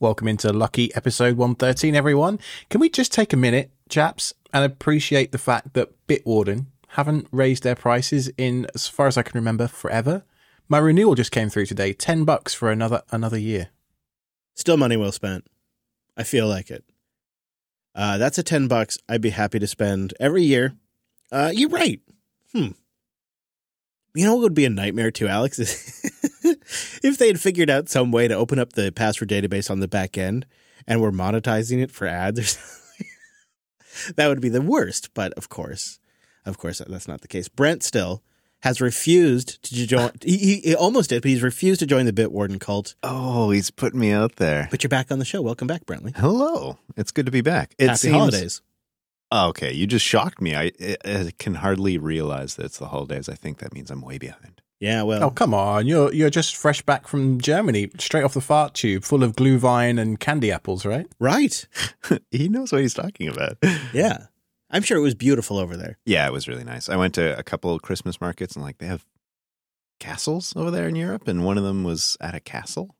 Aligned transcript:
Welcome 0.00 0.28
into 0.28 0.50
Lucky 0.50 0.94
episode 0.94 1.36
113, 1.36 1.94
everyone. 1.94 2.38
Can 2.70 2.80
we 2.80 2.88
just 2.88 3.12
take 3.12 3.34
a 3.34 3.36
minute, 3.36 3.70
chaps, 3.90 4.32
and 4.50 4.64
appreciate 4.64 5.30
the 5.30 5.36
fact 5.36 5.74
that 5.74 5.90
Bitwarden 6.06 6.68
haven't 6.88 7.28
raised 7.30 7.64
their 7.64 7.74
prices 7.74 8.30
in, 8.38 8.66
as 8.74 8.88
far 8.88 9.08
as 9.08 9.18
I 9.18 9.22
can 9.22 9.38
remember, 9.38 9.68
forever? 9.68 10.24
My 10.70 10.78
renewal 10.78 11.16
just 11.16 11.32
came 11.32 11.50
through 11.50 11.66
today, 11.66 11.92
10 11.92 12.24
bucks 12.24 12.54
for 12.54 12.70
another 12.70 13.02
another 13.10 13.36
year. 13.36 13.68
Still 14.54 14.78
money 14.78 14.96
well 14.96 15.12
spent. 15.12 15.46
I 16.16 16.22
feel 16.22 16.48
like 16.48 16.70
it. 16.70 16.82
Uh, 17.94 18.16
that's 18.16 18.38
a 18.38 18.42
10 18.42 18.68
bucks 18.68 18.96
I'd 19.06 19.20
be 19.20 19.28
happy 19.28 19.58
to 19.58 19.66
spend 19.66 20.14
every 20.18 20.44
year. 20.44 20.76
Uh, 21.30 21.52
you're 21.54 21.68
right. 21.68 22.00
Hmm. 22.54 22.68
You 24.14 24.24
know 24.24 24.34
what 24.34 24.42
would 24.42 24.54
be 24.54 24.64
a 24.64 24.70
nightmare 24.70 25.10
too, 25.10 25.28
Alex? 25.28 25.58
if 27.02 27.18
they 27.18 27.28
had 27.28 27.40
figured 27.40 27.70
out 27.70 27.88
some 27.88 28.10
way 28.10 28.28
to 28.28 28.34
open 28.34 28.58
up 28.58 28.72
the 28.72 28.90
password 28.90 29.30
database 29.30 29.70
on 29.70 29.80
the 29.80 29.88
back 29.88 30.18
end 30.18 30.46
and 30.86 31.00
were 31.00 31.12
monetizing 31.12 31.82
it 31.82 31.90
for 31.90 32.06
ads 32.06 32.38
or 32.38 32.42
something. 32.44 33.06
that 34.16 34.28
would 34.28 34.40
be 34.40 34.48
the 34.48 34.60
worst. 34.60 35.14
But 35.14 35.32
of 35.34 35.48
course, 35.48 36.00
of 36.44 36.58
course, 36.58 36.82
that's 36.86 37.08
not 37.08 37.20
the 37.20 37.28
case. 37.28 37.48
Brent 37.48 37.82
still 37.82 38.22
has 38.62 38.80
refused 38.80 39.62
to 39.62 39.86
join. 39.86 40.00
Uh. 40.00 40.10
he, 40.22 40.36
he, 40.36 40.56
he 40.60 40.74
almost 40.74 41.10
did, 41.10 41.22
but 41.22 41.30
he's 41.30 41.42
refused 41.42 41.80
to 41.80 41.86
join 41.86 42.06
the 42.06 42.12
Bitwarden 42.12 42.60
cult. 42.60 42.94
Oh, 43.02 43.50
he's 43.50 43.70
putting 43.70 44.00
me 44.00 44.10
out 44.10 44.36
there. 44.36 44.68
But 44.70 44.82
you're 44.82 44.88
back 44.88 45.10
on 45.10 45.18
the 45.18 45.24
show. 45.24 45.40
Welcome 45.40 45.66
back, 45.66 45.86
Brentley. 45.86 46.16
Hello. 46.16 46.78
It's 46.96 47.12
good 47.12 47.26
to 47.26 47.32
be 47.32 47.40
back. 47.40 47.74
It 47.78 47.88
Happy 47.88 47.98
seems, 47.98 48.16
holidays. 48.16 48.60
Oh, 49.32 49.48
okay, 49.48 49.72
you 49.72 49.86
just 49.86 50.04
shocked 50.04 50.40
me. 50.40 50.54
I, 50.56 50.72
I, 50.80 50.96
I 51.04 51.32
can 51.38 51.54
hardly 51.54 51.98
realize 51.98 52.56
that 52.56 52.66
it's 52.66 52.78
the 52.78 52.88
holidays. 52.88 53.28
I 53.28 53.34
think 53.34 53.58
that 53.58 53.72
means 53.72 53.90
I'm 53.90 54.00
way 54.02 54.18
behind. 54.18 54.60
Yeah, 54.80 55.02
well, 55.02 55.22
Oh, 55.24 55.30
come 55.30 55.52
on. 55.52 55.86
You're 55.86 56.12
you're 56.12 56.30
just 56.30 56.56
fresh 56.56 56.80
back 56.82 57.06
from 57.06 57.38
Germany, 57.40 57.90
straight 57.98 58.24
off 58.24 58.34
the 58.34 58.40
fart 58.40 58.74
tube, 58.74 59.04
full 59.04 59.22
of 59.22 59.36
glue 59.36 59.58
glühwein 59.58 60.00
and 60.00 60.18
candy 60.18 60.50
apples, 60.50 60.86
right? 60.86 61.06
right. 61.20 61.66
he 62.30 62.48
knows 62.48 62.72
what 62.72 62.80
he's 62.80 62.94
talking 62.94 63.28
about. 63.28 63.58
Yeah. 63.92 64.26
I'm 64.72 64.82
sure 64.82 64.96
it 64.96 65.02
was 65.02 65.16
beautiful 65.16 65.58
over 65.58 65.76
there. 65.76 65.98
Yeah, 66.06 66.26
it 66.28 66.32
was 66.32 66.46
really 66.46 66.62
nice. 66.62 66.88
I 66.88 66.94
went 66.96 67.14
to 67.14 67.36
a 67.36 67.42
couple 67.42 67.74
of 67.74 67.82
Christmas 67.82 68.20
markets 68.20 68.54
and 68.54 68.64
like 68.64 68.78
they 68.78 68.86
have 68.86 69.04
castles 69.98 70.54
over 70.56 70.70
there 70.70 70.88
in 70.88 70.94
Europe, 70.94 71.28
and 71.28 71.44
one 71.44 71.58
of 71.58 71.64
them 71.64 71.84
was 71.84 72.16
at 72.20 72.34
a 72.34 72.40
castle. 72.40 72.96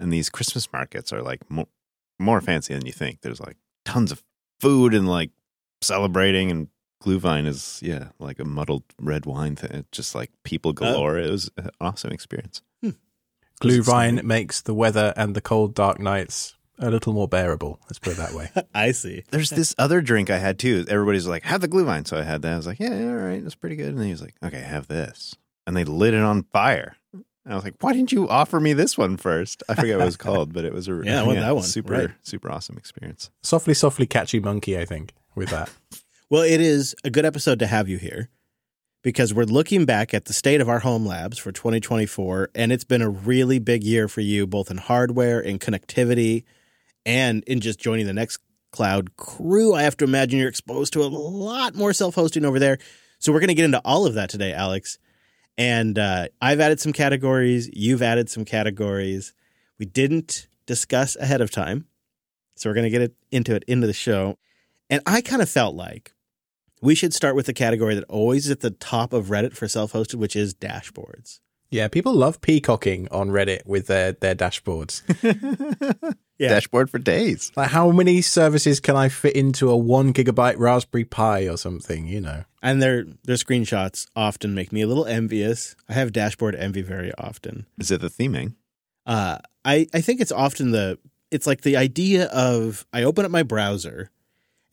And 0.00 0.12
these 0.12 0.28
Christmas 0.28 0.70
markets 0.72 1.12
are 1.12 1.22
like 1.22 1.48
more, 1.48 1.68
more 2.18 2.40
fancy 2.40 2.74
than 2.74 2.84
you 2.84 2.92
think. 2.92 3.20
There's 3.20 3.40
like 3.40 3.56
tons 3.84 4.10
of 4.12 4.22
food 4.60 4.92
and 4.92 5.08
like 5.08 5.30
celebrating, 5.84 6.50
and 6.50 6.68
Glühwein 7.02 7.46
is 7.46 7.80
yeah 7.82 8.08
like 8.18 8.38
a 8.38 8.44
muddled 8.44 8.84
red 9.00 9.26
wine 9.26 9.56
thing. 9.56 9.70
It's 9.72 9.88
just 9.92 10.14
like 10.14 10.30
people 10.42 10.70
uh, 10.70 10.74
galore. 10.74 11.18
It 11.18 11.30
was 11.30 11.50
an 11.56 11.70
awesome 11.80 12.12
experience. 12.12 12.62
Hmm. 12.82 12.90
Glühwein 13.60 14.22
makes 14.24 14.62
the 14.62 14.74
weather 14.74 15.12
and 15.16 15.34
the 15.34 15.40
cold, 15.40 15.74
dark 15.74 15.98
nights 16.00 16.56
a 16.78 16.90
little 16.90 17.12
more 17.12 17.28
bearable. 17.28 17.78
Let's 17.84 18.00
put 18.00 18.14
it 18.14 18.16
that 18.16 18.32
way. 18.32 18.50
I 18.74 18.90
see. 18.92 19.22
There's 19.30 19.50
this 19.50 19.74
other 19.78 20.00
drink 20.00 20.28
I 20.28 20.38
had 20.38 20.58
too. 20.58 20.84
Everybody's 20.88 21.26
like, 21.26 21.44
have 21.44 21.60
the 21.60 21.68
Glühwein. 21.68 22.06
So 22.06 22.18
I 22.18 22.22
had 22.24 22.42
that. 22.42 22.52
I 22.52 22.56
was 22.56 22.66
like, 22.66 22.80
yeah, 22.80 22.92
yeah, 22.98 23.08
all 23.10 23.14
right, 23.14 23.40
that's 23.42 23.54
pretty 23.54 23.76
good. 23.76 23.90
And 23.90 23.98
then 23.98 24.06
he 24.06 24.10
was 24.12 24.22
like, 24.22 24.34
okay, 24.44 24.60
have 24.60 24.88
this. 24.88 25.36
And 25.68 25.76
they 25.76 25.84
lit 25.84 26.14
it 26.14 26.20
on 26.20 26.42
fire. 26.52 26.96
And 27.12 27.52
I 27.52 27.54
was 27.54 27.62
like, 27.62 27.76
why 27.80 27.92
didn't 27.92 28.10
you 28.10 28.28
offer 28.28 28.58
me 28.58 28.72
this 28.72 28.98
one 28.98 29.16
first? 29.18 29.62
I 29.68 29.74
forget 29.76 29.96
what 29.98 30.02
it 30.02 30.06
was 30.06 30.16
called, 30.26 30.52
but 30.52 30.64
it 30.64 30.72
was 30.72 30.88
a 30.88 31.00
Yeah, 31.04 31.20
I 31.20 31.22
want 31.22 31.38
that 31.38 31.54
one. 31.54 31.62
super 31.64 31.92
Right. 31.92 32.10
super 32.22 32.50
awesome 32.50 32.76
experience. 32.76 33.30
softly, 33.44 33.74
softly 33.74 34.06
catchy 34.06 34.40
monkey, 34.40 34.76
I 34.76 34.84
think, 34.84 35.12
with 35.34 35.50
that. 35.50 35.70
Well, 36.30 36.42
it 36.42 36.60
is 36.60 36.96
a 37.04 37.10
good 37.10 37.26
episode 37.26 37.58
to 37.60 37.66
have 37.66 37.86
you 37.86 37.98
here 37.98 38.30
because 39.02 39.34
we're 39.34 39.44
looking 39.44 39.84
back 39.84 40.14
at 40.14 40.24
the 40.24 40.32
state 40.32 40.62
of 40.62 40.68
our 40.70 40.80
home 40.80 41.06
labs 41.06 41.38
for 41.38 41.52
2024, 41.52 42.48
and 42.54 42.72
it's 42.72 42.82
been 42.82 43.02
a 43.02 43.10
really 43.10 43.58
big 43.58 43.84
year 43.84 44.08
for 44.08 44.22
you, 44.22 44.46
both 44.46 44.70
in 44.70 44.78
hardware 44.78 45.38
and 45.38 45.60
connectivity, 45.60 46.44
and 47.04 47.44
in 47.44 47.60
just 47.60 47.78
joining 47.78 48.06
the 48.06 48.14
next 48.14 48.38
cloud 48.72 49.16
crew. 49.16 49.74
I 49.74 49.82
have 49.82 49.96
to 49.98 50.04
imagine 50.04 50.38
you're 50.40 50.48
exposed 50.48 50.94
to 50.94 51.02
a 51.02 51.06
lot 51.06 51.76
more 51.76 51.92
self 51.92 52.14
hosting 52.14 52.44
over 52.44 52.58
there. 52.58 52.78
So 53.20 53.32
we're 53.32 53.40
going 53.40 53.48
to 53.48 53.54
get 53.54 53.66
into 53.66 53.82
all 53.84 54.06
of 54.06 54.14
that 54.14 54.30
today, 54.30 54.52
Alex. 54.52 54.98
And 55.56 55.98
uh, 55.98 56.28
I've 56.40 56.58
added 56.58 56.80
some 56.80 56.92
categories. 56.92 57.70
You've 57.72 58.02
added 58.02 58.28
some 58.28 58.44
categories. 58.44 59.34
We 59.78 59.86
didn't 59.86 60.48
discuss 60.66 61.14
ahead 61.16 61.40
of 61.40 61.50
time. 61.50 61.86
So 62.56 62.68
we're 62.68 62.74
going 62.74 62.90
to 62.90 62.98
get 62.98 63.14
into 63.30 63.54
it 63.54 63.64
into 63.68 63.86
the 63.86 63.92
show. 63.92 64.38
And 64.90 65.02
I 65.06 65.20
kind 65.20 65.42
of 65.42 65.48
felt 65.48 65.74
like 65.74 66.12
we 66.82 66.94
should 66.94 67.14
start 67.14 67.34
with 67.34 67.46
the 67.46 67.52
category 67.52 67.94
that 67.94 68.04
always 68.04 68.46
is 68.46 68.50
at 68.50 68.60
the 68.60 68.70
top 68.70 69.12
of 69.12 69.26
Reddit 69.26 69.54
for 69.54 69.68
self 69.68 69.92
hosted, 69.92 70.16
which 70.16 70.36
is 70.36 70.54
dashboards. 70.54 71.40
Yeah, 71.70 71.88
people 71.88 72.14
love 72.14 72.40
peacocking 72.40 73.08
on 73.10 73.30
Reddit 73.30 73.66
with 73.66 73.86
their, 73.88 74.12
their 74.12 74.34
dashboards. 74.34 75.02
Yeah. 76.38 76.48
Dashboard 76.48 76.90
for 76.90 76.98
days. 76.98 77.52
like, 77.54 77.70
how 77.70 77.90
many 77.92 78.20
services 78.20 78.80
can 78.80 78.96
I 78.96 79.08
fit 79.08 79.36
into 79.36 79.70
a 79.70 79.76
one 79.76 80.12
gigabyte 80.12 80.58
Raspberry 80.58 81.04
Pi 81.04 81.48
or 81.48 81.56
something, 81.56 82.08
you 82.08 82.20
know? 82.20 82.44
And 82.60 82.82
their 82.82 83.04
their 83.22 83.36
screenshots 83.36 84.08
often 84.16 84.54
make 84.54 84.72
me 84.72 84.82
a 84.82 84.86
little 84.86 85.06
envious. 85.06 85.76
I 85.88 85.92
have 85.92 86.12
dashboard 86.12 86.56
envy 86.56 86.82
very 86.82 87.12
often. 87.16 87.66
Is 87.78 87.90
it 87.92 88.00
the 88.00 88.08
theming? 88.08 88.54
Uh, 89.06 89.38
I, 89.64 89.86
I 89.94 90.00
think 90.00 90.20
it's 90.20 90.32
often 90.32 90.72
the 90.72 90.98
it's 91.30 91.46
like 91.46 91.60
the 91.60 91.76
idea 91.76 92.26
of 92.26 92.84
I 92.92 93.04
open 93.04 93.24
up 93.24 93.30
my 93.30 93.44
browser 93.44 94.10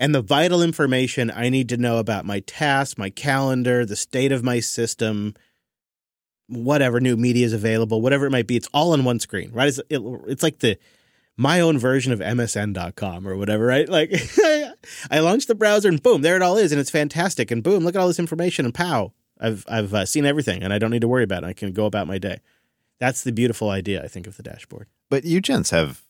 and 0.02 0.16
the 0.16 0.22
vital 0.24 0.64
information 0.64 1.30
I 1.30 1.50
need 1.50 1.70
to 1.70 1.78
know 1.78 1.98
about 1.98 2.26
my 2.26 2.40
tasks, 2.40 2.98
my 2.98 3.12
calendar, 3.12 3.86
the 3.86 3.96
state 3.96 4.32
of 4.32 4.44
my 4.44 4.60
system, 4.60 5.36
whatever 6.48 7.00
new 7.00 7.16
media 7.16 7.46
is 7.46 7.54
available, 7.54 8.02
whatever 8.02 8.26
it 8.26 8.32
might 8.32 8.48
be, 8.48 8.56
it's 8.56 8.68
all 8.74 8.94
on 8.94 9.04
one 9.04 9.20
screen, 9.20 9.52
right? 9.54 9.68
It's, 9.68 9.78
it, 9.92 10.02
it's 10.28 10.42
like 10.42 10.58
the 10.58 10.80
my 11.38 11.60
own 11.60 11.78
version 11.78 12.12
of 12.12 12.20
MSN.com 12.20 13.28
or 13.28 13.38
whatever, 13.38 13.64
right? 13.64 13.88
Like 13.90 14.12
I 15.12 15.20
launch 15.20 15.46
the 15.46 15.54
browser 15.54 15.88
and 15.88 16.02
boom, 16.02 16.24
there 16.24 16.36
it 16.36 16.42
all 16.42 16.58
is, 16.58 16.72
and 16.72 16.82
it's 16.82 16.90
fantastic. 16.90 17.52
And 17.52 17.62
boom, 17.62 17.84
look 17.84 17.94
at 17.94 18.02
all 18.02 18.08
this 18.08 18.18
information, 18.18 18.66
and 18.66 18.74
pow, 18.74 19.14
I've 19.40 19.66
I've 19.70 19.94
uh, 19.94 20.06
seen 20.08 20.26
everything, 20.26 20.64
and 20.64 20.74
I 20.74 20.80
don't 20.80 20.90
need 20.90 21.02
to 21.02 21.08
worry 21.08 21.24
about 21.24 21.44
it. 21.44 21.48
I 21.48 21.54
can 21.54 21.74
go 21.74 21.86
about 21.86 22.08
my 22.08 22.18
day. 22.18 22.40
That's 23.00 23.24
the 23.24 23.32
beautiful 23.32 23.70
idea, 23.70 24.04
I 24.04 24.08
think, 24.08 24.26
of 24.26 24.36
the 24.36 24.44
dashboard. 24.44 24.88
But 25.12 25.26
you 25.26 25.42
gents 25.42 25.70
have 25.70 26.08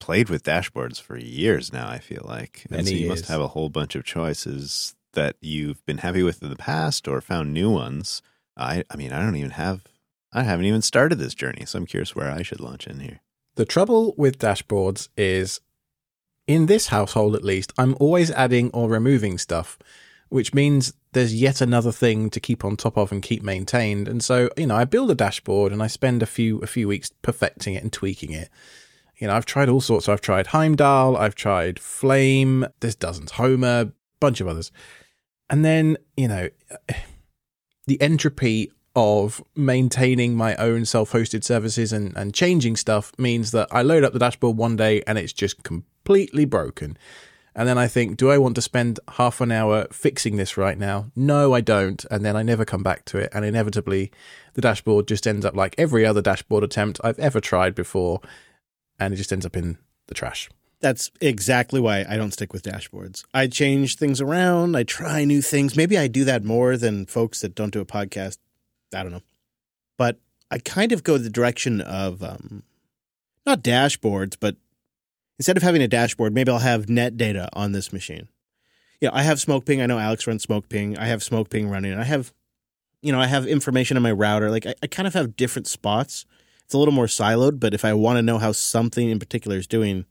played 0.00 0.28
with 0.28 0.42
dashboards 0.42 1.00
for 1.00 1.16
years 1.16 1.72
now, 1.72 1.88
I 1.88 1.98
feel 1.98 2.22
like. 2.24 2.66
And 2.70 2.86
so 2.86 2.94
you 2.94 3.08
must 3.08 3.26
have 3.26 3.40
a 3.40 3.48
whole 3.48 3.68
bunch 3.68 3.94
of 3.94 4.04
choices 4.04 4.94
that 5.12 5.36
you've 5.40 5.84
been 5.86 5.98
happy 5.98 6.22
with 6.22 6.42
in 6.42 6.50
the 6.50 6.56
past 6.56 7.06
or 7.06 7.20
found 7.20 7.52
new 7.52 7.70
ones. 7.70 8.22
I 8.56 8.84
I 8.90 8.96
mean, 8.96 9.12
I 9.12 9.22
don't 9.22 9.36
even 9.36 9.50
have 9.50 9.84
I 10.32 10.42
haven't 10.42 10.66
even 10.66 10.82
started 10.82 11.16
this 11.16 11.34
journey, 11.34 11.64
so 11.66 11.78
I'm 11.78 11.86
curious 11.86 12.14
where 12.14 12.30
I 12.30 12.42
should 12.42 12.60
launch 12.60 12.86
in 12.86 13.00
here. 13.00 13.20
The 13.56 13.64
trouble 13.64 14.14
with 14.16 14.38
dashboards 14.38 15.08
is, 15.16 15.60
in 16.46 16.66
this 16.66 16.88
household 16.88 17.34
at 17.34 17.44
least, 17.44 17.72
I'm 17.76 17.96
always 17.98 18.30
adding 18.30 18.70
or 18.70 18.88
removing 18.88 19.38
stuff, 19.38 19.78
which 20.28 20.54
means 20.54 20.92
there's 21.12 21.34
yet 21.34 21.60
another 21.60 21.90
thing 21.90 22.30
to 22.30 22.38
keep 22.38 22.64
on 22.64 22.76
top 22.76 22.96
of 22.96 23.10
and 23.10 23.22
keep 23.22 23.42
maintained. 23.42 24.06
And 24.06 24.22
so, 24.22 24.50
you 24.56 24.66
know, 24.66 24.76
I 24.76 24.84
build 24.84 25.10
a 25.10 25.16
dashboard 25.16 25.72
and 25.72 25.82
I 25.82 25.88
spend 25.88 26.22
a 26.22 26.26
few 26.26 26.58
a 26.60 26.66
few 26.68 26.86
weeks 26.86 27.10
perfecting 27.22 27.74
it 27.74 27.82
and 27.82 27.92
tweaking 27.92 28.32
it. 28.32 28.48
You 29.20 29.26
know, 29.26 29.34
I've 29.34 29.46
tried 29.46 29.68
all 29.68 29.82
sorts. 29.82 30.08
I've 30.08 30.22
tried 30.22 30.48
Heimdall, 30.48 31.16
I've 31.16 31.34
tried 31.34 31.78
Flame, 31.78 32.66
there's 32.80 32.94
dozens, 32.94 33.32
Homer, 33.32 33.92
bunch 34.18 34.40
of 34.40 34.48
others. 34.48 34.72
And 35.50 35.64
then, 35.64 35.98
you 36.16 36.26
know, 36.26 36.48
the 37.86 38.00
entropy 38.00 38.72
of 38.96 39.42
maintaining 39.54 40.34
my 40.34 40.56
own 40.56 40.84
self-hosted 40.84 41.44
services 41.44 41.92
and, 41.92 42.16
and 42.16 42.34
changing 42.34 42.76
stuff 42.76 43.12
means 43.18 43.52
that 43.52 43.68
I 43.70 43.82
load 43.82 44.04
up 44.04 44.12
the 44.12 44.18
dashboard 44.18 44.56
one 44.56 44.76
day 44.76 45.02
and 45.06 45.16
it's 45.16 45.32
just 45.32 45.62
completely 45.62 46.44
broken. 46.44 46.96
And 47.54 47.68
then 47.68 47.78
I 47.78 47.88
think, 47.88 48.16
do 48.16 48.30
I 48.30 48.38
want 48.38 48.54
to 48.54 48.62
spend 48.62 49.00
half 49.16 49.40
an 49.40 49.52
hour 49.52 49.86
fixing 49.92 50.36
this 50.36 50.56
right 50.56 50.78
now? 50.78 51.10
No, 51.14 51.52
I 51.52 51.60
don't. 51.60 52.04
And 52.10 52.24
then 52.24 52.36
I 52.36 52.42
never 52.42 52.64
come 52.64 52.82
back 52.82 53.04
to 53.06 53.18
it. 53.18 53.28
And 53.32 53.44
inevitably, 53.44 54.12
the 54.54 54.60
dashboard 54.60 55.08
just 55.08 55.26
ends 55.26 55.44
up 55.44 55.54
like 55.54 55.74
every 55.76 56.06
other 56.06 56.22
dashboard 56.22 56.64
attempt 56.64 57.00
I've 57.02 57.18
ever 57.18 57.40
tried 57.40 57.74
before. 57.74 58.20
And 59.00 59.12
it 59.12 59.16
just 59.16 59.32
ends 59.32 59.46
up 59.46 59.56
in 59.56 59.78
the 60.06 60.14
trash. 60.14 60.48
That's 60.80 61.10
exactly 61.20 61.80
why 61.80 62.06
I 62.08 62.16
don't 62.16 62.32
stick 62.32 62.52
with 62.52 62.62
dashboards. 62.62 63.24
I 63.34 63.48
change 63.48 63.96
things 63.96 64.20
around. 64.20 64.76
I 64.76 64.82
try 64.82 65.24
new 65.24 65.42
things. 65.42 65.76
Maybe 65.76 65.98
I 65.98 66.06
do 66.06 66.24
that 66.24 66.44
more 66.44 66.76
than 66.76 67.06
folks 67.06 67.40
that 67.40 67.54
don't 67.54 67.72
do 67.72 67.80
a 67.80 67.84
podcast. 67.84 68.38
I 68.94 69.02
don't 69.02 69.12
know. 69.12 69.22
But 69.98 70.18
I 70.50 70.58
kind 70.58 70.92
of 70.92 71.04
go 71.04 71.18
the 71.18 71.28
direction 71.28 71.80
of 71.80 72.22
um, 72.22 72.62
not 73.44 73.62
dashboards, 73.62 74.36
but 74.40 74.56
instead 75.38 75.56
of 75.56 75.62
having 75.62 75.82
a 75.82 75.88
dashboard, 75.88 76.34
maybe 76.34 76.50
I'll 76.50 76.58
have 76.58 76.86
Netdata 76.86 77.48
on 77.52 77.72
this 77.72 77.92
machine. 77.92 78.28
Yeah, 79.00 79.10
I 79.12 79.22
have 79.22 79.38
SmokePing. 79.38 79.82
I 79.82 79.86
know 79.86 79.98
Alex 79.98 80.26
runs 80.26 80.44
SmokePing. 80.44 80.98
I 80.98 81.06
have 81.06 81.20
SmokePing 81.20 81.70
running. 81.70 81.94
I 81.94 82.04
have, 82.04 82.32
you 83.02 83.12
know, 83.12 83.20
I 83.20 83.26
have 83.26 83.46
information 83.46 83.96
on 83.96 84.02
my 84.02 84.12
router. 84.12 84.50
Like 84.50 84.66
I, 84.66 84.74
I 84.82 84.86
kind 84.86 85.06
of 85.06 85.14
have 85.14 85.36
different 85.36 85.66
spots. 85.66 86.26
It's 86.70 86.74
a 86.76 86.78
little 86.78 86.94
more 86.94 87.06
siloed, 87.06 87.58
but 87.58 87.74
if 87.74 87.84
I 87.84 87.92
want 87.94 88.18
to 88.18 88.22
know 88.22 88.38
how 88.38 88.52
something 88.52 89.10
in 89.10 89.18
particular 89.18 89.56
is 89.56 89.66
doing, 89.66 90.04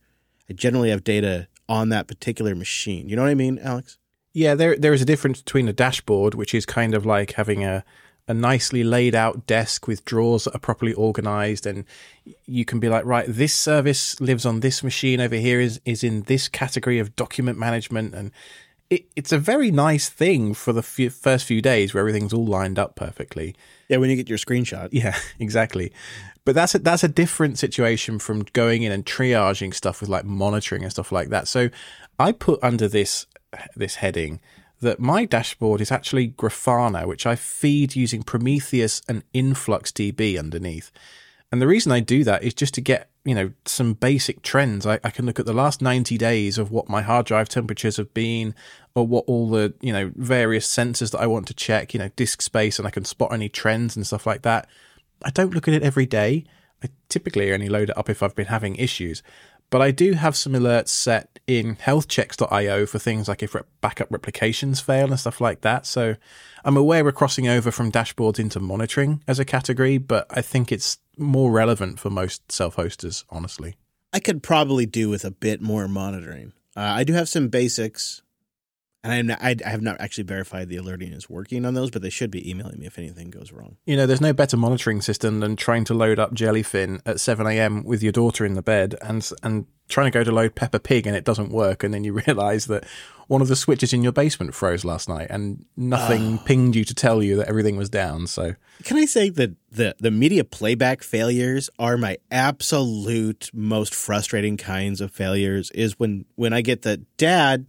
I 0.50 0.54
generally 0.54 0.90
have 0.90 1.06
data 1.06 1.48
on 1.70 1.88
that 1.88 2.06
particular 2.06 2.54
machine. 2.54 3.08
You 3.08 3.16
know 3.16 3.22
what 3.22 3.32
I 3.32 3.34
mean, 3.36 3.60
Alex? 3.60 3.98
Yeah, 4.34 4.56
there 4.56 4.76
there 4.76 4.92
is 4.92 5.02
a 5.02 5.06
difference 5.06 5.42
between 5.42 5.70
a 5.70 5.74
dashboard, 5.74 6.34
which 6.36 6.54
is 6.54 6.66
kind 6.66 6.94
of 6.94 7.06
like 7.06 7.32
having 7.36 7.64
a 7.64 7.86
a 8.28 8.34
nicely 8.34 8.84
laid 8.84 9.16
out 9.16 9.48
desk 9.48 9.88
with 9.88 10.04
drawers 10.04 10.44
that 10.44 10.54
are 10.54 10.60
properly 10.60 10.92
organized 10.94 11.66
and 11.66 11.86
you 12.46 12.66
can 12.66 12.78
be 12.82 12.90
like 12.90 13.06
right 13.06 13.26
this 13.30 13.54
service 13.56 14.20
lives 14.20 14.46
on 14.46 14.60
this 14.60 14.84
machine 14.84 15.22
over 15.22 15.36
here 15.36 15.62
is 15.62 15.80
is 15.86 16.04
in 16.04 16.24
this 16.24 16.50
category 16.50 17.00
of 17.00 17.16
document 17.16 17.58
management 17.58 18.14
and 18.14 18.32
it, 18.90 19.06
it's 19.16 19.32
a 19.32 19.38
very 19.40 19.70
nice 19.72 20.10
thing 20.10 20.54
for 20.56 20.74
the 20.74 20.82
few, 20.84 21.10
first 21.10 21.46
few 21.46 21.62
days 21.62 21.94
where 21.94 22.02
everything's 22.02 22.34
all 22.34 22.46
lined 22.46 22.78
up 22.78 22.96
perfectly 22.96 23.56
Yeah, 23.88 23.98
when 23.98 24.10
you 24.10 24.16
get 24.16 24.28
your 24.30 24.38
screenshot. 24.38 24.90
yeah 24.92 25.16
exactly 25.40 25.92
but 26.46 26.56
that's 26.56 26.76
a, 26.76 26.80
that's 26.80 27.04
a 27.04 27.08
different 27.08 27.60
situation 27.60 28.20
from 28.20 28.44
going 28.54 28.84
in 28.84 28.92
and 28.92 29.06
triaging 29.06 29.74
stuff 29.74 30.02
with 30.02 30.10
like 30.10 30.26
monitoring 30.26 30.84
and 30.84 30.92
stuff 30.92 31.12
like 31.12 31.30
that 31.30 31.48
so 31.48 31.70
i 32.18 32.32
put 32.32 32.64
under 32.64 32.88
this 32.88 33.28
this 33.76 33.96
heading 33.96 34.40
that 34.82 35.00
my 35.00 35.26
dashboard 35.26 35.82
is 35.82 35.92
actually 35.92 36.30
Grafana, 36.30 37.06
which 37.06 37.26
I 37.26 37.36
feed 37.36 37.96
using 37.96 38.24
Prometheus 38.24 39.02
and 39.08 39.24
InfluxDB 39.34 40.40
underneath. 40.40 40.92
And 41.52 41.62
the 41.62 41.68
reason 41.68 41.92
I 41.92 42.00
do 42.00 42.24
that 42.24 42.44
is 42.44 42.54
just 42.54 42.76
to 42.76 42.82
get, 42.82 43.10
you 43.26 43.34
know, 43.34 43.52
some 43.66 43.94
basic 43.94 44.42
trends. 44.42 44.86
I, 44.86 45.00
I, 45.04 45.10
can 45.10 45.26
look 45.26 45.40
at 45.40 45.46
the 45.46 45.54
last 45.54 45.82
90 45.82 46.18
days 46.18 46.58
of 46.58 46.72
what 46.72 46.88
my 46.88 47.02
hard 47.02 47.26
drive 47.26 47.50
temperatures 47.50 47.98
have 47.98 48.14
been 48.14 48.54
or 48.94 49.06
what 49.06 49.26
all 49.28 49.50
the, 49.50 49.74
you 49.82 49.92
know, 49.92 50.12
various 50.16 50.68
sensors 50.68 51.12
that 51.12 51.20
I 51.20 51.28
want 51.28 51.48
to 51.48 51.54
check, 51.54 51.94
you 51.94 52.00
know, 52.00 52.10
disk 52.16 52.42
space, 52.42 52.78
and 52.78 52.88
I 52.88 52.92
can 52.92 53.04
spot 53.04 53.34
any 53.34 53.50
trends 53.50 53.96
and 53.96 54.06
stuff 54.06 54.28
like 54.28 54.44
that. 54.44 54.70
I 55.24 55.30
don't 55.30 55.54
look 55.54 55.68
at 55.68 55.74
it 55.74 55.84
every 55.84 56.06
day. 56.06 56.46
I 56.84 56.90
typically 57.10 57.52
only 57.52 57.70
load 57.70 57.90
it 57.90 57.98
up 57.98 58.10
if 58.10 58.24
I've 58.24 58.36
been 58.36 58.48
having 58.48 58.76
issues. 58.76 59.22
But 59.70 59.82
I 59.82 59.92
do 59.92 60.14
have 60.14 60.36
some 60.36 60.54
alerts 60.54 60.90
set 60.90 61.40
in 61.46 61.76
healthchecks.io 61.76 62.86
for 62.88 62.98
things 62.98 63.28
like 63.28 63.44
if 63.44 63.56
backup 63.82 64.12
replications 64.12 64.80
fail 64.80 65.10
and 65.12 65.20
stuff 65.20 65.40
like 65.40 65.62
that. 65.62 65.86
So 65.86 66.16
I'm 66.66 66.78
aware 66.78 67.04
we're 67.04 67.12
crossing 67.12 67.48
over 67.48 67.70
from 67.70 67.92
dashboards 67.92 68.40
into 68.40 68.60
monitoring 68.60 69.24
as 69.28 69.40
a 69.40 69.46
category, 69.46 69.98
but 69.98 70.26
I 70.32 70.42
think 70.42 70.72
it's 70.72 70.98
more 71.18 71.52
relevant 71.52 72.00
for 72.00 72.10
most 72.10 72.52
self 72.52 72.76
hosters, 72.76 73.26
honestly. 73.30 73.76
I 74.12 74.20
could 74.20 74.42
probably 74.42 74.88
do 74.88 75.08
with 75.10 75.24
a 75.24 75.32
bit 75.32 75.62
more 75.62 75.88
monitoring. 75.88 76.54
Uh, 76.76 76.82
I 76.82 77.04
do 77.04 77.14
have 77.14 77.30
some 77.30 77.50
basics 77.50 78.24
and 79.04 79.14
I'm 79.14 79.28
not, 79.28 79.40
I, 79.42 79.56
I 79.66 79.70
have 79.70 79.82
not 79.82 80.00
actually 80.02 80.26
verified 80.26 80.68
the 80.68 80.76
alerting 80.76 81.14
is 81.14 81.30
working 81.30 81.66
on 81.66 81.74
those, 81.74 81.90
but 81.90 82.02
they 82.02 82.10
should 82.10 82.32
be 82.32 82.50
emailing 82.50 82.80
me 82.80 82.86
if 82.86 82.98
anything 82.98 83.30
goes 83.30 83.52
wrong. 83.52 83.78
You 83.86 83.96
know, 83.96 84.06
there's 84.06 84.20
no 84.20 84.34
better 84.34 84.58
monitoring 84.58 85.02
system 85.02 85.40
than 85.40 85.56
trying 85.56 85.86
to 85.86 85.94
load 85.94 86.20
up 86.20 86.34
Jellyfin 86.34 87.02
at 87.06 87.20
7 87.20 87.48
a.m. 87.48 87.84
with 87.86 88.04
your 88.04 88.12
daughter 88.12 88.46
in 88.46 88.56
the 88.56 88.62
bed 88.62 88.96
and 89.02 89.30
and 89.42 89.68
trying 89.88 90.12
to 90.12 90.18
go 90.18 90.24
to 90.24 90.32
load 90.32 90.54
Peppa 90.54 90.80
Pig 90.80 91.08
and 91.08 91.16
it 91.16 91.24
doesn't 91.24 91.52
work, 91.52 91.84
and 91.84 91.94
then 91.94 92.04
you 92.04 92.14
realise 92.28 92.66
that 92.66 92.86
one 93.28 93.42
of 93.42 93.48
the 93.48 93.56
switches 93.56 93.94
in 93.94 94.04
your 94.04 94.12
basement 94.12 94.54
froze 94.54 94.84
last 94.84 95.08
night 95.08 95.28
and 95.30 95.64
nothing 95.78 96.40
oh. 96.40 96.44
pinged 96.46 96.76
you 96.76 96.84
to 96.84 96.96
tell 96.96 97.22
you 97.22 97.38
that 97.38 97.48
everything 97.48 97.78
was 97.78 97.90
down. 97.90 98.28
So, 98.28 98.56
can 98.84 98.98
I 98.98 99.06
say 99.06 99.30
that 99.30 99.56
the 99.72 99.96
the 100.00 100.12
media 100.12 100.44
playback 100.44 101.04
failures 101.04 101.70
are 101.80 101.98
my 101.98 102.18
absolute 102.30 103.50
most 103.54 103.96
frustrating 103.96 104.58
kinds 104.58 105.00
of 105.00 105.12
failures? 105.12 105.72
Is 105.72 105.98
when 105.98 106.26
when 106.36 106.52
I 106.52 106.60
get 106.62 106.82
the 106.82 106.98
dad 107.16 107.66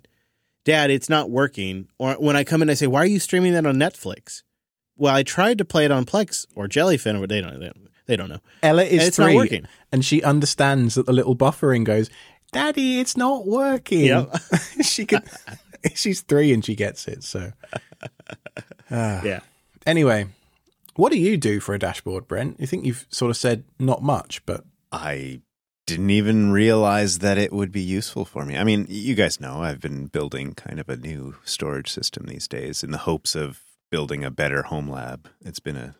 Dad, 0.64 0.90
it's 0.90 1.08
not 1.08 1.30
working. 1.30 1.88
Or 1.98 2.14
when 2.14 2.36
I 2.36 2.44
come 2.44 2.62
in, 2.62 2.70
I 2.70 2.74
say, 2.74 2.86
Why 2.86 3.02
are 3.02 3.06
you 3.06 3.20
streaming 3.20 3.52
that 3.54 3.66
on 3.66 3.76
Netflix? 3.76 4.42
Well, 4.96 5.14
I 5.14 5.22
tried 5.22 5.58
to 5.58 5.64
play 5.64 5.84
it 5.86 5.90
on 5.90 6.04
Plex 6.04 6.46
or 6.54 6.68
Jellyfin, 6.68 7.18
or 7.22 7.26
they 7.26 7.40
don't, 7.40 7.58
they 8.06 8.16
don't, 8.16 8.28
know. 8.28 8.40
Ella 8.62 8.84
is 8.84 8.92
and 8.92 9.02
it's 9.02 9.16
three, 9.16 9.32
not 9.32 9.34
working. 9.34 9.66
and 9.90 10.04
she 10.04 10.22
understands 10.22 10.94
that 10.94 11.06
the 11.06 11.12
little 11.12 11.34
buffering 11.34 11.84
goes, 11.84 12.10
Daddy, 12.52 13.00
it's 13.00 13.16
not 13.16 13.46
working. 13.46 14.04
Yep. 14.04 14.36
she 14.82 15.06
could. 15.06 15.22
she's 15.94 16.20
three 16.20 16.52
and 16.52 16.64
she 16.64 16.74
gets 16.74 17.08
it. 17.08 17.24
So, 17.24 17.52
uh, 18.02 18.08
yeah. 19.24 19.40
Anyway, 19.86 20.26
what 20.96 21.12
do 21.12 21.18
you 21.18 21.36
do 21.36 21.60
for 21.60 21.74
a 21.74 21.78
dashboard, 21.78 22.28
Brent? 22.28 22.60
You 22.60 22.66
think 22.66 22.84
you've 22.84 23.06
sort 23.08 23.30
of 23.30 23.36
said 23.36 23.64
not 23.78 24.02
much, 24.02 24.44
but 24.44 24.64
I 24.92 25.40
didn't 25.90 26.10
even 26.10 26.52
realize 26.52 27.18
that 27.18 27.36
it 27.36 27.52
would 27.52 27.72
be 27.72 27.80
useful 27.80 28.24
for 28.24 28.44
me. 28.44 28.56
I 28.56 28.64
mean, 28.64 28.86
you 28.88 29.14
guys 29.14 29.40
know 29.40 29.62
I've 29.62 29.80
been 29.80 30.06
building 30.06 30.54
kind 30.54 30.78
of 30.78 30.88
a 30.88 30.96
new 30.96 31.34
storage 31.44 31.90
system 31.90 32.26
these 32.26 32.48
days 32.48 32.82
in 32.82 32.92
the 32.92 32.98
hopes 32.98 33.34
of 33.34 33.62
building 33.90 34.24
a 34.24 34.30
better 34.30 34.62
home 34.62 34.88
lab. 34.88 35.28
It's 35.44 35.60
been 35.60 35.76
a 35.76 35.96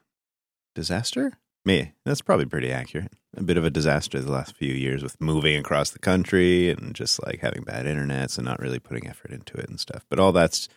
disaster. 0.74 1.38
Me, 1.64 1.92
that's 2.06 2.22
probably 2.22 2.46
pretty 2.46 2.72
accurate. 2.72 3.12
A 3.36 3.42
bit 3.42 3.56
of 3.56 3.64
a 3.64 3.70
disaster 3.70 4.20
the 4.20 4.32
last 4.32 4.56
few 4.56 4.72
years 4.72 5.02
with 5.02 5.20
moving 5.20 5.56
across 5.56 5.90
the 5.90 5.98
country 5.98 6.70
and 6.70 6.94
just 6.94 7.24
like 7.26 7.40
having 7.40 7.62
bad 7.64 7.84
internets 7.84 8.38
and 8.38 8.46
not 8.46 8.60
really 8.60 8.78
putting 8.78 9.06
effort 9.08 9.30
into 9.32 9.58
it 9.58 9.68
and 9.68 9.78
stuff. 9.78 10.06
But 10.08 10.18
all 10.18 10.32
that's 10.32 10.68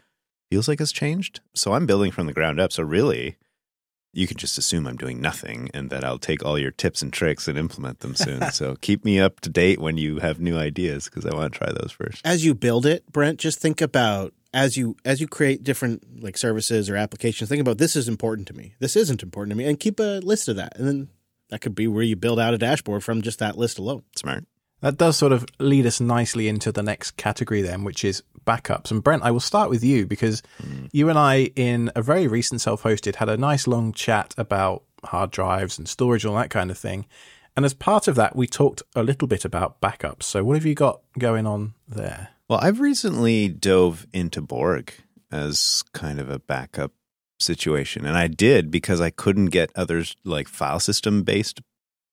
feels 0.51 0.67
like 0.67 0.81
it's 0.81 0.91
changed. 0.91 1.39
So 1.55 1.73
I'm 1.73 1.85
building 1.85 2.11
from 2.11 2.25
the 2.25 2.33
ground 2.33 2.59
up. 2.59 2.73
So 2.73 2.83
really, 2.83 3.37
you 4.13 4.27
can 4.27 4.37
just 4.37 4.57
assume 4.57 4.87
I'm 4.87 4.95
doing 4.95 5.19
nothing 5.19 5.69
and 5.73 5.89
that 5.89 6.03
I'll 6.03 6.19
take 6.19 6.45
all 6.45 6.57
your 6.57 6.71
tips 6.71 7.01
and 7.01 7.11
tricks 7.11 7.47
and 7.47 7.57
implement 7.57 7.99
them 7.99 8.15
soon. 8.15 8.51
so 8.51 8.75
keep 8.79 9.03
me 9.03 9.19
up 9.19 9.39
to 9.41 9.49
date 9.49 9.79
when 9.79 9.97
you 9.97 10.19
have 10.19 10.39
new 10.39 10.57
ideas 10.57 11.05
because 11.05 11.25
I 11.25 11.35
want 11.35 11.51
to 11.51 11.59
try 11.59 11.71
those 11.71 11.91
first. 11.91 12.25
As 12.25 12.45
you 12.45 12.53
build 12.53 12.85
it, 12.85 13.11
Brent, 13.11 13.39
just 13.39 13.59
think 13.59 13.81
about 13.81 14.33
as 14.53 14.77
you 14.77 14.95
as 15.03 15.19
you 15.19 15.27
create 15.27 15.63
different 15.63 16.23
like 16.23 16.37
services 16.37 16.89
or 16.89 16.95
applications, 16.95 17.49
think 17.49 17.61
about 17.61 17.79
this 17.79 17.95
is 17.95 18.07
important 18.07 18.47
to 18.49 18.53
me. 18.53 18.75
This 18.79 18.95
isn't 18.95 19.23
important 19.23 19.51
to 19.51 19.57
me 19.57 19.65
and 19.65 19.79
keep 19.79 19.99
a 19.99 20.19
list 20.23 20.47
of 20.47 20.55
that. 20.57 20.77
And 20.77 20.87
then 20.87 21.09
that 21.49 21.61
could 21.61 21.75
be 21.75 21.87
where 21.87 22.03
you 22.03 22.15
build 22.15 22.39
out 22.39 22.53
a 22.53 22.57
dashboard 22.57 23.03
from 23.03 23.21
just 23.21 23.39
that 23.39 23.57
list 23.57 23.79
alone. 23.79 24.03
Smart. 24.15 24.45
That 24.83 24.97
does 24.97 25.15
sort 25.15 25.31
of 25.31 25.45
lead 25.59 25.85
us 25.85 26.01
nicely 26.01 26.49
into 26.49 26.69
the 26.69 26.83
next 26.83 27.11
category, 27.11 27.61
then, 27.61 27.85
which 27.85 28.03
is 28.03 28.21
backups. 28.45 28.91
And 28.91 29.01
Brent, 29.01 29.23
I 29.23 29.31
will 29.31 29.39
start 29.39 29.69
with 29.69 29.81
you 29.81 30.05
because 30.05 30.43
mm. 30.61 30.89
you 30.91 31.07
and 31.07 31.17
I, 31.17 31.51
in 31.55 31.89
a 31.95 32.01
very 32.01 32.27
recent 32.27 32.59
self 32.59 32.83
hosted, 32.83 33.15
had 33.15 33.29
a 33.29 33.37
nice 33.37 33.65
long 33.65 33.93
chat 33.93 34.33
about 34.37 34.83
hard 35.05 35.31
drives 35.31 35.77
and 35.77 35.87
storage 35.87 36.25
and 36.25 36.31
all 36.31 36.37
that 36.37 36.49
kind 36.49 36.69
of 36.69 36.77
thing. 36.77 37.05
And 37.55 37.63
as 37.63 37.73
part 37.73 38.09
of 38.09 38.15
that, 38.15 38.35
we 38.35 38.45
talked 38.45 38.83
a 38.93 39.03
little 39.03 39.25
bit 39.25 39.45
about 39.45 39.79
backups. 39.79 40.23
So, 40.23 40.43
what 40.43 40.57
have 40.57 40.65
you 40.65 40.75
got 40.75 40.99
going 41.17 41.47
on 41.47 41.75
there? 41.87 42.31
Well, 42.49 42.59
I've 42.61 42.81
recently 42.81 43.47
dove 43.47 44.05
into 44.11 44.41
Borg 44.41 44.93
as 45.31 45.85
kind 45.93 46.19
of 46.19 46.29
a 46.29 46.39
backup 46.39 46.91
situation. 47.39 48.05
And 48.05 48.17
I 48.17 48.27
did 48.27 48.69
because 48.69 48.99
I 48.99 49.11
couldn't 49.11 49.45
get 49.45 49.71
others 49.75 50.17
like 50.25 50.49
file 50.49 50.81
system 50.81 51.23
based 51.23 51.61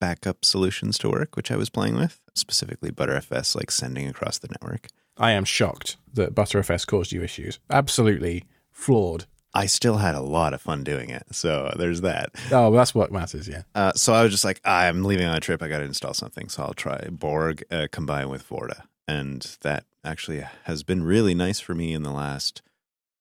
backup 0.01 0.45
solutions 0.45 0.99
to 0.99 1.11
work, 1.11 1.37
which 1.37 1.51
I 1.51 1.57
was 1.57 1.71
playing 1.71 1.97
with, 1.97 2.21
specifically 2.35 2.91
Btrfs, 2.91 3.55
like 3.55 3.71
sending 3.71 4.09
across 4.09 4.39
the 4.39 4.49
network. 4.49 4.89
I 5.17 5.33
am 5.33 5.45
shocked 5.45 5.97
that 6.15 6.35
Btrfs 6.35 6.87
caused 6.87 7.13
you 7.13 7.23
issues. 7.23 7.61
Absolutely 7.71 8.45
flawed. 8.73 9.27
I 9.53 9.67
still 9.67 9.97
had 9.97 10.15
a 10.15 10.21
lot 10.21 10.55
of 10.55 10.63
fun 10.63 10.85
doing 10.85 11.11
it. 11.11 11.25
So 11.33 11.75
there's 11.77 12.03
that. 12.03 12.31
Oh, 12.53 12.71
that's 12.73 12.95
what 12.95 13.13
matters, 13.13 13.49
yeah. 13.49 13.63
Uh, 13.75 13.93
so 13.95 14.15
I 14.15 14.23
was 14.23 14.31
just 14.31 14.45
like, 14.45 14.61
I'm 14.65 15.03
leaving 15.03 15.27
on 15.27 15.37
a 15.37 15.41
trip. 15.41 15.63
I 15.63 15.69
got 15.69 15.79
to 15.79 15.85
install 15.85 16.15
something. 16.15 16.49
So 16.49 16.63
I'll 16.63 16.73
try 16.73 17.09
Borg 17.11 17.65
uh, 17.71 17.89
combined 17.91 18.31
with 18.31 18.49
Vorta. 18.49 18.83
And 19.09 19.57
that 19.63 19.87
actually 20.05 20.45
has 20.65 20.85
been 20.85 21.03
really 21.03 21.35
nice 21.35 21.59
for 21.59 21.75
me 21.75 21.93
in 21.93 22.05
the 22.05 22.13
last, 22.13 22.63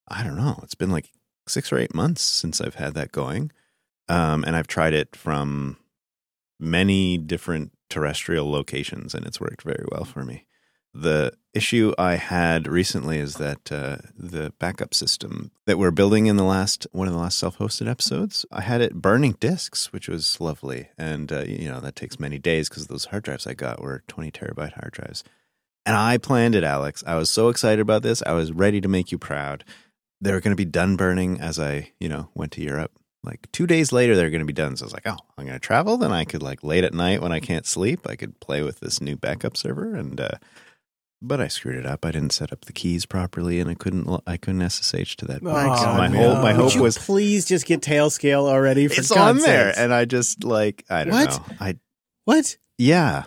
I 0.08 0.24
don't 0.24 0.38
know, 0.38 0.60
it's 0.62 0.76
been 0.76 0.92
like 0.92 1.10
six 1.48 1.74
or 1.74 1.80
eight 1.80 1.96
months 1.96 2.22
since 2.22 2.62
I've 2.62 2.76
had 2.76 2.94
that 2.94 3.12
going. 3.12 3.52
Um, 4.08 4.44
and 4.46 4.56
I've 4.56 4.68
tried 4.68 4.94
it 4.94 5.16
from 5.16 5.78
many 6.60 7.18
different 7.18 7.72
terrestrial 7.90 8.50
locations, 8.50 9.14
and 9.16 9.26
it's 9.26 9.42
worked 9.42 9.64
very 9.64 9.86
well 9.92 10.06
for 10.06 10.24
me. 10.24 10.46
The 10.94 11.34
issue 11.54 11.94
I 11.98 12.16
had 12.16 12.68
recently 12.68 13.20
is 13.20 13.36
that 13.36 13.72
uh, 13.72 13.98
the 14.18 14.54
backup 14.60 14.94
system 14.94 15.52
that 15.68 15.78
we're 15.78 15.92
building 15.92 16.26
in 16.26 16.36
the 16.36 16.44
last 16.44 16.88
one 16.92 17.08
of 17.08 17.14
the 17.14 17.20
last 17.20 17.38
self-hosted 17.38 17.90
episodes, 17.90 18.46
I 18.52 18.62
had 18.62 18.82
it 18.82 18.96
burning 18.96 19.34
disks, 19.40 19.94
which 19.94 20.10
was 20.10 20.42
lovely, 20.42 20.90
and 20.98 21.32
uh, 21.32 21.44
you 21.44 21.70
know 21.70 21.80
that 21.80 21.96
takes 21.96 22.20
many 22.20 22.40
days 22.40 22.70
because 22.70 22.88
those 22.88 23.06
hard 23.06 23.24
drives 23.24 23.46
I 23.46 23.54
got 23.54 23.82
were 23.82 24.04
twenty 24.08 24.32
terabyte 24.32 24.74
hard 24.74 24.92
drives. 24.94 25.24
And 25.86 25.96
I 25.96 26.18
planned 26.18 26.56
it, 26.56 26.64
Alex. 26.64 27.04
I 27.06 27.16
was 27.16 27.30
so 27.30 27.50
excited 27.50 27.80
about 27.80 28.02
this. 28.02 28.22
I 28.26 28.34
was 28.34 28.52
ready 28.52 28.82
to 28.82 28.88
make 28.88 29.12
you 29.12 29.18
proud. 29.18 29.64
They 30.22 30.32
were 30.32 30.42
going 30.42 30.52
to 30.52 30.56
be 30.56 30.66
done 30.66 30.98
burning 30.98 31.40
as 31.40 31.58
I, 31.58 31.94
you 32.00 32.10
know, 32.10 32.30
went 32.36 32.52
to 32.54 32.62
Europe 32.62 32.92
like 33.24 33.52
two 33.52 33.68
days 33.68 33.92
later 33.92 34.16
they're 34.16 34.30
going 34.30 34.40
to 34.40 34.46
be 34.46 34.54
done 34.54 34.76
so 34.78 34.84
i 34.84 34.88
was 34.88 34.94
like 34.94 35.08
oh 35.08 35.18
i'm 35.38 35.46
going 35.46 35.60
to 35.60 35.60
travel 35.60 35.98
then 35.98 36.12
i 36.12 36.24
could 36.24 36.42
like 36.42 36.64
late 36.64 36.84
at 36.84 36.94
night 36.94 37.22
when 37.22 37.32
i 37.32 37.40
can't 37.40 37.66
sleep 37.66 38.08
i 38.08 38.16
could 38.16 38.40
play 38.40 38.62
with 38.62 38.80
this 38.80 39.02
new 39.02 39.16
backup 39.16 39.58
server 39.58 39.96
and 39.96 40.20
uh 40.20 40.38
but 41.22 41.42
I 41.42 41.48
screwed 41.48 41.76
it 41.76 41.86
up. 41.86 42.06
I 42.06 42.12
didn't 42.12 42.32
set 42.32 42.54
up 42.54 42.66
the 42.66 42.74
keys 42.74 43.06
properly, 43.06 43.60
and 43.60 43.70
I 43.70 43.74
couldn't. 43.74 44.08
I 44.26 44.38
couldn't 44.38 44.68
SSH 44.70 45.18
to 45.18 45.26
that. 45.26 45.42
Oh, 45.44 45.52
my 45.52 46.08
whole 46.08 46.36
my 46.36 46.54
hope 46.54 46.78
was 46.78 46.98
please 46.98 47.46
just 47.46 47.66
get 47.66 47.82
Tailscale 47.82 48.48
already. 48.48 48.88
For 48.88 49.02
it's 49.02 49.12
on 49.12 49.40
there, 49.40 49.74
and 49.76 49.94
I 49.94 50.06
just 50.06 50.44
like 50.44 50.86
I 50.90 51.04
don't 51.04 51.14
what? 51.14 51.30
know. 51.30 51.56
I 51.60 51.76
what? 52.26 52.58
Yeah, 52.78 53.24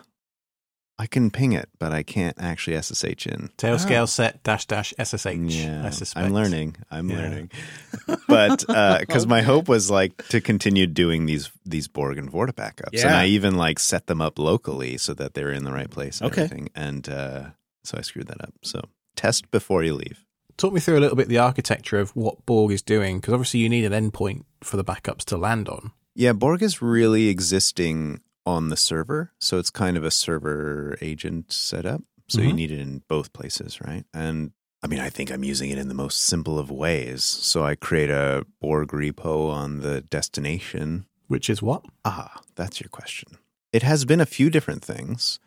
I 0.98 1.06
can 1.06 1.30
ping 1.30 1.52
it, 1.52 1.68
but 1.78 1.92
I 1.92 2.02
can't 2.02 2.36
actually 2.38 2.80
SSH 2.80 3.26
in. 3.26 3.50
Tailscale 3.58 4.02
oh. 4.02 4.06
set 4.06 4.42
dash 4.42 4.66
dash 4.66 4.92
SSH. 5.02 5.26
Yeah, 5.26 5.86
I 5.86 5.90
suspect. 5.90 6.24
I'm 6.24 6.32
learning. 6.32 6.76
I'm 6.90 7.10
yeah. 7.10 7.16
learning. 7.16 7.50
but 8.28 8.60
because 8.60 9.24
uh, 9.24 9.28
my 9.28 9.42
hope 9.42 9.68
was 9.68 9.90
like 9.90 10.28
to 10.28 10.40
continue 10.40 10.86
doing 10.86 11.26
these 11.26 11.50
these 11.64 11.88
Borg 11.88 12.18
and 12.18 12.30
Vorta 12.30 12.52
backups, 12.52 12.92
yeah. 12.92 13.08
and 13.08 13.16
I 13.16 13.26
even 13.26 13.56
like 13.56 13.78
set 13.78 14.06
them 14.06 14.20
up 14.20 14.38
locally 14.38 14.98
so 14.98 15.14
that 15.14 15.34
they 15.34 15.42
were 15.42 15.52
in 15.52 15.64
the 15.64 15.72
right 15.72 15.90
place. 15.90 16.20
And 16.20 16.30
okay. 16.30 16.42
Everything. 16.42 16.68
And 16.74 17.08
uh, 17.08 17.44
so 17.84 17.98
I 17.98 18.02
screwed 18.02 18.28
that 18.28 18.42
up. 18.42 18.54
So 18.62 18.82
test 19.16 19.50
before 19.50 19.82
you 19.82 19.94
leave. 19.94 20.24
Talk 20.58 20.74
me 20.74 20.80
through 20.80 20.98
a 20.98 21.00
little 21.00 21.16
bit 21.16 21.28
the 21.28 21.38
architecture 21.38 21.98
of 21.98 22.14
what 22.14 22.44
Borg 22.44 22.70
is 22.70 22.82
doing, 22.82 23.18
because 23.18 23.32
obviously 23.32 23.60
you 23.60 23.68
need 23.68 23.90
an 23.90 23.92
endpoint 23.92 24.44
for 24.62 24.76
the 24.76 24.84
backups 24.84 25.24
to 25.24 25.36
land 25.38 25.68
on. 25.68 25.92
Yeah, 26.14 26.34
Borg 26.34 26.62
is 26.62 26.82
really 26.82 27.28
existing 27.28 28.20
on 28.46 28.68
the 28.68 28.76
server. 28.76 29.32
So 29.38 29.58
it's 29.58 29.70
kind 29.70 29.96
of 29.96 30.04
a 30.04 30.10
server 30.10 30.96
agent 31.00 31.52
setup. 31.52 32.02
So 32.28 32.40
you 32.40 32.52
Mhm. 32.52 32.56
need 32.56 32.70
it 32.72 32.80
in 32.80 33.02
both 33.08 33.32
places, 33.32 33.80
right? 33.80 34.04
And 34.14 34.52
I 34.84 34.88
mean, 34.88 34.98
I 34.98 35.10
think 35.10 35.30
I'm 35.30 35.44
using 35.44 35.70
it 35.70 35.78
in 35.78 35.86
the 35.88 35.94
most 35.94 36.22
simple 36.22 36.58
of 36.58 36.68
ways. 36.70 37.22
So 37.22 37.64
I 37.64 37.76
create 37.76 38.10
a 38.10 38.44
Borg 38.60 38.88
repo 38.88 39.48
on 39.48 39.78
the 39.80 40.00
destination. 40.00 41.06
Which 41.28 41.48
is 41.48 41.62
what? 41.62 41.84
Ah, 42.04 42.40
that's 42.56 42.80
your 42.80 42.88
question. 42.88 43.38
It 43.72 43.82
has 43.84 44.04
been 44.04 44.20
a 44.20 44.26
few 44.26 44.50
different 44.50 44.84
things. 44.84 45.38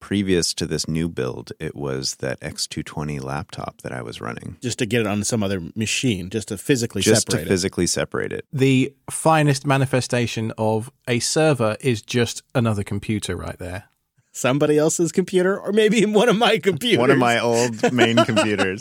Previous 0.00 0.54
to 0.54 0.66
this 0.66 0.86
new 0.86 1.08
build, 1.08 1.52
it 1.58 1.74
was 1.74 2.16
that 2.16 2.40
X220 2.40 3.22
laptop 3.22 3.82
that 3.82 3.92
I 3.92 4.00
was 4.00 4.20
running. 4.20 4.56
Just 4.62 4.78
to 4.78 4.86
get 4.86 5.00
it 5.00 5.06
on 5.06 5.24
some 5.24 5.42
other 5.42 5.60
machine, 5.74 6.30
just 6.30 6.48
to 6.48 6.58
physically 6.58 7.02
Just 7.02 7.26
separate 7.28 7.42
to 7.42 7.48
physically 7.48 7.86
separate 7.86 8.32
it. 8.32 8.44
The 8.52 8.94
finest 9.10 9.66
manifestation 9.66 10.52
of 10.56 10.90
a 11.08 11.18
server 11.18 11.76
is 11.80 12.00
just 12.00 12.42
another 12.54 12.84
computer 12.84 13.36
right 13.36 13.58
there. 13.58 13.84
Somebody 14.32 14.78
else's 14.78 15.10
computer, 15.10 15.58
or 15.58 15.72
maybe 15.72 16.06
one 16.06 16.28
of 16.28 16.36
my 16.36 16.58
computers. 16.58 16.98
One 17.00 17.10
of 17.10 17.18
my 17.18 17.40
old 17.40 17.92
main 17.92 18.16
computers. 18.24 18.80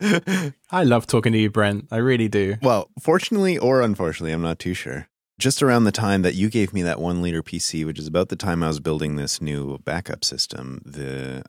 I 0.00 0.84
love 0.84 1.06
talking 1.06 1.32
to 1.32 1.38
you, 1.38 1.50
Brent. 1.50 1.86
I 1.90 1.96
really 1.96 2.28
do. 2.28 2.56
Well, 2.62 2.90
fortunately 3.00 3.58
or 3.58 3.80
unfortunately, 3.80 4.32
I'm 4.32 4.42
not 4.42 4.58
too 4.58 4.74
sure. 4.74 5.07
Just 5.38 5.62
around 5.62 5.84
the 5.84 5.92
time 5.92 6.22
that 6.22 6.34
you 6.34 6.50
gave 6.50 6.72
me 6.72 6.82
that 6.82 6.98
one 7.00 7.22
liter 7.22 7.42
PC, 7.44 7.86
which 7.86 7.98
is 7.98 8.08
about 8.08 8.28
the 8.28 8.34
time 8.36 8.62
I 8.62 8.66
was 8.68 8.80
building 8.80 9.14
this 9.14 9.40
new 9.40 9.78
backup 9.78 10.24
system, 10.24 10.82
the 10.84 11.44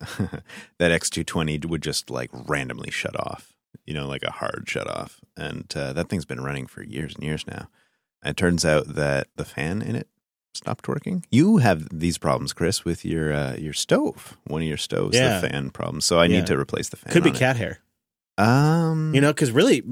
that 0.77 0.91
X220 1.01 1.65
would 1.65 1.81
just 1.81 2.11
like 2.11 2.29
randomly 2.33 2.91
shut 2.91 3.19
off, 3.19 3.53
you 3.87 3.93
know, 3.95 4.07
like 4.07 4.21
a 4.23 4.29
hard 4.31 4.65
shut 4.67 4.87
off. 4.87 5.21
And 5.35 5.65
uh, 5.75 5.93
that 5.93 6.07
thing's 6.07 6.25
been 6.25 6.41
running 6.43 6.67
for 6.67 6.83
years 6.83 7.15
and 7.15 7.23
years 7.23 7.47
now. 7.47 7.67
It 8.23 8.37
turns 8.37 8.63
out 8.63 8.93
that 8.95 9.27
the 9.37 9.45
fan 9.45 9.81
in 9.81 9.95
it 9.95 10.07
stopped 10.53 10.87
working. 10.87 11.25
You 11.31 11.57
have 11.57 11.87
these 11.91 12.17
problems, 12.19 12.53
Chris, 12.53 12.85
with 12.85 13.03
your 13.03 13.33
uh, 13.33 13.55
your 13.55 13.73
stove. 13.73 14.37
One 14.45 14.61
of 14.61 14.67
your 14.67 14.77
stoves, 14.77 15.15
Yeah. 15.17 15.39
the 15.39 15.49
fan 15.49 15.71
problem. 15.71 16.01
So 16.01 16.19
I 16.19 16.25
Yeah. 16.25 16.37
need 16.39 16.47
to 16.47 16.59
replace 16.59 16.89
the 16.89 16.97
fan. 16.97 17.11
Could 17.11 17.23
be 17.23 17.29
on 17.31 17.35
it. 17.35 17.39
cat 17.39 17.55
hair. 17.57 17.79
Um, 18.39 19.13
You 19.13 19.21
know, 19.21 19.31
because 19.33 19.51
really, 19.51 19.83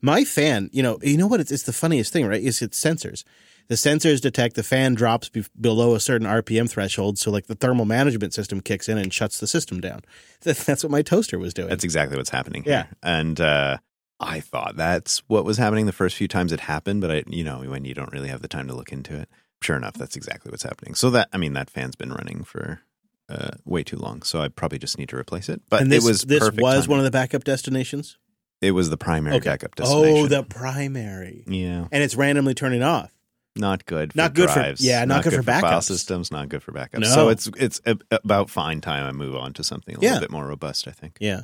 my 0.00 0.24
fan, 0.24 0.70
you 0.72 0.82
know, 0.82 0.98
you 1.02 1.16
know 1.16 1.26
what? 1.26 1.40
It's, 1.40 1.50
it's 1.50 1.64
the 1.64 1.72
funniest 1.72 2.12
thing, 2.12 2.26
right? 2.26 2.42
Is 2.42 2.62
it's 2.62 2.80
sensors. 2.80 3.24
The 3.68 3.74
sensors 3.74 4.20
detect 4.20 4.54
the 4.54 4.62
fan 4.62 4.94
drops 4.94 5.28
be- 5.28 5.44
below 5.60 5.96
a 5.96 6.00
certain 6.00 6.26
RPM 6.26 6.70
threshold, 6.70 7.18
so 7.18 7.32
like 7.32 7.46
the 7.46 7.56
thermal 7.56 7.84
management 7.84 8.32
system 8.32 8.60
kicks 8.60 8.88
in 8.88 8.96
and 8.96 9.12
shuts 9.12 9.40
the 9.40 9.46
system 9.48 9.80
down. 9.80 10.02
That, 10.42 10.58
that's 10.58 10.84
what 10.84 10.92
my 10.92 11.02
toaster 11.02 11.38
was 11.38 11.52
doing. 11.52 11.68
That's 11.68 11.82
exactly 11.82 12.16
what's 12.16 12.30
happening 12.30 12.62
Yeah. 12.64 12.84
here. 12.84 12.92
And 13.02 13.40
uh, 13.40 13.78
I 14.20 14.38
thought 14.38 14.76
that's 14.76 15.18
what 15.26 15.44
was 15.44 15.58
happening 15.58 15.86
the 15.86 15.92
first 15.92 16.14
few 16.14 16.28
times 16.28 16.52
it 16.52 16.60
happened, 16.60 17.00
but 17.00 17.10
I, 17.10 17.24
you 17.26 17.42
know, 17.42 17.58
when 17.62 17.84
you 17.84 17.94
don't 17.94 18.12
really 18.12 18.28
have 18.28 18.42
the 18.42 18.48
time 18.48 18.68
to 18.68 18.74
look 18.74 18.92
into 18.92 19.18
it, 19.18 19.28
sure 19.62 19.74
enough, 19.76 19.94
that's 19.94 20.14
exactly 20.14 20.50
what's 20.50 20.62
happening. 20.62 20.94
So 20.94 21.10
that, 21.10 21.28
I 21.32 21.38
mean, 21.38 21.54
that 21.54 21.70
fan's 21.70 21.96
been 21.96 22.12
running 22.12 22.44
for 22.44 22.80
uh, 23.28 23.50
way 23.64 23.82
too 23.82 23.96
long, 23.96 24.22
so 24.22 24.40
I 24.40 24.48
probably 24.48 24.78
just 24.78 24.98
need 24.98 25.08
to 25.10 25.16
replace 25.16 25.48
it. 25.48 25.60
But 25.68 25.82
and 25.82 25.90
this 25.92 26.04
it 26.04 26.08
was 26.08 26.22
this 26.22 26.40
was 26.40 26.54
timing. 26.84 26.90
one 26.90 26.98
of 27.00 27.04
the 27.04 27.10
backup 27.10 27.44
destinations. 27.44 28.18
It 28.62 28.70
was 28.70 28.88
the 28.90 28.96
primary 28.96 29.36
Okay. 29.36 29.50
backup 29.50 29.74
destination. 29.74 30.16
Oh, 30.18 30.26
the 30.28 30.42
primary, 30.42 31.44
yeah, 31.46 31.88
and 31.92 32.02
it's 32.02 32.14
randomly 32.14 32.54
turning 32.54 32.82
off. 32.82 33.10
not 33.58 33.86
good. 33.86 34.12
For 34.12 34.18
Not 34.18 34.34
good 34.34 34.50
for- 34.50 34.74
yeah, 34.78 35.04
not 35.06 35.24
good 35.24 35.32
for 35.32 35.42
file 35.42 35.62
backups. 35.62 35.84
systems. 35.84 36.30
Not 36.30 36.48
good 36.50 36.62
for 36.62 36.72
backups. 36.72 37.00
No. 37.00 37.06
So 37.08 37.28
it's 37.30 37.48
it's 37.56 37.80
about 38.10 38.50
fine 38.50 38.80
time 38.82 39.04
I 39.06 39.12
move 39.12 39.34
on 39.34 39.52
to 39.54 39.64
something 39.64 39.96
a 39.96 40.00
Yeah. 40.00 40.08
little 40.10 40.20
bit 40.20 40.30
more 40.30 40.46
robust. 40.46 40.86
I 40.86 40.90
think. 40.90 41.16
Yeah. 41.20 41.42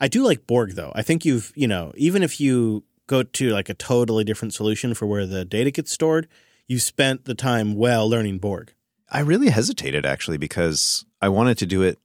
I 0.00 0.08
do 0.08 0.24
like 0.24 0.46
Borg 0.48 0.72
though. 0.74 0.90
I 0.96 1.02
think 1.02 1.24
you've, 1.24 1.52
you 1.54 1.68
know, 1.68 1.92
even 1.96 2.24
if 2.24 2.40
you 2.40 2.82
go 3.06 3.22
to 3.22 3.50
like 3.50 3.68
a 3.68 3.74
totally 3.74 4.24
different 4.24 4.54
solution 4.54 4.92
for 4.94 5.06
where 5.06 5.24
the 5.26 5.44
data 5.44 5.70
gets 5.70 5.92
stored, 5.92 6.26
you 6.66 6.78
spent 6.80 7.24
the 7.26 7.34
time 7.34 7.74
well 7.76 8.08
learning 8.10 8.38
Borg. 8.38 8.72
I 9.08 9.20
really 9.20 9.50
hesitated 9.50 10.04
actually 10.04 10.38
because 10.38 11.04
I 11.22 11.28
wanted 11.28 11.56
to 11.58 11.66
do 11.66 11.82
it 11.82 11.98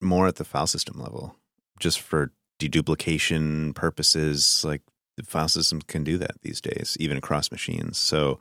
more 0.00 0.26
at 0.26 0.36
the 0.36 0.44
file 0.44 0.66
system 0.66 1.00
level, 1.00 1.36
just 1.78 2.00
for 2.00 2.32
deduplication 2.58 3.74
purposes. 3.74 4.64
Like 4.66 4.82
the 5.16 5.22
file 5.22 5.48
systems 5.48 5.84
can 5.86 6.04
do 6.04 6.18
that 6.18 6.42
these 6.42 6.60
days, 6.60 6.96
even 6.98 7.16
across 7.16 7.50
machines. 7.52 7.98
So, 7.98 8.40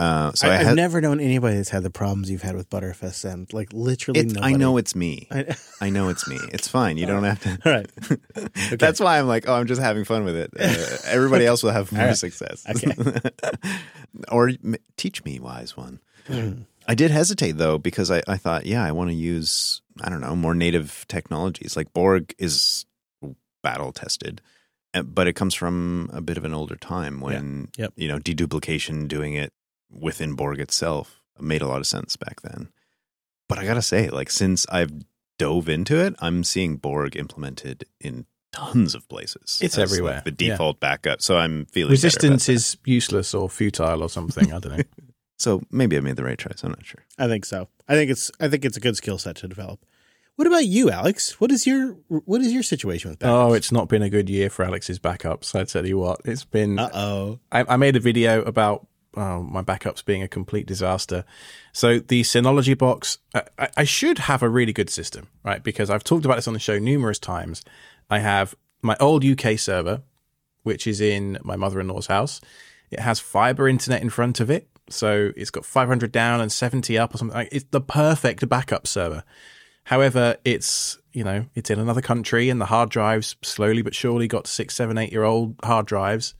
uh, 0.00 0.32
so 0.32 0.48
I, 0.48 0.54
have 0.56 0.74
never 0.74 1.00
known 1.00 1.20
anybody 1.20 1.56
that's 1.56 1.68
had 1.68 1.82
the 1.82 1.90
problems 1.90 2.30
you've 2.30 2.42
had 2.42 2.56
with 2.56 2.68
Btrfs 2.70 3.14
Send. 3.14 3.52
Like 3.52 3.72
literally. 3.72 4.32
I 4.40 4.52
know 4.52 4.78
it's 4.78 4.96
me. 4.96 5.28
I, 5.30 5.54
I 5.80 5.90
know 5.90 6.08
it's 6.08 6.26
me. 6.26 6.38
It's 6.52 6.66
fine. 6.66 6.96
You 6.96 7.06
don't 7.06 7.22
have 7.22 7.40
to. 7.42 7.58
all 7.64 7.72
right. 7.72 8.78
That's 8.78 8.98
why 8.98 9.18
I'm 9.18 9.28
like, 9.28 9.48
oh, 9.48 9.54
I'm 9.54 9.66
just 9.66 9.80
having 9.80 10.04
fun 10.04 10.24
with 10.24 10.36
it. 10.36 10.50
Uh, 10.58 10.96
everybody 11.06 11.46
else 11.46 11.62
will 11.62 11.70
have 11.70 11.92
more 11.92 12.06
right. 12.06 12.16
success. 12.16 12.66
Okay. 12.68 12.94
or 14.28 14.48
m- 14.48 14.76
teach 14.96 15.24
me, 15.24 15.38
wise 15.38 15.76
one. 15.76 16.00
Mm. 16.26 16.64
I 16.86 16.94
did 16.94 17.10
hesitate 17.10 17.52
though 17.52 17.78
because 17.78 18.10
I, 18.10 18.22
I 18.26 18.36
thought, 18.36 18.66
yeah, 18.66 18.84
I 18.84 18.92
want 18.92 19.10
to 19.10 19.14
use 19.14 19.82
I 20.00 20.08
don't 20.08 20.20
know 20.20 20.34
more 20.36 20.54
native 20.54 21.04
technologies. 21.08 21.76
Like 21.76 21.92
Borg 21.92 22.34
is 22.38 22.86
battle 23.62 23.92
tested, 23.92 24.40
uh, 24.94 25.02
but 25.02 25.26
it 25.26 25.34
comes 25.34 25.54
from 25.54 26.10
a 26.12 26.20
bit 26.20 26.38
of 26.38 26.44
an 26.44 26.54
older 26.54 26.76
time 26.76 27.20
when 27.20 27.68
Yep. 27.76 27.92
you 27.96 28.08
know 28.08 28.18
deduplication, 28.18 29.08
doing 29.08 29.34
it 29.34 29.52
within 29.90 30.34
Borg 30.34 30.60
itself, 30.60 31.20
made 31.38 31.62
a 31.62 31.68
lot 31.68 31.80
of 31.80 31.86
sense 31.86 32.16
back 32.16 32.40
then. 32.42 32.68
But 33.48 33.58
I 33.58 33.64
gotta 33.64 33.82
say, 33.82 34.08
like 34.08 34.30
since 34.30 34.66
I've 34.70 34.92
dove 35.38 35.68
into 35.68 35.96
it, 35.96 36.14
I'm 36.18 36.44
seeing 36.44 36.76
Borg 36.76 37.16
implemented 37.16 37.84
in 38.00 38.26
tons 38.52 38.94
of 38.94 39.08
places. 39.08 39.58
It's 39.62 39.76
as, 39.76 39.78
like, 39.78 39.84
everywhere, 39.84 40.22
the 40.24 40.34
yeah. 40.38 40.50
default 40.52 40.80
backup. 40.80 41.22
So 41.22 41.36
I'm 41.36 41.66
feeling 41.66 41.92
Resistance 41.92 42.48
is 42.48 42.76
useless 42.84 43.32
or 43.32 43.48
futile 43.48 44.02
or 44.02 44.08
something. 44.08 44.52
I 44.52 44.58
don't 44.58 44.76
know. 44.76 44.84
So 45.40 45.62
maybe 45.70 45.96
I 45.96 46.00
made 46.00 46.16
the 46.16 46.24
right 46.24 46.38
choice. 46.38 46.62
I'm 46.62 46.70
not 46.70 46.84
sure. 46.84 47.02
I 47.18 47.26
think 47.26 47.44
so. 47.46 47.68
I 47.88 47.94
think 47.94 48.10
it's 48.10 48.30
I 48.40 48.48
think 48.48 48.64
it's 48.64 48.76
a 48.76 48.80
good 48.80 48.96
skill 48.96 49.16
set 49.18 49.36
to 49.36 49.48
develop. 49.48 49.80
What 50.36 50.46
about 50.46 50.66
you, 50.66 50.90
Alex? 50.90 51.40
What 51.40 51.50
is 51.50 51.66
your 51.66 51.96
what 52.08 52.40
is 52.42 52.52
your 52.52 52.62
situation 52.62 53.10
with 53.10 53.18
backups? 53.18 53.28
oh, 53.50 53.52
it's 53.54 53.72
not 53.72 53.88
been 53.88 54.02
a 54.02 54.10
good 54.10 54.28
year 54.28 54.50
for 54.50 54.64
Alex's 54.64 54.98
backups. 54.98 55.54
I 55.58 55.64
tell 55.64 55.86
you 55.86 55.98
what, 55.98 56.20
it's 56.24 56.44
been. 56.44 56.78
Uh 56.78 56.90
oh. 56.92 57.38
I, 57.50 57.64
I 57.68 57.76
made 57.76 57.96
a 57.96 58.00
video 58.00 58.42
about 58.42 58.86
oh, 59.16 59.42
my 59.42 59.62
backups 59.62 60.04
being 60.04 60.22
a 60.22 60.28
complete 60.28 60.66
disaster. 60.66 61.24
So 61.72 61.98
the 61.98 62.22
Synology 62.22 62.76
box, 62.76 63.18
I, 63.34 63.42
I- 63.58 63.70
I 63.78 63.84
should 63.84 64.18
have 64.18 64.42
a 64.42 64.48
really 64.48 64.72
good 64.74 64.90
system, 64.90 65.28
right? 65.42 65.62
Because 65.64 65.88
I've 65.90 66.04
talked 66.04 66.24
about 66.26 66.36
this 66.36 66.48
on 66.48 66.54
the 66.54 66.60
show 66.60 66.78
numerous 66.78 67.18
times. 67.18 67.64
I 68.10 68.18
have 68.20 68.54
my 68.82 68.96
old 69.00 69.24
UK 69.24 69.58
server, 69.58 70.02
which 70.64 70.86
is 70.86 71.00
in 71.00 71.38
my 71.42 71.56
mother-in-law's 71.56 72.06
house. 72.08 72.40
It 72.90 73.00
has 73.00 73.20
fiber 73.20 73.68
internet 73.68 74.00
in 74.02 74.10
front 74.10 74.40
of 74.40 74.50
it, 74.50 74.68
so 74.92 75.32
it's 75.36 75.50
got 75.50 75.64
500 75.64 76.12
down 76.12 76.40
and 76.40 76.50
70 76.50 76.98
up 76.98 77.14
or 77.14 77.18
something. 77.18 77.36
Like, 77.36 77.48
It's 77.52 77.66
the 77.70 77.80
perfect 77.80 78.48
backup 78.48 78.86
server. 78.86 79.24
However, 79.84 80.36
it's 80.44 80.98
you 81.12 81.24
know 81.24 81.46
it's 81.54 81.70
in 81.70 81.78
another 81.78 82.00
country, 82.00 82.48
and 82.48 82.60
the 82.60 82.66
hard 82.66 82.90
drives 82.90 83.36
slowly 83.42 83.82
but 83.82 83.94
surely 83.94 84.28
got 84.28 84.46
six, 84.46 84.74
seven, 84.74 84.98
eight 84.98 85.12
year 85.12 85.24
old 85.24 85.56
hard 85.64 85.86
drives. 85.86 86.34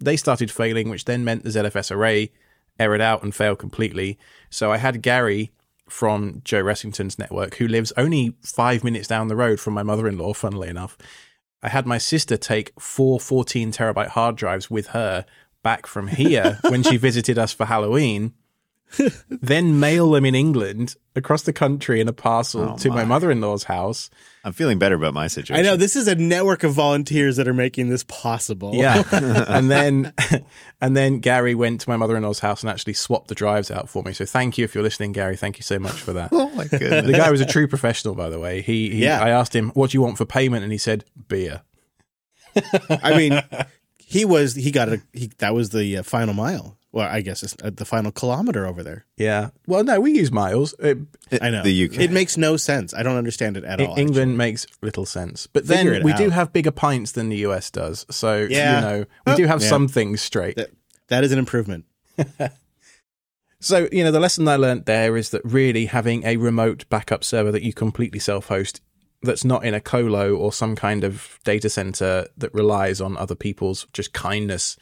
They 0.00 0.16
started 0.16 0.50
failing, 0.50 0.88
which 0.88 1.04
then 1.04 1.24
meant 1.24 1.44
the 1.44 1.50
ZFS 1.50 1.90
array 1.90 2.32
errored 2.78 3.00
out 3.00 3.22
and 3.22 3.34
failed 3.34 3.58
completely. 3.58 4.18
So 4.50 4.72
I 4.72 4.78
had 4.78 5.02
Gary 5.02 5.52
from 5.88 6.40
Joe 6.44 6.62
Ressington's 6.62 7.18
network, 7.18 7.56
who 7.56 7.68
lives 7.68 7.92
only 7.96 8.34
five 8.42 8.82
minutes 8.82 9.06
down 9.06 9.28
the 9.28 9.36
road 9.36 9.60
from 9.60 9.74
my 9.74 9.82
mother 9.82 10.08
in 10.08 10.18
law, 10.18 10.32
funnily 10.32 10.68
enough. 10.68 10.96
I 11.62 11.68
had 11.68 11.86
my 11.86 11.98
sister 11.98 12.36
take 12.36 12.72
four 12.78 13.20
14 13.20 13.72
terabyte 13.72 14.08
hard 14.08 14.36
drives 14.36 14.70
with 14.70 14.88
her 14.88 15.24
back 15.64 15.88
from 15.88 16.06
here 16.06 16.60
when 16.68 16.84
she 16.84 16.96
visited 16.96 17.36
us 17.40 17.52
for 17.52 17.64
Halloween, 17.64 18.34
then 19.28 19.80
mail 19.80 20.12
them 20.12 20.24
in 20.24 20.36
England 20.36 20.94
across 21.16 21.42
the 21.42 21.52
country 21.52 22.00
in 22.00 22.06
a 22.06 22.12
parcel 22.12 22.74
Oh, 22.74 22.76
to 22.78 22.90
my 22.90 22.96
my. 22.96 23.04
mother 23.04 23.30
in 23.32 23.40
law's 23.40 23.64
house. 23.64 24.08
I'm 24.44 24.52
feeling 24.52 24.78
better 24.78 24.94
about 24.94 25.14
my 25.14 25.26
situation. 25.26 25.56
I 25.64 25.68
know 25.68 25.76
this 25.76 25.96
is 25.96 26.06
a 26.06 26.14
network 26.14 26.62
of 26.62 26.72
volunteers 26.74 27.36
that 27.36 27.48
are 27.48 27.54
making 27.54 27.88
this 27.88 28.04
possible. 28.04 28.72
Yeah. 28.74 29.02
and 29.48 29.68
then 29.68 30.12
and 30.80 30.96
then 30.96 31.18
Gary 31.18 31.56
went 31.56 31.80
to 31.80 31.88
my 31.90 31.96
mother-in-law's 31.96 32.38
house 32.40 32.62
and 32.62 32.70
actually 32.70 32.92
swapped 32.92 33.26
the 33.28 33.34
drives 33.34 33.70
out 33.70 33.88
for 33.88 34.02
me. 34.04 34.12
So 34.12 34.24
thank 34.26 34.58
you 34.58 34.64
if 34.64 34.74
you're 34.76 34.84
listening, 34.84 35.10
Gary. 35.12 35.36
Thank 35.36 35.56
you 35.58 35.62
so 35.64 35.78
much 35.80 35.94
for 36.00 36.12
that. 36.12 36.30
Oh 36.32 36.50
my 36.50 36.66
goodness. 36.66 37.06
the 37.06 37.12
guy 37.14 37.30
was 37.32 37.40
a 37.40 37.46
true 37.46 37.66
professional, 37.66 38.14
by 38.14 38.28
the 38.28 38.38
way. 38.38 38.60
He, 38.62 38.90
he 38.90 39.02
Yeah. 39.04 39.20
I 39.20 39.30
asked 39.30 39.56
him, 39.56 39.70
"What 39.70 39.90
do 39.90 39.96
you 39.96 40.02
want 40.02 40.18
for 40.18 40.24
payment?" 40.26 40.62
and 40.62 40.70
he 40.70 40.78
said, 40.78 41.04
"Beer." 41.26 41.62
I 42.88 43.16
mean, 43.16 43.42
he 44.14 44.24
was 44.24 44.54
he 44.54 44.70
got 44.70 44.88
a 44.88 45.02
he 45.12 45.30
that 45.38 45.54
was 45.54 45.70
the 45.70 45.98
uh, 45.98 46.02
final 46.02 46.34
mile. 46.34 46.76
Well, 46.92 47.08
I 47.10 47.22
guess 47.22 47.42
it's 47.42 47.56
uh, 47.60 47.70
the 47.74 47.84
final 47.84 48.12
kilometer 48.12 48.66
over 48.66 48.84
there. 48.84 49.04
Yeah. 49.16 49.50
Well, 49.66 49.82
no, 49.82 49.98
we 50.00 50.12
use 50.12 50.30
miles. 50.30 50.74
It, 50.78 50.98
I 51.42 51.50
know 51.50 51.62
The 51.64 51.86
UK. 51.86 51.98
It 51.98 52.12
makes 52.12 52.36
no 52.36 52.56
sense. 52.56 52.94
I 52.94 53.02
don't 53.02 53.16
understand 53.16 53.56
it 53.56 53.64
at 53.64 53.80
all. 53.80 53.98
England 53.98 54.38
makes 54.38 54.64
little 54.80 55.04
sense, 55.04 55.48
but 55.48 55.66
Figure 55.66 55.90
then 55.90 56.00
it 56.02 56.04
we 56.04 56.12
do 56.12 56.30
have 56.30 56.52
bigger 56.52 56.70
pints 56.70 57.10
than 57.12 57.30
the 57.30 57.38
US 57.48 57.68
does. 57.72 58.06
So 58.10 58.46
Yeah. 58.48 58.76
you 58.76 58.80
know, 58.86 59.04
we 59.26 59.34
do 59.34 59.46
have 59.46 59.60
Yeah. 59.60 59.68
some 59.68 59.88
things 59.88 60.22
straight. 60.22 60.54
That- 60.56 60.70
that 61.08 61.22
is 61.24 61.32
an 61.32 61.38
improvement. 61.38 61.84
So, 63.60 63.88
you 63.90 64.04
know, 64.04 64.10
the 64.10 64.20
lesson 64.20 64.46
I 64.46 64.56
learned 64.56 64.84
there 64.84 65.16
is 65.16 65.30
that 65.30 65.40
really 65.42 65.86
having 65.86 66.24
a 66.26 66.36
remote 66.36 66.84
backup 66.90 67.24
server 67.24 67.50
that 67.50 67.62
you 67.62 67.72
completely 67.72 68.18
self 68.20 68.48
host 68.48 68.82
that's 69.24 69.44
not 69.44 69.64
in 69.64 69.74
a 69.74 69.80
colo 69.80 70.34
or 70.34 70.52
some 70.52 70.76
kind 70.76 71.04
of 71.04 71.38
data 71.44 71.68
center 71.68 72.26
that 72.36 72.54
relies 72.54 73.00
on 73.00 73.16
other 73.16 73.34
people's 73.34 73.86
just 73.92 74.12
kindness 74.12 74.76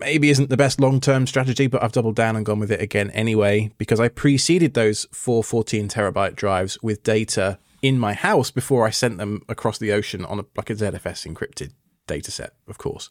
maybe 0.00 0.30
isn't 0.30 0.48
the 0.48 0.56
best 0.56 0.80
long 0.80 0.98
term 0.98 1.26
strategy, 1.26 1.66
but 1.66 1.82
I've 1.82 1.92
doubled 1.92 2.16
down 2.16 2.34
and 2.34 2.44
gone 2.44 2.58
with 2.58 2.72
it 2.72 2.80
again 2.80 3.10
anyway 3.10 3.70
because 3.78 4.00
I 4.00 4.08
preceded 4.08 4.74
those 4.74 5.06
four 5.12 5.44
14 5.44 5.88
terabyte 5.88 6.34
drives 6.34 6.78
with 6.82 7.02
data 7.02 7.58
in 7.82 7.98
my 7.98 8.14
house 8.14 8.50
before 8.50 8.86
I 8.86 8.90
sent 8.90 9.18
them 9.18 9.42
across 9.48 9.78
the 9.78 9.92
ocean 9.92 10.24
on 10.24 10.40
a, 10.40 10.44
like 10.56 10.70
a 10.70 10.74
ZFS 10.74 11.32
encrypted 11.32 11.72
data 12.06 12.30
set, 12.30 12.54
of 12.66 12.78
course. 12.78 13.10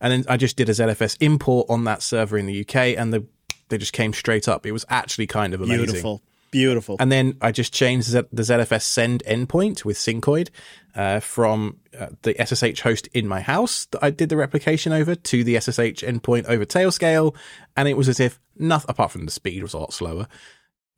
And 0.00 0.12
then 0.12 0.24
I 0.28 0.36
just 0.36 0.56
did 0.56 0.68
a 0.68 0.72
ZFS 0.72 1.18
import 1.20 1.66
on 1.68 1.84
that 1.84 2.02
server 2.02 2.38
in 2.38 2.46
the 2.46 2.60
UK 2.60 2.96
and 2.96 3.12
the, 3.12 3.26
they 3.68 3.76
just 3.76 3.92
came 3.92 4.12
straight 4.12 4.48
up. 4.48 4.64
It 4.64 4.72
was 4.72 4.86
actually 4.88 5.26
kind 5.26 5.52
of 5.52 5.60
amazing. 5.60 5.84
Beautiful. 5.84 6.22
Beautiful. 6.50 6.96
And 6.98 7.12
then 7.12 7.36
I 7.40 7.52
just 7.52 7.72
changed 7.72 8.10
the 8.10 8.24
ZFS 8.24 8.82
send 8.82 9.22
endpoint 9.24 9.84
with 9.84 9.96
Syncoid 9.96 10.50
uh, 10.96 11.20
from 11.20 11.76
uh, 11.98 12.08
the 12.22 12.34
SSH 12.44 12.80
host 12.80 13.06
in 13.08 13.28
my 13.28 13.40
house 13.40 13.84
that 13.86 14.02
I 14.02 14.10
did 14.10 14.30
the 14.30 14.36
replication 14.36 14.92
over 14.92 15.14
to 15.14 15.44
the 15.44 15.60
SSH 15.60 16.02
endpoint 16.02 16.46
over 16.46 16.64
Tailscale. 16.64 17.36
And 17.76 17.88
it 17.88 17.96
was 17.96 18.08
as 18.08 18.18
if 18.18 18.40
nothing, 18.56 18.90
apart 18.90 19.12
from 19.12 19.26
the 19.26 19.30
speed 19.30 19.62
was 19.62 19.74
a 19.74 19.78
lot 19.78 19.92
slower, 19.92 20.26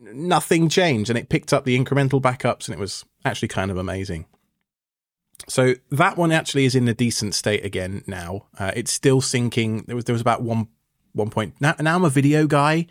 nothing 0.01 0.71
changed. 0.71 1.11
And 1.11 1.19
it 1.19 1.29
picked 1.29 1.53
up 1.53 1.65
the 1.65 1.79
incremental 1.79 2.23
backups 2.23 2.67
and 2.67 2.75
it 2.75 2.81
was 2.81 3.05
actually 3.25 3.49
kind 3.49 3.71
of 3.71 3.77
amazing. 3.77 4.25
So 5.49 5.75
that 5.91 6.17
one 6.17 6.33
actually 6.33 6.65
is 6.65 6.75
in 6.75 6.89
a 6.89 6.95
decent 6.95 7.35
state 7.35 7.65
again 7.65 8.05
now. 8.07 8.47
Uh, 8.59 8.73
it's 8.75 8.93
still 8.93 9.21
syncing. 9.21 9.85
There 9.87 9.97
was 9.97 10.05
there 10.07 10.15
was 10.15 10.23
about 10.23 10.43
one 10.43 10.69
one 11.13 11.31
point. 11.31 11.55
Now, 11.61 11.75
now 11.79 11.97
I'm 11.97 12.05
a 12.05 12.11
video 12.11 12.47
guy. 12.47 12.87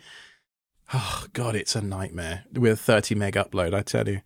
Oh 0.94 1.26
god, 1.32 1.56
it's 1.56 1.74
a 1.74 1.80
nightmare 1.80 2.44
with 2.52 2.72
a 2.72 2.76
30 2.76 3.14
meg 3.14 3.34
upload. 3.34 3.74
I 3.74 3.82
tell 3.82 4.08
you. 4.08 4.20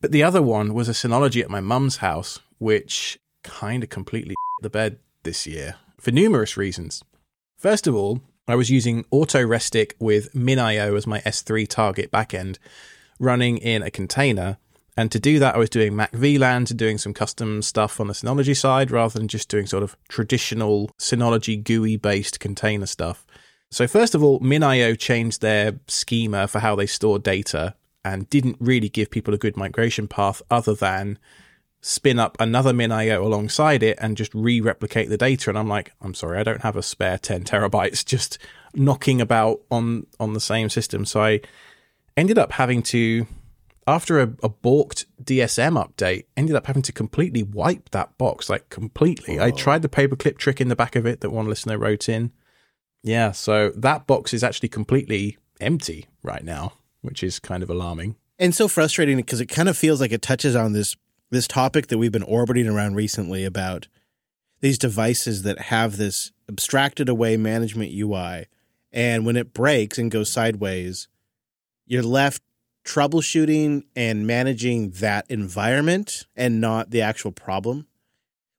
But 0.00 0.12
the 0.12 0.22
other 0.22 0.42
one 0.42 0.74
was 0.74 0.88
a 0.88 0.92
Synology 0.92 1.42
at 1.42 1.50
my 1.50 1.60
mum's 1.60 1.98
house, 1.98 2.40
which 2.58 3.18
kind 3.42 3.82
of 3.82 3.88
completely 3.88 4.34
the 4.62 4.70
bed 4.70 4.98
this 5.22 5.46
year 5.46 5.76
for 5.98 6.10
numerous 6.10 6.56
reasons. 6.56 7.02
First 7.56 7.86
of 7.86 7.94
all, 7.94 8.20
I 8.46 8.54
was 8.54 8.70
using 8.70 9.04
AutoRestic 9.04 9.92
with 9.98 10.34
MinIO 10.34 10.96
as 10.96 11.06
my 11.06 11.20
S3 11.20 11.66
target 11.66 12.10
backend, 12.10 12.58
running 13.18 13.56
in 13.56 13.82
a 13.82 13.90
container 13.90 14.58
and 14.96 15.10
to 15.10 15.18
do 15.18 15.38
that, 15.40 15.56
I 15.56 15.58
was 15.58 15.70
doing 15.70 15.96
Mac 15.96 16.12
VLAN 16.12 16.66
to 16.66 16.74
doing 16.74 16.98
some 16.98 17.12
custom 17.12 17.62
stuff 17.62 17.98
on 17.98 18.06
the 18.06 18.12
Synology 18.14 18.56
side 18.56 18.90
rather 18.90 19.18
than 19.18 19.26
just 19.26 19.48
doing 19.48 19.66
sort 19.66 19.82
of 19.82 19.96
traditional 20.08 20.90
Synology 20.98 21.62
GUI 21.62 21.96
based 21.96 22.38
container 22.38 22.86
stuff. 22.86 23.23
So, 23.74 23.88
first 23.88 24.14
of 24.14 24.22
all, 24.22 24.38
MinIO 24.38 24.96
changed 24.96 25.40
their 25.40 25.80
schema 25.88 26.46
for 26.46 26.60
how 26.60 26.76
they 26.76 26.86
store 26.86 27.18
data 27.18 27.74
and 28.04 28.30
didn't 28.30 28.56
really 28.60 28.88
give 28.88 29.10
people 29.10 29.34
a 29.34 29.36
good 29.36 29.56
migration 29.56 30.06
path 30.06 30.40
other 30.48 30.74
than 30.74 31.18
spin 31.80 32.20
up 32.20 32.36
another 32.38 32.72
MinIO 32.72 33.20
alongside 33.24 33.82
it 33.82 33.98
and 34.00 34.16
just 34.16 34.32
re 34.32 34.60
replicate 34.60 35.08
the 35.08 35.16
data. 35.16 35.50
And 35.50 35.58
I'm 35.58 35.66
like, 35.66 35.90
I'm 36.00 36.14
sorry, 36.14 36.38
I 36.38 36.44
don't 36.44 36.60
have 36.60 36.76
a 36.76 36.84
spare 36.84 37.18
10 37.18 37.42
terabytes 37.42 38.04
just 38.14 38.38
knocking 38.74 39.20
about 39.20 39.62
on, 39.72 40.06
on 40.20 40.34
the 40.34 40.40
same 40.40 40.68
system. 40.68 41.04
So, 41.04 41.20
I 41.20 41.40
ended 42.16 42.38
up 42.38 42.52
having 42.52 42.80
to 42.84 43.26
after 43.88 44.20
a, 44.20 44.32
a 44.44 44.50
balked 44.50 45.04
DSM 45.20 45.84
update, 45.84 46.26
ended 46.36 46.54
up 46.54 46.68
having 46.68 46.82
to 46.82 46.92
completely 46.92 47.42
wipe 47.42 47.90
that 47.90 48.16
box, 48.18 48.48
like 48.48 48.68
completely. 48.68 49.40
I 49.40 49.50
tried 49.50 49.82
the 49.82 49.88
paperclip 49.88 50.38
trick 50.38 50.60
in 50.60 50.68
the 50.68 50.76
back 50.76 50.94
of 50.94 51.06
it 51.06 51.22
that 51.22 51.30
one 51.30 51.48
listener 51.48 51.76
wrote 51.76 52.08
in. 52.08 52.30
Yeah, 53.04 53.32
so 53.32 53.70
that 53.76 54.06
box 54.06 54.32
is 54.32 54.42
actually 54.42 54.70
completely 54.70 55.36
empty 55.60 56.06
right 56.22 56.42
now, 56.42 56.72
which 57.02 57.22
is 57.22 57.38
kind 57.38 57.62
of 57.62 57.68
alarming. 57.68 58.16
And 58.38 58.54
so 58.54 58.66
frustrating 58.66 59.18
because 59.18 59.40
it 59.40 59.46
kind 59.46 59.68
of 59.68 59.76
feels 59.76 60.00
like 60.00 60.10
it 60.10 60.22
touches 60.22 60.56
on 60.56 60.72
this 60.72 60.96
this 61.30 61.46
topic 61.46 61.88
that 61.88 61.98
we've 61.98 62.12
been 62.12 62.22
orbiting 62.22 62.66
around 62.66 62.94
recently 62.94 63.44
about 63.44 63.88
these 64.60 64.78
devices 64.78 65.42
that 65.42 65.58
have 65.58 65.96
this 65.96 66.32
abstracted 66.48 67.08
away 67.08 67.36
management 67.36 67.92
UI. 67.92 68.46
And 68.92 69.26
when 69.26 69.36
it 69.36 69.52
breaks 69.52 69.98
and 69.98 70.10
goes 70.10 70.30
sideways, 70.30 71.08
you're 71.86 72.02
left 72.02 72.42
troubleshooting 72.84 73.82
and 73.96 74.26
managing 74.26 74.90
that 74.90 75.26
environment 75.28 76.26
and 76.36 76.60
not 76.60 76.90
the 76.90 77.02
actual 77.02 77.32
problem, 77.32 77.86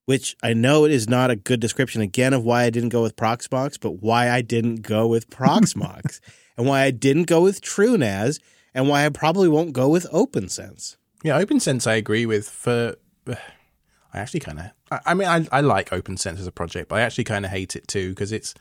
which 0.06 0.36
I 0.44 0.54
know 0.54 0.86
it 0.86 0.92
is 0.92 1.10
not 1.10 1.32
a 1.32 1.36
good 1.36 1.60
description 1.60 2.02
again 2.02 2.34
of 2.34 2.44
why 2.44 2.64
I 2.64 2.70
didn't 2.70 2.90
go 2.90 3.02
with 3.02 3.16
Proxmox, 3.16 3.80
but 3.80 4.02
why 4.02 4.30
I 4.30 4.42
didn't 4.42 4.82
go 4.84 5.08
with 5.08 5.30
Proxmox 5.30 6.20
and 6.58 6.68
why 6.68 6.84
I 6.84 6.92
didn't 6.92 7.24
go 7.26 7.42
with 7.42 7.62
TrueNAS 7.62 8.40
and 8.74 8.88
why 8.90 9.06
I 9.06 9.10
probably 9.10 9.48
won't 9.48 9.74
go 9.74 9.90
with 9.90 10.06
OPNsense. 10.12 10.98
Yeah, 11.24 11.42
OPNsense 11.42 11.88
I 11.88 11.96
agree 11.96 12.26
with 12.26 12.48
for 12.50 12.96
I 13.28 14.20
actually 14.20 14.42
kind 14.42 14.60
of 14.60 14.66
I, 14.92 15.00
I 15.08 15.14
mean 15.14 15.28
I 15.28 15.48
I 15.52 15.62
like 15.62 15.90
OPNsense 15.90 16.40
as 16.40 16.48
a 16.48 16.52
project, 16.52 16.90
but 16.90 17.00
I 17.00 17.02
actually 17.02 17.24
kind 17.26 17.46
of 17.46 17.52
hate 17.52 17.76
it 17.76 17.88
too 17.88 18.10
because 18.10 18.32
it's 18.32 18.54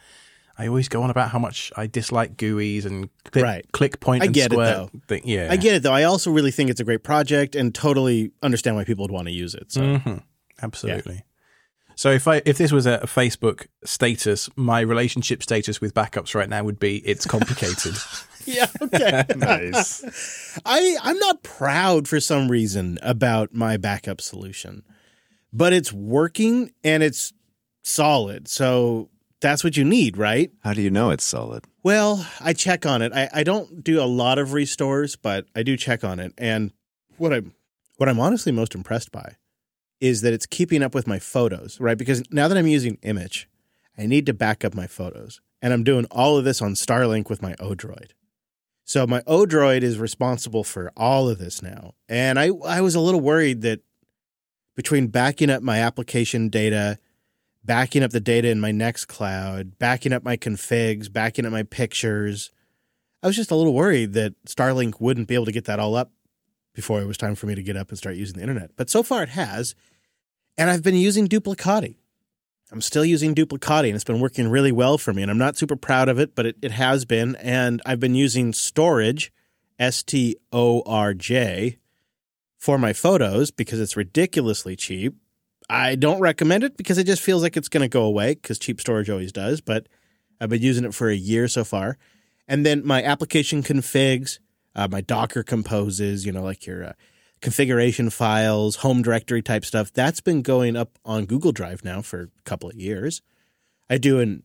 I 0.57 0.69
always 0.69 0.88
go 0.88 1.03
on 1.03 1.11
about 1.11 1.31
how 1.31 1.40
much 1.40 1.73
I 1.77 1.88
dislike 1.88 2.37
GUIs 2.37 2.85
and 2.87 3.11
click, 3.33 3.42
Right. 3.45 3.73
click 3.73 3.99
point 3.99 4.23
I 4.23 4.27
and 4.27 4.35
get 4.35 4.53
it, 4.53 4.57
though. 4.57 4.88
thing. 5.09 5.23
Yeah, 5.25 5.49
I 5.51 5.57
get 5.57 5.75
it 5.75 5.83
though. 5.83 5.92
I 5.92 6.05
also 6.05 6.31
really 6.31 6.53
think 6.53 6.71
it's 6.71 6.81
a 6.81 6.85
great 6.85 7.03
project 7.03 7.55
and 7.57 7.75
totally 7.75 8.31
understand 8.42 8.77
why 8.77 8.85
people 8.85 9.03
would 9.05 9.11
want 9.11 9.27
to 9.29 9.35
use 9.35 9.55
it. 9.55 9.73
So 9.73 9.81
Mhm. 9.83 10.23
Absolutely. 10.62 11.25
So 11.97 12.11
if 12.11 12.27
I 12.27 12.43
if 12.45 12.59
this 12.59 12.73
was 12.73 12.87
a, 12.87 12.95
a 12.95 13.07
Facebook 13.07 13.67
status, 13.85 14.49
my 14.57 14.81
relationship 14.81 15.43
status 15.43 15.81
with 15.81 15.95
backups 15.95 16.35
right 16.35 16.49
now 16.49 16.63
would 16.65 16.79
be 16.79 16.99
it's 16.99 17.27
complicated. 17.27 17.95
yeah, 18.45 18.67
okay. 18.81 19.25
Nice. 19.37 20.59
I 20.65 20.97
I'm 21.03 21.19
not 21.19 21.43
proud 21.43 22.09
for 22.09 22.21
some 22.21 22.51
reason 22.51 22.99
about 23.03 23.55
my 23.55 23.77
backup 23.77 24.21
solution, 24.21 24.83
but 25.53 25.73
it's 25.73 25.93
working 25.93 26.73
and 26.83 27.03
it's 27.03 27.33
solid. 27.83 28.49
So 28.49 29.11
that's 29.41 29.63
what 29.63 29.77
you 29.77 29.85
need, 29.85 30.17
right? 30.17 30.51
How 30.63 30.73
do 30.73 30.83
you 30.83 30.91
know 30.91 31.11
it's 31.11 31.25
solid? 31.25 31.65
Well, 31.83 32.27
I 32.41 32.55
check 32.55 32.87
on 32.87 33.03
it. 33.03 33.13
I, 33.13 33.29
I 33.33 33.43
don't 33.43 33.85
do 33.85 34.01
a 34.03 34.07
lot 34.07 34.39
of 34.39 34.55
restores, 34.55 35.17
but 35.17 35.47
I 35.55 35.63
do 35.63 35.77
check 35.77 36.03
on 36.03 36.19
it. 36.19 36.33
And 36.39 36.73
what 37.19 37.33
I'm 37.33 37.55
what 37.97 38.09
I'm 38.09 38.19
honestly 38.19 38.53
most 38.53 38.75
impressed 38.75 39.13
by 39.13 39.37
is 40.01 40.21
that 40.23 40.33
it's 40.33 40.47
keeping 40.47 40.83
up 40.83 40.95
with 40.95 41.07
my 41.07 41.19
photos, 41.19 41.81
right? 41.81 41.99
Because 41.99 42.23
now 42.31 42.49
that 42.49 42.59
I'm 42.59 42.67
using 42.67 42.97
Immich, 42.99 43.47
I 43.97 44.07
need 44.07 44.27
to 44.27 44.35
back 44.35 44.65
up 44.65 44.75
my 44.75 44.87
photos. 44.87 45.41
And 45.63 45.73
I'm 45.73 45.85
doing 45.85 46.07
all 46.11 46.37
of 46.37 46.45
this 46.45 46.61
on 46.61 46.75
Starlink 46.75 47.31
with 47.31 47.41
my 47.41 47.55
Odroid. 47.55 48.11
So 48.85 49.07
my 49.07 49.21
Odroid 49.23 49.83
is 49.83 49.99
responsible 49.99 50.63
for 50.63 50.93
all 50.95 51.29
of 51.29 51.39
this 51.39 51.63
now. 51.63 51.95
And 52.07 52.39
I 52.39 52.51
I 52.67 52.83
was 52.83 52.95
a 52.95 53.01
little 53.01 53.21
worried 53.21 53.63
that 53.63 53.81
between 54.75 55.07
backing 55.07 55.49
up 55.49 55.63
my 55.63 55.79
application 55.79 56.51
data 56.51 56.99
backing 57.65 58.03
up 58.03 58.11
the 58.11 58.21
data 58.21 58.49
in 58.49 58.61
my 58.61 58.71
Nextcloud, 58.71 59.79
backing 59.79 60.13
up 60.13 60.23
my 60.23 60.37
configs, 60.37 61.11
backing 61.11 61.47
up 61.47 61.53
my 61.53 61.63
pictures. 61.63 62.51
I 63.23 63.27
was 63.27 63.37
just 63.37 63.51
a 63.51 63.57
little 63.57 63.73
worried 63.73 64.13
that 64.13 64.35
Starlink 64.45 65.01
wouldn't 65.01 65.29
be 65.29 65.35
able 65.35 65.47
to 65.47 65.53
get 65.53 65.65
that 65.65 65.81
all 65.81 65.97
up 65.97 66.13
before 66.75 67.01
it 67.01 67.07
was 67.07 67.17
time 67.17 67.35
for 67.35 67.47
me 67.47 67.55
to 67.55 67.63
get 67.63 67.77
up 67.77 67.89
and 67.89 67.99
start 67.99 68.17
using 68.17 68.37
the 68.37 68.43
internet. 68.43 68.73
But 68.77 68.91
so 68.91 69.03
far 69.03 69.23
it 69.23 69.31
has. 69.31 69.75
And 70.59 70.69
I've 70.69 70.83
been 70.83 70.97
using 70.97 71.27
Duplicati. 71.27 71.97
I'm 72.71 72.81
still 72.81 73.05
using 73.05 73.35
Duplicati 73.35 73.87
and 73.87 73.95
it's 73.95 74.05
been 74.05 74.21
working 74.21 74.49
really 74.49 74.73
well 74.73 74.99
for 74.99 75.13
me. 75.13 75.23
And 75.23 75.31
I'm 75.31 75.39
not 75.39 75.57
super 75.57 75.77
proud 75.77 76.09
of 76.09 76.19
it, 76.19 76.35
but 76.35 76.47
it, 76.47 76.57
it 76.61 76.73
has 76.73 77.05
been. 77.05 77.37
And 77.37 77.81
I've 77.87 78.01
been 78.01 78.15
using 78.15 78.53
Storj, 78.53 79.31
S 79.79 80.03
T 80.03 80.37
O 80.53 80.83
R 80.85 81.15
J, 81.15 81.79
for 82.59 82.79
my 82.79 82.93
photos 82.93 83.51
because 83.51 83.81
it's 83.81 83.97
ridiculously 83.97 84.77
cheap. 84.77 85.15
I 85.69 85.95
don't 85.95 86.21
recommend 86.21 86.65
it 86.65 86.77
because 86.77 86.99
it 86.99 87.07
just 87.07 87.23
feels 87.23 87.43
like 87.43 87.57
it's 87.57 87.69
going 87.69 87.83
to 87.83 87.89
go 87.89 88.05
away 88.05 88.35
because 88.35 88.59
cheap 88.59 88.81
storage 88.81 89.09
always 89.09 89.33
does. 89.33 89.61
But 89.61 89.89
I've 90.41 90.51
been 90.51 90.63
using 90.63 90.85
it 90.85 90.95
for 90.95 91.09
a 91.09 91.17
year 91.17 91.49
so 91.49 91.65
far. 91.65 91.99
And 92.47 92.67
then 92.67 92.87
my 92.87 93.03
application 93.03 93.63
configs, 93.63 94.39
uh, 94.75 94.89
my 94.91 95.01
Docker 95.01 95.43
composes, 95.43 96.27
you 96.27 96.33
know, 96.33 96.43
like 96.43 96.67
your 96.67 96.85
uh, 96.85 96.93
configuration 97.41 98.11
files, 98.11 98.77
home 98.77 99.03
directory 99.03 99.43
type 99.43 99.65
stuff, 99.65 99.93
that's 99.93 100.21
been 100.21 100.43
going 100.43 100.77
up 100.77 100.99
on 101.05 101.27
Google 101.27 101.53
Drive 101.53 101.85
now 101.85 102.03
for 102.03 102.23
a 102.23 102.43
couple 102.45 102.69
of 102.69 102.77
years. 102.77 103.23
I 103.89 103.99
do 103.99 104.21
an 104.21 104.43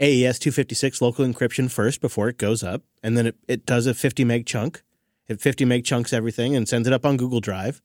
AES 0.00 0.38
256 0.38 1.00
local 1.00 1.24
encryption 1.24 1.70
first 1.70 2.00
before 2.00 2.28
it 2.28 2.38
goes 2.38 2.62
up. 2.62 2.82
And 3.02 3.16
then 3.16 3.26
it, 3.28 3.36
it 3.48 3.66
does 3.66 3.86
a 3.86 3.94
50 3.94 4.24
meg 4.24 4.46
chunk. 4.46 4.82
It 5.28 5.40
50 5.40 5.64
meg 5.64 5.84
chunks 5.84 6.12
everything 6.12 6.54
and 6.54 6.68
sends 6.68 6.86
it 6.86 6.92
up 6.92 7.06
on 7.06 7.16
Google 7.16 7.40
Drive. 7.40 7.80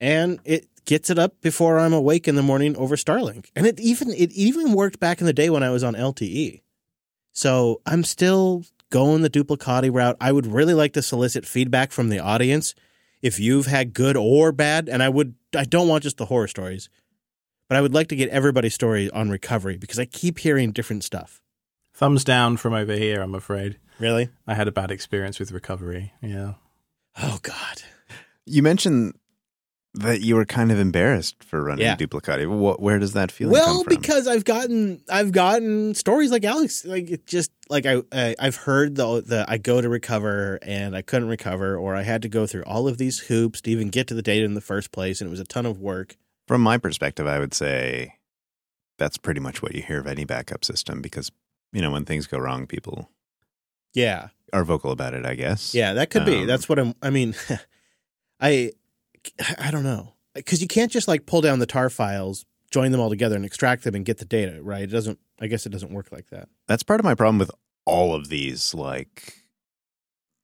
And 0.00 0.40
it 0.44 0.66
gets 0.84 1.10
it 1.10 1.18
up 1.18 1.40
before 1.40 1.78
I'm 1.78 1.92
awake 1.92 2.26
in 2.26 2.34
the 2.34 2.42
morning 2.42 2.76
over 2.76 2.96
Starlink. 2.96 3.50
And 3.54 3.66
it 3.66 3.78
even 3.78 4.10
it 4.10 4.32
even 4.32 4.72
worked 4.72 4.98
back 4.98 5.20
in 5.20 5.26
the 5.26 5.32
day 5.32 5.50
when 5.50 5.62
I 5.62 5.70
was 5.70 5.84
on 5.84 5.94
LTE. 5.94 6.62
So 7.32 7.80
I'm 7.86 8.02
still 8.02 8.64
going 8.92 9.22
the 9.22 9.30
duplicati 9.30 9.92
route. 9.92 10.16
I 10.20 10.30
would 10.30 10.46
really 10.46 10.74
like 10.74 10.92
to 10.92 11.02
solicit 11.02 11.46
feedback 11.46 11.90
from 11.90 12.10
the 12.10 12.20
audience 12.20 12.76
if 13.22 13.40
you've 13.40 13.66
had 13.66 13.94
good 13.94 14.16
or 14.16 14.52
bad. 14.52 14.88
And 14.88 15.02
I 15.02 15.08
would 15.08 15.34
I 15.56 15.64
don't 15.64 15.88
want 15.88 16.04
just 16.04 16.18
the 16.18 16.26
horror 16.26 16.46
stories, 16.46 16.88
but 17.68 17.76
I 17.76 17.80
would 17.80 17.94
like 17.94 18.08
to 18.08 18.16
get 18.16 18.28
everybody's 18.28 18.74
story 18.74 19.10
on 19.10 19.30
recovery 19.30 19.76
because 19.78 19.98
I 19.98 20.04
keep 20.04 20.38
hearing 20.38 20.70
different 20.70 21.02
stuff. 21.02 21.42
Thumbs 21.94 22.22
down 22.22 22.56
from 22.56 22.74
over 22.74 22.94
here, 22.94 23.20
I'm 23.22 23.34
afraid. 23.34 23.78
Really? 23.98 24.28
I 24.46 24.54
had 24.54 24.68
a 24.68 24.72
bad 24.72 24.90
experience 24.90 25.40
with 25.40 25.52
recovery. 25.52 26.12
Yeah. 26.22 26.54
Oh 27.20 27.38
God. 27.42 27.82
You 28.44 28.62
mentioned 28.62 29.14
that 29.94 30.22
you 30.22 30.36
were 30.36 30.46
kind 30.46 30.72
of 30.72 30.78
embarrassed 30.78 31.42
for 31.44 31.62
running 31.64 31.84
Yeah. 31.84 31.96
Duplicati. 31.96 32.46
What, 32.48 32.80
where 32.80 32.98
does 32.98 33.12
that 33.12 33.30
feeling 33.30 33.52
well 33.52 33.66
come 33.78 33.84
from? 33.84 33.94
because 33.94 34.26
i've 34.26 34.44
gotten 34.44 35.02
i've 35.10 35.32
gotten 35.32 35.94
stories 35.94 36.30
like 36.30 36.44
alex 36.44 36.84
like 36.86 37.10
it 37.10 37.26
just 37.26 37.50
like 37.68 37.84
i, 37.84 38.02
I 38.10 38.34
i've 38.38 38.56
heard 38.56 38.94
the 38.96 39.20
the 39.20 39.44
i 39.48 39.58
go 39.58 39.82
to 39.82 39.88
recover 39.90 40.58
and 40.62 40.96
i 40.96 41.02
couldn't 41.02 41.28
recover 41.28 41.76
or 41.76 41.94
i 41.94 42.02
had 42.02 42.22
to 42.22 42.28
go 42.30 42.46
through 42.46 42.62
all 42.64 42.88
of 42.88 42.96
these 42.96 43.18
hoops 43.18 43.60
to 43.62 43.70
even 43.70 43.90
get 43.90 44.06
to 44.08 44.14
the 44.14 44.22
data 44.22 44.44
in 44.46 44.54
the 44.54 44.62
first 44.62 44.92
place 44.92 45.20
and 45.20 45.28
it 45.28 45.30
was 45.30 45.40
a 45.40 45.44
ton 45.44 45.66
of 45.66 45.78
work 45.78 46.16
From 46.48 46.62
my 46.62 46.78
perspective, 46.78 47.26
I 47.26 47.38
would 47.38 47.52
say 47.54 48.14
that's 48.98 49.18
pretty 49.18 49.40
much 49.40 49.62
what 49.62 49.74
you 49.74 49.82
hear 49.82 50.00
of 50.00 50.06
any 50.06 50.24
backup 50.24 50.64
system 50.64 51.00
because, 51.02 51.30
you 51.72 51.80
know, 51.82 51.90
when 51.90 52.04
things 52.04 52.26
go 52.26 52.38
wrong, 52.38 52.66
people 52.66 53.10
yeah 53.94 54.28
are 54.54 54.64
vocal 54.64 54.90
about 54.90 55.12
it, 55.14 55.24
I 55.26 55.34
guess. 55.34 55.74
yeah 55.74 55.92
that 55.94 56.08
could 56.10 56.24
be 56.24 56.40
Um, 56.42 56.46
that's 56.46 56.66
what 56.68 56.78
i'm 56.78 56.94
i 57.02 57.10
mean 57.10 57.34
i 58.40 58.72
i 59.58 59.70
don't 59.70 59.84
know 59.84 60.14
because 60.34 60.62
you 60.62 60.68
can't 60.68 60.92
just 60.92 61.08
like 61.08 61.26
pull 61.26 61.40
down 61.40 61.58
the 61.58 61.66
tar 61.66 61.90
files 61.90 62.44
join 62.70 62.90
them 62.90 63.00
all 63.00 63.10
together 63.10 63.36
and 63.36 63.44
extract 63.44 63.84
them 63.84 63.94
and 63.94 64.04
get 64.04 64.18
the 64.18 64.24
data 64.24 64.62
right 64.62 64.84
it 64.84 64.86
doesn't 64.88 65.18
i 65.40 65.46
guess 65.46 65.66
it 65.66 65.70
doesn't 65.70 65.92
work 65.92 66.10
like 66.12 66.28
that 66.30 66.48
That's 66.66 66.82
part 66.82 67.00
of 67.00 67.04
my 67.04 67.14
problem 67.14 67.38
with 67.38 67.50
all 67.84 68.14
of 68.14 68.28
these, 68.28 68.74
like, 68.74 69.34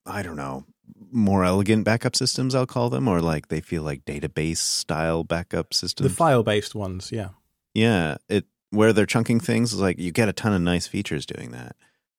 I 0.07 0.23
don't 0.23 0.37
know, 0.37 0.65
more 1.11 1.45
elegant 1.45 1.85
backup 1.85 2.17
systems, 2.17 2.55
I'll 2.55 2.67
call 2.67 2.91
them, 2.91 3.09
or 3.09 3.21
like 3.21 3.49
they 3.49 3.61
feel 3.61 3.83
like 3.83 4.05
database 4.05 4.59
style 4.59 5.25
backup 5.25 5.75
systems. 5.75 6.11
The 6.11 6.17
file 6.17 6.43
based 6.43 6.75
ones, 6.75 7.13
yeah. 7.13 7.31
Yeah, 7.75 8.17
it 8.29 8.47
where 8.71 8.93
they're 8.93 9.07
chunking 9.07 9.41
things 9.41 9.73
is 9.73 9.81
like 9.81 9.99
you 9.99 10.13
get 10.13 10.29
a 10.29 10.33
ton 10.33 10.53
of 10.53 10.61
nice 10.61 10.87
features 10.87 11.27
doing 11.27 11.53
that, 11.53 11.77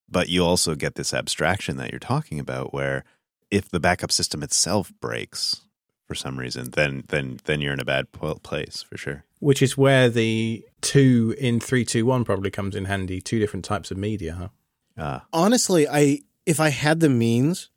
but 0.10 0.30
you 0.30 0.44
also 0.44 0.76
get 0.76 0.96
this 0.96 1.14
abstraction 1.14 1.78
that 1.78 1.92
you're 1.92 2.00
talking 2.00 2.40
about, 2.40 2.74
where 2.74 3.04
if 3.52 3.70
the 3.70 3.80
backup 3.80 4.12
system 4.12 4.44
itself 4.44 4.92
breaks 5.02 5.62
for 6.10 6.16
some 6.16 6.40
reason, 6.40 6.72
then 6.72 7.04
then 7.10 7.40
then 7.46 7.62
you're 7.62 7.72
in 7.72 7.80
a 7.80 7.86
bad 7.86 8.12
place 8.12 8.82
for 8.82 8.98
sure. 8.98 9.24
Which 9.38 9.62
is 9.62 9.78
where 9.78 10.10
the 10.10 10.66
two 10.82 11.36
in 11.38 11.60
three 11.60 11.86
two 11.86 12.04
one 12.04 12.26
probably 12.26 12.50
comes 12.50 12.76
in 12.76 12.86
handy. 12.86 13.22
Two 13.22 13.38
different 13.38 13.64
types 13.64 13.92
of 13.92 13.98
media, 13.98 14.34
huh? 14.34 15.02
Uh, 15.02 15.20
honestly, 15.32 15.88
I 15.88 16.22
if 16.48 16.60
I 16.60 16.70
had 16.70 17.00
the 17.00 17.10
means, 17.10 17.70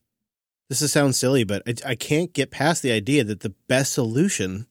this 0.70 0.80
is 0.80 0.90
sounds 0.90 1.18
silly, 1.18 1.44
but 1.44 1.62
I, 1.66 1.90
I 1.90 1.94
can't 1.94 2.32
get 2.32 2.50
past 2.50 2.82
the 2.82 2.90
idea 2.90 3.22
that 3.22 3.40
the 3.40 3.54
best 3.68 3.92
solution 3.92 4.66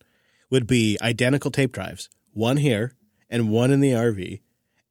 would 0.50 0.66
be 0.66 0.98
identical 1.00 1.52
tape 1.52 1.72
drives, 1.72 2.10
one 2.34 2.58
here 2.58 2.94
and 3.30 3.52
one 3.52 3.70
in 3.70 3.80
the 3.80 3.92
RV, 3.92 4.42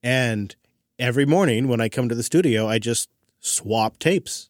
and 0.01 0.55
every 0.97 1.27
morning 1.27 1.67
when 1.67 1.81
I 1.81 1.89
come 1.89 2.09
to 2.09 2.15
the 2.15 2.23
studio, 2.23 2.69
I 2.69 2.79
just 2.79 3.11
swap 3.41 3.99
tapes 3.99 4.50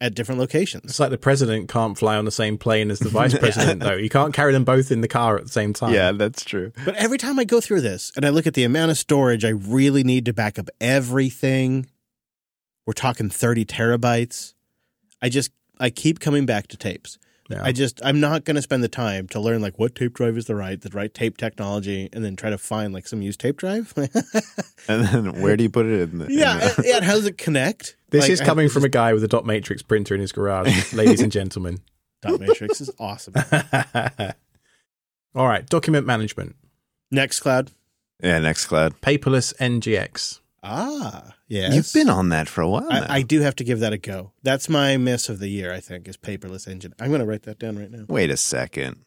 at 0.00 0.14
different 0.14 0.40
locations. 0.40 0.84
It's 0.84 1.00
like 1.00 1.10
the 1.10 1.18
president 1.18 1.68
can't 1.68 1.96
fly 1.96 2.16
on 2.16 2.24
the 2.24 2.30
same 2.30 2.56
plane 2.56 2.90
as 2.90 2.98
the 3.00 3.08
vice 3.10 3.36
president, 3.36 3.80
though. 3.82 3.94
You 3.94 4.08
can't 4.08 4.32
carry 4.32 4.52
them 4.52 4.64
both 4.64 4.90
in 4.90 5.02
the 5.02 5.08
car 5.08 5.36
at 5.36 5.44
the 5.44 5.50
same 5.52 5.72
time. 5.72 5.92
yeah, 5.92 6.12
that's 6.12 6.44
true. 6.44 6.72
But 6.84 6.96
every 6.96 7.18
time 7.18 7.38
I 7.38 7.44
go 7.44 7.60
through 7.60 7.82
this 7.82 8.10
and 8.16 8.24
I 8.24 8.30
look 8.30 8.46
at 8.46 8.54
the 8.54 8.64
amount 8.64 8.90
of 8.90 8.98
storage 8.98 9.44
I 9.44 9.50
really 9.50 10.02
need 10.02 10.24
to 10.24 10.32
back 10.32 10.58
up 10.58 10.70
everything, 10.80 11.86
we're 12.86 12.94
talking 12.94 13.28
30 13.28 13.64
terabytes. 13.66 14.54
I 15.20 15.28
just, 15.28 15.50
I 15.78 15.90
keep 15.90 16.18
coming 16.18 16.46
back 16.46 16.68
to 16.68 16.76
tapes. 16.76 17.18
Yeah. 17.50 17.62
I 17.64 17.72
just, 17.72 18.00
I'm 18.04 18.20
not 18.20 18.44
going 18.44 18.54
to 18.54 18.62
spend 18.62 18.84
the 18.84 18.88
time 18.88 19.26
to 19.28 19.40
learn 19.40 19.60
like 19.60 19.76
what 19.78 19.94
tape 19.96 20.14
drive 20.14 20.36
is 20.38 20.46
the 20.46 20.54
right, 20.54 20.80
the 20.80 20.88
right 20.90 21.12
tape 21.12 21.36
technology, 21.36 22.08
and 22.12 22.24
then 22.24 22.36
try 22.36 22.48
to 22.50 22.58
find 22.58 22.94
like 22.94 23.08
some 23.08 23.22
used 23.22 23.40
tape 23.40 23.56
drive. 23.56 23.92
And 24.88 25.04
then 25.04 25.40
where 25.42 25.56
do 25.56 25.62
you 25.62 25.68
put 25.70 25.84
it 25.86 26.00
in 26.10 26.18
the? 26.18 26.24
in 26.26 26.38
yeah. 26.38 26.56
the- 26.58 26.74
and- 26.76 26.84
yeah. 26.86 26.96
and 26.96 27.04
How 27.04 27.14
does 27.14 27.26
it 27.26 27.36
connect? 27.38 27.96
This 28.10 28.22
Like, 28.22 28.30
is 28.30 28.40
I- 28.40 28.44
coming 28.46 28.68
from 28.68 28.84
a 28.84 28.88
guy 28.88 29.12
with 29.12 29.22
a 29.24 29.28
dot 29.28 29.44
matrix 29.44 29.82
printer 29.82 30.14
in 30.14 30.20
his 30.20 30.32
garage, 30.32 30.92
ladies 30.94 31.20
and 31.20 31.30
gentlemen. 31.30 31.80
Dot 32.22 32.38
Matrix 32.40 32.80
is 32.80 32.90
awesome. 32.98 33.34
All 35.34 35.46
right, 35.46 35.64
document 35.66 36.06
management, 36.06 36.56
Nextcloud. 37.14 37.70
yeah, 38.22 38.38
Nextcloud. 38.40 38.94
paperless 39.00 39.54
NGX. 39.58 40.40
Ah, 40.62 41.34
yeah. 41.48 41.72
You've 41.72 41.92
been 41.92 42.10
on 42.10 42.28
that 42.30 42.48
for 42.48 42.60
a 42.60 42.68
while 42.68 42.88
now. 42.88 43.06
I, 43.08 43.16
I 43.16 43.22
do 43.22 43.40
have 43.40 43.56
to 43.56 43.64
give 43.64 43.80
that 43.80 43.92
a 43.92 43.98
go. 43.98 44.32
That's 44.42 44.68
my 44.68 44.96
miss 44.96 45.28
of 45.28 45.38
the 45.38 45.48
year, 45.48 45.72
I 45.72 45.80
think, 45.80 46.06
is 46.06 46.16
paperless 46.16 46.68
engine. 46.68 46.94
I'm 47.00 47.08
going 47.08 47.20
to 47.20 47.26
write 47.26 47.44
that 47.44 47.58
down 47.58 47.78
right 47.78 47.90
now. 47.90 48.04
Wait 48.08 48.30
a 48.30 48.36
second. 48.36 49.04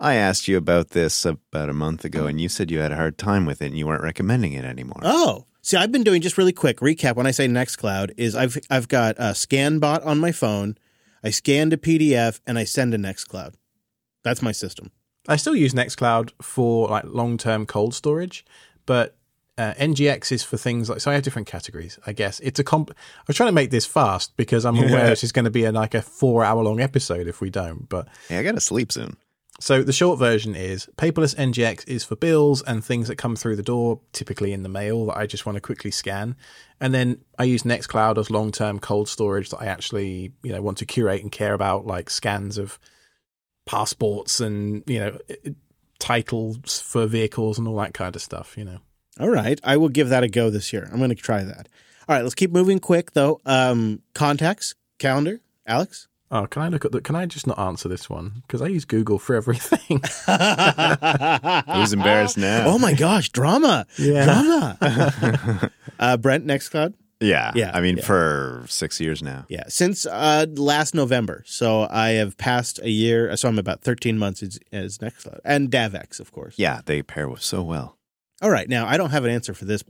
I 0.00 0.14
asked 0.14 0.46
you 0.46 0.56
about 0.56 0.90
this 0.90 1.24
about 1.24 1.68
a 1.68 1.74
month 1.74 2.04
ago, 2.04 2.26
and 2.26 2.40
you 2.40 2.48
said 2.48 2.70
you 2.70 2.78
had 2.78 2.92
a 2.92 2.96
hard 2.96 3.18
time 3.18 3.44
with 3.44 3.60
it, 3.60 3.66
and 3.66 3.78
you 3.78 3.86
weren't 3.86 4.04
recommending 4.04 4.52
it 4.52 4.64
anymore. 4.64 5.00
Oh, 5.02 5.46
see, 5.60 5.76
I've 5.76 5.90
been 5.90 6.04
doing 6.04 6.22
just 6.22 6.38
really 6.38 6.52
quick 6.52 6.78
recap. 6.78 7.16
When 7.16 7.26
I 7.26 7.32
say 7.32 7.48
Nextcloud, 7.48 8.12
is 8.16 8.36
I've 8.36 8.56
I've 8.70 8.86
got 8.86 9.16
a 9.18 9.32
ScanBot 9.32 10.06
on 10.06 10.20
my 10.20 10.30
phone. 10.30 10.78
I 11.24 11.30
scan 11.30 11.70
to 11.70 11.76
PDF 11.76 12.38
and 12.46 12.56
I 12.56 12.62
send 12.62 12.92
to 12.92 12.98
Nextcloud. 12.98 13.54
That's 14.22 14.40
my 14.40 14.52
system. 14.52 14.92
I 15.26 15.34
still 15.34 15.56
use 15.56 15.74
Nextcloud 15.74 16.30
for 16.40 16.88
like 16.88 17.04
long-term 17.04 17.66
cold 17.66 17.92
storage, 17.92 18.46
but 18.86 19.17
uh, 19.58 19.74
NGX 19.74 20.30
is 20.30 20.42
for 20.44 20.56
things 20.56 20.88
like 20.88 21.00
so. 21.00 21.10
I 21.10 21.14
have 21.14 21.24
different 21.24 21.48
categories. 21.48 21.98
I 22.06 22.12
guess 22.12 22.38
it's 22.40 22.60
a 22.60 22.64
comp. 22.64 22.90
I 22.92 23.24
was 23.26 23.36
trying 23.36 23.48
to 23.48 23.54
make 23.54 23.70
this 23.70 23.84
fast 23.84 24.36
because 24.36 24.64
I'm 24.64 24.76
aware 24.78 25.08
this 25.10 25.24
is 25.24 25.32
going 25.32 25.46
to 25.46 25.50
be 25.50 25.64
a, 25.64 25.72
like 25.72 25.94
a 25.94 26.02
four-hour-long 26.02 26.80
episode 26.80 27.26
if 27.26 27.40
we 27.40 27.50
don't. 27.50 27.88
But 27.88 28.08
Hey, 28.28 28.38
I 28.38 28.42
gotta 28.44 28.60
sleep 28.60 28.92
soon. 28.92 29.16
So 29.60 29.82
the 29.82 29.92
short 29.92 30.20
version 30.20 30.54
is 30.54 30.88
paperless 30.96 31.34
NGX 31.34 31.88
is 31.88 32.04
for 32.04 32.14
bills 32.14 32.62
and 32.62 32.84
things 32.84 33.08
that 33.08 33.16
come 33.16 33.34
through 33.34 33.56
the 33.56 33.62
door, 33.62 34.00
typically 34.12 34.52
in 34.52 34.62
the 34.62 34.68
mail 34.68 35.06
that 35.06 35.16
I 35.16 35.26
just 35.26 35.46
want 35.46 35.56
to 35.56 35.60
quickly 35.60 35.90
scan. 35.90 36.36
And 36.80 36.94
then 36.94 37.22
I 37.40 37.44
use 37.44 37.64
Nextcloud 37.64 38.18
as 38.18 38.30
long-term 38.30 38.78
cold 38.78 39.08
storage 39.08 39.50
that 39.50 39.60
I 39.60 39.66
actually, 39.66 40.32
you 40.44 40.52
know, 40.52 40.62
want 40.62 40.78
to 40.78 40.86
curate 40.86 41.22
and 41.22 41.32
care 41.32 41.54
about 41.54 41.86
like 41.86 42.08
scans 42.08 42.56
of 42.56 42.78
passports 43.66 44.38
and, 44.38 44.84
you 44.86 45.00
know, 45.00 45.18
titles 45.98 46.80
for 46.80 47.06
vehicles 47.06 47.58
and 47.58 47.66
all 47.66 47.76
that 47.78 47.94
kind 47.94 48.14
of 48.14 48.22
stuff, 48.22 48.56
you 48.56 48.64
know. 48.64 48.78
All 49.20 49.28
right, 49.30 49.58
I 49.64 49.76
will 49.76 49.88
give 49.88 50.08
that 50.10 50.22
a 50.22 50.28
go 50.28 50.50
this 50.50 50.72
year. 50.72 50.88
I'm 50.92 50.98
going 50.98 51.10
to 51.10 51.14
try 51.16 51.42
that. 51.44 51.68
All 52.08 52.14
right, 52.16 52.22
let's 52.22 52.34
keep 52.34 52.50
moving 52.52 52.78
quick 52.78 53.12
though. 53.12 53.40
Um, 53.44 54.02
contacts, 54.14 54.74
calendar, 54.98 55.40
Alex. 55.66 56.08
Oh, 56.30 56.46
can 56.46 56.60
I 56.62 56.68
look 56.68 56.84
at 56.84 56.92
the 56.92 57.00
can 57.00 57.16
I 57.16 57.24
just 57.26 57.46
not 57.46 57.58
answer 57.58 57.88
this 57.88 58.10
one 58.10 58.42
because 58.46 58.60
I 58.60 58.66
use 58.66 58.84
Google 58.84 59.18
for 59.18 59.34
everything. 59.34 60.00
Who's 61.74 61.92
embarrassed 61.92 62.38
now? 62.38 62.64
Oh 62.66 62.78
my 62.78 62.92
gosh, 62.94 63.30
drama, 63.30 63.86
Yeah. 63.98 64.24
drama. 64.24 65.70
uh, 65.98 66.16
Brent, 66.18 66.46
Nextcloud. 66.46 66.94
yeah, 67.20 67.52
Yeah, 67.54 67.70
I 67.74 67.80
mean, 67.80 67.96
yeah. 67.96 68.04
for 68.04 68.64
six 68.68 69.00
years 69.00 69.22
now. 69.22 69.44
Yeah, 69.48 69.64
since 69.68 70.06
uh, 70.06 70.46
last 70.54 70.94
November. 70.94 71.42
So 71.46 71.86
I 71.90 72.10
have 72.10 72.36
passed 72.38 72.78
a 72.82 72.90
year. 72.90 73.34
So 73.36 73.48
I'm 73.48 73.58
about 73.58 73.80
13 73.82 74.18
months 74.18 74.42
as, 74.42 74.58
as 74.72 74.98
Nextcloud 74.98 75.40
and 75.44 75.70
Davex, 75.70 76.20
of 76.20 76.32
course. 76.32 76.54
Yeah, 76.58 76.80
they 76.84 77.02
pair 77.02 77.28
so 77.38 77.62
well. 77.62 77.96
All 78.40 78.50
right, 78.50 78.68
now 78.68 78.86
I 78.86 78.96
don't 78.96 79.10
have 79.10 79.24
an 79.24 79.30
answer 79.30 79.54
for 79.54 79.64
this. 79.64 79.82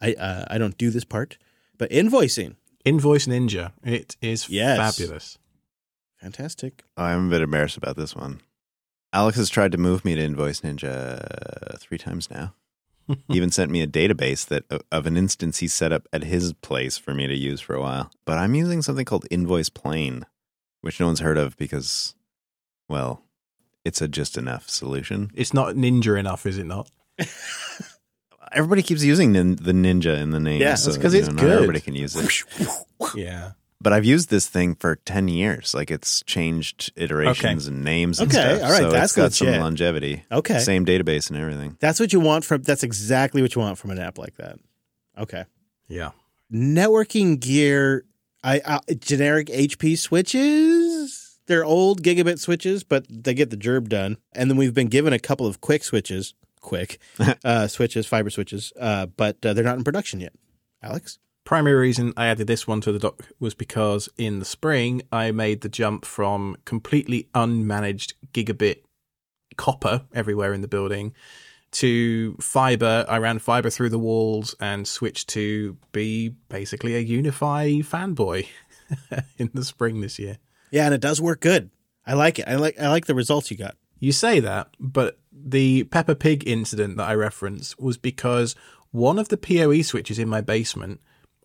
I 0.00 0.12
uh, 0.14 0.44
I 0.48 0.58
don't 0.58 0.78
do 0.78 0.90
this 0.90 1.04
part, 1.04 1.38
but 1.76 1.90
invoicing, 1.90 2.56
Invoice 2.84 3.26
Ninja. 3.26 3.72
It 3.84 4.16
is 4.20 4.48
Yes. 4.48 4.78
fabulous. 4.96 5.38
fantastic. 6.20 6.84
I'm 6.96 7.26
a 7.26 7.30
bit 7.30 7.42
embarrassed 7.42 7.76
about 7.76 7.96
this 7.96 8.14
one. 8.14 8.40
Alex 9.12 9.36
has 9.38 9.48
tried 9.48 9.72
to 9.72 9.78
move 9.78 10.04
me 10.04 10.14
to 10.14 10.22
Invoice 10.22 10.60
Ninja 10.60 11.78
three 11.80 11.98
times 11.98 12.30
now. 12.30 12.54
He 13.28 13.38
even 13.38 13.50
sent 13.50 13.70
me 13.70 13.80
a 13.80 13.86
database 13.86 14.44
that 14.48 14.64
of 14.92 15.06
an 15.06 15.16
instance 15.16 15.58
he 15.58 15.66
set 15.68 15.92
up 15.94 16.06
at 16.12 16.24
his 16.24 16.52
place 16.52 16.98
for 16.98 17.14
me 17.14 17.26
to 17.26 17.34
use 17.34 17.58
for 17.60 17.74
a 17.74 17.80
while. 17.80 18.10
But 18.26 18.36
I'm 18.36 18.54
using 18.54 18.82
something 18.82 19.06
called 19.06 19.24
Invoice 19.30 19.70
Plane, 19.70 20.26
which 20.82 21.00
no 21.00 21.06
one's 21.06 21.20
heard 21.20 21.38
of 21.38 21.56
because, 21.56 22.14
well, 22.86 23.22
it's 23.82 24.02
a 24.02 24.08
just 24.08 24.36
enough 24.36 24.68
solution. 24.68 25.30
It's 25.34 25.54
not 25.54 25.74
ninja 25.74 26.18
enough, 26.18 26.44
is 26.44 26.58
it 26.58 26.66
not? 26.66 26.90
Everybody 28.52 28.82
keeps 28.82 29.02
using 29.02 29.32
nin- 29.32 29.56
the 29.56 29.72
ninja 29.72 30.16
in 30.20 30.30
the 30.30 30.40
name. 30.40 30.60
Yeah, 30.60 30.74
so, 30.74 30.90
that's 30.90 31.02
'cause 31.02 31.12
it's 31.14 31.28
know, 31.28 31.34
not 31.34 31.40
good. 31.42 31.52
Everybody 31.52 31.80
can 31.80 31.94
use 31.94 32.16
it. 32.16 32.44
Yeah. 33.14 33.52
But 33.80 33.92
I've 33.92 34.04
used 34.06 34.28
this 34.30 34.48
thing 34.48 34.74
for 34.74 34.96
10 34.96 35.28
years. 35.28 35.72
Like 35.74 35.90
it's 35.90 36.22
changed 36.24 36.90
iterations 36.96 37.66
and 37.68 37.84
names 37.84 38.18
and 38.20 38.30
Okay, 38.32 38.40
stuff. 38.56 38.62
all 38.64 38.70
right, 38.70 38.80
so 38.80 38.90
that's 38.90 39.12
it's 39.12 39.16
got 39.16 39.32
some 39.34 39.48
longevity. 39.60 40.24
Okay, 40.32 40.58
Same 40.60 40.84
database 40.86 41.28
and 41.30 41.38
everything. 41.38 41.76
that's 41.78 42.00
what 42.00 42.12
you 42.12 42.20
want 42.20 42.44
from. 42.44 42.62
That's 42.62 42.82
exactly 42.82 43.42
what 43.42 43.54
you 43.54 43.60
want 43.60 43.78
from 43.78 43.90
an 43.90 43.98
app 43.98 44.18
like 44.18 44.36
that. 44.36 44.58
Okay, 45.18 45.44
Yeah. 45.88 46.10
networking 46.52 47.38
gear. 47.38 48.04
I 48.42 48.60
uh, 48.64 48.78
generic 48.98 49.48
HP 49.48 49.96
switches. 49.98 51.38
They're 51.46 51.64
old 51.64 52.02
gigabit 52.02 52.38
switches, 52.38 52.82
but 52.84 53.04
they 53.10 53.34
get 53.34 53.50
the 53.50 53.56
job 53.56 53.88
done. 53.88 54.16
And 54.32 54.50
then 54.50 54.56
we've 54.56 54.74
been 54.74 54.88
given 54.88 55.12
a 55.12 55.18
couple 55.18 55.46
of 55.46 55.60
quick 55.60 55.82
switches, 55.84 56.34
quick 56.60 56.98
uh, 57.44 57.66
switches, 57.66 58.06
fiber 58.06 58.30
switches, 58.30 58.72
uh, 58.80 59.06
but 59.06 59.44
uh, 59.44 59.52
they're 59.52 59.64
not 59.64 59.78
in 59.78 59.84
production 59.84 60.20
yet. 60.20 60.32
Alex. 60.82 61.18
Primary 61.44 61.76
reason 61.76 62.12
I 62.14 62.26
added 62.26 62.46
this 62.46 62.66
one 62.66 62.82
to 62.82 62.92
the 62.92 62.98
doc 62.98 63.26
was 63.40 63.54
because 63.54 64.10
in 64.18 64.38
the 64.38 64.44
spring 64.44 65.00
I 65.10 65.30
made 65.30 65.62
the 65.62 65.70
jump 65.70 66.04
from 66.04 66.58
completely 66.66 67.30
unmanaged 67.34 68.12
gigabit 68.34 68.82
copper 69.56 70.02
everywhere 70.12 70.52
in 70.52 70.60
the 70.60 70.68
building 70.68 71.14
to 71.70 72.36
fiber. 72.40 73.06
I 73.08 73.18
ran 73.18 73.38
fiber 73.38 73.70
through 73.70 73.90
the 73.90 73.98
walls 73.98 74.54
and 74.60 74.86
switched 74.86 75.28
to 75.30 75.76
be 75.92 76.30
basically 76.48 76.94
a 76.96 77.04
UniFi 77.04 77.84
fanboy 77.84 78.46
in 79.38 79.50
the 79.54 79.64
spring 79.64 80.00
this 80.00 80.18
year. 80.18 80.38
Yeah, 80.70 80.86
and 80.86 80.94
it 80.94 81.00
does 81.00 81.20
work 81.20 81.40
good. 81.40 81.70
I 82.06 82.14
like 82.14 82.38
it. 82.38 82.48
I 82.48 82.56
like 82.56 82.80
I 82.80 82.88
like 82.88 83.06
the 83.06 83.14
results 83.14 83.50
you 83.50 83.56
got. 83.56 83.76
You 84.00 84.12
say 84.12 84.40
that, 84.40 84.68
but 84.78 85.18
the 85.32 85.84
Peppa 85.84 86.14
Pig 86.14 86.46
incident 86.46 86.96
that 86.96 87.08
I 87.08 87.14
referenced 87.14 87.80
was 87.80 87.96
because 87.96 88.54
one 88.90 89.18
of 89.18 89.28
the 89.28 89.36
PoE 89.36 89.82
switches 89.82 90.18
in 90.18 90.28
my 90.28 90.40
basement 90.40 91.00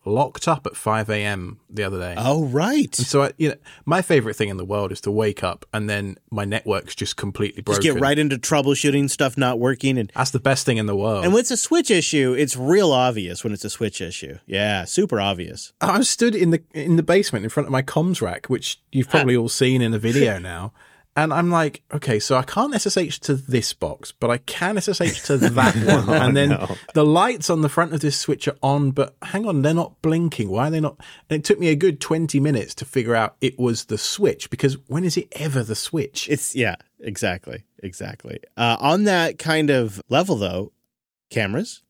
locked 0.06 0.46
up 0.46 0.66
at 0.66 0.76
5 0.76 1.08
a.m. 1.08 1.60
the 1.70 1.82
other 1.82 1.98
day. 1.98 2.14
Oh 2.18 2.44
right. 2.44 2.96
And 2.98 3.06
so, 3.06 3.22
I, 3.22 3.32
you 3.38 3.48
know, 3.50 3.54
my 3.86 4.02
favorite 4.02 4.34
thing 4.36 4.50
in 4.50 4.58
the 4.58 4.64
world 4.64 4.92
is 4.92 5.00
to 5.02 5.10
wake 5.10 5.42
up 5.42 5.64
and 5.72 5.88
then 5.88 6.18
my 6.30 6.44
network's 6.44 6.94
just 6.94 7.16
completely 7.16 7.62
broken. 7.62 7.82
Just 7.82 7.94
get 7.94 8.02
right 8.02 8.18
into 8.18 8.36
troubleshooting 8.36 9.08
stuff 9.08 9.38
not 9.38 9.58
working 9.58 9.96
and 9.96 10.12
That's 10.14 10.30
the 10.30 10.40
best 10.40 10.66
thing 10.66 10.76
in 10.76 10.84
the 10.84 10.96
world. 10.96 11.24
and 11.24 11.32
when 11.32 11.40
it's 11.40 11.50
a 11.50 11.56
switch 11.56 11.90
issue, 11.90 12.34
it's 12.36 12.54
real 12.54 12.92
obvious 12.92 13.42
when 13.44 13.54
it's 13.54 13.64
a 13.64 13.70
switch 13.70 14.02
issue. 14.02 14.38
Yeah, 14.46 14.84
super 14.84 15.20
obvious. 15.20 15.72
I 15.80 15.96
was 15.96 16.08
stood 16.10 16.34
in 16.34 16.50
the 16.50 16.62
in 16.74 16.96
the 16.96 17.02
basement 17.02 17.44
in 17.44 17.48
front 17.48 17.66
of 17.66 17.72
my 17.72 17.82
comms 17.82 18.20
rack, 18.20 18.46
which 18.46 18.82
you've 18.92 19.08
probably 19.08 19.36
all 19.36 19.48
seen 19.48 19.80
in 19.80 19.94
a 19.94 19.98
video 19.98 20.38
now. 20.54 20.72
And 21.16 21.32
I'm 21.32 21.50
like, 21.50 21.82
okay, 21.92 22.18
so 22.18 22.36
I 22.36 22.42
can't 22.42 22.74
SSH 22.74 23.20
to 23.20 23.34
this 23.34 23.72
box, 23.72 24.10
but 24.10 24.30
I 24.30 24.38
can 24.38 24.80
SSH 24.80 25.26
to 25.26 25.36
that 25.36 25.76
one. 26.06 26.08
and 26.08 26.36
then 26.36 26.48
no. 26.50 26.76
the 26.94 27.04
lights 27.04 27.50
on 27.50 27.60
the 27.60 27.68
front 27.68 27.94
of 27.94 28.00
this 28.00 28.18
switch 28.18 28.48
are 28.48 28.56
on, 28.62 28.90
but 28.90 29.14
hang 29.22 29.46
on, 29.46 29.62
they're 29.62 29.74
not 29.74 30.02
blinking. 30.02 30.48
Why 30.48 30.68
are 30.68 30.70
they 30.70 30.80
not? 30.80 30.98
And 31.30 31.38
it 31.38 31.44
took 31.44 31.60
me 31.60 31.68
a 31.68 31.76
good 31.76 32.00
20 32.00 32.40
minutes 32.40 32.74
to 32.76 32.84
figure 32.84 33.14
out 33.14 33.36
it 33.40 33.58
was 33.58 33.84
the 33.84 33.98
switch 33.98 34.50
because 34.50 34.76
when 34.88 35.04
is 35.04 35.16
it 35.16 35.28
ever 35.32 35.62
the 35.62 35.76
switch? 35.76 36.28
It's 36.28 36.56
yeah, 36.56 36.76
exactly, 36.98 37.64
exactly. 37.80 38.40
Uh, 38.56 38.76
on 38.80 39.04
that 39.04 39.38
kind 39.38 39.70
of 39.70 40.02
level, 40.08 40.36
though, 40.36 40.72
cameras. 41.30 41.82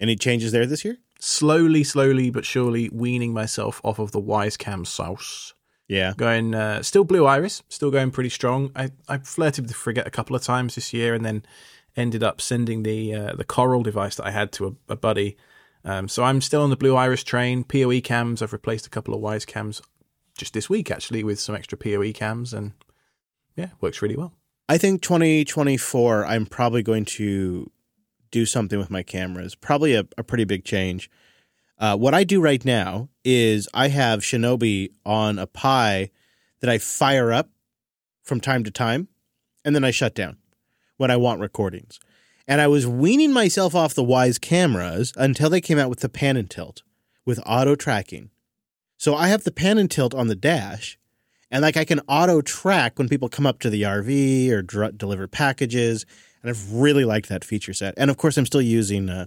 Any 0.00 0.16
changes 0.16 0.52
there 0.52 0.66
this 0.66 0.84
year? 0.84 0.98
slowly, 1.24 1.82
slowly, 1.82 2.30
but 2.30 2.44
surely 2.44 2.90
weaning 2.90 3.32
myself 3.32 3.80
off 3.82 3.98
of 3.98 4.12
the 4.12 4.20
Wyze 4.20 4.58
cam 4.58 4.84
sauce. 4.84 5.54
Yeah, 5.88 6.14
Going 6.16 6.54
uh, 6.54 6.82
still 6.82 7.04
blue 7.04 7.26
iris, 7.26 7.62
still 7.68 7.90
going 7.90 8.10
pretty 8.10 8.30
strong. 8.30 8.70
I, 8.74 8.90
I 9.06 9.18
flirted 9.18 9.64
with 9.64 9.70
the 9.70 9.76
Frigate 9.76 10.06
a 10.06 10.10
couple 10.10 10.34
of 10.34 10.42
times 10.42 10.76
this 10.76 10.94
year, 10.94 11.14
and 11.14 11.24
then 11.24 11.44
ended 11.94 12.22
up 12.22 12.40
sending 12.40 12.82
the 12.82 13.14
uh, 13.14 13.34
the 13.34 13.44
Coral 13.44 13.82
device 13.82 14.16
that 14.16 14.26
I 14.26 14.30
had 14.30 14.50
to 14.52 14.78
a, 14.88 14.92
a 14.94 14.96
buddy. 14.96 15.36
Um, 15.84 16.08
so 16.08 16.24
I'm 16.24 16.40
still 16.40 16.62
on 16.62 16.70
the 16.70 16.76
blue 16.76 16.96
iris 16.96 17.22
train. 17.22 17.64
PoE 17.64 18.00
cams. 18.00 18.40
I've 18.40 18.54
replaced 18.54 18.86
a 18.86 18.90
couple 18.90 19.14
of 19.14 19.20
Wyze 19.20 19.46
cams 19.46 19.82
just 20.38 20.54
this 20.54 20.70
week 20.70 20.90
actually 20.90 21.22
with 21.22 21.38
some 21.38 21.54
extra 21.54 21.76
PoE 21.76 22.12
cams, 22.12 22.54
and 22.54 22.72
yeah, 23.54 23.68
works 23.82 24.00
really 24.00 24.16
well. 24.16 24.32
I 24.68 24.78
think 24.78 25.02
2024. 25.02 26.24
I'm 26.24 26.46
probably 26.46 26.82
going 26.82 27.04
to 27.04 27.70
do 28.30 28.46
something 28.46 28.78
with 28.78 28.90
my 28.90 29.02
cameras. 29.02 29.54
Probably 29.54 29.94
a, 29.94 30.06
a 30.16 30.24
pretty 30.24 30.44
big 30.44 30.64
change. 30.64 31.10
Uh, 31.78 31.96
what 31.96 32.14
I 32.14 32.24
do 32.24 32.40
right 32.40 32.64
now 32.64 33.10
is 33.24 33.68
I 33.72 33.88
have 33.88 34.20
Shinobi 34.20 34.90
on 35.04 35.38
a 35.38 35.46
Pi 35.46 36.10
that 36.60 36.70
I 36.70 36.78
fire 36.78 37.32
up 37.32 37.50
from 38.22 38.40
time 38.40 38.64
to 38.64 38.70
time, 38.70 39.08
and 39.64 39.74
then 39.74 39.84
I 39.84 39.90
shut 39.90 40.14
down 40.14 40.36
when 40.96 41.10
I 41.10 41.16
want 41.16 41.40
recordings. 41.40 41.98
And 42.46 42.60
I 42.60 42.66
was 42.66 42.86
weaning 42.86 43.32
myself 43.32 43.74
off 43.74 43.94
the 43.94 44.04
Wyze 44.04 44.40
cameras 44.40 45.12
until 45.16 45.48
they 45.48 45.60
came 45.60 45.78
out 45.78 45.88
with 45.88 46.00
the 46.00 46.08
pan 46.08 46.36
and 46.36 46.48
tilt 46.48 46.82
with 47.24 47.40
auto 47.46 47.74
tracking. 47.74 48.30
So 48.98 49.14
I 49.14 49.28
have 49.28 49.44
the 49.44 49.50
pan 49.50 49.78
and 49.78 49.90
tilt 49.90 50.14
on 50.14 50.28
the 50.28 50.34
dash, 50.34 50.98
and 51.50 51.62
like 51.62 51.76
I 51.76 51.84
can 51.84 52.00
auto 52.00 52.42
track 52.42 52.98
when 52.98 53.08
people 53.08 53.28
come 53.28 53.46
up 53.46 53.60
to 53.60 53.70
the 53.70 53.82
RV 53.82 54.50
or 54.50 54.62
dr- 54.62 54.98
deliver 54.98 55.26
packages. 55.26 56.04
And 56.42 56.50
I've 56.50 56.72
really 56.72 57.06
liked 57.06 57.30
that 57.30 57.44
feature 57.44 57.72
set. 57.72 57.94
And 57.96 58.10
of 58.10 58.18
course, 58.18 58.36
I'm 58.36 58.44
still 58.44 58.60
using 58.60 59.08
uh, 59.08 59.26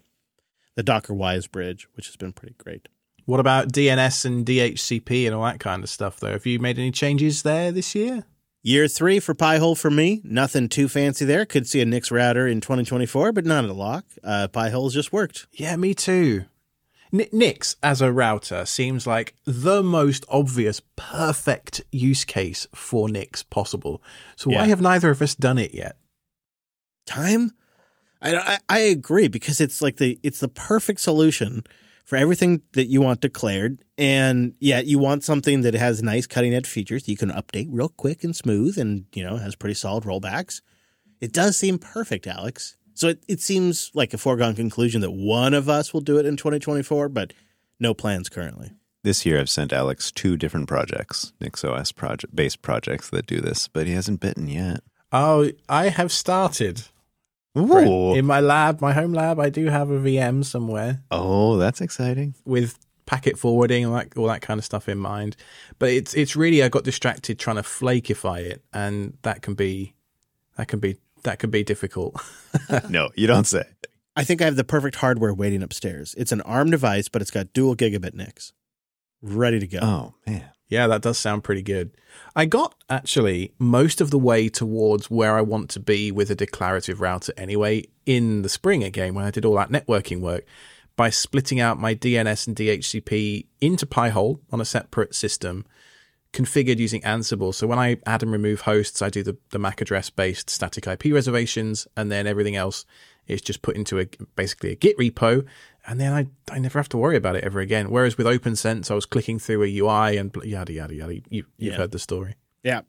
the 0.76 0.84
Docker 0.84 1.14
Wyze 1.14 1.50
bridge, 1.50 1.88
which 1.94 2.06
has 2.06 2.16
been 2.16 2.34
pretty 2.34 2.56
great. 2.60 2.88
What 3.28 3.42
about 3.42 3.74
DNS 3.74 4.24
and 4.26 4.46
DHCP 4.46 5.26
and 5.26 5.36
all 5.36 5.44
that 5.44 5.60
kind 5.60 5.84
of 5.84 5.90
stuff 5.90 6.20
though? 6.20 6.32
Have 6.32 6.46
you 6.46 6.60
made 6.60 6.80
any 6.80 6.92
changes 6.92 7.44
there 7.44 7.72
this 7.74 7.94
year? 7.94 8.24
Year 8.64 8.88
three 8.88 9.20
for 9.20 9.34
Pi-hole 9.34 9.76
for 9.76 9.92
me. 9.92 10.22
Nothing 10.24 10.70
too 10.70 10.88
fancy 10.88 11.26
there. 11.26 11.46
Could 11.46 11.68
see 11.68 11.82
a 11.82 11.86
Nix 11.86 12.10
router 12.10 12.48
in 12.48 12.62
2024, 12.62 13.34
but 13.34 13.46
not 13.46 13.66
a 13.66 13.74
lock. 13.74 14.06
Uh, 14.24 14.48
Pi-hole's 14.48 14.94
just 14.94 15.12
worked. 15.12 15.46
Yeah, 15.52 15.76
me 15.76 15.94
too. 15.94 16.46
N- 17.14 17.28
Nix 17.34 17.76
as 17.84 18.02
a 18.02 18.14
router 18.14 18.66
seems 18.66 19.06
like 19.06 19.36
the 19.46 19.84
most 19.84 20.24
obvious, 20.30 20.82
perfect 20.96 21.82
use 21.92 22.24
case 22.24 22.66
for 22.74 23.10
Nix 23.10 23.44
possible. 23.44 24.02
So 24.38 24.50
why 24.52 24.62
Yeah. 24.62 24.66
have 24.68 24.82
neither 24.82 25.10
of 25.10 25.22
us 25.22 25.36
done 25.36 25.58
it 25.58 25.74
yet? 25.74 25.98
Time? 27.06 27.52
I, 28.22 28.36
I 28.36 28.60
I 28.70 28.80
agree 28.80 29.28
because 29.28 29.60
it's 29.62 29.82
like 29.82 29.98
the 29.98 30.18
it's 30.24 30.40
the 30.40 30.48
perfect 30.48 31.00
solution 31.02 31.64
for 32.08 32.16
everything 32.16 32.62
that 32.72 32.86
you 32.86 33.02
want 33.02 33.20
declared, 33.20 33.84
and 33.98 34.56
yet 34.60 34.86
you 34.86 34.98
want 34.98 35.26
something 35.26 35.60
that 35.62 35.74
has 35.74 36.02
nice 36.02 36.26
cutting 36.26 36.54
edge 36.54 36.66
features 36.66 37.06
you 37.06 37.18
can 37.18 37.30
update 37.30 37.68
real 37.70 37.90
quick 37.90 38.24
and 38.24 38.34
smooth, 38.34 38.78
and 38.78 39.06
you 39.14 39.22
know 39.22 39.36
has 39.36 39.56
pretty 39.56 39.74
solid 39.74 40.06
rollbacks. 40.06 40.62
It 41.20 41.34
does 41.34 41.58
seem 41.58 41.78
perfect, 41.78 42.26
Alex. 42.26 42.78
So 42.94 43.10
it, 43.10 43.24
it 43.28 43.42
seems 43.42 43.92
like 43.94 44.14
a 44.14 44.18
foregone 44.18 44.56
conclusion 44.56 45.02
that 45.02 45.12
one 45.12 45.54
of 45.54 45.68
us 45.68 45.94
will 45.94 46.02
do 46.02 46.18
it 46.18 46.26
in 46.26 46.38
2024, 46.38 47.10
but 47.10 47.34
no 47.80 47.94
plans 47.94 48.30
currently. 48.30 48.72
This 49.04 49.26
year, 49.26 49.40
I've 49.40 49.50
sent 49.50 49.74
Alex 49.74 50.10
two 50.10 50.38
different 50.38 50.70
projects, 50.70 51.34
NixOS 51.42 51.94
project 51.94 52.34
based 52.34 52.62
projects 52.62 53.10
that 53.10 53.28
do 53.28 53.42
this, 53.42 53.68
but 53.68 53.86
he 53.86 53.94
hasn't 53.94 54.22
bitten 54.22 54.48
yet. 54.48 54.80
Oh, 55.12 55.52
I 55.68 55.90
have 55.90 56.14
started. 56.14 56.84
Ooh. 57.58 58.14
In 58.16 58.26
my 58.26 58.40
lab, 58.40 58.82
my 58.82 58.94
home 58.94 59.14
lab, 59.14 59.40
I 59.40 59.50
do 59.50 59.66
have 59.66 59.90
a 59.90 60.00
VM 60.00 60.44
somewhere 60.46 61.02
Oh, 61.12 61.58
that's 61.58 61.82
exciting. 61.82 62.36
with 62.46 62.78
packet 63.06 63.40
forwarding 63.40 63.86
and 63.86 63.94
like 63.94 64.18
all 64.18 64.28
that 64.28 64.42
kind 64.42 64.58
of 64.60 64.66
stuff 64.66 64.90
in 64.90 64.98
mind. 64.98 65.36
But 65.80 65.90
it's 65.90 66.14
it's 66.14 66.36
really 66.36 66.62
I 66.64 66.70
got 66.70 66.84
distracted 66.84 67.40
trying 67.40 67.56
to 67.56 67.62
flakify 67.64 68.40
it, 68.42 68.64
and 68.74 69.18
that 69.22 69.42
can 69.42 69.54
be 69.56 69.96
that 70.58 70.68
can 70.68 70.80
be 70.80 70.98
that 71.24 71.40
can 71.40 71.50
be 71.50 71.64
difficult. 71.64 72.22
no, 72.90 73.10
you 73.16 73.28
don't 73.28 73.48
say. 73.48 73.64
I 74.16 74.24
think 74.24 74.42
I 74.42 74.46
have 74.46 74.56
the 74.56 74.64
perfect 74.64 74.96
hardware 74.98 75.34
waiting 75.34 75.62
upstairs. 75.62 76.16
It's 76.18 76.32
an 76.32 76.42
ARM 76.42 76.72
device, 76.72 77.08
but 77.08 77.22
it's 77.22 77.30
got 77.32 77.54
dual 77.54 77.76
gigabit 77.76 78.14
NICs. 78.16 78.52
Ready 79.22 79.60
to 79.60 79.68
go. 79.68 79.80
Oh, 79.82 80.14
man. 80.26 80.50
Yeah, 80.70 80.88
that 80.88 81.02
does 81.02 81.18
sound 81.18 81.44
pretty 81.44 81.62
good. 81.62 81.92
I 82.36 82.46
got 82.46 82.76
actually 82.90 83.54
most 83.58 84.02
of 84.02 84.12
the 84.12 84.20
way 84.20 84.50
towards 84.50 85.10
where 85.10 85.38
I 85.38 85.42
want 85.42 85.70
to 85.72 85.80
be 85.80 86.12
with 86.12 86.30
a 86.30 86.36
declarative 86.36 87.00
router 87.00 87.34
anyway 87.38 87.86
in 88.06 88.42
the 88.42 88.50
spring 88.50 88.84
again 88.84 89.14
when 89.14 89.26
I 89.26 89.32
did 89.32 89.46
all 89.46 89.56
that 89.56 89.70
networking 89.70 90.20
work 90.20 90.46
by 90.98 91.10
splitting 91.10 91.60
out 91.60 91.80
my 91.80 91.96
DNS 91.96 92.48
and 92.48 92.56
DHCP 92.56 93.46
into 93.62 93.86
Pi-hole 93.86 94.42
on 94.52 94.60
a 94.60 94.66
separate 94.66 95.16
system 95.16 95.66
configured 96.34 96.78
using 96.78 97.02
Ansible. 97.02 97.54
So 97.54 97.68
when 97.68 97.80
I 97.80 97.98
add 98.06 98.24
and 98.24 98.32
remove 98.32 98.62
hosts, 98.62 99.02
I 99.02 99.10
do 99.10 99.24
the, 99.24 99.38
the 99.52 99.60
MAC 99.60 99.82
address 99.82 100.10
based 100.10 100.50
static 100.50 100.86
IP 100.86 101.14
reservations, 101.14 101.88
and 101.96 102.12
then 102.12 102.28
everything 102.28 102.56
else 102.56 102.86
is 103.28 103.42
just 103.42 103.62
put 103.62 103.76
into 103.76 104.00
a 104.00 104.06
basically 104.36 104.72
a 104.72 104.76
Git 104.76 104.98
repo, 104.98 105.46
and 105.88 106.00
then 106.00 106.14
I 106.14 106.28
I 106.54 106.60
never 106.60 106.78
have 106.78 106.90
to 106.90 106.98
worry 106.98 107.16
about 107.16 107.36
it 107.36 107.44
ever 107.44 107.60
again. 107.60 107.90
Whereas 107.90 108.18
with 108.18 108.28
OPNsense, 108.28 108.92
I 108.92 108.94
was 108.94 109.06
clicking 109.06 109.40
through 109.40 109.64
a 109.64 109.78
UI 109.78 110.18
and 110.18 110.36
yada 110.44 110.74
yada 110.74 110.94
yada. 110.94 111.16
You, 111.16 111.22
you've 111.30 111.46
Yeah. 111.58 111.74
heard 111.78 111.92
the 111.92 112.00
story. 112.00 112.36
Yeah, 112.64 112.82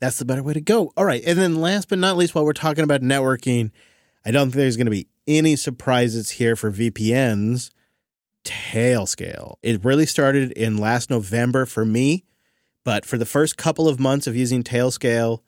that's 0.00 0.18
the 0.18 0.24
better 0.24 0.42
way 0.42 0.52
to 0.54 0.60
go. 0.60 0.92
All 0.96 1.04
right. 1.04 1.22
And 1.24 1.38
then 1.38 1.56
last 1.60 1.88
but 1.88 1.98
not 1.98 2.16
least, 2.16 2.34
while 2.34 2.44
we're 2.44 2.52
talking 2.52 2.84
about 2.84 3.00
networking, 3.02 3.70
I 4.24 4.30
don't 4.32 4.46
think 4.46 4.56
there's 4.56 4.76
going 4.76 4.86
to 4.86 4.90
be 4.90 5.06
any 5.26 5.54
surprises 5.56 6.30
here 6.32 6.56
for 6.56 6.70
VPNs. 6.72 7.70
Tailscale. 8.44 9.56
It 9.62 9.84
really 9.84 10.06
started 10.06 10.52
in 10.52 10.78
last 10.78 11.10
November 11.10 11.66
for 11.66 11.84
me, 11.84 12.24
but 12.84 13.04
for 13.04 13.18
the 13.18 13.26
first 13.26 13.56
couple 13.56 13.86
of 13.88 14.00
months 14.00 14.26
of 14.26 14.34
using 14.34 14.62
Tailscale, 14.62 15.40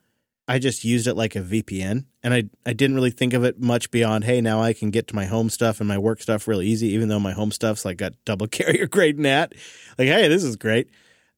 I 0.49 0.59
just 0.59 0.85
used 0.85 1.07
it 1.07 1.15
like 1.15 1.37
a 1.37 1.41
VPN. 1.41 2.07
And 2.23 2.35
I, 2.35 2.45
I 2.67 2.73
didn't 2.73 2.97
really 2.97 3.11
think 3.11 3.33
of 3.33 3.45
it 3.45 3.61
much 3.61 3.91
beyond, 3.91 4.25
hey, 4.25 4.41
now 4.41 4.61
I 4.61 4.73
can 4.73 4.91
get 4.91 5.07
to 5.09 5.15
my 5.15 5.27
home 5.27 5.51
stuff 5.51 5.81
and 5.81 5.89
my 5.89 5.99
work 5.99 6.21
stuff 6.21 6.49
real 6.49 6.63
easy, 6.63 6.89
even 6.89 7.09
though 7.09 7.21
my 7.21 7.33
home 7.33 7.53
stuff's 7.53 7.85
like 7.85 7.97
got 7.97 8.13
double 8.25 8.47
carrier 8.49 8.87
grade 8.87 9.19
NAT. 9.19 9.53
Like, 9.99 10.09
hey, 10.09 10.29
this 10.29 10.45
is 10.45 10.57
great. 10.57 10.89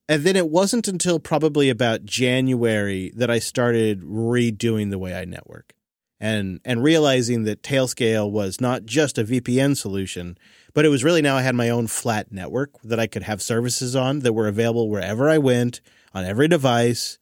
And 0.08 0.22
then 0.22 0.36
it 0.36 0.50
wasn't 0.50 0.88
until 0.88 1.18
probably 1.18 1.70
about 1.70 2.04
January 2.04 3.12
that 3.16 3.30
I 3.30 3.38
started 3.38 4.02
redoing 4.02 4.90
the 4.90 4.98
way 4.98 5.14
I 5.14 5.24
network 5.24 5.74
and 6.20 6.60
and 6.64 6.82
realizing 6.82 7.44
that 7.44 7.62
Tailscale 7.62 8.30
was 8.30 8.60
not 8.60 8.84
just 8.84 9.18
a 9.18 9.24
VPN 9.24 9.76
solution, 9.76 10.38
but 10.72 10.84
it 10.84 10.88
was 10.88 11.04
really 11.04 11.22
now 11.22 11.36
I 11.36 11.42
had 11.42 11.54
my 11.54 11.70
own 11.70 11.86
flat 11.86 12.32
network 12.32 12.70
that 12.82 13.00
I 13.00 13.06
could 13.06 13.24
have 13.24 13.42
services 13.42 13.96
on 13.96 14.20
that 14.20 14.32
were 14.32 14.48
available 14.48 14.88
wherever 14.88 15.28
I 15.28 15.38
went 15.38 15.80
on 16.14 16.24
every 16.24 16.48
device. 16.48 17.18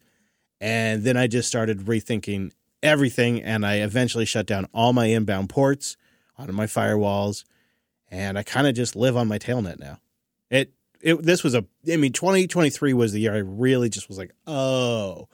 And 0.63 1.03
then 1.03 1.17
I 1.17 1.27
just 1.27 1.49
started 1.49 1.79
rethinking 1.79 2.53
everything 2.81 3.41
and 3.41 3.65
I 3.65 3.79
eventually 3.79 4.23
shut 4.23 4.45
down 4.45 4.65
all 4.73 4.93
my 4.93 5.07
inbound 5.07 5.49
ports 5.49 5.97
on 6.37 6.55
my 6.55 6.67
firewalls 6.67 7.43
and 8.09 8.37
I 8.37 8.43
kind 8.43 8.65
of 8.65 8.73
just 8.73 8.95
live 8.95 9.17
on 9.17 9.27
my 9.27 9.37
tailnet 9.37 9.77
now. 9.77 9.99
It 10.49 10.71
it 11.01 11.21
this 11.21 11.43
was 11.43 11.53
a 11.53 11.65
I 11.91 11.97
mean 11.97 12.13
2023 12.13 12.93
was 12.93 13.11
the 13.11 13.19
year 13.19 13.33
I 13.33 13.39
really 13.39 13.89
just 13.89 14.07
was 14.07 14.17
like, 14.17 14.31
"Oh. 14.47 15.27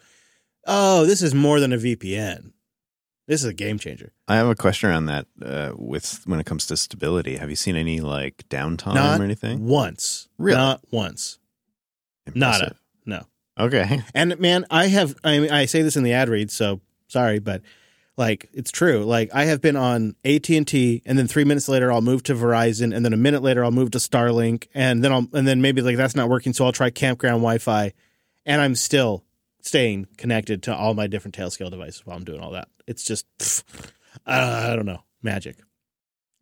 Oh, 0.66 1.06
this 1.06 1.22
is 1.22 1.36
more 1.36 1.60
than 1.60 1.74
a 1.74 1.78
VPN. 1.78 2.54
This 3.28 3.44
is 3.44 3.50
a 3.50 3.54
game 3.54 3.78
changer." 3.78 4.14
I 4.28 4.36
have 4.36 4.48
a 4.48 4.56
question 4.56 4.90
around 4.90 5.06
that 5.06 5.28
uh, 5.46 5.74
with 5.76 6.22
when 6.26 6.40
it 6.40 6.48
comes 6.48 6.66
to 6.68 6.78
stability. 6.78 7.36
Have 7.36 7.52
you 7.52 7.56
seen 7.56 7.76
any 7.76 8.00
like 8.00 8.46
downtime 8.50 8.96
Not 8.96 9.20
or 9.20 9.24
anything? 9.24 9.68
once. 9.68 10.28
Really? 10.40 10.58
Not 10.58 10.82
once. 10.90 11.38
Nada. 12.34 12.56
Impressive. 12.56 12.82
No. 13.06 13.26
Okay. 13.60 14.02
And 14.14 14.40
man, 14.40 14.66
I 14.72 14.88
have 14.88 15.16
I 15.24 15.40
mean, 15.40 15.52
I 15.52 15.66
say 15.66 15.82
this 15.82 15.98
in 15.98 16.04
the 16.04 16.14
ad 16.14 16.30
read, 16.30 16.50
so 16.50 16.80
sorry, 17.08 17.40
but 17.40 17.62
like 18.16 18.50
it's 18.54 18.72
true. 18.72 19.04
Like 19.04 19.30
I 19.34 19.46
have 19.46 19.62
been 19.62 19.76
on 19.76 20.16
AT&T 20.24 21.04
and 21.06 21.18
then 21.18 21.28
3 21.28 21.44
minutes 21.44 21.68
later 21.68 21.92
I'll 21.92 22.02
move 22.02 22.24
to 22.24 22.36
Verizon 22.36 22.96
and 22.96 23.04
then 23.04 23.14
a 23.14 23.18
minute 23.18 23.44
later 23.44 23.64
I'll 23.64 23.72
move 23.72 23.92
to 23.92 23.98
Starlink 23.98 24.68
and 24.74 25.04
then 25.04 25.12
I'll 25.12 25.28
and 25.34 25.48
then 25.48 25.62
maybe 25.62 25.82
like 25.82 25.98
that's 25.98 26.16
not 26.16 26.30
working 26.30 26.54
so 26.54 26.66
I'll 26.66 26.72
try 26.72 26.90
campground 26.90 27.42
Wi-Fi 27.42 27.94
and 28.46 28.62
I'm 28.62 28.76
still 28.76 29.26
staying 29.62 30.08
connected 30.18 30.64
to 30.64 30.76
all 30.76 30.94
my 30.94 31.08
different 31.08 31.36
Tailscale 31.36 31.70
devices 31.70 32.06
while 32.06 32.16
I'm 32.16 32.24
doing 32.24 32.40
all 32.40 32.52
that. 32.52 32.70
It's 32.88 33.04
just 33.04 33.26
pff, 33.40 33.64
I 34.26 34.76
don't 34.76 34.86
know, 34.86 35.04
magic. 35.22 35.58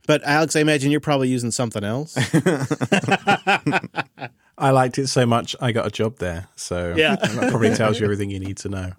But 0.05 0.23
Alex, 0.23 0.55
I 0.55 0.61
imagine 0.61 0.91
you're 0.91 1.01
probably 1.01 1.29
using 1.29 1.51
something 1.51 1.83
else. 1.83 2.15
I 4.57 4.71
liked 4.71 4.97
it 4.97 5.07
so 5.07 5.25
much, 5.25 5.55
I 5.61 5.71
got 5.71 5.85
a 5.85 5.91
job 5.91 6.17
there. 6.17 6.47
So 6.55 6.95
Yeah. 6.97 7.15
that 7.21 7.49
probably 7.49 7.75
tells 7.75 7.99
you 7.99 8.05
everything 8.05 8.31
you 8.31 8.39
need 8.39 8.57
to 8.57 8.69
know. 8.69 8.91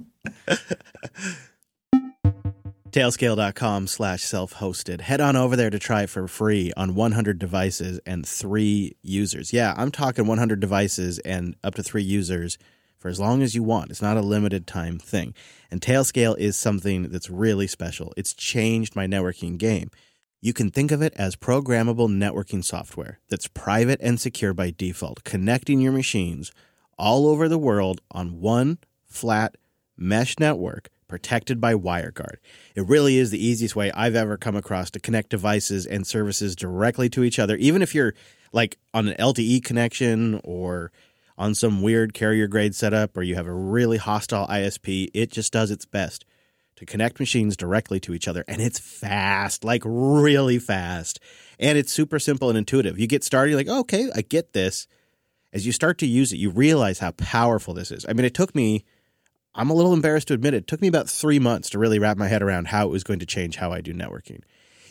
Tailscale.com 2.90 3.87
slash 3.87 4.23
self-hosted. 4.23 5.03
Head 5.03 5.21
on 5.21 5.37
over 5.37 5.57
there 5.57 5.68
to 5.68 5.79
try 5.79 6.03
it 6.03 6.11
for 6.11 6.27
free 6.27 6.73
on 6.77 6.94
100 6.94 7.38
devices 7.38 8.01
and 8.07 8.27
three 8.27 8.97
users. 9.03 9.53
Yeah, 9.53 9.75
I'm 9.77 9.90
talking 9.90 10.27
100 10.27 10.59
devices 10.59 11.18
and 11.21 11.55
up 11.62 11.75
to 11.75 11.83
three 11.83 12.03
users 12.03 12.57
for 12.99 13.09
as 13.09 13.21
long 13.21 13.42
as 13.42 13.55
you 13.55 13.62
want. 13.62 13.90
It's 13.90 14.03
not 14.03 14.16
a 14.16 14.23
limited 14.23 14.66
time 14.66 14.99
thing. 14.99 15.35
And 15.71 15.81
Tailscale 15.81 16.37
is 16.38 16.57
something 16.57 17.11
that's 17.11 17.29
really 17.29 17.66
special. 17.66 18.14
It's 18.16 18.33
changed 18.33 18.97
my 18.97 19.07
networking 19.07 19.59
game. 19.59 19.90
You 20.40 20.53
can 20.53 20.70
think 20.70 20.92
of 20.92 21.03
it 21.03 21.14
as 21.16 21.35
programmable 21.35 22.09
networking 22.09 22.64
software 22.64 23.18
that's 23.29 23.48
private 23.48 23.98
and 24.01 24.20
secure 24.20 24.55
by 24.55 24.70
default, 24.70 25.24
connecting 25.24 25.81
your 25.81 25.90
machines 25.90 26.53
all 26.96 27.27
over 27.27 27.48
the 27.48 27.59
world 27.59 28.01
on 28.12 28.40
one 28.40 28.79
flat 29.05 29.57
mesh 29.96 30.38
network 30.38 30.90
protected 31.09 31.61
by 31.61 31.74
WireGuard. 31.74 32.37
It 32.77 32.87
really 32.87 33.18
is 33.18 33.33
the 33.33 33.44
easiest 33.44 33.74
way 33.74 33.90
I've 33.90 34.14
ever 34.14 34.37
come 34.37 34.55
across 34.55 34.92
to 34.92 35.01
connect 35.01 35.31
devices 35.31 35.87
and 35.87 36.07
services 36.07 36.55
directly 36.55 37.09
to 37.11 37.24
each 37.24 37.40
other, 37.40 37.57
even 37.57 37.83
if 37.83 37.92
you're 37.92 38.14
like 38.53 38.79
on 38.94 39.09
an 39.09 39.16
LTE 39.18 39.64
connection 39.64 40.40
or 40.44 40.92
on 41.37 41.55
some 41.57 41.83
weird 41.83 42.14
carrier 42.14 42.46
grade 42.46 42.77
setup 42.77 43.16
or 43.16 43.22
you 43.22 43.35
have 43.35 43.46
a 43.46 43.53
really 43.53 43.96
hostile 43.96 44.46
ISP, 44.46 45.09
it 45.14 45.33
just 45.33 45.53
does 45.53 45.72
its 45.72 45.85
best 45.85 46.24
to 46.79 46.87
connect 46.87 47.19
machines 47.19 47.57
directly 47.57 47.99
to 47.99 48.14
each 48.14 48.29
other. 48.29 48.45
And 48.47 48.62
it's 48.62 48.79
fast, 48.79 49.64
like 49.64 49.83
really 49.85 50.61
fast. 50.61 51.19
And 51.59 51.77
it's 51.77 51.93
super 51.93 52.21
simple 52.21 52.51
and 52.51 52.57
intuitive. 52.57 53.01
You 53.01 53.09
get 53.09 53.25
started, 53.25 53.51
you're 53.51 53.59
like, 53.59 53.69
oh, 53.69 53.81
okay, 53.81 54.09
I 54.14 54.21
get 54.21 54.53
this. 54.53 54.87
As 55.53 55.67
you 55.67 55.73
start 55.73 55.99
to 55.99 56.07
use 56.07 56.33
it, 56.33 56.37
you 56.37 56.51
realize 56.51 57.01
how 57.01 57.11
powerful 57.12 57.75
this 57.75 57.91
is. 57.91 58.07
I 58.09 58.12
mean, 58.12 58.25
it 58.25 58.35
took 58.35 58.55
me, 58.55 58.85
I'm 59.57 59.71
a 59.71 59.75
little 59.75 59.93
embarrassed 59.93 60.29
to 60.29 60.35
admit 60.35 60.55
it, 60.55 60.59
it 60.59 60.67
took 60.69 60.81
me 60.81 60.87
about 60.87 61.11
three 61.11 61.41
months 61.41 61.69
to 61.71 61.81
really 61.81 61.99
wrap 61.99 62.17
my 62.17 62.29
head 62.29 62.43
around 62.43 62.69
how 62.69 62.87
it 62.87 62.93
was 62.93 63.03
going 63.03 63.19
to 63.19 63.27
change 63.27 63.57
how 63.57 63.73
I 63.73 63.81
do 63.81 63.93
networking. 63.93 64.43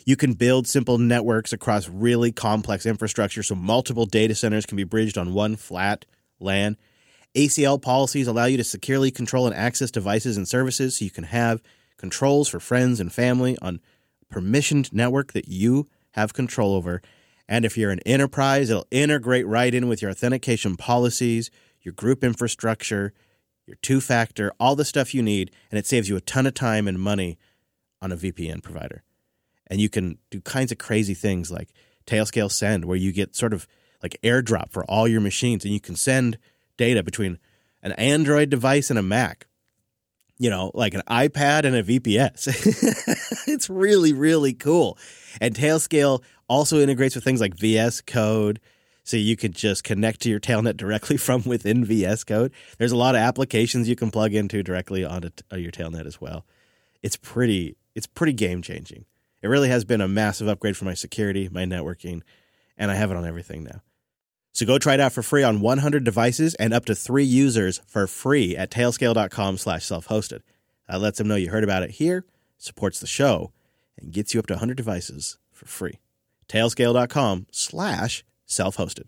You 0.04 0.16
can 0.16 0.34
build 0.34 0.66
simple 0.66 0.98
networks 0.98 1.54
across 1.54 1.88
really 1.88 2.32
complex 2.32 2.84
infrastructure 2.84 3.42
so 3.42 3.54
multiple 3.54 4.04
data 4.04 4.34
centers 4.34 4.66
can 4.66 4.76
be 4.76 4.84
bridged 4.84 5.16
on 5.16 5.32
one 5.32 5.56
flat 5.56 6.04
LAN. 6.38 6.76
ACL 7.34 7.80
policies 7.80 8.26
allow 8.26 8.44
you 8.44 8.58
to 8.58 8.64
securely 8.64 9.10
control 9.10 9.46
and 9.46 9.54
access 9.54 9.90
devices 9.90 10.36
and 10.36 10.46
services 10.46 10.98
so 10.98 11.04
you 11.04 11.10
can 11.10 11.24
have 11.24 11.62
controls 11.98 12.48
for 12.48 12.60
friends 12.60 13.00
and 13.00 13.12
family 13.12 13.58
on 13.60 13.80
permissioned 14.32 14.92
network 14.92 15.32
that 15.34 15.48
you 15.48 15.88
have 16.12 16.32
control 16.32 16.74
over. 16.74 17.02
And 17.48 17.64
if 17.64 17.76
you're 17.76 17.90
an 17.90 18.00
enterprise, 18.00 18.70
it'll 18.70 18.86
integrate 18.90 19.46
right 19.46 19.74
in 19.74 19.88
with 19.88 20.00
your 20.00 20.10
authentication 20.10 20.76
policies, 20.76 21.50
your 21.82 21.92
group 21.92 22.24
infrastructure, 22.24 23.12
your 23.66 23.76
two 23.82 24.00
factor, 24.00 24.52
all 24.58 24.76
the 24.76 24.84
stuff 24.84 25.14
you 25.14 25.22
need, 25.22 25.50
and 25.70 25.78
it 25.78 25.86
saves 25.86 26.08
you 26.08 26.16
a 26.16 26.22
ton 26.22 26.46
of 26.46 26.54
time 26.54 26.88
and 26.88 26.98
money 26.98 27.38
on 28.00 28.12
a 28.12 28.16
VPN 28.16 28.62
provider. 28.62 29.02
And 29.66 29.80
you 29.80 29.88
can 29.88 30.18
do 30.30 30.40
kinds 30.40 30.72
of 30.72 30.78
crazy 30.78 31.14
things 31.14 31.50
like 31.50 31.70
Tailscale 32.06 32.50
Send, 32.50 32.84
where 32.84 32.96
you 32.96 33.12
get 33.12 33.36
sort 33.36 33.52
of 33.52 33.66
like 34.02 34.18
airdrop 34.22 34.70
for 34.70 34.84
all 34.84 35.08
your 35.08 35.20
machines, 35.20 35.64
and 35.64 35.74
you 35.74 35.80
can 35.80 35.96
send 35.96 36.38
data 36.76 37.02
between 37.02 37.38
an 37.82 37.92
Android 37.92 38.48
device 38.48 38.88
and 38.88 38.98
a 38.98 39.02
Mac. 39.02 39.47
You 40.38 40.50
know, 40.50 40.70
like 40.74 40.94
an 40.94 41.02
iPad 41.08 41.64
and 41.64 41.74
a 41.74 41.82
VPS. 41.82 42.46
it's 43.48 43.68
really, 43.68 44.12
really 44.12 44.52
cool. 44.52 44.96
And 45.40 45.54
Tailscale 45.54 46.22
also 46.48 46.78
integrates 46.78 47.14
with 47.14 47.24
things 47.24 47.40
like 47.40 47.54
VS 47.54 48.00
Code. 48.02 48.60
So 49.04 49.16
you 49.16 49.36
could 49.36 49.54
just 49.54 49.84
connect 49.84 50.20
to 50.20 50.28
your 50.28 50.38
tailnet 50.38 50.76
directly 50.76 51.16
from 51.26 51.42
within 51.44 51.84
VS 51.84 52.24
Code. 52.24 52.52
There's 52.78 52.92
a 52.92 52.96
lot 52.96 53.14
of 53.14 53.20
applications 53.20 53.88
you 53.88 53.96
can 53.96 54.10
plug 54.10 54.34
into 54.34 54.62
directly 54.62 55.04
onto 55.04 55.30
uh, 55.52 55.56
your 55.56 55.72
tailnet 55.72 56.06
as 56.06 56.20
well. 56.20 56.44
It's 57.02 57.16
pretty 57.16 57.76
it's 57.94 58.06
pretty 58.06 58.32
game 58.32 58.62
changing. 58.62 59.06
It 59.42 59.48
really 59.48 59.68
has 59.68 59.84
been 59.84 60.00
a 60.00 60.08
massive 60.08 60.48
upgrade 60.48 60.76
for 60.76 60.84
my 60.84 60.94
security, 60.94 61.48
my 61.50 61.64
networking, 61.64 62.22
and 62.76 62.90
I 62.90 62.94
have 62.94 63.10
it 63.10 63.16
on 63.16 63.24
everything 63.24 63.64
now. 63.64 63.82
So 64.52 64.66
go 64.66 64.78
try 64.78 64.94
it 64.94 65.00
out 65.00 65.12
for 65.12 65.22
free 65.22 65.42
on 65.42 65.60
100 65.60 66.04
devices 66.04 66.54
and 66.54 66.72
up 66.72 66.84
to 66.86 66.94
three 66.94 67.24
users 67.24 67.80
for 67.86 68.06
free 68.06 68.56
at 68.56 68.70
tailscale.com 68.70 69.58
slash 69.58 69.84
self-hosted. 69.84 70.40
That 70.88 71.00
lets 71.00 71.18
them 71.18 71.28
know 71.28 71.36
you 71.36 71.50
heard 71.50 71.64
about 71.64 71.82
it 71.82 71.90
here, 71.92 72.24
supports 72.56 72.98
the 72.98 73.06
show, 73.06 73.52
and 73.98 74.12
gets 74.12 74.34
you 74.34 74.40
up 74.40 74.46
to 74.46 74.54
100 74.54 74.76
devices 74.76 75.38
for 75.52 75.66
free. 75.66 75.98
tailscale.com 76.48 77.46
slash 77.52 78.24
self-hosted. 78.46 79.04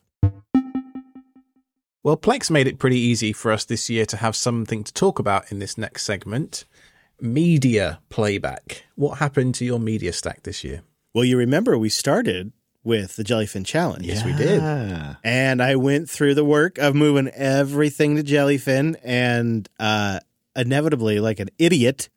Well, 2.02 2.16
Plex 2.16 2.50
made 2.50 2.66
it 2.66 2.78
pretty 2.78 2.98
easy 2.98 3.32
for 3.32 3.52
us 3.52 3.64
this 3.64 3.90
year 3.90 4.06
to 4.06 4.16
have 4.16 4.34
something 4.34 4.84
to 4.84 4.92
talk 4.92 5.18
about 5.18 5.50
in 5.52 5.58
this 5.58 5.76
next 5.76 6.04
segment 6.04 6.64
media 7.20 8.00
playback. 8.08 8.84
What 8.94 9.18
happened 9.18 9.54
to 9.56 9.64
your 9.64 9.78
media 9.78 10.12
stack 10.12 10.42
this 10.44 10.64
year? 10.64 10.82
Well, 11.14 11.24
you 11.24 11.36
remember 11.36 11.76
we 11.76 11.90
started 11.90 12.52
with 12.82 13.16
the 13.16 13.24
Jellyfin 13.24 13.66
Challenge. 13.66 14.06
Yes, 14.06 14.24
we 14.24 14.32
did. 14.32 14.62
And 15.22 15.62
I 15.62 15.76
went 15.76 16.08
through 16.08 16.34
the 16.34 16.44
work 16.44 16.78
of 16.78 16.94
moving 16.94 17.28
everything 17.28 18.16
to 18.16 18.22
Jellyfin 18.22 18.96
and 19.02 19.68
uh, 19.78 20.20
inevitably, 20.56 21.20
like 21.20 21.40
an 21.40 21.48
idiot, 21.58 22.08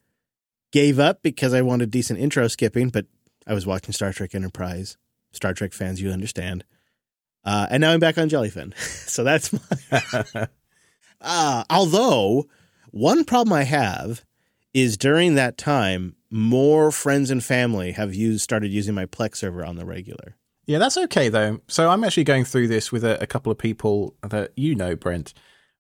gave 0.72 1.00
up 1.00 1.22
because 1.22 1.54
I 1.54 1.62
wanted 1.62 1.92
decent 1.92 2.20
intro 2.20 2.48
skipping, 2.48 2.90
but 2.90 3.06
I 3.46 3.54
was 3.54 3.66
watching 3.66 3.94
Star 3.94 4.14
Trek 4.14 4.34
Enterprise. 4.34 4.98
Star 5.32 5.54
Trek 5.54 5.74
fans, 5.74 6.02
you 6.02 6.12
understand. 6.12 6.64
Uh, 7.44 7.68
and 7.70 7.82
now 7.82 7.92
I'm 7.92 8.00
back 8.00 8.18
on 8.18 8.30
Jellyfin. 8.30 8.76
so 8.78 9.24
that's 9.24 9.52
my. 9.52 10.48
uh, 11.22 11.64
although, 11.70 12.48
one 12.92 13.26
problem 13.26 13.54
I 13.54 13.64
have 13.64 14.24
is 14.74 14.98
during 14.98 15.36
that 15.36 15.58
time, 15.58 16.16
more 16.32 16.90
friends 16.92 17.30
and 17.30 17.44
family 17.44 17.92
have 17.92 18.16
used 18.16 18.42
started 18.42 18.72
using 18.72 18.96
my 18.96 19.06
Plex 19.06 19.38
server 19.38 19.66
on 19.66 19.76
the 19.76 19.86
regular. 19.86 20.36
Yeah, 20.66 20.78
that's 20.78 20.98
okay 20.98 21.30
though. 21.30 21.60
So 21.68 21.90
I'm 21.90 22.04
actually 22.04 22.24
going 22.24 22.46
through 22.46 22.68
this 22.68 22.92
with 22.92 23.04
a, 23.04 23.22
a 23.22 23.28
couple 23.28 23.52
of 23.52 23.58
people 23.58 24.16
that 24.22 24.52
you 24.56 24.76
know, 24.76 24.96
Brent. 24.96 25.34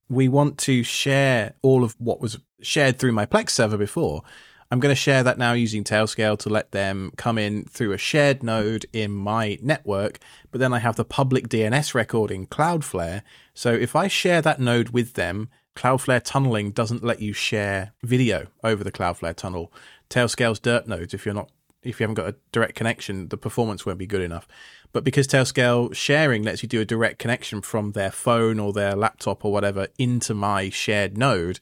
We 0.09 0.27
want 0.27 0.57
to 0.59 0.83
share 0.83 1.53
all 1.61 1.83
of 1.83 1.95
what 1.97 2.19
was 2.19 2.37
shared 2.61 2.99
through 2.99 3.13
my 3.13 3.25
Plex 3.25 3.51
server 3.51 3.77
before. 3.77 4.23
I'm 4.69 4.79
going 4.79 4.91
to 4.91 4.99
share 4.99 5.23
that 5.23 5.37
now 5.37 5.53
using 5.53 5.83
Tailscale 5.83 6.37
to 6.39 6.49
let 6.49 6.71
them 6.71 7.11
come 7.15 7.37
in 7.37 7.63
through 7.65 7.91
a 7.91 7.97
shared 7.97 8.41
node 8.41 8.85
in 8.91 9.11
my 9.11 9.59
network. 9.61 10.19
But 10.51 10.59
then 10.59 10.73
I 10.73 10.79
have 10.79 10.95
the 10.95 11.05
public 11.05 11.47
DNS 11.47 11.93
record 11.93 12.31
in 12.31 12.47
Cloudflare. 12.47 13.21
So 13.53 13.71
if 13.71 13.95
I 13.95 14.07
share 14.07 14.41
that 14.41 14.59
node 14.59 14.89
with 14.89 15.13
them, 15.13 15.49
Cloudflare 15.75 16.23
tunneling 16.23 16.71
doesn't 16.71 17.03
let 17.03 17.21
you 17.21 17.33
share 17.33 17.93
video 18.01 18.47
over 18.63 18.83
the 18.83 18.91
Cloudflare 18.91 19.35
tunnel. 19.35 19.71
Tailscale's 20.09 20.59
DERP 20.59 20.87
nodes, 20.87 21.13
if 21.13 21.23
you're 21.25 21.35
not 21.35 21.51
if 21.83 21.99
you 21.99 22.03
haven't 22.03 22.15
got 22.15 22.29
a 22.29 22.35
direct 22.51 22.75
connection, 22.75 23.29
the 23.29 23.37
performance 23.37 23.85
won't 23.85 23.99
be 23.99 24.07
good 24.07 24.21
enough. 24.21 24.47
But 24.91 25.03
because 25.03 25.27
Tailscale 25.27 25.93
sharing 25.95 26.43
lets 26.43 26.63
you 26.63 26.69
do 26.69 26.81
a 26.81 26.85
direct 26.85 27.19
connection 27.19 27.61
from 27.61 27.91
their 27.91 28.11
phone 28.11 28.59
or 28.59 28.73
their 28.73 28.95
laptop 28.95 29.43
or 29.43 29.51
whatever 29.51 29.87
into 29.97 30.33
my 30.33 30.69
shared 30.69 31.17
node, 31.17 31.59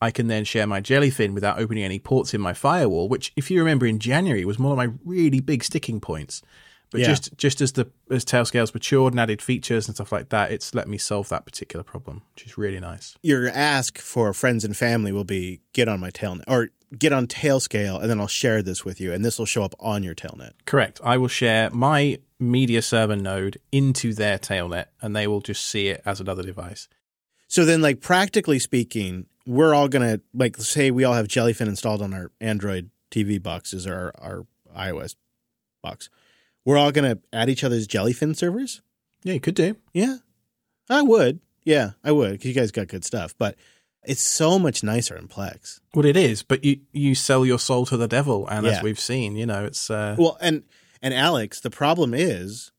I 0.00 0.10
can 0.10 0.28
then 0.28 0.44
share 0.44 0.66
my 0.66 0.80
Jellyfin 0.80 1.34
without 1.34 1.58
opening 1.58 1.84
any 1.84 1.98
ports 1.98 2.32
in 2.32 2.40
my 2.40 2.54
firewall, 2.54 3.08
which, 3.08 3.32
if 3.36 3.50
you 3.50 3.58
remember 3.58 3.86
in 3.86 3.98
January, 3.98 4.44
was 4.44 4.58
one 4.58 4.72
of 4.72 4.78
my 4.78 4.90
really 5.04 5.40
big 5.40 5.62
sticking 5.62 6.00
points. 6.00 6.42
But 6.90 7.00
Yeah. 7.02 7.06
just 7.08 7.36
just 7.36 7.60
as 7.60 7.72
the 7.72 7.88
as 8.10 8.24
Tailscale's 8.24 8.74
matured 8.74 9.12
and 9.12 9.20
added 9.20 9.40
features 9.40 9.86
and 9.86 9.94
stuff 9.96 10.10
like 10.12 10.30
that, 10.30 10.50
it's 10.50 10.74
let 10.74 10.88
me 10.88 10.98
solve 10.98 11.28
that 11.28 11.44
particular 11.44 11.84
problem, 11.84 12.22
which 12.34 12.46
is 12.46 12.58
really 12.58 12.80
nice. 12.80 13.16
Your 13.22 13.48
ask 13.48 13.98
for 13.98 14.32
friends 14.32 14.64
and 14.64 14.76
family 14.76 15.12
will 15.12 15.24
be 15.24 15.60
get 15.72 15.88
on 15.88 16.00
my 16.00 16.10
tailnet 16.10 16.44
or 16.48 16.70
get 16.98 17.12
on 17.12 17.28
Tailscale, 17.28 18.00
and 18.00 18.10
then 18.10 18.18
I'll 18.18 18.26
share 18.26 18.62
this 18.62 18.84
with 18.84 19.00
you, 19.00 19.12
and 19.12 19.24
this 19.24 19.38
will 19.38 19.46
show 19.46 19.62
up 19.62 19.76
on 19.78 20.02
your 20.02 20.14
tailnet. 20.16 20.52
Correct. 20.66 21.00
I 21.04 21.16
will 21.18 21.28
share 21.28 21.70
my 21.70 22.18
media 22.40 22.82
server 22.82 23.14
node 23.14 23.58
into 23.70 24.12
their 24.12 24.38
tailnet, 24.38 24.86
and 25.00 25.14
they 25.14 25.28
will 25.28 25.40
just 25.40 25.64
see 25.64 25.86
it 25.86 26.02
as 26.04 26.20
another 26.20 26.42
device. 26.42 26.88
So 27.46 27.64
then, 27.64 27.80
like 27.80 28.00
practically 28.00 28.58
speaking, 28.58 29.26
we're 29.46 29.72
all 29.74 29.86
gonna 29.86 30.20
like 30.34 30.56
say 30.56 30.90
we 30.90 31.04
all 31.04 31.14
have 31.14 31.28
Jellyfin 31.28 31.68
installed 31.68 32.02
on 32.02 32.12
our 32.12 32.32
Android 32.40 32.90
TV 33.12 33.40
boxes 33.40 33.86
or 33.86 34.12
our, 34.18 34.46
our 34.74 34.88
iOS 34.88 35.14
box. 35.82 36.10
We're 36.64 36.76
all 36.78 36.92
gonna 36.92 37.18
add 37.32 37.48
each 37.48 37.64
other's 37.64 37.88
Jellyfin 37.88 38.36
servers. 38.36 38.82
Yeah, 39.24 39.34
you 39.34 39.40
could 39.40 39.54
do. 39.54 39.76
Yeah, 39.92 40.18
I 40.88 41.02
would. 41.02 41.40
Yeah, 41.64 41.92
I 42.04 42.12
would 42.12 42.32
because 42.32 42.46
you 42.46 42.54
guys 42.54 42.70
got 42.70 42.88
good 42.88 43.04
stuff. 43.04 43.34
But 43.38 43.56
It's 44.02 44.22
so 44.22 44.58
much 44.58 44.82
nicer 44.82 45.14
in 45.14 45.28
Plex. 45.28 45.80
Well, 45.94 46.06
it 46.06 46.16
is, 46.16 46.42
but 46.42 46.64
you 46.64 46.80
you 46.92 47.14
sell 47.14 47.44
your 47.44 47.58
soul 47.58 47.84
to 47.86 47.96
the 47.98 48.08
devil, 48.08 48.46
and 48.48 48.64
Yeah. 48.64 48.72
as 48.78 48.82
we've 48.82 48.98
seen, 49.00 49.36
you 49.36 49.44
know, 49.44 49.64
it's 49.66 49.90
uh, 49.90 50.16
Well, 50.18 50.38
and 50.40 50.62
and 51.02 51.12
Alex, 51.12 51.60
the 51.60 51.68
problem 51.70 52.14
is 52.14 52.72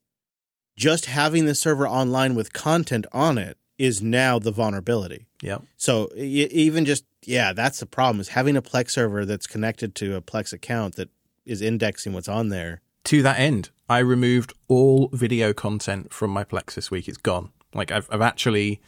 just 0.76 1.06
having 1.06 1.46
the 1.46 1.54
server 1.56 1.88
online 1.88 2.34
with 2.34 2.54
content 2.54 3.06
on 3.12 3.38
it 3.38 3.58
is 3.78 4.02
now 4.02 4.40
the 4.40 4.52
vulnerability. 4.52 5.28
yeah. 5.44 5.60
So 5.78 6.10
even 6.16 6.86
just 6.86 7.06
yeah, 7.24 7.54
that's 7.54 7.80
the 7.80 7.86
problem 7.86 8.20
is 8.20 8.30
having 8.30 8.58
a 8.58 8.62
Plex 8.64 8.92
server 8.92 9.24
that's 9.26 9.46
connected 9.46 9.94
to 9.96 10.16
a 10.16 10.22
Plex 10.22 10.52
account 10.54 10.96
that 10.96 11.10
is 11.46 11.62
indexing 11.62 12.14
what's 12.14 12.28
on 12.28 12.50
there. 12.50 12.82
To 13.06 13.22
that 13.24 13.40
end, 13.40 13.70
I 13.90 14.00
removed 14.00 14.54
all 14.68 15.10
video 15.12 15.54
content 15.54 16.14
from 16.14 16.32
my 16.32 16.44
Plex 16.44 16.76
this 16.76 16.92
week. 16.92 17.08
It's 17.08 17.18
gone. 17.18 17.52
Like 17.74 17.92
I've 17.92 18.08
I've 18.12 18.22
actually 18.22 18.82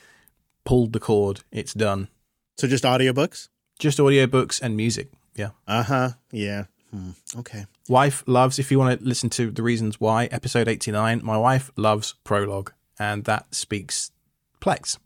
pulled 0.66 0.94
the 0.94 1.00
cord. 1.00 1.42
It's 1.52 1.74
done. 1.74 2.10
So 2.58 2.68
just 2.68 2.84
audiobooks? 2.84 3.50
Just 3.80 3.98
audiobooks 3.98 4.62
and 4.62 4.78
music. 4.78 5.10
Yeah. 5.36 5.50
Uh-huh. 5.68 6.12
Yeah. 6.32 6.66
Hmm. 6.92 7.12
Okay. 7.40 7.66
Wife 7.90 8.24
loves, 8.28 8.60
if 8.60 8.72
you 8.72 8.78
want 8.78 9.00
to 9.00 9.06
listen 9.06 9.30
to 9.32 9.50
the 9.50 9.64
reasons 9.64 10.00
why, 10.00 10.26
episode 10.26 10.68
89, 10.68 11.22
my 11.24 11.38
wife 11.38 11.72
loves 11.76 12.14
Prologue, 12.24 12.72
and 13.00 13.24
that 13.26 13.54
speaks 13.54 14.12
Plex. 14.62 15.00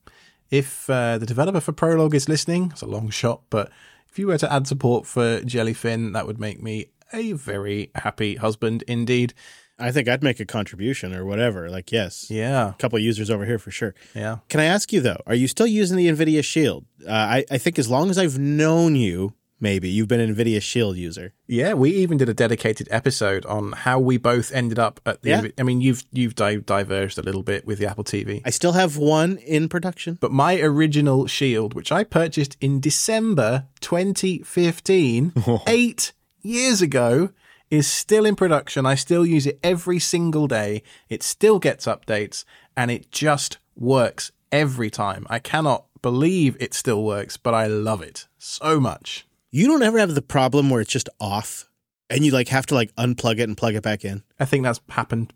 If 0.52 0.90
uh, 0.90 1.18
the 1.18 1.26
developer 1.26 1.62
for 1.62 1.72
Prologue 1.72 2.14
is 2.14 2.28
listening, 2.28 2.72
it's 2.72 2.82
a 2.82 2.88
long 2.88 3.10
shot, 3.10 3.42
but 3.50 3.72
if 4.10 4.20
you 4.20 4.28
were 4.28 4.38
to 4.38 4.52
add 4.52 4.68
support 4.68 5.06
for 5.06 5.40
Jellyfin, 5.42 6.14
that 6.14 6.28
would 6.28 6.40
make 6.40 6.62
me 6.62 6.88
a 7.14 7.34
very 7.34 7.92
happy 7.96 8.36
husband 8.36 8.84
indeed. 8.88 9.34
I 9.80 9.92
think 9.92 10.08
I'd 10.10 10.24
make 10.24 10.40
a 10.40 10.46
contribution 10.46 11.14
or 11.14 11.24
whatever. 11.24 11.70
Like 11.70 11.92
yes. 11.92 12.32
Yeah, 12.32 12.70
A 12.70 12.74
couple 12.74 12.98
of 12.98 13.04
users 13.04 13.30
over 13.30 13.46
here 13.46 13.60
for 13.60 13.70
sure. 13.72 13.94
yeah. 14.16 14.38
Can 14.50 14.60
I 14.60 14.66
ask 14.66 14.92
you 14.92 15.02
though, 15.02 15.22
are 15.28 15.36
you 15.36 15.48
still 15.48 15.68
using 15.68 15.98
the 15.98 16.08
NVIDIA 16.08 16.44
Shield? 16.44 16.86
Uh, 17.08 17.12
I, 17.12 17.46
I 17.52 17.58
think 17.60 17.78
as 17.78 17.88
long 17.90 18.10
as 18.10 18.18
I've 18.18 18.40
known 18.40 18.96
you, 18.96 19.34
maybe 19.60 19.88
you've 19.90 20.08
been 20.08 20.20
an 20.20 20.34
NVIDIA 20.36 20.62
Shield 20.64 20.98
user. 20.98 21.34
Yeah, 21.48 21.74
we 21.76 21.92
even 21.92 22.18
did 22.18 22.28
a 22.28 22.34
dedicated 22.34 22.88
episode 22.90 23.46
on 23.46 23.72
how 23.74 24.00
we 24.00 24.18
both 24.18 24.52
ended 24.52 24.80
up 24.80 25.00
at 25.06 25.22
the. 25.22 25.30
Yeah. 25.30 25.48
I 25.60 25.64
mean, 25.64 25.80
you've 25.82 26.04
you've 26.12 26.34
di- 26.34 26.58
diverged 26.58 27.20
a 27.20 27.22
little 27.22 27.44
bit 27.44 27.66
with 27.68 27.78
the 27.78 27.86
Apple 27.88 28.04
TV, 28.04 28.42
I 28.46 28.50
still 28.50 28.74
have 28.74 28.98
one 28.98 29.38
in 29.38 29.70
production. 29.70 30.18
but 30.20 30.32
my 30.32 30.60
original 30.60 31.28
Shield, 31.28 31.76
which 31.76 31.92
I 31.92 32.04
purchased 32.04 32.58
in 32.62 32.80
December 32.80 33.66
2015, 33.82 35.34
eight 35.68 36.14
years 36.48 36.82
ago, 36.82 37.30
is 37.70 37.86
still 37.86 38.26
in 38.26 38.36
production. 38.36 38.86
I 38.86 38.96
still 38.96 39.26
use 39.26 39.46
it 39.46 39.60
every 39.64 40.00
single 40.00 40.48
day. 40.48 40.84
It 41.10 41.22
still 41.22 41.60
gets 41.60 41.86
updates, 41.86 42.46
and 42.76 42.90
it 42.90 43.12
just 43.12 43.58
works 43.76 44.32
every 44.52 44.90
time. 44.90 45.28
I 45.30 45.40
cannot 45.40 45.86
believe 46.02 46.56
it 46.60 46.74
still 46.74 47.04
works, 47.04 47.38
but 47.38 47.54
I 47.54 47.68
love 47.68 48.02
it 48.02 48.28
so 48.38 48.80
much. 48.80 49.28
You 49.52 49.68
don't 49.68 49.84
ever 49.84 50.00
have 50.00 50.16
the 50.16 50.22
problem 50.22 50.70
where 50.70 50.82
it's 50.82 50.92
just 50.92 51.10
off 51.20 51.70
and 52.10 52.26
you 52.26 52.32
like 52.32 52.50
have 52.50 52.66
to 52.68 52.76
like 52.76 52.94
unplug 52.96 53.40
it 53.40 53.44
and 53.44 53.58
plug 53.58 53.76
it 53.76 53.84
back 53.84 54.06
in. 54.06 54.24
I 54.40 54.46
think 54.46 54.64
that's 54.64 54.82
happened 54.90 55.34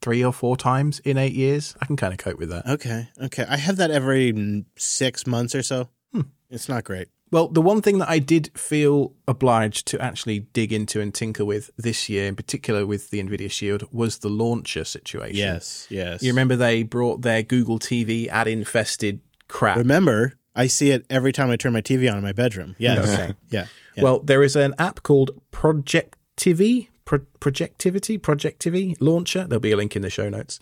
three 0.00 0.22
or 0.22 0.32
four 0.32 0.56
times 0.56 1.00
in 1.00 1.16
eight 1.16 1.32
years. 1.32 1.74
I 1.80 1.86
can 1.86 1.96
kind 1.96 2.12
of 2.12 2.18
cope 2.18 2.38
with 2.38 2.50
that. 2.50 2.66
Okay. 2.66 3.08
Okay. 3.22 3.44
I 3.48 3.56
have 3.56 3.76
that 3.76 3.90
every 3.90 4.64
six 4.76 5.26
months 5.26 5.54
or 5.54 5.62
so. 5.62 5.88
Hmm. 6.12 6.22
It's 6.50 6.68
not 6.68 6.84
great. 6.84 7.08
Well, 7.34 7.48
the 7.48 7.60
one 7.60 7.82
thing 7.82 7.98
that 7.98 8.08
I 8.08 8.20
did 8.20 8.56
feel 8.56 9.12
obliged 9.26 9.88
to 9.88 10.00
actually 10.00 10.46
dig 10.52 10.72
into 10.72 11.00
and 11.00 11.12
tinker 11.12 11.44
with 11.44 11.68
this 11.76 12.08
year, 12.08 12.28
in 12.28 12.36
particular 12.36 12.86
with 12.86 13.10
the 13.10 13.20
NVIDIA 13.20 13.50
Shield, 13.50 13.82
was 13.90 14.18
the 14.18 14.28
launcher 14.28 14.84
situation. 14.84 15.34
Yes. 15.34 15.88
Yes. 15.90 16.22
You 16.22 16.30
remember 16.30 16.54
they 16.54 16.84
brought 16.84 17.22
their 17.22 17.42
Google 17.42 17.80
TV 17.80 18.28
ad 18.28 18.46
infested 18.46 19.18
crap. 19.48 19.76
Remember, 19.76 20.34
I 20.54 20.68
see 20.68 20.92
it 20.92 21.06
every 21.10 21.32
time 21.32 21.50
I 21.50 21.56
turn 21.56 21.72
my 21.72 21.80
TV 21.80 22.08
on 22.08 22.18
in 22.18 22.22
my 22.22 22.30
bedroom. 22.30 22.76
Yes. 22.78 22.98
Okay. 22.98 23.34
Yeah. 23.50 23.66
yeah. 23.96 24.04
Well, 24.04 24.20
there 24.20 24.44
is 24.44 24.54
an 24.54 24.72
app 24.78 25.02
called 25.02 25.32
Projectivy, 25.50 26.86
Pro- 27.04 27.26
Projectivy, 27.40 28.20
Projectivy 28.20 28.96
launcher. 29.00 29.44
There'll 29.44 29.58
be 29.58 29.72
a 29.72 29.76
link 29.76 29.96
in 29.96 30.02
the 30.02 30.10
show 30.10 30.28
notes, 30.28 30.60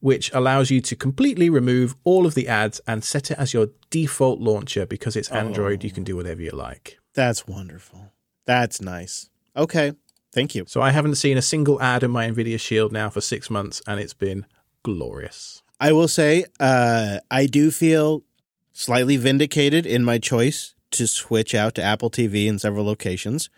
which 0.00 0.32
allows 0.32 0.70
you 0.70 0.80
to 0.80 0.96
completely 0.96 1.50
remove 1.50 1.96
all 2.04 2.26
of 2.26 2.34
the 2.34 2.48
ads 2.48 2.80
and 2.86 3.02
set 3.02 3.30
it 3.30 3.38
as 3.38 3.54
your 3.54 3.68
default 3.90 4.40
launcher 4.40 4.86
because 4.86 5.16
it's 5.16 5.30
Android. 5.30 5.84
You 5.84 5.90
can 5.90 6.04
do 6.04 6.16
whatever 6.16 6.42
you 6.42 6.50
like. 6.50 6.98
That's 7.14 7.46
wonderful. 7.46 8.12
That's 8.44 8.80
nice. 8.80 9.30
Okay. 9.56 9.92
Thank 10.32 10.54
you. 10.54 10.64
So 10.66 10.82
I 10.82 10.90
haven't 10.90 11.14
seen 11.14 11.38
a 11.38 11.42
single 11.42 11.80
ad 11.80 12.02
in 12.02 12.10
my 12.10 12.28
Nvidia 12.28 12.60
Shield 12.60 12.92
now 12.92 13.08
for 13.08 13.22
six 13.22 13.48
months, 13.48 13.80
and 13.86 13.98
it's 13.98 14.12
been 14.12 14.44
glorious. 14.82 15.62
I 15.80 15.92
will 15.92 16.08
say, 16.08 16.44
uh, 16.60 17.20
I 17.30 17.46
do 17.46 17.70
feel 17.70 18.22
slightly 18.72 19.16
vindicated 19.16 19.86
in 19.86 20.04
my 20.04 20.18
choice 20.18 20.74
to 20.90 21.06
switch 21.06 21.54
out 21.54 21.74
to 21.76 21.82
Apple 21.82 22.10
TV 22.10 22.46
in 22.46 22.58
several 22.58 22.84
locations. 22.84 23.48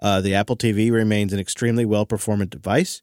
Uh, 0.00 0.20
the 0.20 0.34
Apple 0.34 0.56
TV 0.56 0.90
remains 0.90 1.32
an 1.32 1.38
extremely 1.38 1.84
well 1.84 2.06
performant 2.06 2.50
device. 2.50 3.02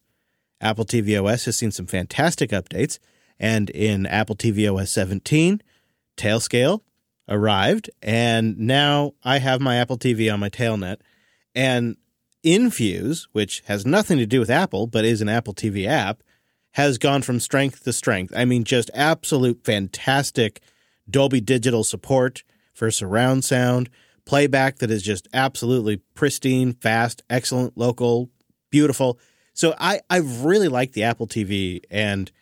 Apple 0.60 0.84
TV 0.84 1.22
OS 1.22 1.46
has 1.46 1.56
seen 1.56 1.70
some 1.70 1.86
fantastic 1.86 2.50
updates, 2.50 2.98
and 3.38 3.70
in 3.70 4.06
Apple 4.06 4.36
TV 4.36 4.72
OS 4.72 4.92
17, 4.92 5.62
Tailscale 6.16 6.80
arrived, 7.28 7.90
and 8.02 8.58
now 8.58 9.14
I 9.22 9.38
have 9.38 9.60
my 9.60 9.76
Apple 9.76 9.96
TV 9.96 10.32
on 10.32 10.40
my 10.40 10.50
Tailnet, 10.50 10.98
and 11.54 11.96
Infuse, 12.42 13.28
which 13.32 13.62
has 13.66 13.84
nothing 13.84 14.18
to 14.18 14.26
do 14.26 14.40
with 14.40 14.50
Apple 14.50 14.86
but 14.86 15.04
is 15.04 15.20
an 15.20 15.28
Apple 15.28 15.54
TV 15.54 15.86
app, 15.86 16.22
has 16.72 16.98
gone 16.98 17.22
from 17.22 17.40
strength 17.40 17.84
to 17.84 17.92
strength. 17.92 18.32
I 18.36 18.44
mean, 18.44 18.64
just 18.64 18.90
absolute 18.94 19.64
fantastic 19.64 20.60
Dolby 21.08 21.40
Digital 21.40 21.84
support 21.84 22.42
for 22.72 22.90
surround 22.90 23.44
sound, 23.44 23.90
playback 24.24 24.78
that 24.78 24.90
is 24.90 25.02
just 25.02 25.28
absolutely 25.34 25.98
pristine, 26.14 26.72
fast, 26.72 27.22
excellent, 27.28 27.76
local, 27.76 28.30
beautiful. 28.70 29.18
So 29.60 29.74
I, 29.78 30.00
I 30.08 30.20
really 30.20 30.68
like 30.68 30.92
the 30.92 31.02
Apple 31.02 31.26
TV. 31.26 31.82
And 31.90 32.32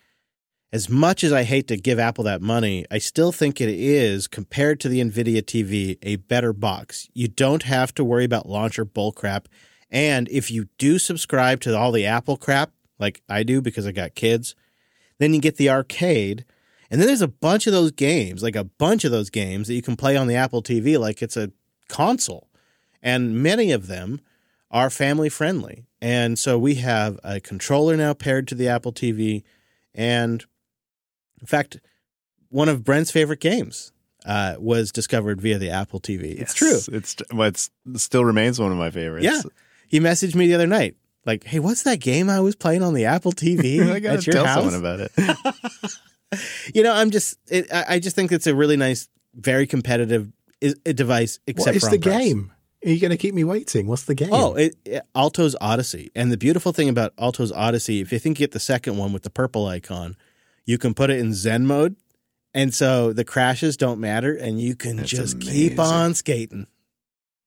as 0.73 0.89
much 0.89 1.25
as 1.25 1.33
I 1.33 1.43
hate 1.43 1.67
to 1.67 1.77
give 1.77 1.99
Apple 1.99 2.23
that 2.23 2.41
money, 2.41 2.87
I 2.93 2.99
still 2.99 3.33
think 3.33 3.61
it 3.61 3.71
is, 3.71 4.29
compared 4.29 4.79
to 4.79 4.89
the 4.89 5.01
NVIDIA 5.01 5.43
TV, 5.43 5.99
a 6.01 6.15
better 6.15 6.53
box. 6.53 7.09
You 7.15 7.27
don't 7.27 7.65
have 7.65 7.93
to 7.95 8.05
worry 8.05 8.25
about 8.25 8.49
launcher 8.49 8.85
bull 8.85 9.11
crap. 9.11 9.49
And 9.91 10.29
if 10.29 10.49
you 10.53 10.69
do 10.79 10.97
subscribe 10.97 11.61
to 11.63 11.77
all 11.77 11.91
the 11.91 12.07
Apple 12.07 12.37
crap, 12.37 12.71
like 13.01 13.21
I 13.29 13.43
do 13.43 13.61
because 13.61 13.85
I 13.85 13.91
got 13.91 14.15
kids, 14.15 14.55
then 15.19 15.35
you 15.35 15.41
get 15.41 15.57
the 15.57 15.71
arcade. 15.71 16.45
And 16.89 17.01
then 17.01 17.09
there's 17.09 17.21
a 17.21 17.27
bunch 17.27 17.67
of 17.67 17.73
those 17.73 17.91
games, 17.91 18.45
like 18.45 18.55
a 18.55 18.63
bunch 18.63 19.05
of 19.05 19.11
those 19.11 19.29
games 19.29 19.67
that 19.67 19.75
you 19.75 19.83
can 19.83 19.97
play 19.97 20.17
on 20.17 20.29
the 20.29 20.37
Apple 20.37 20.63
TV 20.63 20.97
like 20.97 21.21
it's 21.21 21.37
a 21.37 21.51
console. 21.89 22.49
And 23.03 23.43
many 23.43 23.73
of 23.73 23.89
them 23.89 24.21
are 24.71 24.91
family 24.91 25.29
friendly. 25.29 25.87
And 26.01 26.39
so 26.39 26.59
we 26.59 26.77
have 26.77 27.19
a 27.25 27.41
controller 27.41 27.97
now 27.97 28.15
paired 28.15 28.47
to 28.49 28.55
the 28.55 28.69
Apple 28.69 28.93
TV. 28.93 29.43
And 29.95 30.45
in 31.41 31.47
fact, 31.47 31.81
one 32.51 32.69
of 32.69 32.85
Brent's 32.85 33.11
favorite 33.11 33.41
games 33.41 33.93
uh, 34.27 34.57
was 34.59 34.93
discovered 34.93 35.41
via 35.41 35.59
the 35.59 35.71
Apple 35.71 36.01
TV. 36.01 36.39
It's 36.41 36.55
true. 36.55 36.79
It's 36.93 37.17
well, 37.33 37.49
it's, 37.49 37.71
it 37.87 37.99
still 38.01 38.25
remains 38.25 38.59
one 38.61 38.71
of 38.73 38.79
my 38.79 38.91
favorites. 38.91 39.25
Yeah. 39.25 39.43
He 39.89 40.01
messaged 40.01 40.35
me 40.35 40.47
the 40.49 40.55
other 40.55 40.67
night, 40.67 40.97
like, 41.25 41.45
"Hey, 41.45 41.61
what's 41.61 41.83
that 41.85 41.99
game 42.01 42.29
I 42.29 42.41
was 42.41 42.55
playing 42.55 42.83
on 42.83 42.93
the 42.95 43.07
Apple 43.07 43.33
TV 43.33 43.81
I 43.91 44.01
gotta 44.01 44.19
at 44.19 44.27
your 44.27 44.35
tell 44.35 44.45
house?" 44.45 44.57
someone 44.71 44.75
about 44.79 45.01
it. 45.01 45.13
you 46.75 46.83
know, 46.83 46.93
I'm 46.93 47.11
just, 47.11 47.39
it, 47.51 47.73
I 47.73 47.95
I 47.95 47.99
just 47.99 48.15
think 48.15 48.31
it's 48.33 48.47
a 48.47 48.55
really 48.55 48.77
nice, 48.77 49.09
very 49.35 49.67
competitive 49.67 50.31
i- 50.63 50.75
i- 50.87 50.93
device. 50.93 51.39
Except 51.47 51.67
what 51.69 51.77
is 51.77 51.85
for 51.85 51.91
the 51.91 51.97
on 51.97 52.03
press. 52.03 52.19
game? 52.23 52.53
Are 52.85 52.91
you 52.91 53.01
going 53.01 53.11
to 53.11 53.17
keep 53.17 53.35
me 53.35 53.43
waiting? 53.45 53.87
What's 53.89 54.05
the 54.05 54.15
game? 54.15 54.29
Oh, 54.33 54.55
it, 54.55 54.77
it- 54.85 55.03
Alto's 55.15 55.57
Odyssey, 55.61 56.11
and 56.15 56.31
the 56.31 56.37
beautiful 56.37 56.73
thing 56.73 56.89
about 56.89 57.13
Alto's 57.19 57.51
Odyssey, 57.53 58.01
if 58.01 58.13
you 58.13 58.19
think 58.19 58.39
you 58.39 58.45
get 58.45 58.53
the 58.53 58.61
second 58.61 58.97
one 58.97 59.13
with 59.13 59.23
the 59.25 59.31
purple 59.31 59.67
icon, 59.67 60.17
you 60.65 60.79
can 60.79 60.95
put 60.95 61.11
it 61.11 61.19
in 61.19 61.35
Zen 61.35 61.67
mode, 61.67 61.97
and 62.55 62.73
so 62.73 63.13
the 63.13 63.25
crashes 63.25 63.77
don't 63.77 63.99
matter, 64.01 64.33
and 64.35 64.61
you 64.61 64.77
can 64.77 64.97
That's 64.99 65.11
just 65.11 65.41
keep 65.41 65.79
on 65.79 66.15
skating. 66.15 66.67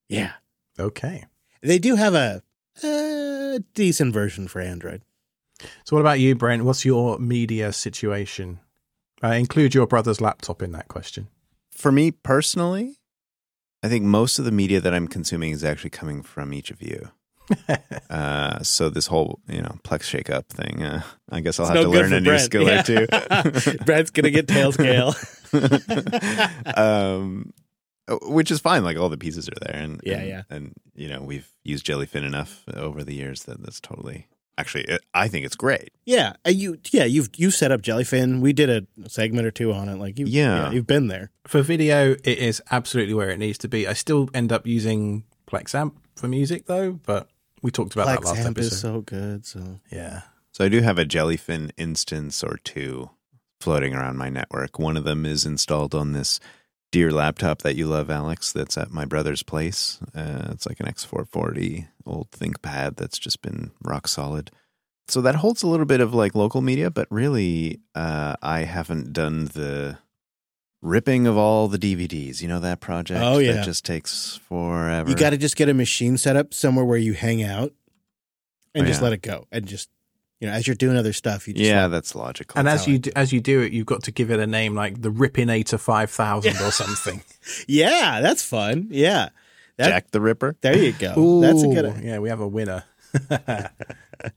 Yeah, 0.10 0.34
okay. 0.78 1.26
they 1.62 1.80
do 1.80 1.96
have 1.96 2.14
a, 2.14 2.44
a 2.84 3.60
decent 3.74 4.14
version 4.14 4.48
for 4.50 4.60
Android. 4.60 5.02
So, 5.86 5.96
what 5.96 6.02
about 6.02 6.20
you, 6.20 6.36
Brent? 6.36 6.66
What's 6.66 6.84
your 6.84 7.20
media 7.20 7.72
situation? 7.72 8.60
Uh, 9.24 9.28
include 9.30 9.76
your 9.76 9.86
brother's 9.88 10.20
laptop 10.20 10.62
in 10.64 10.72
that 10.72 10.88
question. 10.88 11.28
For 11.72 11.92
me 11.92 12.10
personally, 12.12 12.98
I 13.84 13.90
think 13.90 14.04
most 14.06 14.38
of 14.40 14.46
the 14.46 14.52
media 14.52 14.80
that 14.82 14.94
I'm 14.94 15.08
consuming 15.08 15.52
is 15.52 15.64
actually 15.64 15.90
coming 15.90 16.22
from 16.24 16.54
each 16.54 16.72
of 16.72 16.82
you. 16.82 17.10
Uh, 18.10 18.62
so 18.62 18.90
this 18.90 19.08
whole 19.08 19.40
you 19.48 19.62
know 19.62 19.78
Plex 19.84 20.02
shakeup 20.04 20.46
thing, 20.48 20.84
uh, 20.84 21.02
I 21.32 21.40
guess 21.42 21.60
I'll 21.60 21.66
It's 21.68 21.76
have 21.76 21.86
no 21.86 21.92
to 21.92 21.98
learn 22.00 22.14
a 22.14 22.20
new 22.20 22.26
Brent. 22.30 22.42
skill 22.44 22.64
Yeah. 22.64 22.80
or 22.80 22.84
two. 22.84 23.78
Brent's 23.86 24.12
gonna 24.12 24.30
get 24.32 24.48
Tailscale. 24.48 25.16
um, 26.78 27.54
which 28.24 28.52
is 28.52 28.60
fine. 28.60 28.84
Like 28.84 28.98
all 28.98 29.10
the 29.10 29.18
pieces 29.18 29.48
are 29.50 29.60
there, 29.62 29.76
and 29.76 30.02
Yeah, 30.04 30.18
and, 30.20 30.28
yeah. 30.30 30.42
and 30.50 30.74
you 30.96 31.08
know 31.10 31.22
we've 31.22 31.50
used 31.64 31.86
Jellyfin 31.86 32.24
enough 32.26 32.64
over 32.74 33.04
the 33.04 33.14
years 33.16 33.44
that 33.44 33.62
that's 33.64 33.80
totally 33.80 34.28
Actually, 34.58 34.84
it, 34.84 35.02
I 35.14 35.28
think 35.28 35.46
it's 35.46 35.56
great. 35.56 35.90
Yeah, 36.06 36.34
uh, 36.46 36.52
you 36.52 36.78
yeah 36.92 37.06
you've 37.06 37.30
you 37.36 37.52
set 37.52 37.72
up 37.72 37.82
Jellyfin. 37.82 38.42
We 38.42 38.54
did 38.54 38.70
a 38.70 39.10
segment 39.10 39.48
or 39.48 39.52
two 39.52 39.72
on 39.74 39.90
it. 39.90 39.96
Like 39.98 40.20
you, 40.20 40.26
Yeah. 40.28 40.72
you've 40.72 40.86
been 40.88 41.08
there. 41.08 41.32
For 41.48 41.62
video, 41.62 42.12
it 42.12 42.38
is 42.38 42.62
absolutely 42.70 43.14
where 43.14 43.30
it 43.30 43.40
needs 43.40 43.58
to 43.60 43.68
be. 43.68 43.88
I 43.88 43.94
still 43.94 44.30
end 44.34 44.52
up 44.52 44.68
using 44.68 45.24
Plexamp 45.48 45.94
for 46.16 46.28
music 46.28 46.66
though, 46.68 46.94
but 47.06 47.28
we 47.62 47.72
talked 47.72 47.94
about 47.94 48.08
that 48.08 48.24
last 48.26 48.46
episode. 48.46 48.60
is 48.74 48.80
so 48.80 49.02
good. 49.02 49.46
So 49.46 49.80
yeah. 49.92 50.22
So 50.52 50.66
I 50.66 50.70
do 50.70 50.82
have 50.82 51.00
a 51.00 51.06
Jellyfin 51.06 51.72
instance 51.78 52.44
or 52.44 52.58
two 52.64 53.10
floating 53.62 53.96
around 53.96 54.18
my 54.18 54.30
network. 54.30 54.78
One 54.80 54.98
of 54.98 55.06
them 55.06 55.26
is 55.26 55.46
installed 55.46 55.96
on 55.96 56.12
this 56.12 56.40
dear 56.92 57.10
laptop 57.12 57.62
that 57.62 57.76
you 57.78 57.86
love, 57.88 58.10
Alex, 58.10 58.52
that's 58.52 58.78
at 58.78 58.92
my 58.92 59.06
brother's 59.06 59.44
place. 59.44 59.98
Uh, 60.14 60.50
it's 60.52 60.68
like 60.68 60.80
an 60.82 60.88
X440 60.88 61.88
old 62.06 62.32
ThinkPad 62.32 62.98
that's 62.98 63.18
just 63.20 63.42
been 63.42 63.72
rock 63.84 64.08
solid. 64.08 64.52
So 65.08 65.20
that 65.22 65.36
holds 65.36 65.62
a 65.64 65.68
little 65.68 65.86
bit 65.86 66.00
of 66.02 66.14
like 66.14 66.36
local 66.36 66.62
media, 66.62 66.90
but 66.90 67.08
really, 67.12 67.80
uh, 67.96 68.36
I 68.42 68.60
haven't 68.62 69.12
done 69.14 69.46
the 69.46 69.98
ripping 70.82 71.28
of 71.28 71.38
all 71.38 71.68
the 71.68 71.78
DVDs. 71.78 72.42
You 72.42 72.48
know 72.48 72.60
that 72.60 72.80
project? 72.80 73.20
Oh, 73.22 73.38
yeah. 73.40 73.54
That 73.54 73.66
just 73.66 73.86
takes 73.86 74.40
forever. 74.48 75.10
you 75.10 75.16
got 75.16 75.32
to 75.32 75.38
just 75.38 75.56
get 75.56 75.70
a 75.70 75.74
machine 75.74 76.18
set 76.18 76.36
up 76.36 76.54
somewhere 76.54 76.86
where 76.86 76.98
you 76.98 77.14
hang 77.14 77.44
out 77.44 77.74
and 78.74 78.84
Oh, 78.86 78.88
just 78.88 79.00
yeah. 79.02 79.04
let 79.06 79.14
it 79.14 79.22
go. 79.22 79.48
And 79.52 79.66
just 79.66 79.90
you 80.40 80.48
know, 80.48 80.54
as 80.54 80.66
you're 80.66 80.76
doing 80.76 80.98
other 80.98 81.14
stuff, 81.14 81.48
you 81.48 81.54
just 81.54 81.66
Yeah, 81.70 81.84
let- 81.84 81.90
that's 81.90 82.16
logical. 82.16 82.58
And 82.58 82.68
That's 82.68 82.84
as 82.84 82.88
you 82.88 82.98
do, 83.00 83.12
as 83.16 83.32
you 83.34 83.42
do 83.42 83.62
it, 83.62 83.74
you've 83.74 83.86
got 83.86 84.04
to 84.04 84.12
give 84.12 84.32
it 84.32 84.40
a 84.40 84.48
name 84.48 84.74
like 84.74 85.00
the 85.02 85.12
Rippinator 85.12 85.80
Five 85.80 86.10
Thousand 86.10 86.56
or 86.58 86.72
something. 86.72 87.22
yeah, 87.68 88.22
that's 88.22 88.44
fun. 88.44 88.88
Yeah, 88.90 89.30
that, 89.82 89.90
Jack 89.90 90.12
the 90.12 90.22
Ripper. 90.22 90.56
there 90.62 90.78
you 90.78 90.94
go. 90.94 91.42
that's 91.42 91.64
a 91.64 91.68
good. 91.68 91.86
Ooh, 91.86 91.96
Yeah, 92.02 92.20
we 92.20 92.30
have 92.30 92.40
a 92.40 92.48
winner. 92.48 92.84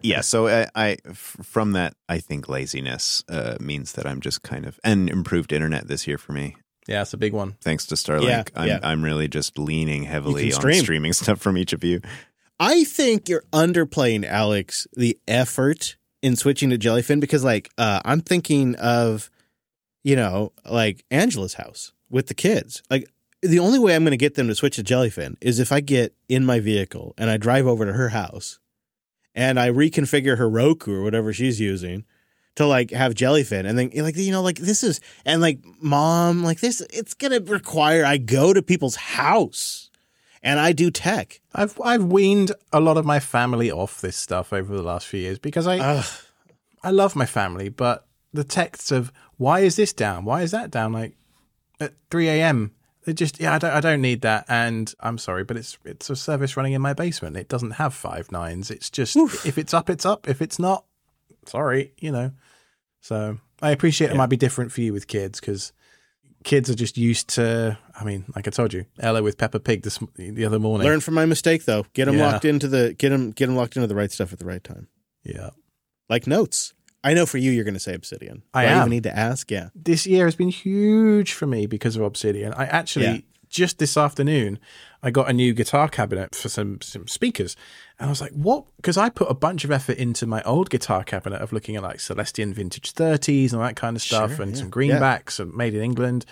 yeah 0.02 0.20
so 0.20 0.48
I, 0.74 0.96
from 1.06 1.72
that 1.72 1.94
i 2.08 2.18
think 2.18 2.48
laziness 2.48 3.22
uh, 3.28 3.56
means 3.60 3.92
that 3.92 4.04
i'm 4.06 4.20
just 4.20 4.42
kind 4.42 4.66
of 4.66 4.80
and 4.82 5.08
improved 5.08 5.52
internet 5.52 5.86
this 5.86 6.06
year 6.08 6.18
for 6.18 6.32
me 6.32 6.56
Yeah, 6.88 7.02
it's 7.02 7.12
a 7.12 7.16
big 7.16 7.32
one. 7.32 7.52
thanks 7.60 7.86
to 7.86 7.94
starlink 7.94 8.28
Yeah, 8.28 8.42
I'm, 8.56 8.68
yeah. 8.68 8.80
I'm 8.82 9.04
really 9.04 9.28
just 9.28 9.58
leaning 9.58 10.02
heavily 10.04 10.52
on 10.52 10.72
streaming 10.72 11.12
stuff 11.22 11.40
from 11.40 11.56
each 11.56 11.72
of 11.72 11.84
you 11.84 12.00
I 12.58 12.84
think 12.84 13.28
you're 13.28 13.44
underplaying 13.52 14.24
Alex 14.24 14.86
the 14.96 15.18
effort 15.28 15.96
in 16.22 16.34
switching 16.36 16.70
to 16.70 16.78
Jellyfin 16.78 17.20
because 17.20 17.44
like 17.44 17.70
uh 17.78 18.00
I'm 18.04 18.20
thinking 18.22 18.74
of 18.76 19.30
you 20.02 20.16
know 20.16 20.52
like 20.68 21.04
Angela's 21.10 21.54
house 21.54 21.92
with 22.10 22.28
the 22.28 22.34
kids. 22.34 22.82
Like 22.90 23.08
the 23.44 23.58
only 23.58 23.78
way 23.78 23.94
I'm 23.94 24.04
going 24.04 24.12
to 24.12 24.16
get 24.16 24.34
them 24.34 24.48
to 24.48 24.54
switch 24.54 24.76
to 24.76 24.84
Jellyfin 24.84 25.36
is 25.40 25.60
if 25.60 25.70
I 25.72 25.80
get 25.80 26.14
in 26.28 26.44
my 26.44 26.60
vehicle 26.60 27.14
and 27.18 27.30
I 27.30 27.36
drive 27.36 27.66
over 27.66 27.84
to 27.84 27.92
her 27.92 28.10
house 28.10 28.58
and 29.34 29.58
I 29.60 29.68
reconfigure 29.70 30.38
her 30.38 30.48
Roku 30.48 30.94
or 30.94 31.02
whatever 31.02 31.32
she's 31.32 31.60
using 31.60 32.04
to 32.56 32.66
like 32.66 32.90
have 32.90 33.14
Jellyfin 33.14 33.66
and 33.66 33.78
then 33.78 33.90
like 33.96 34.16
you 34.16 34.32
know 34.32 34.42
like 34.42 34.58
this 34.58 34.82
is 34.82 35.00
and 35.24 35.40
like 35.42 35.58
mom 35.80 36.44
like 36.44 36.60
this 36.60 36.80
it's 36.92 37.14
going 37.14 37.32
to 37.32 37.52
require 37.52 38.04
I 38.04 38.16
go 38.16 38.52
to 38.52 38.62
people's 38.62 38.96
house 38.96 39.90
and 40.42 40.60
I 40.60 40.72
do 40.72 40.90
tech. 40.90 41.40
I've 41.54 41.80
I've 41.80 42.04
weaned 42.04 42.52
a 42.72 42.78
lot 42.78 42.96
of 42.96 43.04
my 43.04 43.18
family 43.18 43.72
off 43.72 44.00
this 44.00 44.16
stuff 44.16 44.52
over 44.52 44.76
the 44.76 44.82
last 44.82 45.06
few 45.06 45.20
years 45.20 45.38
because 45.38 45.66
I 45.66 45.78
Ugh. 45.78 46.04
I 46.82 46.90
love 46.90 47.16
my 47.16 47.26
family, 47.26 47.70
but 47.70 48.06
the 48.32 48.44
texts 48.44 48.92
of 48.92 49.10
why 49.38 49.60
is 49.60 49.76
this 49.76 49.92
down? 49.92 50.24
Why 50.24 50.42
is 50.42 50.50
that 50.52 50.70
down? 50.70 50.92
Like 50.92 51.16
at 51.80 51.94
three 52.10 52.28
a.m. 52.28 52.72
They 53.04 53.12
just 53.12 53.40
yeah, 53.40 53.54
I 53.54 53.58
don't 53.58 53.70
I 53.72 53.80
don't 53.80 54.00
need 54.00 54.22
that. 54.22 54.46
And 54.48 54.92
I'm 55.00 55.18
sorry, 55.18 55.44
but 55.44 55.56
it's 55.56 55.78
it's 55.84 56.08
a 56.10 56.16
service 56.16 56.56
running 56.56 56.72
in 56.72 56.82
my 56.82 56.94
basement. 56.94 57.36
It 57.36 57.48
doesn't 57.48 57.72
have 57.72 57.92
five 57.94 58.32
nines. 58.32 58.70
It's 58.70 58.90
just 58.90 59.14
if 59.46 59.58
it's 59.58 59.74
up, 59.74 59.90
it's 59.90 60.06
up. 60.06 60.28
If 60.28 60.40
it's 60.40 60.58
not, 60.58 60.84
sorry, 61.46 61.92
you 61.98 62.10
know. 62.12 62.32
So 63.00 63.38
I 63.60 63.70
appreciate 63.70 64.10
it 64.10 64.16
might 64.16 64.30
be 64.30 64.36
different 64.36 64.72
for 64.72 64.80
you 64.80 64.92
with 64.92 65.06
kids 65.06 65.38
because 65.40 65.72
kids 66.44 66.70
are 66.70 66.74
just 66.74 66.96
used 66.96 67.28
to. 67.30 67.76
I 67.98 68.04
mean, 68.04 68.24
like 68.34 68.48
I 68.48 68.50
told 68.50 68.72
you, 68.72 68.86
Ella 68.98 69.22
with 69.22 69.36
Peppa 69.36 69.60
Pig 69.60 69.82
this 69.82 69.98
the 70.16 70.44
other 70.46 70.58
morning. 70.58 70.86
Learn 70.86 71.00
from 71.00 71.14
my 71.14 71.26
mistake 71.26 71.66
though. 71.66 71.84
Get 71.92 72.06
them 72.06 72.16
Yeah. 72.16 72.32
locked 72.32 72.44
into 72.46 72.68
the 72.68 72.94
get 72.94 73.10
them 73.10 73.32
get 73.32 73.46
them 73.46 73.56
locked 73.56 73.76
into 73.76 73.86
the 73.86 73.94
right 73.94 74.10
stuff 74.10 74.32
at 74.32 74.38
the 74.38 74.46
right 74.46 74.64
time. 74.64 74.88
Yeah. 75.22 75.50
Like 76.08 76.26
notes. 76.26 76.72
I 77.04 77.14
know 77.14 77.26
for 77.26 77.38
you, 77.38 77.50
you're 77.52 77.64
going 77.64 77.74
to 77.74 77.80
say 77.80 77.94
Obsidian. 77.94 78.42
I 78.54 78.64
am. 78.64 78.78
even 78.78 78.90
need 78.90 79.02
to 79.04 79.16
ask. 79.16 79.50
Yeah. 79.50 79.68
this 79.74 80.06
year 80.06 80.24
has 80.24 80.34
been 80.34 80.48
huge 80.48 81.32
for 81.34 81.46
me 81.46 81.66
because 81.66 81.94
of 81.96 82.02
Obsidian. 82.02 82.52
I 82.54 82.64
actually 82.64 83.06
Yeah. 83.06 83.18
just 83.48 83.78
this 83.78 83.96
afternoon 83.96 84.58
I 85.02 85.10
got 85.10 85.28
a 85.28 85.34
new 85.34 85.52
guitar 85.52 85.88
cabinet 85.88 86.34
for 86.34 86.48
some 86.48 86.80
some 86.80 87.06
speakers, 87.06 87.56
and 87.98 88.06
I 88.08 88.10
was 88.10 88.22
like, 88.22 88.32
"What?" 88.32 88.64
Because 88.76 88.96
I 88.96 89.10
put 89.10 89.30
a 89.30 89.34
bunch 89.34 89.62
of 89.64 89.70
effort 89.70 89.98
into 89.98 90.26
my 90.26 90.42
old 90.44 90.70
guitar 90.70 91.04
cabinet 91.04 91.42
of 91.42 91.52
looking 91.52 91.76
at 91.76 91.82
like 91.82 92.00
Celestion 92.00 92.54
vintage 92.54 92.92
thirties 92.92 93.52
and 93.52 93.60
all 93.60 93.68
that 93.68 93.76
kind 93.76 93.96
of 93.96 94.02
stuff, 94.02 94.36
Sure, 94.36 94.42
and 94.42 94.52
yeah, 94.52 94.58
some 94.60 94.70
greenbacks 94.70 95.38
and 95.38 95.52
made 95.54 95.74
in 95.74 95.82
England. 95.82 96.24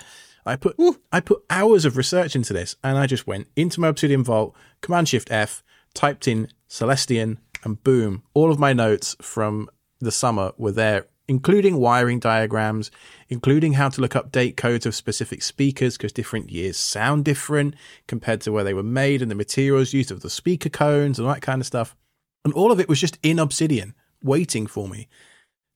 I 0.47 0.57
put 0.57 0.75
I 1.13 1.21
put 1.21 1.43
hours 1.51 1.85
of 1.85 1.99
research 1.99 2.35
into 2.35 2.55
this, 2.55 2.75
and 2.83 2.97
I 2.97 3.07
just 3.07 3.27
went 3.27 3.47
into 3.57 3.79
my 3.79 3.89
Obsidian 3.89 4.25
Vault, 4.25 4.57
Command 4.81 5.07
Shift 5.09 5.31
F, 5.31 5.63
typed 5.93 6.27
in 6.27 6.49
Celestion, 6.67 7.39
and 7.63 7.83
boom, 7.85 8.23
all 8.33 8.51
of 8.51 8.59
my 8.59 8.73
notes 8.73 9.15
from 9.21 9.69
the 10.03 10.13
summer 10.13 10.53
were 10.57 10.73
there, 10.73 11.07
including 11.29 11.79
wiring 11.79 12.19
diagrams, 12.19 12.91
including 13.29 13.75
how 13.75 13.89
to 13.89 14.01
look 14.01 14.17
up 14.17 14.33
date 14.33 14.57
codes 14.57 14.85
of 14.85 14.95
specific 14.95 15.43
speakers 15.43 15.97
because 15.97 16.13
different 16.13 16.51
years 16.51 16.77
sound 16.77 17.25
different 17.25 17.75
compared 18.07 18.41
to 18.43 18.53
where 18.53 18.65
they 18.65 18.75
were 18.75 18.83
made 18.83 19.23
and 19.23 19.31
the 19.31 19.37
materials 19.37 19.93
used 19.93 20.11
of 20.11 20.21
the 20.21 20.31
speaker 20.31 20.69
cones 20.69 21.19
and 21.19 21.29
that 21.29 21.43
kind 21.43 21.61
of 21.61 21.67
stuff. 21.67 21.97
And 22.45 22.53
all 22.55 22.73
of 22.73 22.81
it 22.81 22.89
was 22.89 23.01
just 23.01 23.19
in 23.23 23.39
Obsidian, 23.39 23.95
waiting 24.23 24.67
for 24.67 24.89
me. 24.89 25.09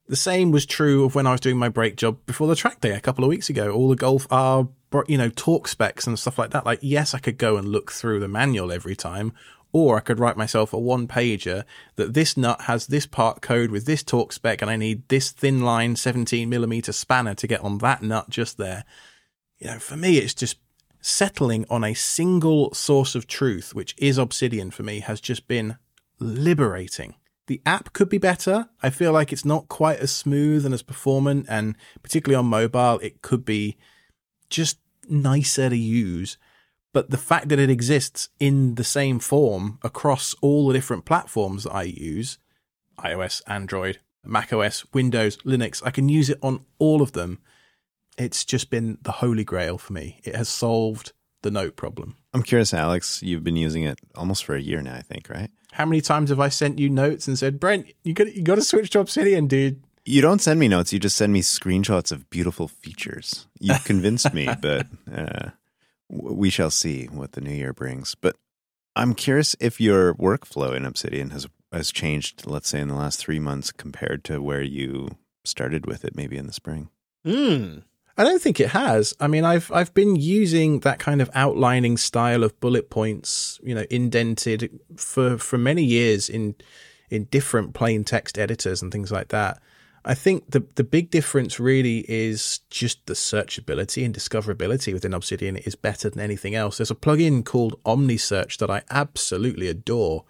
The 0.09 0.17
same 0.17 0.51
was 0.53 0.67
true 0.67 1.05
of 1.05 1.15
when 1.15 1.27
I 1.27 1.33
was 1.33 1.41
doing 1.41 1.57
my 1.57 1.69
brake 1.69 1.97
job 1.97 2.19
before 2.27 2.47
the 2.47 2.55
track 2.55 2.81
day 2.81 2.93
a 2.93 3.01
couple 3.01 3.25
of 3.25 3.29
weeks 3.31 3.51
ago. 3.51 3.73
All 3.73 3.89
the 3.89 3.97
Golf 3.97 4.27
uh, 4.31 4.65
R, 4.93 5.05
you 5.09 5.19
know, 5.19 5.31
torque 5.31 5.67
specs 5.67 6.07
and 6.07 6.19
stuff 6.19 6.39
like 6.39 6.51
that. 6.51 6.65
Like, 6.65 6.79
yes, 6.81 7.13
I 7.13 7.19
could 7.19 7.39
go 7.39 7.57
and 7.57 7.69
look 7.69 7.91
through 7.91 8.21
the 8.21 8.29
manual 8.29 8.71
every 8.71 8.95
time, 8.95 9.33
or 9.77 9.99
I 9.99 10.01
could 10.01 10.19
write 10.19 10.39
myself 10.39 10.73
a 10.73 10.79
one 10.79 11.07
pager 11.07 11.65
that 11.97 12.15
this 12.15 12.35
nut 12.35 12.63
has 12.63 12.87
this 12.87 13.05
part 13.05 13.43
code 13.43 13.71
with 13.71 13.85
this 13.85 14.03
torque 14.03 14.33
spec, 14.33 14.63
and 14.63 14.71
I 14.71 14.77
need 14.77 15.07
this 15.09 15.31
thin 15.31 15.61
line 15.61 15.97
17 15.97 16.49
millimeter 16.49 16.93
spanner 16.93 17.35
to 17.35 17.47
get 17.47 17.61
on 17.61 17.77
that 17.79 18.03
nut 18.03 18.31
just 18.31 18.57
there. 18.57 18.87
You 19.59 19.67
know, 19.67 19.79
for 19.79 19.95
me, 19.95 20.17
it's 20.17 20.33
just 20.33 20.57
settling 21.03 21.67
on 21.69 21.85
a 21.85 21.93
single 21.93 22.73
source 22.73 23.15
of 23.15 23.27
truth, 23.27 23.75
which 23.75 23.95
is 23.99 24.17
Obsidian 24.17 24.71
for 24.71 24.83
me, 24.83 25.01
has 25.01 25.21
just 25.21 25.47
been 25.47 25.77
liberating. 26.19 27.17
The 27.47 27.61
app 27.67 27.93
could 27.93 28.09
be 28.09 28.17
better. 28.17 28.71
I 28.83 28.89
feel 28.89 29.13
like 29.13 29.31
it's 29.31 29.45
not 29.45 29.69
quite 29.69 29.99
as 29.99 30.11
smooth 30.11 30.65
and 30.65 30.73
as 30.73 30.83
performant, 30.83 31.45
and 31.51 31.77
particularly 32.03 32.37
on 32.37 32.47
mobile, 32.47 32.99
it 33.01 33.21
could 33.21 33.45
be 33.45 33.77
just 34.49 34.79
nicer 35.07 35.69
to 35.69 35.77
use. 35.77 36.39
But 36.97 37.11
the 37.11 37.19
fact 37.19 37.51
that 37.51 37.59
it 37.59 37.69
exists 37.69 38.31
in 38.41 38.77
the 38.77 38.83
same 38.99 39.19
form 39.19 39.79
across 39.83 40.35
all 40.41 40.67
the 40.67 40.73
different 40.73 41.05
platforms 41.05 41.65
that 41.65 41.75
I 41.75 41.83
use 41.83 42.39
iOS, 42.99 43.43
Android, 43.47 43.99
macOS, 44.25 44.87
Windows, 44.95 45.37
Linux 45.45 45.83
I 45.85 45.91
can 45.91 46.09
use 46.09 46.31
it 46.31 46.39
on 46.41 46.65
all 46.79 47.03
of 47.03 47.13
them. 47.13 47.39
It's 48.17 48.47
just 48.47 48.71
been 48.71 48.97
the 49.03 49.13
holy 49.13 49.45
grail 49.45 49.77
for 49.77 49.93
me. 49.93 50.21
It 50.25 50.35
has 50.35 50.49
solved 50.49 51.13
the 51.43 51.51
note 51.51 51.77
problem. 51.77 52.17
i'm 52.33 52.43
curious 52.43 52.73
alex 52.73 53.23
you've 53.23 53.45
been 53.45 53.57
using 53.57 53.83
it 53.83 53.99
almost 54.15 54.43
for 54.47 54.55
a 54.57 54.61
year 54.61 54.81
now 54.81 54.95
i 54.95 55.03
think 55.03 55.29
right 55.29 55.51
How 55.73 55.85
many 55.85 56.01
times 56.01 56.31
have 56.31 56.41
I 56.41 56.49
sent 56.49 56.79
you 56.79 56.89
notes 56.89 57.29
and 57.29 57.39
said, 57.39 57.61
Brent, 57.61 57.93
you 58.05 58.15
got 58.15 58.35
you 58.35 58.43
got 58.43 58.55
to 58.55 58.63
switch 58.63 58.89
to 58.93 59.01
Obsidian, 59.01 59.47
dude? 59.49 59.83
you 60.07 60.23
don't 60.23 60.41
send 60.41 60.59
me 60.59 60.67
notes 60.67 60.95
you 60.95 60.99
just 60.99 61.17
send 61.17 61.31
me 61.35 61.43
screenshots 61.43 62.11
of 62.11 62.31
beautiful 62.31 62.69
features 62.69 63.47
you've 63.61 63.85
convinced 63.85 64.33
me 64.33 64.49
but 64.63 64.87
uh, 65.15 65.51
we 66.09 66.51
shall 66.51 66.71
see 66.71 67.07
what 67.07 67.33
the 67.33 67.41
new 67.41 67.53
year 67.53 67.73
brings 67.73 68.15
but 68.15 68.37
i'm 68.95 69.15
curious 69.15 69.57
if 69.61 69.81
your 69.81 70.15
workflow 70.15 70.75
in 70.75 70.85
obsidian 70.85 71.31
has 71.31 71.47
has 71.73 71.91
changed 71.93 72.47
let's 72.47 72.69
say 72.69 72.81
in 72.81 72.89
the 72.89 72.95
last 72.95 73.19
three 73.19 73.41
months 73.41 73.73
compared 73.73 74.23
to 74.25 74.41
where 74.41 74.63
you 74.63 75.09
started 75.45 75.87
with 75.87 76.05
it 76.05 76.17
maybe 76.17 76.37
in 76.37 76.47
the 76.47 76.53
spring 76.53 76.89
Hmm. 77.27 77.79
I 78.17 78.23
don't 78.25 78.41
think 78.41 78.61
it 78.61 78.69
has. 78.69 79.13
I 79.21 79.27
mean, 79.27 79.45
I've 79.45 79.71
I've 79.73 79.93
been 79.93 80.17
using 80.17 80.81
that 80.81 81.01
kind 81.01 81.21
of 81.21 81.29
outlining 81.35 81.97
style 81.97 82.45
of 82.45 82.59
bullet 82.61 82.89
points, 82.89 83.61
you 83.63 83.75
know, 83.75 83.85
indented 83.91 84.79
for 84.97 85.37
for 85.37 85.59
many 85.59 85.83
years 85.83 86.31
in 86.31 86.55
in 87.11 87.25
different 87.25 87.75
plain 87.75 88.05
text 88.05 88.39
editors 88.39 88.81
and 88.81 88.91
things 88.93 89.11
like 89.13 89.29
that. 89.29 89.61
I 90.09 90.15
think 90.15 90.53
the 90.53 90.65
the 90.77 90.85
big 90.85 91.11
difference 91.11 91.59
really 91.59 92.05
is 92.09 92.61
just 92.71 93.05
the 93.07 93.15
searchability 93.15 94.05
and 94.05 94.15
discoverability 94.15 94.93
within 94.93 95.13
Obsidian 95.13 95.57
is 95.57 95.75
better 95.75 96.09
than 96.09 96.21
anything 96.21 96.55
else. 96.55 96.79
There's 96.79 96.93
a 96.93 96.95
plugin 96.95 97.45
called 97.45 97.83
OmniSearch 97.83 98.57
that 98.59 98.71
I 98.71 98.83
absolutely 98.89 99.67
adore. 99.67 100.25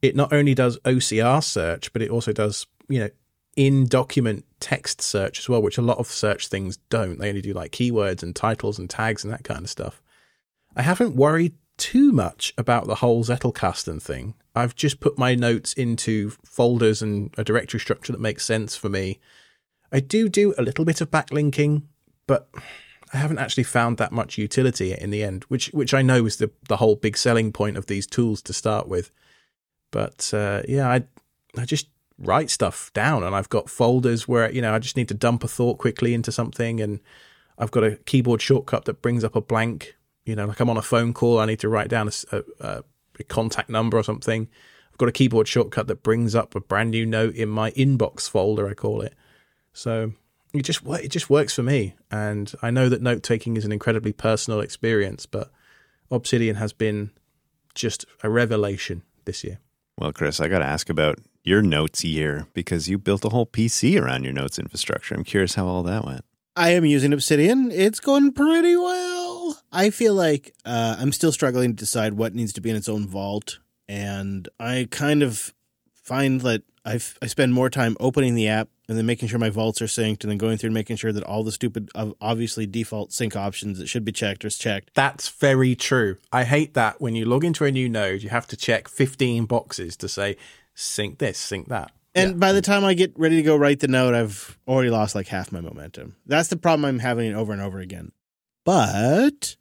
It 0.00 0.14
not 0.14 0.32
only 0.32 0.54
does 0.54 0.78
OCR 0.84 1.42
search, 1.42 1.92
but 1.92 2.02
it 2.02 2.10
also 2.10 2.32
does, 2.32 2.68
you 2.88 3.00
know, 3.00 3.10
in 3.56 3.86
document 3.86 4.44
text 4.60 5.02
search 5.02 5.40
as 5.40 5.48
well, 5.48 5.60
which 5.60 5.76
a 5.76 5.82
lot 5.82 5.98
of 5.98 6.06
search 6.06 6.46
things 6.46 6.76
don't. 6.88 7.18
They 7.18 7.30
only 7.30 7.42
do 7.42 7.52
like 7.52 7.72
keywords 7.72 8.22
and 8.22 8.34
titles 8.34 8.78
and 8.78 8.88
tags 8.88 9.24
and 9.24 9.32
that 9.32 9.42
kind 9.42 9.64
of 9.64 9.70
stuff. 9.70 10.00
I 10.76 10.82
haven't 10.82 11.16
worried 11.16 11.54
too 11.80 12.12
much 12.12 12.52
about 12.58 12.86
the 12.86 12.96
whole 12.96 13.24
Zettelkasten 13.24 14.00
thing. 14.00 14.34
I've 14.54 14.76
just 14.76 15.00
put 15.00 15.18
my 15.18 15.34
notes 15.34 15.72
into 15.72 16.30
folders 16.44 17.00
and 17.00 17.34
a 17.38 17.42
directory 17.42 17.80
structure 17.80 18.12
that 18.12 18.20
makes 18.20 18.44
sense 18.44 18.76
for 18.76 18.90
me. 18.90 19.18
I 19.90 20.00
do 20.00 20.28
do 20.28 20.54
a 20.58 20.62
little 20.62 20.84
bit 20.84 21.00
of 21.00 21.10
backlinking, 21.10 21.82
but 22.26 22.48
I 23.14 23.16
haven't 23.16 23.38
actually 23.38 23.64
found 23.64 23.96
that 23.96 24.12
much 24.12 24.38
utility 24.38 24.92
in 24.92 25.10
the 25.10 25.24
end, 25.24 25.44
which 25.44 25.68
which 25.68 25.94
I 25.94 26.02
know 26.02 26.26
is 26.26 26.36
the 26.36 26.50
the 26.68 26.76
whole 26.76 26.96
big 26.96 27.16
selling 27.16 27.50
point 27.50 27.76
of 27.76 27.86
these 27.86 28.06
tools 28.06 28.42
to 28.42 28.52
start 28.52 28.86
with. 28.86 29.10
But 29.90 30.32
uh, 30.34 30.62
yeah, 30.68 30.88
I 30.88 31.04
I 31.58 31.64
just 31.64 31.88
write 32.18 32.50
stuff 32.50 32.92
down, 32.92 33.24
and 33.24 33.34
I've 33.34 33.48
got 33.48 33.70
folders 33.70 34.28
where 34.28 34.52
you 34.52 34.62
know 34.62 34.74
I 34.74 34.78
just 34.78 34.96
need 34.96 35.08
to 35.08 35.14
dump 35.14 35.42
a 35.42 35.48
thought 35.48 35.78
quickly 35.78 36.12
into 36.12 36.30
something, 36.30 36.80
and 36.80 37.00
I've 37.58 37.70
got 37.72 37.84
a 37.84 37.96
keyboard 37.96 38.42
shortcut 38.42 38.84
that 38.84 39.02
brings 39.02 39.24
up 39.24 39.34
a 39.34 39.40
blank. 39.40 39.96
You 40.30 40.36
know, 40.36 40.46
like 40.46 40.60
I'm 40.60 40.70
on 40.70 40.76
a 40.76 40.82
phone 40.82 41.12
call, 41.12 41.38
I 41.40 41.46
need 41.46 41.60
to 41.60 41.68
write 41.68 41.88
down 41.88 42.08
a, 42.08 42.42
a, 42.60 42.82
a 43.18 43.24
contact 43.24 43.68
number 43.68 43.98
or 43.98 44.02
something. 44.02 44.48
I've 44.90 44.98
got 44.98 45.08
a 45.08 45.12
keyboard 45.12 45.48
shortcut 45.48 45.86
that 45.88 46.02
brings 46.02 46.34
up 46.34 46.54
a 46.54 46.60
brand 46.60 46.90
new 46.90 47.04
note 47.04 47.34
in 47.34 47.48
my 47.48 47.72
inbox 47.72 48.30
folder, 48.30 48.68
I 48.68 48.74
call 48.74 49.02
it. 49.02 49.14
So 49.72 50.12
it 50.54 50.62
just 50.62 50.80
it 50.86 51.08
just 51.08 51.30
works 51.30 51.54
for 51.54 51.62
me, 51.62 51.94
and 52.10 52.52
I 52.62 52.70
know 52.70 52.88
that 52.88 53.02
note 53.02 53.22
taking 53.22 53.56
is 53.56 53.64
an 53.64 53.72
incredibly 53.72 54.12
personal 54.12 54.60
experience, 54.60 55.26
but 55.26 55.50
Obsidian 56.10 56.56
has 56.56 56.72
been 56.72 57.10
just 57.74 58.04
a 58.22 58.30
revelation 58.30 59.02
this 59.24 59.44
year. 59.44 59.58
Well, 59.96 60.12
Chris, 60.12 60.40
I 60.40 60.48
got 60.48 60.60
to 60.60 60.64
ask 60.64 60.88
about 60.88 61.18
your 61.44 61.62
notes 61.62 62.04
year 62.04 62.46
because 62.54 62.88
you 62.88 62.98
built 62.98 63.24
a 63.24 63.28
whole 63.28 63.46
PC 63.46 64.00
around 64.00 64.24
your 64.24 64.32
notes 64.32 64.58
infrastructure. 64.58 65.14
I'm 65.14 65.24
curious 65.24 65.54
how 65.54 65.66
all 65.66 65.82
that 65.84 66.04
went. 66.04 66.24
I 66.56 66.70
am 66.70 66.84
using 66.84 67.12
Obsidian. 67.12 67.70
It's 67.70 68.00
going 68.00 68.32
pretty 68.32 68.76
well. 68.76 69.19
I 69.72 69.90
feel 69.90 70.14
like 70.14 70.54
uh, 70.64 70.96
I'm 70.98 71.12
still 71.12 71.32
struggling 71.32 71.70
to 71.70 71.76
decide 71.76 72.14
what 72.14 72.34
needs 72.34 72.52
to 72.54 72.60
be 72.60 72.70
in 72.70 72.76
its 72.76 72.88
own 72.88 73.06
vault, 73.06 73.58
and 73.88 74.48
I 74.58 74.88
kind 74.90 75.22
of 75.22 75.54
find 75.94 76.40
that 76.42 76.62
I 76.84 76.94
I 77.22 77.26
spend 77.26 77.54
more 77.54 77.70
time 77.70 77.96
opening 78.00 78.34
the 78.34 78.48
app 78.48 78.68
and 78.88 78.98
then 78.98 79.06
making 79.06 79.28
sure 79.28 79.38
my 79.38 79.50
vaults 79.50 79.80
are 79.80 79.86
synced, 79.86 80.22
and 80.22 80.30
then 80.30 80.38
going 80.38 80.58
through 80.58 80.68
and 80.68 80.74
making 80.74 80.96
sure 80.96 81.12
that 81.12 81.22
all 81.22 81.44
the 81.44 81.52
stupid, 81.52 81.90
obviously 82.20 82.66
default 82.66 83.12
sync 83.12 83.36
options 83.36 83.78
that 83.78 83.86
should 83.86 84.04
be 84.04 84.10
checked 84.10 84.44
are 84.44 84.50
checked. 84.50 84.90
That's 84.94 85.28
very 85.28 85.76
true. 85.76 86.16
I 86.32 86.42
hate 86.42 86.74
that 86.74 87.00
when 87.00 87.14
you 87.14 87.24
log 87.24 87.44
into 87.44 87.64
a 87.64 87.70
new 87.70 87.88
node, 87.88 88.22
you 88.22 88.30
have 88.30 88.48
to 88.48 88.56
check 88.56 88.88
15 88.88 89.44
boxes 89.44 89.96
to 89.98 90.08
say 90.08 90.36
sync 90.74 91.18
this, 91.18 91.38
sync 91.38 91.68
that. 91.68 91.92
And 92.16 92.30
yeah. 92.32 92.36
by 92.38 92.52
the 92.52 92.62
time 92.62 92.84
I 92.84 92.94
get 92.94 93.16
ready 93.16 93.36
to 93.36 93.42
go 93.42 93.56
write 93.56 93.78
the 93.78 93.86
note, 93.86 94.14
I've 94.14 94.58
already 94.66 94.90
lost 94.90 95.14
like 95.14 95.28
half 95.28 95.52
my 95.52 95.60
momentum. 95.60 96.16
That's 96.26 96.48
the 96.48 96.56
problem 96.56 96.84
I'm 96.84 96.98
having 96.98 97.32
over 97.34 97.52
and 97.52 97.62
over 97.62 97.78
again. 97.78 98.10
But 98.70 99.56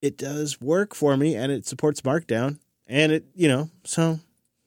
it 0.00 0.18
does 0.18 0.60
work 0.60 0.96
for 0.96 1.16
me 1.16 1.36
and 1.36 1.52
it 1.52 1.64
supports 1.64 2.00
Markdown. 2.00 2.58
And 2.88 3.12
it, 3.12 3.26
you 3.36 3.46
know, 3.46 3.70
so, 3.84 4.18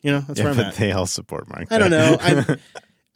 you 0.01 0.11
know, 0.13 0.21
that's 0.21 0.39
yeah, 0.39 0.45
where 0.45 0.53
I'm 0.53 0.59
at. 0.61 0.75
They 0.75 0.93
all 0.93 1.05
support 1.05 1.49
Markdown. 1.49 1.71
I 1.71 1.77
don't 1.77 1.91
know. 1.91 2.17
I, 2.21 2.57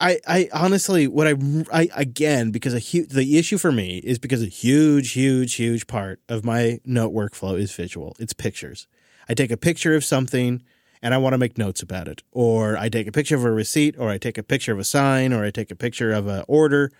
I, 0.00 0.20
I 0.28 0.48
honestly, 0.52 1.08
what 1.08 1.26
I, 1.26 1.34
I 1.72 1.88
again, 1.94 2.50
because 2.50 2.74
a 2.74 2.78
huge, 2.78 3.08
the 3.08 3.38
issue 3.38 3.56
for 3.56 3.72
me 3.72 4.02
is 4.04 4.18
because 4.18 4.42
a 4.42 4.48
huge, 4.48 5.12
huge, 5.12 5.54
huge 5.54 5.86
part 5.86 6.20
of 6.28 6.44
my 6.44 6.78
note 6.84 7.14
workflow 7.14 7.58
is 7.58 7.72
visual. 7.72 8.14
It's 8.18 8.34
pictures. 8.34 8.86
I 9.30 9.32
take 9.34 9.50
a 9.50 9.56
picture 9.56 9.94
of 9.94 10.04
something 10.04 10.62
and 11.00 11.14
I 11.14 11.16
want 11.16 11.32
to 11.32 11.38
make 11.38 11.56
notes 11.56 11.80
about 11.80 12.06
it. 12.06 12.22
Or 12.32 12.76
I 12.76 12.90
take 12.90 13.06
a 13.06 13.12
picture 13.12 13.36
of 13.36 13.46
a 13.46 13.50
receipt, 13.50 13.96
or 13.98 14.10
I 14.10 14.18
take 14.18 14.36
a 14.36 14.42
picture 14.42 14.74
of 14.74 14.78
a 14.78 14.84
sign, 14.84 15.32
or 15.32 15.42
I 15.42 15.50
take 15.50 15.70
a 15.70 15.76
picture 15.76 16.12
of 16.12 16.26
an 16.26 16.44
order, 16.48 16.92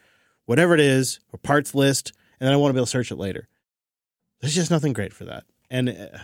whatever 0.47 0.73
it 0.73 0.81
is, 0.81 1.21
or 1.31 1.39
parts 1.39 1.75
list, 1.75 2.15
and 2.41 2.47
then 2.47 2.55
I 2.55 2.57
want 2.57 2.71
to 2.71 2.73
be 2.73 2.79
able 2.79 2.87
to 2.87 2.91
search 2.91 3.13
it 3.13 3.17
later. 3.17 3.50
There's 4.41 4.55
just 4.55 4.71
nothing 4.71 4.93
great 4.93 5.13
for 5.13 5.25
that. 5.25 5.45
And 5.71 5.89
uh, 5.91 6.19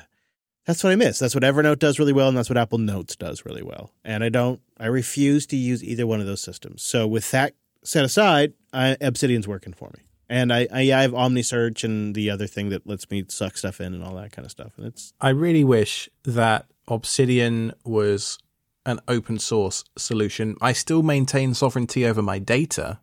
that's 0.64 0.82
what 0.82 0.92
I 0.92 0.96
miss. 0.96 1.18
That's 1.18 1.34
what 1.34 1.44
Evernote 1.44 1.78
does 1.78 1.98
really 1.98 2.12
well, 2.12 2.28
and 2.28 2.36
that's 2.36 2.50
what 2.50 2.58
Apple 2.58 2.78
Notes 2.78 3.14
does 3.16 3.44
really 3.44 3.62
well. 3.62 3.92
And 4.04 4.24
I 4.24 4.28
don't, 4.28 4.60
I 4.78 4.86
refuse 4.86 5.46
to 5.48 5.56
use 5.56 5.84
either 5.84 6.06
one 6.06 6.20
of 6.20 6.26
those 6.26 6.40
systems. 6.40 6.82
So 6.82 7.06
with 7.06 7.30
that 7.30 7.54
set 7.84 8.04
aside, 8.04 8.54
I, 8.72 8.96
Obsidian's 9.00 9.46
working 9.46 9.72
for 9.72 9.90
me. 9.96 10.02
And 10.28 10.52
I, 10.52 10.66
I, 10.72 10.80
I 10.92 11.02
have 11.02 11.12
OmniSearch 11.12 11.84
and 11.84 12.14
the 12.14 12.30
other 12.30 12.48
thing 12.48 12.70
that 12.70 12.86
lets 12.86 13.08
me 13.10 13.24
suck 13.28 13.56
stuff 13.56 13.80
in 13.80 13.94
and 13.94 14.02
all 14.02 14.16
that 14.16 14.32
kind 14.32 14.44
of 14.44 14.50
stuff. 14.50 14.72
And 14.76 14.86
it's. 14.86 15.12
I 15.20 15.28
really 15.28 15.62
wish 15.62 16.08
that 16.24 16.66
Obsidian 16.88 17.72
was 17.84 18.38
an 18.84 18.98
open 19.06 19.38
source 19.38 19.84
solution. 19.96 20.56
I 20.60 20.72
still 20.72 21.02
maintain 21.04 21.54
sovereignty 21.54 22.04
over 22.04 22.22
my 22.22 22.40
data 22.40 22.98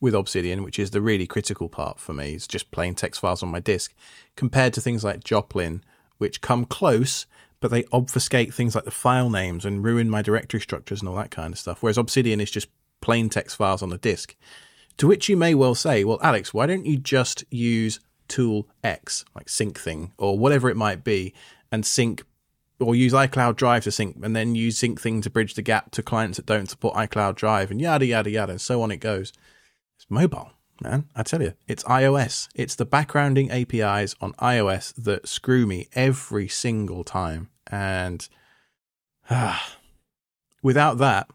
with 0.00 0.14
Obsidian, 0.14 0.62
which 0.62 0.78
is 0.78 0.90
the 0.90 1.00
really 1.00 1.26
critical 1.26 1.68
part 1.68 2.00
for 2.00 2.12
me. 2.12 2.32
It's 2.32 2.46
just 2.46 2.70
plain 2.70 2.94
text 2.94 3.20
files 3.20 3.42
on 3.42 3.50
my 3.50 3.60
disk, 3.60 3.94
compared 4.36 4.72
to 4.74 4.80
things 4.80 5.04
like 5.04 5.24
Joplin, 5.24 5.82
which 6.18 6.40
come 6.40 6.64
close, 6.64 7.26
but 7.60 7.70
they 7.70 7.84
obfuscate 7.92 8.54
things 8.54 8.74
like 8.74 8.84
the 8.84 8.90
file 8.90 9.28
names 9.28 9.64
and 9.64 9.84
ruin 9.84 10.08
my 10.08 10.22
directory 10.22 10.60
structures 10.60 11.00
and 11.00 11.08
all 11.08 11.16
that 11.16 11.30
kind 11.30 11.52
of 11.52 11.58
stuff. 11.58 11.82
Whereas 11.82 11.98
Obsidian 11.98 12.40
is 12.40 12.50
just 12.50 12.68
plain 13.00 13.28
text 13.28 13.56
files 13.56 13.82
on 13.82 13.90
the 13.90 13.98
disk. 13.98 14.34
To 14.96 15.06
which 15.06 15.28
you 15.28 15.36
may 15.36 15.54
well 15.54 15.74
say, 15.74 16.04
well, 16.04 16.18
Alex, 16.22 16.52
why 16.52 16.66
don't 16.66 16.86
you 16.86 16.96
just 16.96 17.44
use 17.50 18.00
tool 18.28 18.68
X, 18.84 19.24
like 19.34 19.46
Syncthing 19.46 20.12
or 20.18 20.38
whatever 20.38 20.70
it 20.70 20.76
might 20.76 21.04
be, 21.04 21.34
and 21.72 21.84
sync 21.84 22.24
or 22.78 22.94
use 22.94 23.12
iCloud 23.12 23.56
Drive 23.56 23.84
to 23.84 23.90
sync, 23.90 24.16
and 24.22 24.34
then 24.34 24.54
use 24.54 24.78
Syncthing 24.78 25.22
to 25.22 25.30
bridge 25.30 25.54
the 25.54 25.62
gap 25.62 25.90
to 25.92 26.02
clients 26.02 26.36
that 26.36 26.46
don't 26.46 26.70
support 26.70 26.94
iCloud 26.94 27.34
Drive, 27.34 27.70
and 27.70 27.80
yada 27.80 28.06
yada 28.06 28.30
yada, 28.30 28.52
and 28.52 28.60
so 28.60 28.80
on 28.82 28.90
it 28.90 28.98
goes. 28.98 29.32
Mobile, 30.10 30.50
man. 30.82 31.08
I 31.14 31.22
tell 31.22 31.40
you, 31.40 31.54
it's 31.68 31.84
iOS. 31.84 32.48
It's 32.54 32.74
the 32.74 32.84
backgrounding 32.84 33.48
APIs 33.50 34.16
on 34.20 34.32
iOS 34.34 34.92
that 34.96 35.28
screw 35.28 35.66
me 35.66 35.88
every 35.94 36.48
single 36.48 37.04
time, 37.04 37.48
and 37.68 38.28
ah, 39.30 39.76
without 40.62 40.98
that, 40.98 41.30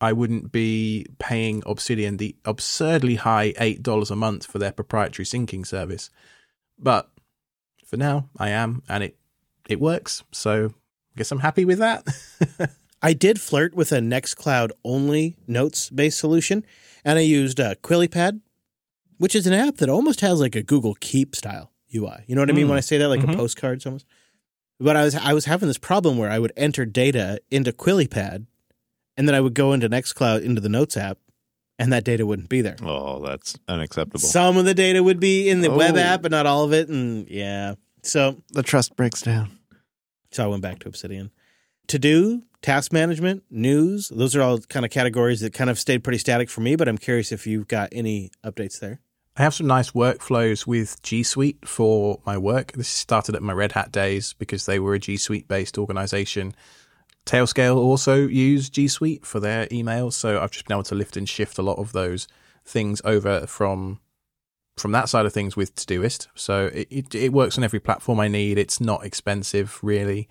I 0.00 0.12
wouldn't 0.12 0.52
be 0.52 1.06
paying 1.18 1.62
Obsidian 1.66 2.18
the 2.18 2.36
absurdly 2.44 3.16
high 3.16 3.52
eight 3.58 3.82
dollars 3.82 4.10
a 4.10 4.16
month 4.16 4.46
for 4.46 4.58
their 4.58 4.72
proprietary 4.72 5.26
syncing 5.26 5.66
service. 5.66 6.08
But 6.78 7.10
for 7.84 7.96
now, 7.96 8.28
I 8.38 8.50
am, 8.50 8.82
and 8.88 9.02
it 9.02 9.16
it 9.68 9.80
works. 9.80 10.22
So 10.30 10.66
I 10.66 11.18
guess 11.18 11.32
I'm 11.32 11.40
happy 11.40 11.64
with 11.64 11.78
that. 11.80 12.06
I 13.02 13.12
did 13.12 13.40
flirt 13.40 13.74
with 13.74 13.92
a 13.92 13.98
Nextcloud 13.98 14.70
only 14.84 15.36
notes 15.46 15.90
based 15.90 16.18
solution, 16.18 16.64
and 17.04 17.18
I 17.18 17.22
used 17.22 17.60
uh, 17.60 17.76
QuillyPad, 17.76 18.40
which 19.18 19.36
is 19.36 19.46
an 19.46 19.52
app 19.52 19.76
that 19.76 19.88
almost 19.88 20.20
has 20.20 20.40
like 20.40 20.56
a 20.56 20.62
Google 20.62 20.94
Keep 21.00 21.36
style 21.36 21.70
UI. 21.94 22.24
You 22.26 22.34
know 22.34 22.42
what 22.42 22.50
I 22.50 22.54
mean 22.54 22.66
mm. 22.66 22.70
when 22.70 22.78
I 22.78 22.82
say 22.82 22.98
that, 22.98 23.08
like 23.08 23.20
mm-hmm. 23.20 23.30
a 23.30 23.36
postcard, 23.36 23.84
almost. 23.86 24.06
But 24.80 24.96
I 24.96 25.04
was 25.04 25.14
I 25.14 25.32
was 25.32 25.44
having 25.44 25.68
this 25.68 25.78
problem 25.78 26.18
where 26.18 26.30
I 26.30 26.38
would 26.38 26.52
enter 26.56 26.84
data 26.84 27.40
into 27.50 27.72
QuillyPad, 27.72 28.46
and 29.16 29.28
then 29.28 29.34
I 29.34 29.40
would 29.40 29.54
go 29.54 29.72
into 29.72 29.88
Nextcloud 29.88 30.42
into 30.42 30.60
the 30.60 30.68
Notes 30.68 30.96
app, 30.96 31.18
and 31.78 31.92
that 31.92 32.04
data 32.04 32.26
wouldn't 32.26 32.48
be 32.48 32.62
there. 32.62 32.76
Oh, 32.82 33.24
that's 33.24 33.56
unacceptable. 33.68 34.20
Some 34.20 34.56
of 34.56 34.64
the 34.64 34.74
data 34.74 35.02
would 35.02 35.20
be 35.20 35.48
in 35.48 35.60
the 35.60 35.70
oh. 35.70 35.76
web 35.76 35.96
app, 35.96 36.22
but 36.22 36.30
not 36.30 36.46
all 36.46 36.64
of 36.64 36.72
it. 36.72 36.88
And 36.88 37.28
yeah, 37.28 37.74
so 38.02 38.36
the 38.50 38.62
trust 38.62 38.96
breaks 38.96 39.22
down. 39.22 39.50
So 40.30 40.44
I 40.44 40.46
went 40.48 40.62
back 40.62 40.80
to 40.80 40.88
Obsidian. 40.88 41.30
To 41.88 41.98
do, 41.98 42.42
task 42.60 42.92
management, 42.92 43.44
news, 43.50 44.10
those 44.10 44.36
are 44.36 44.42
all 44.42 44.58
kind 44.58 44.84
of 44.84 44.90
categories 44.90 45.40
that 45.40 45.54
kind 45.54 45.70
of 45.70 45.78
stayed 45.78 46.04
pretty 46.04 46.18
static 46.18 46.50
for 46.50 46.60
me, 46.60 46.76
but 46.76 46.86
I'm 46.86 46.98
curious 46.98 47.32
if 47.32 47.46
you've 47.46 47.66
got 47.66 47.88
any 47.92 48.30
updates 48.44 48.78
there. 48.78 49.00
I 49.38 49.42
have 49.42 49.54
some 49.54 49.68
nice 49.68 49.92
workflows 49.92 50.66
with 50.66 51.00
G 51.02 51.22
Suite 51.22 51.66
for 51.66 52.20
my 52.26 52.36
work. 52.36 52.72
This 52.72 52.88
started 52.88 53.34
at 53.34 53.42
my 53.42 53.54
Red 53.54 53.72
Hat 53.72 53.90
days 53.90 54.34
because 54.34 54.66
they 54.66 54.78
were 54.78 54.92
a 54.92 54.98
G 54.98 55.16
Suite 55.16 55.48
based 55.48 55.78
organization. 55.78 56.54
Tailscale 57.24 57.76
also 57.76 58.26
use 58.26 58.68
G 58.68 58.86
Suite 58.86 59.24
for 59.24 59.40
their 59.40 59.66
emails, 59.68 60.12
so 60.12 60.42
I've 60.42 60.50
just 60.50 60.66
been 60.66 60.74
able 60.74 60.82
to 60.84 60.94
lift 60.94 61.16
and 61.16 61.26
shift 61.26 61.56
a 61.56 61.62
lot 61.62 61.78
of 61.78 61.92
those 61.92 62.28
things 62.66 63.00
over 63.02 63.46
from 63.46 64.00
from 64.76 64.92
that 64.92 65.08
side 65.08 65.24
of 65.24 65.32
things 65.32 65.56
with 65.56 65.74
Todoist. 65.74 66.28
So 66.34 66.66
it, 66.66 66.86
it, 66.90 67.14
it 67.14 67.32
works 67.32 67.56
on 67.56 67.64
every 67.64 67.80
platform 67.80 68.20
I 68.20 68.28
need. 68.28 68.58
It's 68.58 68.78
not 68.78 69.06
expensive 69.06 69.78
really. 69.82 70.28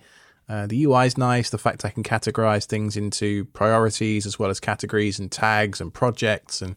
Uh, 0.48 0.66
the 0.66 0.84
UI 0.84 1.06
is 1.06 1.18
nice. 1.18 1.50
The 1.50 1.58
fact 1.58 1.84
I 1.84 1.90
can 1.90 2.02
categorize 2.02 2.64
things 2.64 2.96
into 2.96 3.44
priorities 3.46 4.24
as 4.24 4.38
well 4.38 4.50
as 4.50 4.60
categories 4.60 5.18
and 5.18 5.30
tags 5.30 5.80
and 5.80 5.92
projects 5.92 6.62
and 6.62 6.76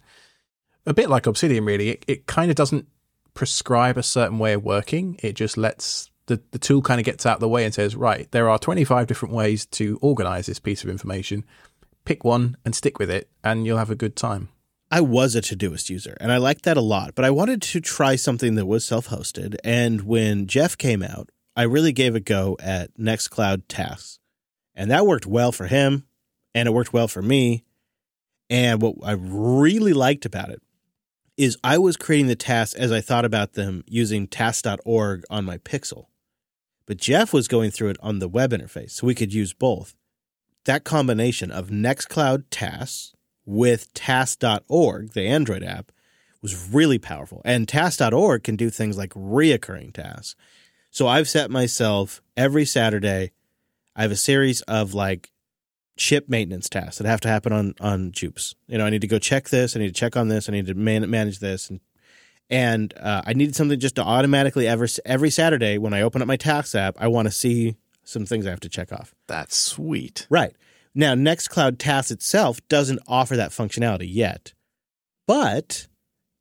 a 0.86 0.94
bit 0.94 1.10
like 1.10 1.26
Obsidian 1.26 1.66
really. 1.66 1.90
It, 1.90 2.06
it 2.08 2.26
kind 2.28 2.52
of 2.52 2.56
doesn't 2.56 2.88
prescribe 3.34 3.98
a 3.98 4.04
certain 4.04 4.40
way 4.40 4.54
of 4.54 4.64
working. 4.64 5.18
It 5.24 5.34
just 5.34 5.58
lets 5.58 6.10
the, 6.26 6.42
the 6.52 6.60
tool 6.60 6.82
kind 6.82 7.00
of 7.00 7.06
gets 7.06 7.26
out 7.26 7.36
of 7.36 7.40
the 7.40 7.48
way 7.48 7.66
and 7.66 7.74
says, 7.74 7.96
right, 7.96 8.30
there 8.32 8.50
are 8.50 8.60
25 8.60 9.08
different 9.08 9.34
ways 9.34 9.66
to 9.68 9.98
organize 10.02 10.46
this 10.46 10.60
piece 10.60 10.84
of 10.84 10.90
information. 10.90 11.46
Pick 12.04 12.24
one 12.24 12.58
and 12.66 12.76
stick 12.76 13.00
with 13.00 13.10
it 13.10 13.30
and 13.44 13.66
you'll 13.66 13.78
have 13.78 13.92
a 13.92 13.96
good 13.96 14.16
time. 14.16 14.50
I 14.94 15.00
was 15.00 15.36
a 15.36 15.42
Todoist 15.42 15.90
user 15.90 16.18
and 16.20 16.32
I 16.32 16.38
liked 16.38 16.66
that 16.66 16.76
a 16.76 16.82
lot, 16.82 17.16
but 17.16 17.24
I 17.24 17.30
wanted 17.30 17.62
to 17.62 17.80
try 17.80 18.18
something 18.18 18.56
that 18.56 18.66
was 18.66 18.84
self 18.84 19.08
hosted. 19.08 19.56
And 19.64 20.02
when 20.02 20.48
Jeff 20.48 20.78
came 20.78 21.02
out, 21.02 21.30
I 21.56 21.64
really 21.64 21.92
gave 21.92 22.16
a 22.16 22.20
go 22.20 22.58
at 22.60 22.98
Nextcloud 22.98 23.64
Tasks. 23.68 24.20
And 24.74 24.90
that 24.90 25.06
worked 25.06 25.26
well 25.26 25.52
for 25.52 25.68
him 25.68 26.06
and 26.54 26.68
it 26.68 26.72
worked 26.72 26.94
well 26.94 27.08
for 27.08 27.22
me. 27.22 27.64
And 28.50 28.82
what 28.82 28.96
I 29.04 29.14
really 29.14 29.94
liked 29.94 30.26
about 30.26 30.50
it 30.50 30.62
is 31.38 31.58
I 31.64 31.78
was 31.78 31.98
creating 31.98 32.28
the 32.28 32.36
tasks 32.36 32.76
as 32.76 32.92
I 32.92 33.02
thought 33.02 33.26
about 33.26 33.54
them 33.54 33.84
using 33.88 34.28
Tasks.org 34.28 35.24
on 35.30 35.46
my 35.46 35.58
Pixel. 35.58 36.06
But 36.86 36.98
Jeff 36.98 37.34
was 37.34 37.48
going 37.48 37.72
through 37.72 37.90
it 37.90 37.98
on 38.02 38.20
the 38.20 38.28
web 38.28 38.52
interface, 38.52 38.92
so 38.92 39.08
we 39.08 39.16
could 39.16 39.34
use 39.34 39.54
both. 39.54 39.96
That 40.66 40.84
combination 40.84 41.50
of 41.50 41.70
Nextcloud 41.70 42.46
tasks 42.52 43.14
with 43.46 43.94
Tasks.org, 43.94 45.14
the 45.14 45.26
Android 45.26 45.64
app, 45.64 45.92
was 46.42 46.70
really 46.70 47.00
powerful. 47.00 47.42
And 47.46 47.68
task.org 47.68 48.44
can 48.44 48.56
do 48.56 48.70
things 48.70 48.98
like 48.98 49.12
reoccurring 49.12 49.94
tasks. 49.94 50.36
So 50.92 51.08
I've 51.08 51.28
set 51.28 51.50
myself 51.50 52.22
every 52.36 52.66
Saturday, 52.66 53.32
I 53.96 54.02
have 54.04 54.12
a 54.12 54.18
series 54.18 54.62
of 54.62 54.94
like 54.94 55.32
chip 55.98 56.30
maintenance 56.30 56.70
tasks 56.70 56.98
that 56.98 57.08
have 57.08 57.22
to 57.22 57.28
happen 57.28 57.54
on 57.54 57.74
on 57.80 58.12
Jupes. 58.12 58.56
You 58.68 58.78
know, 58.78 58.86
I 58.86 58.90
need 58.90 59.02
to 59.02 59.08
go 59.08 59.18
check 59.18 59.50
this, 59.50 59.76
I 59.76 59.80
need 59.80 59.88
to 59.88 60.00
check 60.00 60.16
on 60.16 60.28
this, 60.28 60.50
I 60.50 60.52
need 60.52 60.68
to 60.68 60.76
man- 60.76 61.10
manage 61.10 61.40
this 61.40 61.70
and 61.70 61.80
and 62.50 62.94
uh, 62.98 63.22
I 63.26 63.32
needed 63.32 63.56
something 63.56 63.80
just 63.80 63.96
to 63.96 64.04
automatically 64.04 64.68
every 64.68 64.90
every 65.06 65.30
Saturday 65.30 65.78
when 65.78 65.94
I 65.94 66.02
open 66.02 66.22
up 66.22 66.28
my 66.28 66.36
tasks 66.36 66.76
app, 66.76 66.98
I 67.00 67.08
want 67.08 67.28
to 67.28 67.32
see 67.32 67.76
some 68.04 68.26
things 68.26 68.46
I 68.46 68.50
have 68.50 68.60
to 68.62 68.70
check 68.70 68.92
off. 68.92 69.16
That's 69.28 69.58
sweet. 69.58 70.28
Right. 70.30 70.54
Now, 70.94 71.14
Nextcloud 71.14 71.78
Tasks 71.78 72.12
itself 72.12 72.60
doesn't 72.68 73.00
offer 73.08 73.38
that 73.38 73.52
functionality 73.52 74.14
yet, 74.14 74.54
but 75.26 75.88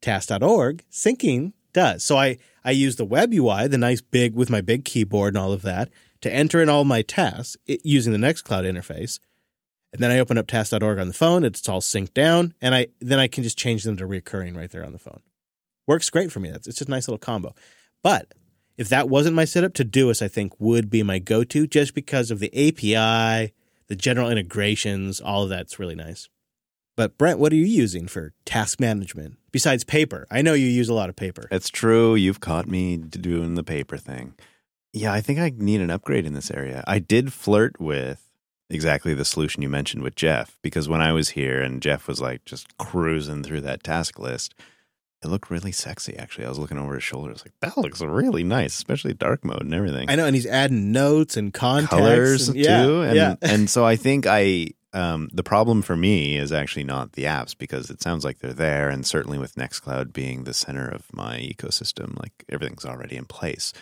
Tasks.org 0.03 0.85
syncing 0.91 1.53
does. 1.73 2.05
So 2.05 2.16
I, 2.16 2.39
I 2.64 2.71
use 2.71 2.97
the 2.97 3.05
web 3.05 3.33
UI, 3.33 3.68
the 3.68 3.79
nice 3.79 4.01
big 4.01 4.35
with 4.35 4.51
my 4.51 4.61
big 4.61 4.85
keyboard 4.85 5.35
and 5.35 5.43
all 5.43 5.53
of 5.53 5.62
that, 5.62 5.91
to 6.21 6.33
enter 6.33 6.61
in 6.61 6.68
all 6.68 6.85
my 6.85 7.03
tasks 7.03 7.57
using 7.66 8.12
the 8.12 8.18
Nextcloud 8.18 8.64
interface. 8.64 9.18
And 9.93 10.03
then 10.03 10.11
I 10.11 10.18
open 10.18 10.39
up 10.39 10.47
Tasks.org 10.47 10.99
on 10.99 11.09
the 11.09 11.14
phone. 11.14 11.45
It's 11.45 11.68
all 11.68 11.81
synced 11.81 12.14
down, 12.14 12.55
and 12.61 12.75
I 12.75 12.89
then 13.01 13.18
I 13.18 13.27
can 13.27 13.43
just 13.43 13.59
change 13.59 13.83
them 13.83 13.97
to 13.97 14.07
recurring 14.07 14.55
right 14.55 14.71
there 14.71 14.85
on 14.85 14.93
the 14.93 14.99
phone. 14.99 15.21
Works 15.87 16.11
great 16.11 16.31
for 16.31 16.39
me. 16.39 16.51
That's 16.51 16.68
it's 16.68 16.79
just 16.79 16.89
a 16.89 16.93
nice 16.93 17.09
little 17.09 17.18
combo. 17.18 17.55
But 18.03 18.33
if 18.77 18.89
that 18.89 19.09
wasn't 19.09 19.35
my 19.35 19.45
setup, 19.45 19.73
Todoist 19.73 20.23
I 20.23 20.29
think 20.29 20.53
would 20.61 20.91
be 20.91 21.03
my 21.03 21.18
go-to 21.18 21.66
just 21.66 21.95
because 21.95 22.31
of 22.31 22.39
the 22.39 22.53
API, 22.55 23.53
the 23.89 23.97
general 23.97 24.31
integrations, 24.31 25.21
all 25.21 25.43
of 25.43 25.49
that's 25.49 25.79
really 25.81 25.97
nice. 25.97 26.29
But 27.01 27.17
Brent, 27.17 27.39
what 27.39 27.51
are 27.51 27.57
you 27.57 27.65
using 27.65 28.09
for 28.09 28.35
task 28.45 28.79
management 28.79 29.39
besides 29.53 29.85
paper? 29.85 30.27
I 30.31 30.43
know 30.43 30.53
you 30.53 30.67
use 30.67 30.91
a 30.91 30.93
lot 30.93 31.09
of 31.09 31.17
paper. 31.17 31.49
It's 31.51 31.71
true. 31.71 32.15
You've 32.15 32.41
caught 32.41 32.69
me 32.69 32.99
doing 32.99 33.55
the 33.55 33.65
paper 33.65 33.97
thing. 33.97 34.35
Yeah, 34.93 35.11
I 35.11 35.23
think 35.23 35.39
I 35.39 35.51
need 35.57 35.81
an 35.81 35.89
upgrade 35.89 36.27
in 36.27 36.35
this 36.35 36.51
area. 36.51 36.85
I 36.87 36.99
did 36.99 37.33
flirt 37.33 37.81
with 37.81 38.31
exactly 38.69 39.15
the 39.15 39.25
solution 39.25 39.63
you 39.63 39.71
mentioned 39.71 40.03
with 40.03 40.15
Jeff 40.15 40.59
because 40.61 40.91
when 40.91 41.01
I 41.01 41.13
was 41.13 41.31
here 41.31 41.63
and 41.63 41.81
Jeff 41.81 42.07
was 42.07 42.21
like 42.21 42.45
just 42.45 42.77
cruising 42.77 43.45
through 43.45 43.63
that 43.63 43.83
task 43.83 44.19
list, 44.19 44.55
it 45.23 45.29
looked 45.29 45.49
really 45.49 45.73
sexy 45.73 46.19
actually. 46.19 46.45
I 46.45 46.51
was 46.51 46.59
looking 46.59 46.77
over 46.77 46.97
his 46.97 47.03
shoulder. 47.03 47.31
I 47.31 47.33
was 47.33 47.47
like, 47.47 47.55
that 47.63 47.79
looks 47.79 48.03
really 48.03 48.45
nice, 48.45 48.75
especially 48.75 49.15
dark 49.15 49.43
mode 49.43 49.63
and 49.63 49.73
everything. 49.73 50.11
I 50.11 50.17
know, 50.17 50.27
and 50.27 50.37
he's 50.37 50.45
adding 50.45 50.93
notes 50.93 51.39
and 51.39 51.51
context 51.51 51.97
colors 51.97 52.49
and, 52.51 52.57
too. 52.57 52.61
yeah, 52.61 53.01
and 53.01 53.17
yeah. 53.17 53.35
and 53.41 53.71
so 53.71 53.87
I 53.87 53.97
think 53.97 54.27
I 54.27 54.73
um, 54.93 55.28
the 55.32 55.43
problem 55.43 55.82
for 55.82 55.97
me 55.97 56.36
is 56.36 56.53
actually 56.53 56.84
not 56.84 57.12
the 57.12 57.24
apps 57.24 57.57
because 57.57 57.91
it 57.91 58.03
sounds 58.03 58.24
like 58.24 58.38
they're 58.38 58.53
there, 58.53 58.88
and 58.88 59.07
certainly 59.07 59.38
with 59.38 59.55
Nextcloud 59.55 60.12
being 60.12 60.45
the 60.45 60.55
center 60.55 60.88
of 60.88 61.05
my 61.12 61.38
ecosystem, 61.38 62.18
like 62.18 62.32
everything's 62.49 62.84
already 62.84 63.16
in 63.16 63.24
place. 63.24 63.72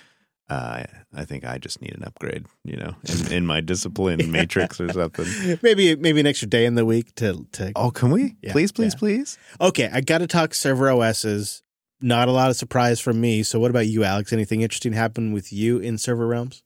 Uh, 0.50 0.84
I 1.14 1.24
think 1.24 1.44
I 1.44 1.59
just 1.59 1.82
need 1.82 1.94
an 1.94 2.04
upgrade, 2.04 2.46
you 2.64 2.76
know, 2.76 2.94
in, 3.04 3.32
in 3.32 3.46
my 3.46 3.61
discipline 3.61 4.30
matrix 4.32 4.80
or 4.80 4.90
something. 4.90 5.59
maybe 5.62 5.94
maybe 5.96 6.20
an 6.20 6.26
extra 6.26 6.48
day 6.48 6.64
in 6.64 6.74
the 6.74 6.84
week 6.84 7.14
to 7.16 7.46
to. 7.52 7.72
Oh, 7.76 7.90
can 7.90 8.11
we? 8.11 8.36
Yeah, 8.42 8.52
please, 8.52 8.72
please, 8.72 8.94
yeah. 8.94 8.98
please. 8.98 9.38
Okay, 9.61 9.90
I 9.92 10.00
got 10.00 10.18
to 10.18 10.26
talk 10.26 10.54
server 10.54 10.90
OSs. 10.90 11.62
Not 12.00 12.28
a 12.28 12.32
lot 12.32 12.48
of 12.48 12.56
surprise 12.56 13.00
from 13.00 13.20
me. 13.20 13.42
So, 13.42 13.59
what 13.59 13.70
about 13.70 13.88
you, 13.88 14.04
Alex? 14.04 14.32
Anything 14.32 14.61
interesting 14.61 14.92
happen 14.92 15.32
with 15.32 15.52
you 15.52 15.78
in 15.78 15.98
server 15.98 16.26
realms? 16.26 16.62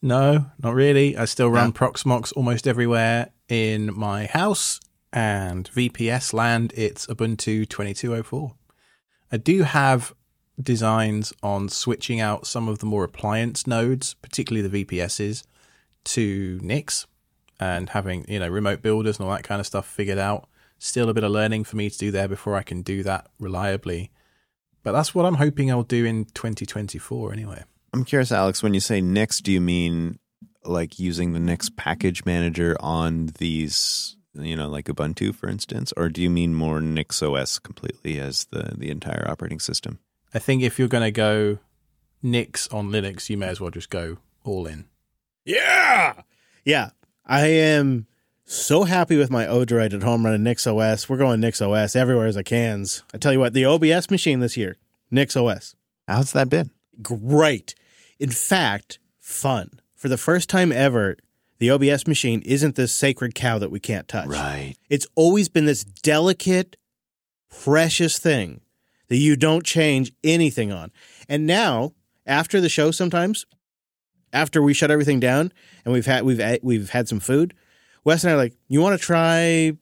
No, 0.00 0.46
not 0.62 0.74
really. 0.74 1.16
I 1.16 1.24
still 1.24 1.50
run 1.50 1.68
No. 1.68 1.72
Proxmox 1.72 2.32
almost 2.36 2.66
everywhere 2.66 3.30
in 3.48 3.96
my 3.96 4.26
house, 4.26 4.80
and 5.12 5.70
VPS 5.70 6.32
land, 6.32 6.72
it's 6.76 7.06
Ubuntu 7.06 7.68
2204. 7.68 8.54
I 9.30 9.36
do 9.36 9.62
have 9.62 10.14
designs 10.60 11.32
on 11.42 11.68
switching 11.68 12.20
out 12.20 12.46
some 12.46 12.68
of 12.68 12.80
the 12.80 12.86
more 12.86 13.04
appliance 13.04 13.66
nodes, 13.66 14.14
particularly 14.14 14.66
the 14.66 14.84
VPSs, 14.84 15.44
to 16.04 16.58
Nix 16.62 17.06
and 17.60 17.90
having, 17.90 18.24
you 18.28 18.38
know, 18.40 18.48
remote 18.48 18.82
builders 18.82 19.18
and 19.18 19.26
all 19.26 19.34
that 19.34 19.44
kind 19.44 19.60
of 19.60 19.66
stuff 19.66 19.86
figured 19.86 20.18
out. 20.18 20.48
Still 20.78 21.08
a 21.08 21.14
bit 21.14 21.24
of 21.24 21.30
learning 21.30 21.64
for 21.64 21.76
me 21.76 21.88
to 21.88 21.98
do 21.98 22.10
there 22.10 22.28
before 22.28 22.56
I 22.56 22.62
can 22.62 22.82
do 22.82 23.02
that 23.04 23.28
reliably. 23.38 24.10
But 24.82 24.92
that's 24.92 25.14
what 25.14 25.24
I'm 25.24 25.36
hoping 25.36 25.70
I'll 25.70 25.82
do 25.82 26.04
in 26.04 26.26
2024 26.26 27.32
anyway. 27.32 27.64
I'm 27.92 28.04
curious, 28.04 28.32
Alex. 28.32 28.62
When 28.62 28.74
you 28.74 28.80
say 28.80 29.00
Nix, 29.00 29.40
do 29.40 29.52
you 29.52 29.60
mean 29.60 30.18
like 30.64 30.98
using 30.98 31.32
the 31.32 31.40
Nix 31.40 31.70
package 31.70 32.24
manager 32.24 32.76
on 32.80 33.30
these, 33.38 34.16
you 34.34 34.56
know, 34.56 34.68
like 34.68 34.86
Ubuntu, 34.86 35.34
for 35.34 35.48
instance, 35.48 35.92
or 35.96 36.08
do 36.08 36.22
you 36.22 36.30
mean 36.30 36.54
more 36.54 36.80
NixOS 36.80 37.62
completely 37.62 38.18
as 38.18 38.46
the 38.46 38.74
the 38.76 38.90
entire 38.90 39.26
operating 39.28 39.60
system? 39.60 39.98
I 40.32 40.38
think 40.38 40.62
if 40.62 40.78
you're 40.78 40.88
going 40.88 41.04
to 41.04 41.12
go 41.12 41.58
Nix 42.22 42.66
on 42.68 42.90
Linux, 42.90 43.30
you 43.30 43.36
may 43.36 43.48
as 43.48 43.60
well 43.60 43.70
just 43.70 43.90
go 43.90 44.18
all 44.44 44.66
in. 44.66 44.86
Yeah. 45.44 46.22
Yeah. 46.64 46.90
I 47.26 47.46
am 47.46 48.06
so 48.44 48.84
happy 48.84 49.16
with 49.16 49.30
my 49.30 49.46
Odroid 49.46 49.94
at 49.94 50.02
home 50.02 50.24
running 50.24 50.42
NixOS. 50.42 51.08
We're 51.08 51.16
going 51.16 51.40
NixOS 51.40 51.96
everywhere 51.96 52.26
as 52.26 52.36
I 52.36 52.42
can. 52.42 52.84
I 53.12 53.18
tell 53.18 53.32
you 53.32 53.40
what, 53.40 53.52
the 53.52 53.64
OBS 53.64 54.10
machine 54.10 54.40
this 54.40 54.56
year, 54.56 54.76
NixOS. 55.12 55.74
How's 56.08 56.32
that 56.32 56.48
been? 56.48 56.70
Great. 57.00 57.74
In 58.18 58.30
fact, 58.30 58.98
fun. 59.18 59.80
For 60.04 60.08
the 60.08 60.18
first 60.18 60.50
time 60.50 60.70
ever, 60.70 61.16
the 61.56 61.70
OBS 61.70 62.06
machine 62.06 62.42
isn't 62.42 62.74
this 62.74 62.92
sacred 62.92 63.34
cow 63.34 63.58
that 63.58 63.70
we 63.70 63.80
can't 63.80 64.06
touch. 64.06 64.26
Right. 64.26 64.74
It's 64.90 65.06
always 65.14 65.48
been 65.48 65.64
this 65.64 65.82
delicate, 65.82 66.76
precious 67.48 68.18
thing 68.18 68.60
that 69.08 69.16
you 69.16 69.34
don't 69.34 69.64
change 69.64 70.12
anything 70.22 70.70
on. 70.70 70.92
And 71.26 71.46
now, 71.46 71.94
after 72.26 72.60
the 72.60 72.68
show, 72.68 72.90
sometimes 72.90 73.46
after 74.30 74.60
we 74.60 74.74
shut 74.74 74.90
everything 74.90 75.20
down 75.20 75.50
and 75.86 75.94
we've 75.94 76.04
had 76.04 76.24
we've 76.24 76.58
we've 76.62 76.90
had 76.90 77.08
some 77.08 77.18
food, 77.18 77.54
Wes 78.04 78.24
and 78.24 78.30
I 78.30 78.34
are 78.34 78.36
like, 78.36 78.52
you 78.68 78.82
want 78.82 79.00
to 79.00 79.02
try 79.02 79.72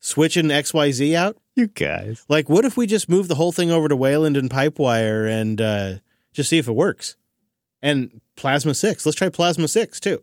switching 0.00 0.50
X 0.50 0.74
Y 0.74 0.90
Z 0.90 1.16
out? 1.16 1.38
You 1.56 1.68
guys. 1.68 2.26
Like, 2.28 2.50
what 2.50 2.66
if 2.66 2.76
we 2.76 2.86
just 2.86 3.08
move 3.08 3.26
the 3.26 3.36
whole 3.36 3.52
thing 3.52 3.70
over 3.70 3.88
to 3.88 3.96
Wayland 3.96 4.36
and 4.36 4.50
Pipewire 4.50 5.26
and 5.26 5.58
uh, 5.62 5.92
just 6.34 6.50
see 6.50 6.58
if 6.58 6.68
it 6.68 6.72
works? 6.72 7.16
And 7.82 8.20
Plasma 8.36 8.74
6. 8.74 9.04
Let's 9.04 9.16
try 9.16 9.28
Plasma 9.28 9.68
6 9.68 10.00
too. 10.00 10.22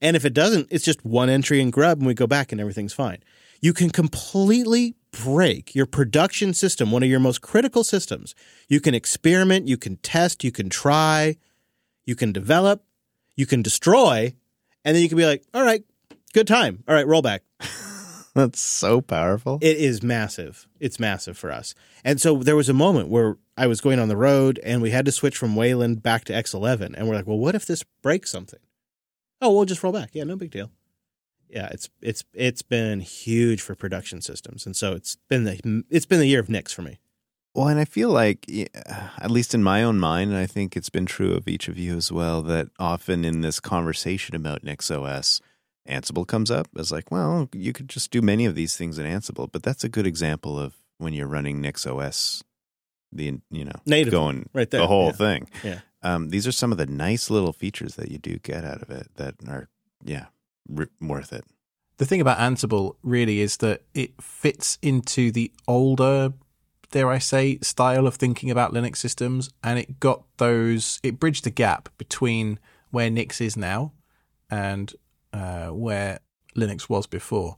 And 0.00 0.16
if 0.16 0.24
it 0.24 0.34
doesn't, 0.34 0.68
it's 0.70 0.84
just 0.84 1.04
one 1.04 1.28
entry 1.28 1.60
in 1.60 1.70
Grub 1.70 1.98
and 1.98 2.06
we 2.06 2.14
go 2.14 2.26
back 2.26 2.52
and 2.52 2.60
everything's 2.60 2.92
fine. 2.92 3.18
You 3.60 3.72
can 3.72 3.90
completely 3.90 4.94
break 5.10 5.74
your 5.74 5.86
production 5.86 6.54
system, 6.54 6.92
one 6.92 7.02
of 7.02 7.08
your 7.08 7.18
most 7.18 7.40
critical 7.40 7.82
systems. 7.82 8.34
You 8.68 8.80
can 8.80 8.94
experiment, 8.94 9.66
you 9.66 9.76
can 9.76 9.96
test, 9.96 10.44
you 10.44 10.52
can 10.52 10.68
try, 10.68 11.36
you 12.04 12.14
can 12.14 12.32
develop, 12.32 12.84
you 13.34 13.46
can 13.46 13.62
destroy, 13.62 14.34
and 14.84 14.94
then 14.94 15.02
you 15.02 15.08
can 15.08 15.18
be 15.18 15.26
like, 15.26 15.44
all 15.52 15.62
right, 15.62 15.82
good 16.34 16.46
time. 16.46 16.84
All 16.86 16.94
right, 16.94 17.06
roll 17.06 17.22
back. 17.22 17.42
That's 18.34 18.60
so 18.60 19.00
powerful. 19.00 19.58
It 19.60 19.76
is 19.76 20.02
massive. 20.02 20.66
It's 20.80 21.00
massive 21.00 21.36
for 21.36 21.50
us. 21.50 21.74
And 22.04 22.20
so 22.20 22.36
there 22.36 22.56
was 22.56 22.68
a 22.68 22.74
moment 22.74 23.08
where 23.08 23.36
I 23.56 23.66
was 23.66 23.80
going 23.80 23.98
on 23.98 24.08
the 24.08 24.16
road 24.16 24.60
and 24.62 24.80
we 24.80 24.90
had 24.90 25.04
to 25.06 25.12
switch 25.12 25.36
from 25.36 25.56
Wayland 25.56 26.02
back 26.02 26.24
to 26.26 26.32
X11. 26.32 26.94
And 26.96 27.08
we're 27.08 27.16
like, 27.16 27.26
well, 27.26 27.38
what 27.38 27.54
if 27.54 27.66
this 27.66 27.84
breaks 28.02 28.30
something? 28.30 28.60
Oh, 29.40 29.52
we'll 29.52 29.64
just 29.64 29.82
roll 29.82 29.92
back. 29.92 30.10
Yeah, 30.12 30.24
no 30.24 30.36
big 30.36 30.50
deal. 30.50 30.70
Yeah, 31.48 31.68
it's 31.72 31.88
it's 32.02 32.24
it's 32.34 32.60
been 32.60 33.00
huge 33.00 33.62
for 33.62 33.74
production 33.74 34.20
systems, 34.20 34.66
and 34.66 34.76
so 34.76 34.92
it's 34.92 35.16
been 35.30 35.44
the 35.44 35.84
it's 35.88 36.04
been 36.04 36.18
the 36.18 36.28
year 36.28 36.40
of 36.40 36.50
Nix 36.50 36.74
for 36.74 36.82
me. 36.82 36.98
Well, 37.54 37.68
and 37.68 37.80
I 37.80 37.86
feel 37.86 38.10
like, 38.10 38.46
uh, 38.86 39.08
at 39.18 39.30
least 39.30 39.54
in 39.54 39.62
my 39.62 39.82
own 39.82 39.98
mind, 39.98 40.30
and 40.30 40.38
I 40.38 40.46
think 40.46 40.76
it's 40.76 40.90
been 40.90 41.06
true 41.06 41.32
of 41.32 41.48
each 41.48 41.66
of 41.66 41.78
you 41.78 41.96
as 41.96 42.12
well, 42.12 42.42
that 42.42 42.68
often 42.78 43.24
in 43.24 43.40
this 43.40 43.58
conversation 43.58 44.36
about 44.36 44.62
NixOS, 44.62 45.40
Ansible 45.88 46.26
comes 46.26 46.50
up 46.50 46.68
as 46.76 46.92
like, 46.92 47.10
well, 47.10 47.48
you 47.52 47.72
could 47.72 47.88
just 47.88 48.10
do 48.10 48.22
many 48.22 48.44
of 48.44 48.54
these 48.54 48.76
things 48.76 48.98
in 48.98 49.06
Ansible, 49.06 49.50
but 49.50 49.62
that's 49.62 49.84
a 49.84 49.88
good 49.88 50.06
example 50.06 50.58
of 50.58 50.74
when 50.98 51.12
you're 51.12 51.26
running 51.26 51.62
NixOS, 51.62 52.42
the 53.12 53.40
you 53.50 53.64
know 53.64 53.80
Native, 53.86 54.12
going 54.12 54.48
right 54.52 54.70
there, 54.70 54.80
the 54.80 54.86
whole 54.86 55.06
yeah. 55.06 55.12
thing. 55.12 55.50
Yeah. 55.62 55.80
Um, 56.02 56.28
these 56.28 56.46
are 56.46 56.52
some 56.52 56.70
of 56.70 56.78
the 56.78 56.86
nice 56.86 57.30
little 57.30 57.52
features 57.52 57.96
that 57.96 58.10
you 58.10 58.18
do 58.18 58.38
get 58.38 58.64
out 58.64 58.82
of 58.82 58.90
it 58.90 59.08
that 59.16 59.34
are, 59.48 59.68
yeah, 60.04 60.26
r- 60.76 60.90
worth 61.00 61.32
it. 61.32 61.44
The 61.96 62.06
thing 62.06 62.20
about 62.20 62.38
Ansible 62.38 62.94
really 63.02 63.40
is 63.40 63.56
that 63.56 63.82
it 63.94 64.22
fits 64.22 64.78
into 64.82 65.32
the 65.32 65.50
older, 65.66 66.32
dare 66.92 67.10
I 67.10 67.18
say, 67.18 67.58
style 67.60 68.06
of 68.06 68.14
thinking 68.14 68.50
about 68.50 68.72
Linux 68.72 68.98
systems, 68.98 69.50
and 69.64 69.78
it 69.78 69.98
got 69.98 70.22
those. 70.36 71.00
It 71.02 71.18
bridged 71.18 71.44
the 71.44 71.50
gap 71.50 71.88
between 71.98 72.60
where 72.90 73.10
Nix 73.10 73.40
is 73.40 73.56
now 73.56 73.92
and 74.48 74.94
uh, 75.32 75.68
where 75.68 76.20
Linux 76.56 76.88
was 76.88 77.06
before. 77.06 77.56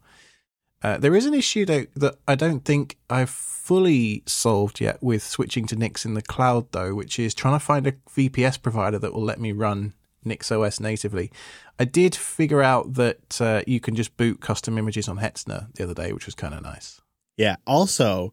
Uh, 0.83 0.97
there 0.97 1.15
is 1.15 1.27
an 1.27 1.35
issue 1.35 1.67
though 1.67 1.85
that 1.95 2.17
I 2.27 2.35
don't 2.35 2.65
think 2.65 2.97
I've 3.11 3.31
fully 3.31 4.23
solved 4.27 4.81
yet 4.81 5.03
with 5.03 5.23
switching 5.23 5.67
to 5.67 5.77
Nix 5.77 6.05
in 6.05 6.15
the 6.15 6.23
cloud, 6.23 6.73
though, 6.73 6.95
which 6.95 7.19
is 7.19 7.35
trying 7.35 7.55
to 7.55 7.65
find 7.65 7.87
a 7.87 7.93
VPS 7.93 8.61
provider 8.61 8.99
that 8.99 9.13
will 9.13 9.23
let 9.23 9.39
me 9.39 9.53
run 9.53 9.93
NixOS 10.25 10.81
natively. 10.81 11.31
I 11.79 11.85
did 11.85 12.15
figure 12.15 12.63
out 12.63 12.95
that 12.95 13.41
uh, 13.41 13.63
you 13.67 13.81
can 13.81 13.95
just 13.95 14.17
boot 14.17 14.41
custom 14.41 14.79
images 14.79 15.09
on 15.09 15.19
Hetzner 15.19 15.73
the 15.75 15.85
other 15.85 15.95
day, 15.95 16.13
which 16.13 16.27
was 16.27 16.35
kind 16.35 16.55
of 16.55 16.63
nice. 16.63 17.01
Yeah. 17.37 17.57
Also, 17.67 18.33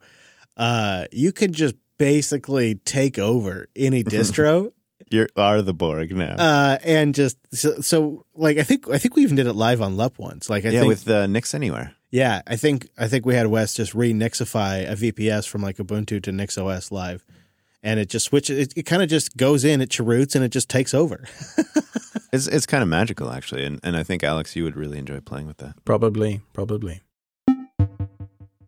uh, 0.56 1.06
you 1.12 1.32
can 1.32 1.54
just 1.54 1.76
basically 1.98 2.76
take 2.76 3.20
over 3.20 3.68
any 3.76 4.04
distro 4.16 4.72
You 5.10 5.28
are 5.36 5.62
the 5.62 5.74
Borg 5.74 6.16
now. 6.16 6.36
uh, 6.36 6.78
and 6.84 7.16
just 7.16 7.38
so, 7.54 7.80
so 7.82 8.26
like 8.36 8.58
I 8.58 8.64
think 8.64 8.90
I 8.90 8.98
think 8.98 9.16
we 9.16 9.24
even 9.24 9.36
did 9.36 9.48
it 9.48 9.54
live 9.54 9.82
on 9.82 9.96
LUP 9.98 10.20
once. 10.20 10.50
Like 10.50 10.66
I 10.66 10.70
yeah, 10.70 10.80
think 10.82 10.90
with 10.90 11.10
uh, 11.10 11.28
Nix 11.28 11.54
Anywhere. 11.54 11.94
yeah, 12.12 12.42
I 12.48 12.56
think 12.58 12.90
I 12.98 13.08
think 13.08 13.26
we 13.26 13.36
had 13.36 13.48
Wes 13.48 13.74
just 13.74 13.96
re-Nixify 13.96 14.90
a 14.90 14.96
VPS 14.96 15.48
from 15.48 15.62
like 15.62 15.78
Ubuntu 15.78 16.22
to 16.24 16.32
NixOS 16.32 16.92
live, 16.92 17.24
and 17.82 18.00
it 18.00 18.10
just 18.10 18.26
switches. 18.26 18.58
It, 18.60 18.74
it 18.76 18.84
kind 18.84 19.02
of 19.02 19.10
just 19.10 19.38
goes 19.38 19.64
in, 19.64 19.80
it 19.82 19.96
chroots, 19.96 20.36
and 20.36 20.44
it 20.44 20.50
just 20.50 20.70
takes 20.70 20.94
over. 20.94 21.24
It's 22.34 22.46
it's 22.46 22.66
kind 22.66 22.84
of 22.84 22.90
magical 22.90 23.32
actually, 23.32 23.64
and 23.64 23.80
and 23.84 23.96
I 23.96 24.04
think 24.04 24.22
Alex, 24.22 24.54
you 24.54 24.66
would 24.66 24.76
really 24.76 24.98
enjoy 25.00 25.22
playing 25.22 25.48
with 25.48 25.58
that. 25.58 25.76
Probably, 25.86 26.42
probably. 26.52 27.00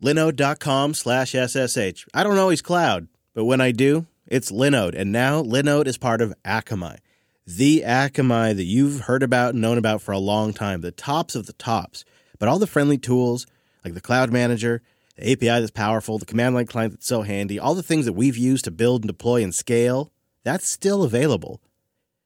Linode.com 0.01 0.93
slash 0.93 1.31
SSH. 1.33 2.05
I 2.13 2.23
don't 2.23 2.37
always 2.37 2.61
cloud, 2.61 3.09
but 3.33 3.43
when 3.45 3.59
I 3.59 3.71
do, 3.71 4.07
it's 4.29 4.51
Linode. 4.51 4.95
And 4.95 5.11
now 5.11 5.43
Linode 5.43 5.87
is 5.87 5.97
part 5.97 6.21
of 6.21 6.33
Akamai, 6.45 6.99
the 7.45 7.83
Akamai 7.85 8.55
that 8.55 8.63
you've 8.63 9.01
heard 9.01 9.23
about 9.23 9.53
and 9.53 9.61
known 9.61 9.77
about 9.77 10.01
for 10.01 10.11
a 10.11 10.19
long 10.19 10.53
time, 10.53 10.81
the 10.81 10.91
tops 10.91 11.35
of 11.35 11.47
the 11.47 11.53
tops. 11.53 12.05
But 12.37 12.47
all 12.47 12.59
the 12.59 12.67
friendly 12.67 12.97
tools, 12.97 13.45
like 13.83 13.95
the 13.95 14.01
Cloud 14.01 14.31
Manager, 14.31 14.81
the 15.17 15.31
API 15.31 15.47
that's 15.47 15.71
powerful, 15.71 16.17
the 16.17 16.25
command 16.25 16.55
line 16.55 16.67
client 16.67 16.93
that's 16.93 17.07
so 17.07 17.23
handy, 17.23 17.59
all 17.59 17.75
the 17.75 17.83
things 17.83 18.05
that 18.05 18.13
we've 18.13 18.37
used 18.37 18.65
to 18.65 18.71
build 18.71 19.01
and 19.01 19.09
deploy 19.09 19.43
and 19.43 19.53
scale, 19.53 20.13
that's 20.43 20.69
still 20.69 21.03
available. 21.03 21.59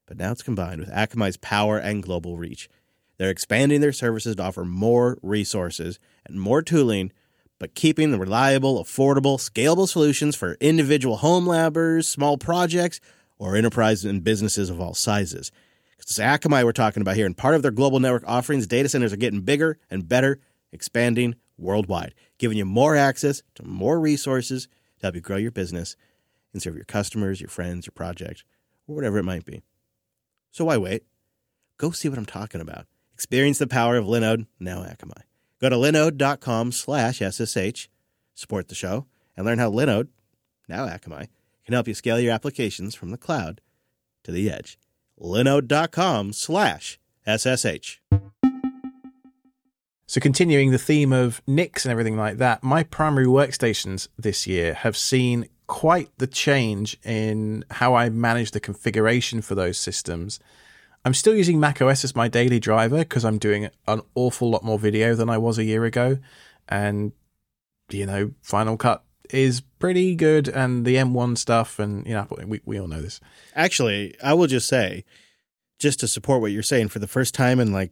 But 0.06 0.18
now 0.18 0.32
it's 0.34 0.44
combined 0.44 0.82
with 0.82 0.92
Akamai's 0.92 1.38
power 1.38 1.78
and 1.78 2.04
global 2.04 2.38
reach. 2.38 2.70
They're 3.18 3.30
expanding 3.30 3.82
their 3.82 3.94
services 3.94 4.36
to 4.36 4.44
offer 4.44 4.66
more 4.66 5.18
resources 5.22 5.98
and 6.26 6.40
more 6.40 6.62
tooling 6.62 7.12
but 7.60 7.76
keeping 7.76 8.12
the 8.12 8.20
reliable, 8.20 8.84
affordable, 8.84 9.38
scalable 9.38 9.88
solutions 9.88 10.36
for 10.36 10.58
individual 10.60 11.18
home 11.18 11.46
labbers, 11.46 12.06
small 12.06 12.38
projects, 12.38 13.00
or 13.38 13.56
enterprises 13.56 14.06
and 14.06 14.24
businesses 14.24 14.70
of 14.70 14.80
all 14.80 14.94
sizes. 14.94 15.52
It's 16.00 16.20
Akamai 16.20 16.66
we're 16.66 16.74
talking 16.74 17.02
about 17.02 17.16
here, 17.16 17.26
and 17.26 17.38
part 17.38 17.56
of 17.56 17.62
their 17.62 17.72
global 17.72 18.00
network 18.00 18.24
offerings, 18.28 18.68
data 18.68 18.90
centers 18.90 19.14
are 19.14 19.18
getting 19.18 19.42
bigger 19.42 19.78
and 19.90 20.08
better, 20.08 20.40
expanding 20.72 21.36
worldwide, 21.58 22.14
giving 22.38 22.58
you 22.58 22.66
more 22.66 22.96
access 22.96 23.42
to 23.56 23.64
more 23.64 24.00
resources 24.00 24.68
to 25.00 25.06
help 25.06 25.16
you 25.16 25.22
grow 25.22 25.38
your 25.38 25.52
business 25.52 25.96
and 26.52 26.62
serve 26.62 26.76
your 26.76 26.86
customers, 26.86 27.40
your 27.40 27.50
friends, 27.50 27.86
your 27.86 27.94
project, 27.94 28.44
or 28.88 28.96
whatever 28.96 29.18
it 29.18 29.24
might 29.24 29.46
be. 29.46 29.62
So 30.52 30.66
why 30.66 30.78
wait? 30.78 31.04
Go 31.78 31.92
see 31.92 32.10
what 32.10 32.18
I'm 32.18 32.26
talking 32.26 32.62
about. 32.62 32.86
Experience 33.14 33.58
the 33.58 33.68
power 33.68 33.96
of 33.96 34.06
Linode, 34.06 34.48
now 34.60 34.84
Akamai. 34.84 35.24
Go 35.64 35.70
to 35.70 35.78
linode.com 35.78 36.74
slash 36.74 37.20
SSH, 37.20 37.88
support 38.34 38.68
the 38.68 38.76
show, 38.76 39.06
and 39.38 39.46
learn 39.46 39.60
how 39.60 39.72
Linode, 39.72 40.10
now 40.68 40.86
Akamai, 40.86 41.30
can 41.64 41.72
help 41.72 41.88
you 41.88 41.94
scale 41.94 42.20
your 42.20 42.34
applications 42.34 42.96
from 42.96 43.12
the 43.12 43.18
cloud 43.18 43.62
to 44.26 44.34
the 44.34 44.52
edge. 44.52 44.78
linode.com 45.18 46.34
slash 46.34 47.00
SSH. 47.26 48.02
So, 50.06 50.20
continuing 50.20 50.72
the 50.72 50.78
theme 50.78 51.14
of 51.14 51.42
Nix 51.48 51.86
and 51.86 51.94
everything 51.94 52.18
like 52.18 52.40
that, 52.40 52.62
my 52.62 52.84
primary 52.84 53.28
workstations 53.28 54.10
this 54.20 54.46
year 54.46 54.74
have 54.74 54.98
seen 54.98 55.48
quite 55.68 56.10
the 56.18 56.28
change 56.28 56.98
in 57.06 57.64
how 57.72 57.96
I 57.96 58.10
manage 58.10 58.52
the 58.52 58.60
configuration 58.60 59.42
for 59.42 59.56
those 59.56 59.78
systems. 59.78 60.42
I'm 61.06 61.14
still 61.14 61.36
using 61.36 61.60
macOS 61.60 62.04
as 62.04 62.16
my 62.16 62.28
daily 62.28 62.60
driver 62.60 63.00
because 63.00 63.26
I'm 63.26 63.38
doing 63.38 63.70
an 63.88 64.02
awful 64.16 64.50
lot 64.50 64.64
more 64.64 64.80
video 64.80 65.16
than 65.16 65.30
I 65.30 65.38
was 65.38 65.58
a 65.58 65.64
year 65.64 65.84
ago. 65.84 66.18
And, 66.70 67.12
you 67.90 68.06
know, 68.06 68.32
Final 68.42 68.78
Cut 68.78 69.04
is 69.30 69.62
pretty 69.80 70.16
good 70.16 70.48
and 70.48 70.86
the 70.86 70.96
M1 70.96 71.38
stuff, 71.38 71.80
and, 71.80 72.06
you 72.06 72.14
know, 72.14 72.28
we, 72.46 72.62
we 72.66 72.80
all 72.80 72.88
know 72.88 73.02
this. 73.02 73.20
Actually, 73.56 74.16
I 74.24 74.34
will 74.34 74.48
just 74.48 74.68
say, 74.68 75.04
just 75.80 76.00
to 76.00 76.08
support 76.08 76.42
what 76.42 76.52
you're 76.52 76.64
saying, 76.64 76.90
for 76.90 77.00
the 77.00 77.08
first 77.08 77.34
time 77.34 77.60
in 77.60 77.74
like 77.74 77.92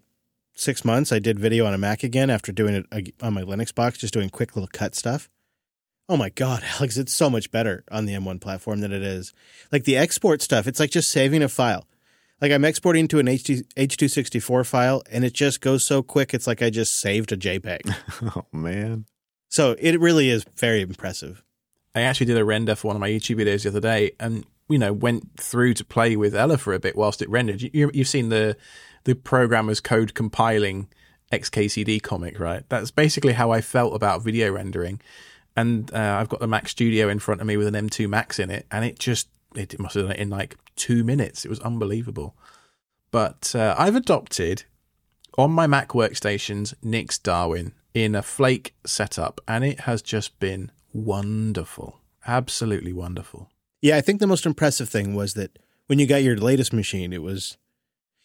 six 0.53 0.86
months, 0.86 1.12
I 1.12 1.20
did 1.20 1.39
video 1.39 1.66
on 1.66 1.74
a 1.74 1.78
Mac 1.78 2.03
again 2.03 2.30
after 2.30 2.51
doing 2.53 2.76
it 2.76 3.14
on 3.22 3.34
my 3.34 3.41
Linux 3.41 3.76
box, 3.76 3.97
just 3.97 4.14
doing 4.14 4.30
quick 4.30 4.55
little 4.55 4.70
cut 4.72 4.95
stuff. 4.95 5.30
Oh 6.07 6.16
my 6.16 6.30
God, 6.30 6.64
Alex, 6.78 6.97
it's 6.97 7.14
so 7.14 7.30
much 7.30 7.51
better 7.51 7.84
on 7.91 8.05
the 8.05 8.14
M1 8.14 8.39
platform 8.39 8.80
than 8.80 8.93
it 8.93 9.03
is. 9.03 9.34
Like 9.70 9.84
the 9.84 9.97
export 9.97 10.41
stuff, 10.41 10.68
it's 10.68 10.80
like 10.80 10.91
just 10.91 11.12
saving 11.12 11.43
a 11.43 11.49
file. 11.49 11.86
Like 12.42 12.52
I'm 12.52 12.66
exporting 12.66 13.08
to 13.10 13.20
an 13.20 13.28
H2, 13.28 13.64
H264 13.76 14.66
file 14.66 15.04
and 15.12 15.24
it 15.24 15.34
just 15.34 15.62
goes 15.62 15.86
so 15.86 16.02
quick, 16.02 16.34
it's 16.34 16.48
like 16.48 16.62
I 16.62 16.72
just 16.72 17.00
saved 17.00 17.32
a 17.32 17.38
JPEG. 17.38 17.96
oh 18.36 18.46
man. 18.52 19.06
so 19.50 19.76
it 19.80 20.00
really 20.00 20.30
is 20.30 20.44
very 20.58 20.82
impressive. 20.82 21.44
I 21.94 22.02
actually 22.02 22.28
did 22.28 22.38
a 22.38 22.46
render 22.46 22.76
for 22.76 22.88
one 22.88 22.96
of 22.96 23.00
my 23.02 23.10
YouTube 23.10 23.38
videos 23.38 23.64
the 23.64 23.70
other 23.70 23.82
day, 23.82 24.12
and 24.20 24.46
you 24.70 24.80
know 24.80 24.94
went 24.94 25.39
through 25.39 25.74
to 25.76 25.86
play 25.86 26.16
with 26.16 26.36
Ella 26.36 26.58
for 26.58 26.74
a 26.74 26.80
bit 26.80 26.96
whilst 26.96 27.22
it 27.22 27.30
rendered. 27.30 27.62
You, 27.62 27.92
you've 27.94 28.08
seen 28.08 28.30
the 28.30 28.56
the 29.04 29.14
programmer's 29.14 29.82
code 29.82 30.14
compiling 30.14 30.88
XKCD 31.32 32.02
comic, 32.02 32.39
right? 32.39 32.64
That's 32.70 32.92
basically 32.92 33.34
how 33.34 33.52
I 33.52 33.62
felt 33.62 33.96
about 33.96 34.24
video 34.24 34.52
rendering. 34.52 35.02
And 35.56 35.94
uh, 35.94 36.18
I've 36.20 36.30
got 36.30 36.39
the 36.39 36.48
Mac 36.48 36.70
Studio 36.70 37.10
in 37.10 37.20
front 37.20 37.42
of 37.42 37.48
me 37.48 37.58
with 37.58 37.68
an 37.68 37.74
M2 37.74 38.08
Max 38.08 38.39
in 38.39 38.50
it, 38.50 38.66
and 38.72 38.86
it 38.86 39.00
just 39.00 39.28
it 39.56 39.80
must 39.80 39.95
have 39.95 40.06
done 40.06 40.14
it 40.14 40.20
in 40.20 40.30
like 40.30 40.58
two 40.76 41.04
minutes. 41.04 41.45
It 41.45 41.49
was 41.49 41.60
unbelievable. 41.60 42.36
But 43.12 43.54
uh, 43.56 43.76
I've 43.78 43.95
adopted 43.95 44.64
on 45.38 45.52
my 45.52 45.68
Mac 45.68 45.89
workstations 45.89 46.74
Nix 46.82 47.18
Darwin 47.18 47.74
in 47.93 48.16
a 48.16 48.22
Flake 48.22 48.74
setup, 48.86 49.41
and 49.47 49.64
it 49.64 49.82
has 49.82 50.02
just 50.02 50.39
been 50.39 50.72
wonderful. 50.93 51.99
Absolutely 52.26 52.93
wonderful. 52.93 53.49
Yeah, 53.82 53.97
I 53.97 54.02
think 54.02 54.20
the 54.20 54.28
most 54.28 54.45
impressive 54.45 54.89
thing 54.89 55.16
was 55.16 55.34
that 55.34 55.58
when 55.88 55.99
you 55.99 56.08
got 56.08 56.24
your 56.24 56.38
latest 56.38 56.72
machine, 56.72 57.12
it 57.12 57.22
was 57.22 57.58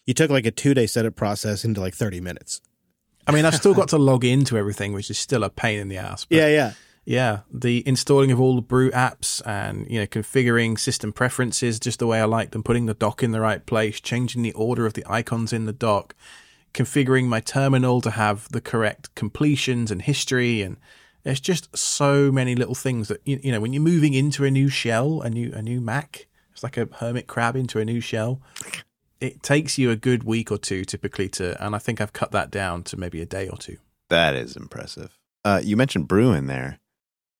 you 0.05 0.13
took 0.13 0.29
like 0.29 0.45
a 0.45 0.51
two 0.51 0.73
day 0.73 0.87
setup 0.87 1.15
process 1.15 1.65
into 1.65 1.81
like 1.81 1.93
30 1.93 2.21
minutes. 2.21 2.61
I 3.27 3.33
mean, 3.33 3.43
I've 3.43 3.55
still 3.55 3.73
got 3.73 3.89
to 3.89 3.97
log 3.97 4.23
into 4.23 4.57
everything, 4.57 4.93
which 4.93 5.09
is 5.09 5.17
still 5.17 5.43
a 5.43 5.49
pain 5.49 5.79
in 5.79 5.89
the 5.89 5.97
ass. 5.97 6.23
But 6.23 6.37
Yeah, 6.37 6.47
yeah. 6.47 6.73
Yeah, 7.07 7.39
the 7.49 7.87
installing 7.87 8.33
of 8.33 8.41
all 8.41 8.57
the 8.57 8.61
brew 8.61 8.91
apps 8.91 9.41
and 9.45 9.89
you 9.89 9.97
know 9.97 10.05
configuring 10.05 10.77
system 10.77 11.13
preferences 11.13 11.79
just 11.79 11.99
the 11.99 12.05
way 12.05 12.19
I 12.19 12.25
like 12.25 12.51
them, 12.51 12.63
putting 12.63 12.85
the 12.85 12.93
dock 12.93 13.23
in 13.23 13.31
the 13.31 13.39
right 13.39 13.65
place, 13.65 14.01
changing 14.01 14.41
the 14.41 14.51
order 14.51 14.85
of 14.85 14.93
the 14.93 15.05
icons 15.07 15.53
in 15.53 15.63
the 15.63 15.71
dock, 15.71 16.15
configuring 16.73 17.27
my 17.27 17.39
terminal 17.39 18.01
to 18.01 18.11
have 18.11 18.49
the 18.51 18.59
correct 18.59 19.15
completions 19.15 19.89
and 19.89 20.01
history, 20.01 20.61
and 20.61 20.75
there's 21.23 21.39
just 21.39 21.75
so 21.77 22.29
many 22.29 22.55
little 22.55 22.75
things 22.75 23.07
that 23.07 23.21
you, 23.23 23.39
you 23.41 23.53
know 23.53 23.61
when 23.61 23.71
you're 23.71 23.81
moving 23.81 24.13
into 24.13 24.43
a 24.43 24.51
new 24.51 24.67
shell, 24.67 25.21
a 25.21 25.29
new 25.29 25.53
a 25.53 25.61
new 25.61 25.79
Mac, 25.79 26.27
it's 26.51 26.61
like 26.61 26.75
a 26.75 26.89
hermit 26.95 27.25
crab 27.25 27.55
into 27.55 27.79
a 27.79 27.85
new 27.85 28.01
shell. 28.01 28.41
It 29.21 29.41
takes 29.41 29.77
you 29.77 29.91
a 29.91 29.95
good 29.95 30.25
week 30.25 30.51
or 30.51 30.57
two 30.57 30.83
typically 30.83 31.29
to, 31.29 31.65
and 31.65 31.73
I 31.73 31.79
think 31.79 32.01
I've 32.01 32.11
cut 32.11 32.33
that 32.33 32.51
down 32.51 32.83
to 32.83 32.97
maybe 32.97 33.21
a 33.21 33.25
day 33.25 33.47
or 33.47 33.57
two. 33.57 33.77
That 34.09 34.35
is 34.35 34.57
impressive. 34.57 35.17
Uh, 35.45 35.61
you 35.63 35.77
mentioned 35.77 36.09
Brew 36.09 36.33
in 36.33 36.47
there. 36.47 36.79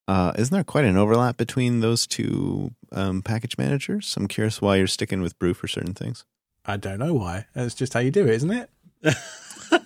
Uh, 0.07 0.31
isn't 0.37 0.53
there 0.53 0.63
quite 0.63 0.85
an 0.85 0.97
overlap 0.97 1.37
between 1.37 1.81
those 1.81 2.07
two 2.07 2.71
um, 2.91 3.21
package 3.21 3.57
managers? 3.57 4.15
I'm 4.17 4.27
curious 4.27 4.61
why 4.61 4.77
you're 4.77 4.87
sticking 4.87 5.21
with 5.21 5.37
Brew 5.37 5.53
for 5.53 5.67
certain 5.67 5.93
things. 5.93 6.23
I 6.65 6.77
don't 6.77 6.99
know 6.99 7.13
why. 7.13 7.45
That's 7.53 7.75
just 7.75 7.93
how 7.93 7.99
you 7.99 8.11
do 8.11 8.23
it, 8.23 8.29
isn't 8.35 8.51
it? 8.51 8.69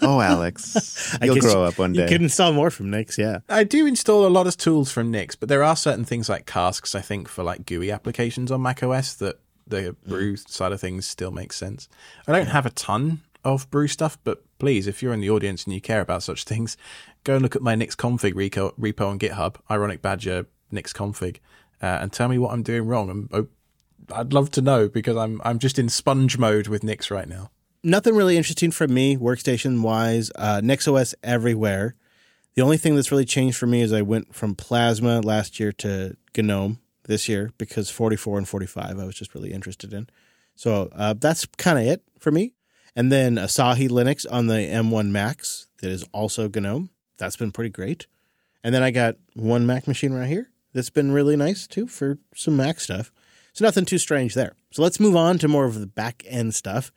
Oh, 0.03 0.21
Alex, 0.21 1.17
you'll 1.23 1.37
grow 1.37 1.63
up 1.63 1.79
one 1.79 1.93
day. 1.93 2.01
You 2.01 2.07
day. 2.07 2.13
can 2.13 2.23
install 2.23 2.53
more 2.53 2.69
from 2.69 2.91
Nix, 2.91 3.17
yeah. 3.17 3.39
I 3.49 3.63
do 3.63 3.87
install 3.87 4.27
a 4.27 4.29
lot 4.29 4.45
of 4.45 4.57
tools 4.57 4.91
from 4.91 5.09
Nix, 5.09 5.35
but 5.35 5.49
there 5.49 5.63
are 5.63 5.75
certain 5.75 6.05
things 6.05 6.29
like 6.29 6.45
casks, 6.45 6.93
I 6.93 7.01
think, 7.01 7.27
for 7.27 7.43
like 7.43 7.65
GUI 7.65 7.91
applications 7.91 8.51
on 8.51 8.61
macOS 8.61 9.15
that 9.15 9.39
the 9.65 9.95
brew 10.07 10.35
side 10.35 10.71
of 10.71 10.79
things 10.81 11.07
still 11.07 11.31
makes 11.31 11.55
sense. 11.55 11.87
I 12.27 12.31
don't 12.31 12.47
have 12.47 12.65
a 12.65 12.71
ton 12.71 13.21
of 13.43 13.69
brew 13.71 13.87
stuff, 13.87 14.17
but 14.23 14.43
please, 14.61 14.85
if 14.85 15.01
you're 15.01 15.11
in 15.11 15.21
the 15.21 15.29
audience 15.29 15.63
and 15.63 15.73
you 15.73 15.81
care 15.81 16.01
about 16.01 16.21
such 16.21 16.43
things, 16.43 16.77
go 17.23 17.33
and 17.33 17.41
look 17.41 17.55
at 17.55 17.63
my 17.63 17.73
Nix 17.73 17.95
config 17.95 18.33
repo, 18.33 18.71
repo 18.79 19.07
on 19.07 19.17
GitHub, 19.17 19.55
Ironic 19.71 20.03
Badger 20.03 20.45
Nix 20.69 20.93
config, 20.93 21.37
uh, 21.81 21.97
and 21.99 22.13
tell 22.13 22.27
me 22.27 22.37
what 22.37 22.53
I'm 22.53 22.61
doing 22.61 22.85
wrong. 22.85 23.09
I'm, 23.09 23.29
oh, 23.33 23.47
I'd 24.13 24.33
love 24.33 24.51
to 24.51 24.61
know 24.61 24.87
because 24.87 25.17
I'm 25.17 25.41
I'm 25.43 25.57
just 25.57 25.79
in 25.79 25.89
sponge 25.89 26.37
mode 26.37 26.67
with 26.67 26.83
Nix 26.83 27.09
right 27.09 27.27
now. 27.27 27.49
Nothing 27.83 28.15
really 28.15 28.37
interesting 28.37 28.69
from 28.69 28.93
me, 28.93 29.17
workstation 29.17 29.81
wise. 29.81 30.29
Uh, 30.35 30.61
NixOS 30.63 31.15
everywhere. 31.23 31.95
The 32.53 32.61
only 32.61 32.77
thing 32.77 32.95
that's 32.95 33.11
really 33.11 33.25
changed 33.25 33.57
for 33.57 33.65
me 33.65 33.81
is 33.81 33.91
I 33.91 34.03
went 34.03 34.35
from 34.35 34.53
Plasma 34.53 35.21
last 35.21 35.59
year 35.59 35.71
to 35.79 36.15
GNOME 36.37 36.77
this 37.05 37.27
year 37.27 37.51
because 37.57 37.89
44 37.89 38.37
and 38.37 38.47
45 38.47 38.99
I 38.99 39.05
was 39.05 39.15
just 39.15 39.33
really 39.33 39.53
interested 39.53 39.91
in. 39.91 40.07
So 40.55 40.89
uh, 40.93 41.15
that's 41.17 41.47
kind 41.57 41.79
of 41.79 41.85
it 41.85 42.03
for 42.19 42.29
me. 42.29 42.53
And 42.95 43.11
then 43.11 43.35
Asahi 43.35 43.89
Linux 43.89 44.25
on 44.29 44.47
the 44.47 44.55
M1 44.55 45.09
Max 45.09 45.67
that 45.81 45.89
is 45.91 46.03
also 46.11 46.49
GNOME. 46.49 46.89
That's 47.17 47.37
been 47.37 47.51
pretty 47.51 47.69
great. 47.69 48.07
And 48.63 48.75
then 48.75 48.83
I 48.83 48.91
got 48.91 49.15
one 49.33 49.65
Mac 49.65 49.87
machine 49.87 50.13
right 50.13 50.27
here 50.27 50.49
that's 50.73 50.89
been 50.89 51.11
really 51.11 51.35
nice 51.35 51.67
too 51.67 51.87
for 51.87 52.17
some 52.35 52.57
Mac 52.57 52.79
stuff. 52.79 53.11
So 53.53 53.65
nothing 53.65 53.85
too 53.85 53.97
strange 53.97 54.33
there. 54.33 54.53
So 54.71 54.81
let's 54.81 54.99
move 54.99 55.15
on 55.15 55.37
to 55.39 55.47
more 55.47 55.65
of 55.65 55.79
the 55.79 55.87
back 55.87 56.23
end 56.27 56.53
stuff 56.55 56.91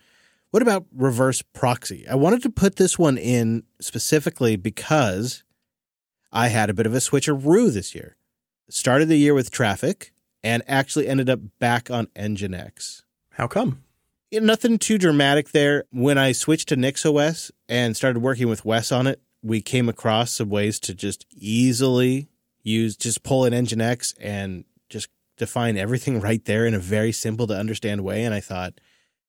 What 0.51 0.63
about 0.63 0.87
reverse 0.95 1.43
proxy? 1.43 2.07
I 2.09 2.15
wanted 2.15 2.43
to 2.43 2.51
put 2.51 2.77
this 2.77 2.99
one 2.99 3.19
in 3.19 3.65
specifically 3.81 4.57
because 4.57 5.43
I 6.33 6.49
had 6.49 6.71
a 6.71 6.75
bit 6.75 6.87
of 6.87 6.95
a 6.95 6.99
switcheroo 6.99 7.73
this 7.73 7.95
year. 7.95 8.17
Started 8.69 9.09
the 9.09 9.17
year 9.17 9.35
with 9.35 9.51
Traefik 9.51 10.11
and 10.43 10.63
actually 10.69 11.09
ended 11.09 11.31
up 11.31 11.41
back 11.59 11.91
on 11.91 12.07
Nginx. 12.17 13.03
How 13.31 13.47
come? 13.47 13.84
Yeah, 14.35 14.41
nothing 14.41 14.79
too 14.79 14.99
dramatic 14.99 15.53
there. 15.53 15.85
When 15.93 16.19
I 16.19 16.33
switched 16.33 16.71
to 16.71 16.77
NixOS 16.77 17.53
and 17.69 17.97
started 17.97 18.19
working 18.19 18.49
with 18.49 18.65
Wes 18.65 18.91
on 18.91 19.07
it, 19.07 19.21
we 19.45 19.61
came 19.61 19.89
across 19.89 20.33
some 20.33 20.49
ways 20.49 20.81
to 20.81 20.93
just 20.93 21.25
easily 21.31 22.27
use, 22.65 22.97
just 22.97 23.23
pull 23.23 23.45
an 23.45 23.53
Nginx 23.53 24.13
and 24.21 24.65
just 24.89 25.09
define 25.37 25.77
everything 25.77 26.19
right 26.29 26.45
there 26.47 26.67
in 26.67 26.75
a 26.75 26.81
very 26.81 27.13
simple 27.13 27.47
to 27.47 27.57
understand 27.57 28.01
way. 28.01 28.25
And 28.25 28.35
I 28.35 28.41
thought 28.41 28.81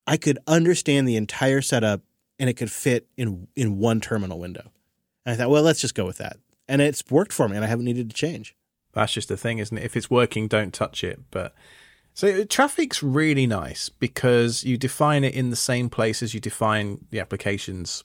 I 0.07 0.17
could 0.17 0.39
understand 0.47 1.07
the 1.07 1.17
entire 1.17 1.61
setup 1.61 2.01
and 2.39 2.49
it 2.49 2.55
could 2.55 2.71
fit 2.71 3.07
in 3.15 3.47
in 3.55 3.77
one 3.77 4.01
terminal 4.01 4.39
window. 4.39 4.71
And 5.23 5.33
I 5.33 5.35
thought, 5.37 5.51
well, 5.51 5.61
let's 5.61 5.81
just 5.81 5.93
go 5.93 6.07
with 6.07 6.17
that. 6.17 6.37
And 6.67 6.81
it's 6.81 7.03
worked 7.11 7.31
for 7.31 7.47
me 7.47 7.55
and 7.55 7.63
I 7.63 7.67
haven't 7.67 7.85
needed 7.85 8.09
to 8.09 8.15
change. 8.15 8.55
That's 8.93 9.13
just 9.13 9.27
the 9.27 9.37
thing, 9.37 9.59
isn't 9.59 9.77
it? 9.77 9.83
If 9.83 9.95
it's 9.95 10.09
working, 10.09 10.47
don't 10.47 10.73
touch 10.73 11.03
it. 11.03 11.19
But 11.29 11.53
so 12.15 12.45
Traefik's 12.45 13.03
really 13.03 13.45
nice 13.45 13.89
because 13.89 14.63
you 14.63 14.77
define 14.77 15.23
it 15.23 15.35
in 15.35 15.49
the 15.51 15.55
same 15.55 15.89
place 15.89 16.23
as 16.23 16.33
you 16.33 16.39
define 16.39 17.05
the 17.11 17.19
application's 17.19 18.03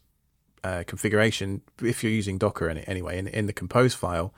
uh, 0.63 0.83
configuration 0.87 1.63
if 1.81 2.03
you're 2.03 2.13
using 2.13 2.37
Docker 2.37 2.69
in 2.69 2.77
it 2.77 2.85
anyway 2.87 3.19
in, 3.19 3.27
in 3.29 3.47
the 3.47 3.53
compose 3.53 3.95
file. 3.95 4.35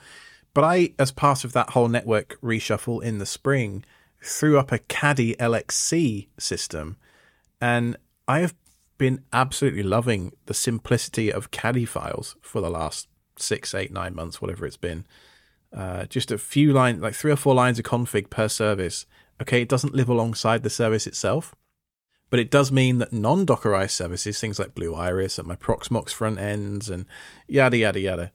But 0.55 0.65
I, 0.65 0.93
as 0.99 1.11
part 1.11 1.43
of 1.43 1.55
that 1.55 1.71
whole 1.71 1.89
network 1.89 2.39
reshuffle 2.43 3.03
in 3.03 3.17
the 3.17 3.27
spring, 3.27 3.85
threw 4.23 4.59
up 4.59 4.71
a 4.71 4.79
Caddy 4.79 5.35
LXC 5.37 6.29
system, 6.39 6.97
and 7.61 7.97
I 8.29 8.41
have 8.41 8.55
been 8.99 9.25
absolutely 9.33 9.83
loving 9.83 10.33
the 10.47 10.55
simplicity 10.55 11.33
of 11.33 11.51
Caddy 11.51 11.87
files 11.87 12.37
for 12.43 12.61
the 12.61 12.71
last 12.71 13.09
six, 13.37 13.75
eight, 13.75 13.91
nine 13.91 14.15
months, 14.15 14.41
whatever 14.43 14.67
it's 14.67 14.77
been. 14.77 15.07
Uh, 15.75 16.05
just 16.05 16.31
a 16.31 16.37
few 16.37 16.75
lines, 16.75 17.01
like 17.01 17.15
three 17.15 17.33
or 17.33 17.37
four 17.37 17.55
lines 17.55 17.79
of 17.79 17.87
config 17.87 18.29
per 18.29 18.47
service. 18.47 19.07
Okay, 19.41 19.63
it 19.63 19.69
doesn't 19.69 19.95
live 19.95 20.09
alongside 20.09 20.63
the 20.63 20.71
service 20.71 21.07
itself, 21.07 21.55
but 22.31 22.39
it 22.39 22.51
does 22.51 22.71
mean 22.71 22.99
that 22.99 23.13
non 23.13 23.45
Dockerized 23.45 23.91
services, 23.91 24.41
things 24.41 24.59
like 24.59 24.75
Blue 24.75 24.95
Iris 24.95 25.39
and 25.39 25.49
my 25.49 25.57
Proxmox 25.57 26.11
front 26.11 26.39
ends 26.39 26.89
and 26.89 27.07
yada 27.49 27.77
yada 27.77 28.01
yada, 28.01 28.33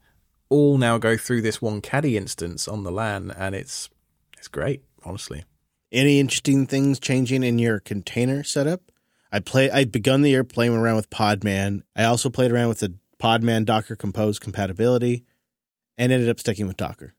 all 0.50 0.78
now 0.78 0.98
go 0.98 1.18
through 1.18 1.42
this 1.42 1.62
one 1.62 1.82
caddy 1.82 2.18
instance 2.18 2.68
on 2.68 2.84
the 2.84 2.92
LAN, 2.92 3.32
and 3.32 3.56
it's 3.56 3.90
it's 4.38 4.48
great, 4.48 4.84
honestly. 5.04 5.46
Any 5.92 6.20
interesting 6.20 6.68
things 6.68 7.00
changing 7.00 7.44
in 7.44 7.60
your 7.60 7.80
container 7.80 8.44
setup? 8.44 8.92
I 9.32 9.40
play. 9.40 9.70
I'd 9.72 9.92
begun 9.92 10.22
the 10.22 10.30
year 10.30 10.44
playing 10.44 10.74
around 10.76 10.96
with 10.98 11.10
Podman. 11.10 11.82
I 11.96 12.04
also 12.06 12.30
played 12.30 12.52
around 12.52 12.70
with 12.70 12.80
the 12.80 12.96
Podman 13.20 13.66
Docker 13.66 13.96
Compose 13.96 14.40
compatibility, 14.40 15.26
and 15.98 16.12
ended 16.12 16.30
up 16.30 16.40
sticking 16.40 16.68
with 16.68 16.78
Docker. 16.78 17.14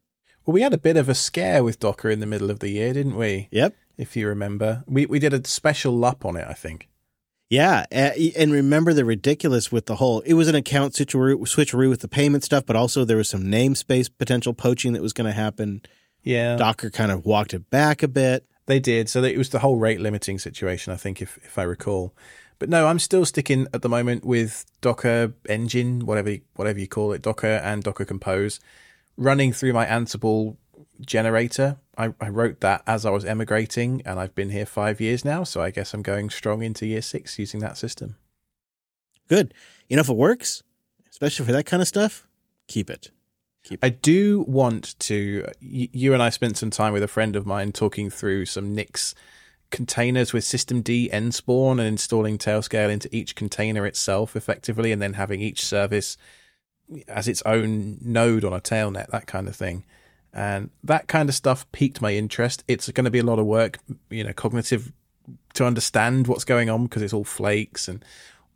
Well, 0.49 0.55
we 0.55 0.63
had 0.63 0.73
a 0.73 0.79
bit 0.79 0.97
of 0.97 1.11
a 1.11 1.15
scare 1.15 1.63
with 1.63 1.79
Docker 1.79 2.09
in 2.09 2.21
the 2.21 2.27
middle 2.27 2.51
of 2.51 2.61
the 2.61 2.71
year, 2.71 2.95
didn't 2.95 3.17
we? 3.17 3.49
Yep. 3.51 3.77
If 3.99 4.17
you 4.17 4.27
remember, 4.27 4.83
we 4.87 5.05
we 5.05 5.19
did 5.19 5.35
a 5.35 5.47
special 5.47 5.93
lup 5.93 6.25
on 6.25 6.37
it, 6.39 6.47
I 6.49 6.55
think. 6.55 6.89
Yeah, 7.51 7.85
uh, 7.93 8.13
and 8.35 8.51
remember 8.51 8.95
the 8.95 9.05
ridiculous 9.05 9.71
with 9.71 9.85
the 9.85 9.97
whole. 9.97 10.21
It 10.21 10.33
was 10.33 10.49
an 10.49 10.55
account 10.55 10.95
switcheroo, 10.95 11.35
switcheroo 11.41 11.91
with 11.91 12.01
the 12.01 12.09
payment 12.09 12.45
stuff, 12.45 12.65
but 12.65 12.77
also 12.77 13.05
there 13.05 13.19
was 13.19 13.29
some 13.29 13.43
namespace 13.43 14.09
potential 14.17 14.55
poaching 14.55 14.95
that 14.95 15.03
was 15.03 15.13
going 15.13 15.27
to 15.27 15.35
happen. 15.35 15.83
Yeah, 16.23 16.57
Docker 16.57 16.89
kind 16.89 17.13
of 17.13 17.27
walked 17.27 17.53
it 17.53 17.69
back 17.69 18.03
a 18.03 18.09
bit. 18.09 18.47
They 18.65 18.81
did. 18.81 19.11
So 19.11 19.23
it 19.25 19.37
was 19.37 19.51
the 19.51 19.59
whole 19.59 19.77
rate 19.77 20.01
limiting 20.01 20.39
situation, 20.39 20.95
I 20.95 20.97
think, 20.97 21.21
if 21.21 21.37
if 21.45 21.59
I 21.59 21.63
recall. 21.65 22.15
But 22.59 22.71
no, 22.71 22.87
I'm 22.87 23.01
still 23.01 23.27
sticking 23.27 23.67
at 23.75 23.83
the 23.83 23.91
moment 23.91 24.25
with 24.25 24.65
Docker 24.81 25.35
Engine, 25.47 26.07
whatever 26.07 26.37
whatever 26.55 26.79
you 26.79 26.89
call 26.89 27.13
it, 27.13 27.21
Docker 27.21 27.61
and 27.63 27.83
Docker 27.83 28.07
Compose, 28.07 28.61
running 29.19 29.53
through 29.53 29.75
my 29.75 29.85
Ansible 29.85 30.57
generator. 31.01 31.77
I, 31.99 32.15
I 32.21 32.29
wrote 32.29 32.61
that 32.61 32.83
as 32.87 33.05
I 33.05 33.11
was 33.11 33.25
emigrating, 33.25 34.01
and 34.07 34.19
I've 34.19 34.35
been 34.35 34.51
here 34.51 34.65
five 34.65 35.01
years 35.01 35.25
now. 35.25 35.45
So 35.45 35.61
I 35.61 35.71
guess 35.71 35.93
I'm 35.93 36.03
going 36.03 36.31
strong 36.31 36.63
into 36.63 36.87
year 36.87 37.03
six 37.03 37.39
using 37.39 37.61
that 37.61 37.77
system. 37.77 38.17
Good. 39.29 39.53
You 39.89 39.97
know, 39.97 40.01
if 40.01 40.09
it 40.09 40.17
works, 40.17 40.63
especially 41.11 41.45
for 41.45 41.53
that 41.53 41.67
kind 41.67 41.83
of 41.83 41.89
stuff, 41.89 42.27
keep 42.69 42.89
it. 42.89 43.11
Keep 43.65 43.85
it. 43.85 43.87
I 43.87 43.91
do 43.91 44.45
want 44.49 44.99
to. 45.01 45.47
You 45.61 46.15
and 46.15 46.23
I 46.23 46.31
spent 46.31 46.57
some 46.57 46.71
time 46.71 46.93
with 46.93 47.03
a 47.03 47.09
friend 47.09 47.37
of 47.37 47.45
mine 47.45 47.73
talking 47.73 48.09
through 48.09 48.47
some 48.47 48.75
Nix 48.75 49.15
containers 49.71 50.33
with 50.33 50.45
systemd 50.45 51.11
nspawn 51.11 51.73
and 51.73 51.81
installing 51.81 52.39
tailscale 52.39 52.91
into 52.91 53.15
each 53.15 53.35
container 53.35 53.85
itself 53.85 54.37
effectively, 54.37 54.93
and 54.93 55.03
then 55.03 55.15
having 55.15 55.41
each 55.41 55.65
service 55.65 56.17
as 57.07 57.29
its 57.29 57.43
own 57.43 57.99
node 58.01 58.45
on 58.45 58.53
a 58.53 58.61
tailnet, 58.61 59.09
that 59.09 59.27
kind 59.27 59.49
of 59.49 59.57
thing. 59.57 59.85
And 60.33 60.71
that 60.85 61.09
kind 61.09 61.29
of 61.29 61.35
stuff 61.35 61.71
piqued 61.73 62.01
my 62.01 62.15
interest. 62.15 62.63
It's 62.69 62.91
going 62.91 63.05
to 63.05 63.11
be 63.11 63.19
a 63.19 63.25
lot 63.25 63.39
of 63.39 63.47
work, 63.47 63.79
you 64.11 64.25
know, 64.25 64.33
cognitive 64.33 64.93
to 65.55 65.65
understand 65.65 66.27
what's 66.27 66.45
going 66.45 66.71
on 66.71 66.85
because 66.85 67.03
it's 67.03 67.13
all 67.13 67.25
flakes 67.25 67.89
and 67.89 68.05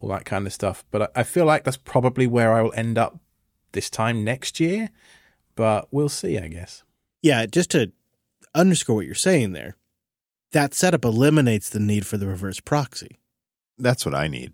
all 0.00 0.08
that 0.10 0.24
kind 0.24 0.46
of 0.46 0.52
stuff. 0.52 0.84
But 0.90 1.10
I 1.16 1.22
feel 1.22 1.44
like 1.44 1.64
that's 1.64 1.76
probably 1.76 2.26
where 2.26 2.52
I 2.52 2.62
will 2.62 2.72
end 2.74 2.98
up 2.98 3.18
this 3.72 3.90
time 3.90 4.24
next 4.24 4.60
year. 4.60 4.90
But 5.54 5.88
we'll 5.90 6.08
see, 6.08 6.38
I 6.38 6.48
guess. 6.48 6.82
Yeah, 7.20 7.46
just 7.46 7.70
to 7.70 7.92
underscore 8.54 8.96
what 8.96 9.06
you're 9.06 9.14
saying 9.14 9.52
there, 9.52 9.76
that 10.52 10.74
setup 10.74 11.04
eliminates 11.04 11.70
the 11.70 11.80
need 11.80 12.06
for 12.06 12.16
the 12.16 12.26
reverse 12.26 12.60
proxy. 12.60 13.18
That's 13.78 14.04
what 14.04 14.14
I 14.14 14.28
need. 14.28 14.52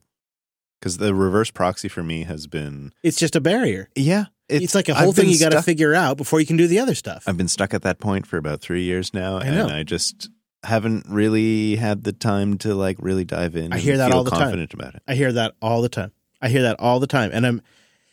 Because 0.78 0.98
the 0.98 1.14
reverse 1.14 1.50
proxy 1.50 1.88
for 1.88 2.02
me 2.02 2.24
has 2.24 2.46
been. 2.46 2.92
It's 3.02 3.18
just 3.18 3.34
a 3.34 3.40
barrier. 3.40 3.88
Yeah. 3.96 4.26
It's, 4.48 4.64
it's 4.64 4.74
like 4.74 4.88
a 4.88 4.94
whole 4.94 5.10
I've 5.10 5.16
thing 5.16 5.28
you 5.28 5.38
got 5.38 5.52
to 5.52 5.62
figure 5.62 5.94
out 5.94 6.16
before 6.16 6.40
you 6.40 6.46
can 6.46 6.56
do 6.56 6.66
the 6.66 6.78
other 6.78 6.94
stuff. 6.94 7.24
I've 7.26 7.36
been 7.36 7.48
stuck 7.48 7.74
at 7.74 7.82
that 7.82 7.98
point 7.98 8.26
for 8.26 8.38
about 8.38 8.60
three 8.60 8.82
years 8.82 9.12
now. 9.12 9.36
I 9.38 9.44
and 9.44 9.70
I 9.70 9.82
just 9.82 10.30
haven't 10.62 11.06
really 11.08 11.76
had 11.76 12.04
the 12.04 12.12
time 12.12 12.56
to 12.58 12.74
like 12.74 12.96
really 13.00 13.24
dive 13.24 13.56
in. 13.56 13.72
I 13.72 13.78
hear 13.78 13.98
that 13.98 14.10
all 14.10 14.24
the 14.24 14.30
confident 14.30 14.70
time. 14.70 14.80
about 14.80 14.94
it. 14.94 15.02
I 15.06 15.14
hear 15.14 15.32
that 15.32 15.54
all 15.60 15.82
the 15.82 15.88
time. 15.88 16.12
I 16.40 16.48
hear 16.48 16.62
that 16.62 16.80
all 16.80 16.98
the 16.98 17.06
time. 17.06 17.30
And 17.32 17.46
I'm, 17.46 17.62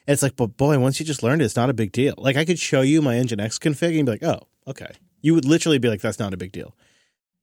it's 0.08 0.22
like, 0.22 0.36
but 0.36 0.58
boy, 0.58 0.78
once 0.78 1.00
you 1.00 1.06
just 1.06 1.24
learned 1.24 1.42
it, 1.42 1.46
it's 1.46 1.56
not 1.56 1.70
a 1.70 1.74
big 1.74 1.92
deal. 1.92 2.16
Like 2.18 2.36
I 2.36 2.46
could 2.46 2.60
show 2.60 2.82
you 2.82 3.02
my 3.02 3.16
Nginx 3.16 3.60
config 3.60 3.98
and 3.98 4.06
be 4.06 4.12
like, 4.12 4.24
oh, 4.24 4.48
okay. 4.68 4.92
You 5.22 5.34
would 5.34 5.46
literally 5.46 5.80
be 5.80 5.90
like, 5.90 6.02
that's 6.02 6.20
not 6.20 6.34
a 6.34 6.38
big 6.38 6.52
deal. 6.52 6.76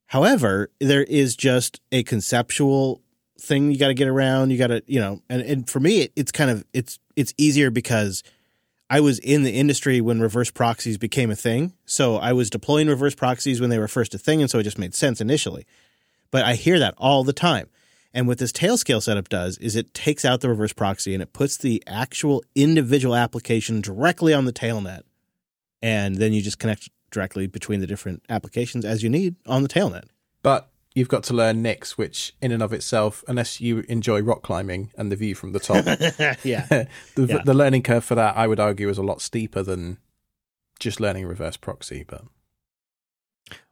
However, 0.07 0.71
there 0.81 1.05
is 1.05 1.35
just 1.35 1.81
a 1.91 2.03
conceptual 2.03 3.01
thing 3.43 3.71
you 3.71 3.79
got 3.79 3.89
to 3.89 3.95
get 3.95 4.09
around. 4.09 4.51
You 4.51 4.59
got 4.59 4.69
to, 4.69 4.83
you 4.87 5.01
know, 5.01 5.21
and, 5.29 5.43
and 5.43 5.69
for 5.69 5.81
me, 5.81 6.03
it, 6.03 6.13
it's 6.17 6.33
kind 6.33 6.51
of 6.51 6.65
it's 6.73 6.99
it's 7.17 7.35
easier 7.37 7.71
because 7.71 8.23
I 8.89 9.01
was 9.01 9.19
in 9.19 9.43
the 9.43 9.53
industry 9.53 10.01
when 10.01 10.21
reverse 10.21 10.51
proxies 10.51 10.99
became 10.99 11.31
a 11.31 11.37
thing. 11.37 11.73
So 11.85 12.17
I 12.17 12.33
was 12.33 12.51
deploying 12.51 12.89
reverse 12.89 13.15
proxies 13.15 13.61
when 13.61 13.71
they 13.71 13.79
were 13.79 13.89
first 13.89 14.15
a 14.15 14.19
thing, 14.19 14.41
and 14.41 14.51
so 14.51 14.59
it 14.59 14.65
just 14.65 14.79
made 14.79 14.95
sense 14.95 15.21
initially. 15.21 15.67
But 16.31 16.45
I 16.45 16.55
hear 16.55 16.79
that 16.79 16.95
all 16.99 17.25
the 17.25 17.33
time. 17.33 17.69
And 18.15 18.29
what 18.29 18.39
this 18.39 18.53
tailscale 18.53 19.03
setup 19.03 19.29
does 19.29 19.57
is 19.59 19.75
it 19.75 19.95
takes 19.95 20.25
out 20.25 20.41
the 20.41 20.49
reverse 20.49 20.73
proxy 20.73 21.15
and 21.15 21.23
it 21.23 21.33
puts 21.33 21.57
the 21.57 21.83
actual 21.87 22.43
individual 22.55 23.15
application 23.17 23.81
directly 23.81 24.35
on 24.35 24.45
the 24.45 24.53
tailnet. 24.53 25.03
And 25.81 26.17
then 26.17 26.33
you 26.33 26.43
just 26.43 26.59
connect 26.59 26.91
directly 27.11 27.47
between 27.47 27.81
the 27.81 27.87
different 27.87 28.23
applications 28.29 28.85
as 28.85 29.03
you 29.03 29.09
need 29.09 29.37
on 29.47 29.63
the 29.63 29.69
tailnet. 29.69 30.05
But 30.43 30.69
you've 30.95 31.09
got 31.09 31.23
to 31.25 31.35
learn 31.35 31.63
Nix, 31.63 31.97
which 31.97 32.35
in 32.41 32.53
and 32.53 32.63
of 32.63 32.73
itself, 32.73 33.25
unless 33.29 33.61
you 33.61 33.85
enjoy 33.89 34.21
rock 34.21 34.43
climbing 34.43 34.91
and 34.97 35.11
the 35.11 35.17
view 35.17 35.35
from 35.35 35.53
the 35.53 35.61
top, 35.61 35.85
yeah. 36.45 36.67
the, 37.15 37.27
yeah. 37.27 37.43
the 37.45 37.55
learning 37.55 37.83
curve 37.83 38.05
for 38.05 38.15
that, 38.15 38.37
I 38.37 38.47
would 38.47 38.61
argue, 38.61 38.89
is 38.89 38.99
a 38.99 39.03
lot 39.03 39.21
steeper 39.21 39.63
than 39.63 39.99
just 40.79 41.01
learning 41.01 41.27
reverse 41.27 41.57
proxy. 41.57 42.05
But 42.07 42.25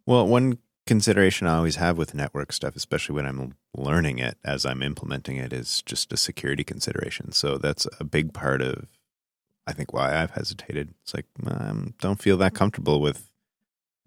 well, 0.06 0.26
one 0.26 0.58
consideration 0.86 1.46
I 1.46 1.56
always 1.56 1.76
have 1.76 1.98
with 1.98 2.14
network 2.14 2.52
stuff, 2.52 2.76
especially 2.76 3.14
when 3.14 3.26
I'm 3.26 3.54
learning 3.76 4.18
it 4.18 4.38
as 4.44 4.64
I'm 4.64 4.82
implementing 4.82 5.36
it, 5.36 5.52
is 5.52 5.82
just 5.82 6.12
a 6.12 6.16
security 6.16 6.64
consideration. 6.64 7.32
So 7.32 7.58
that's 7.58 7.86
a 7.98 8.04
big 8.04 8.32
part 8.32 8.62
of, 8.62 8.86
I 9.66 9.72
think, 9.72 9.92
why 9.92 10.20
I've 10.20 10.32
hesitated. 10.32 10.94
It's 11.02 11.14
like 11.14 11.26
I 11.46 11.68
um, 11.68 11.94
don't 12.00 12.20
feel 12.20 12.36
that 12.38 12.54
comfortable 12.54 13.00
with 13.00 13.30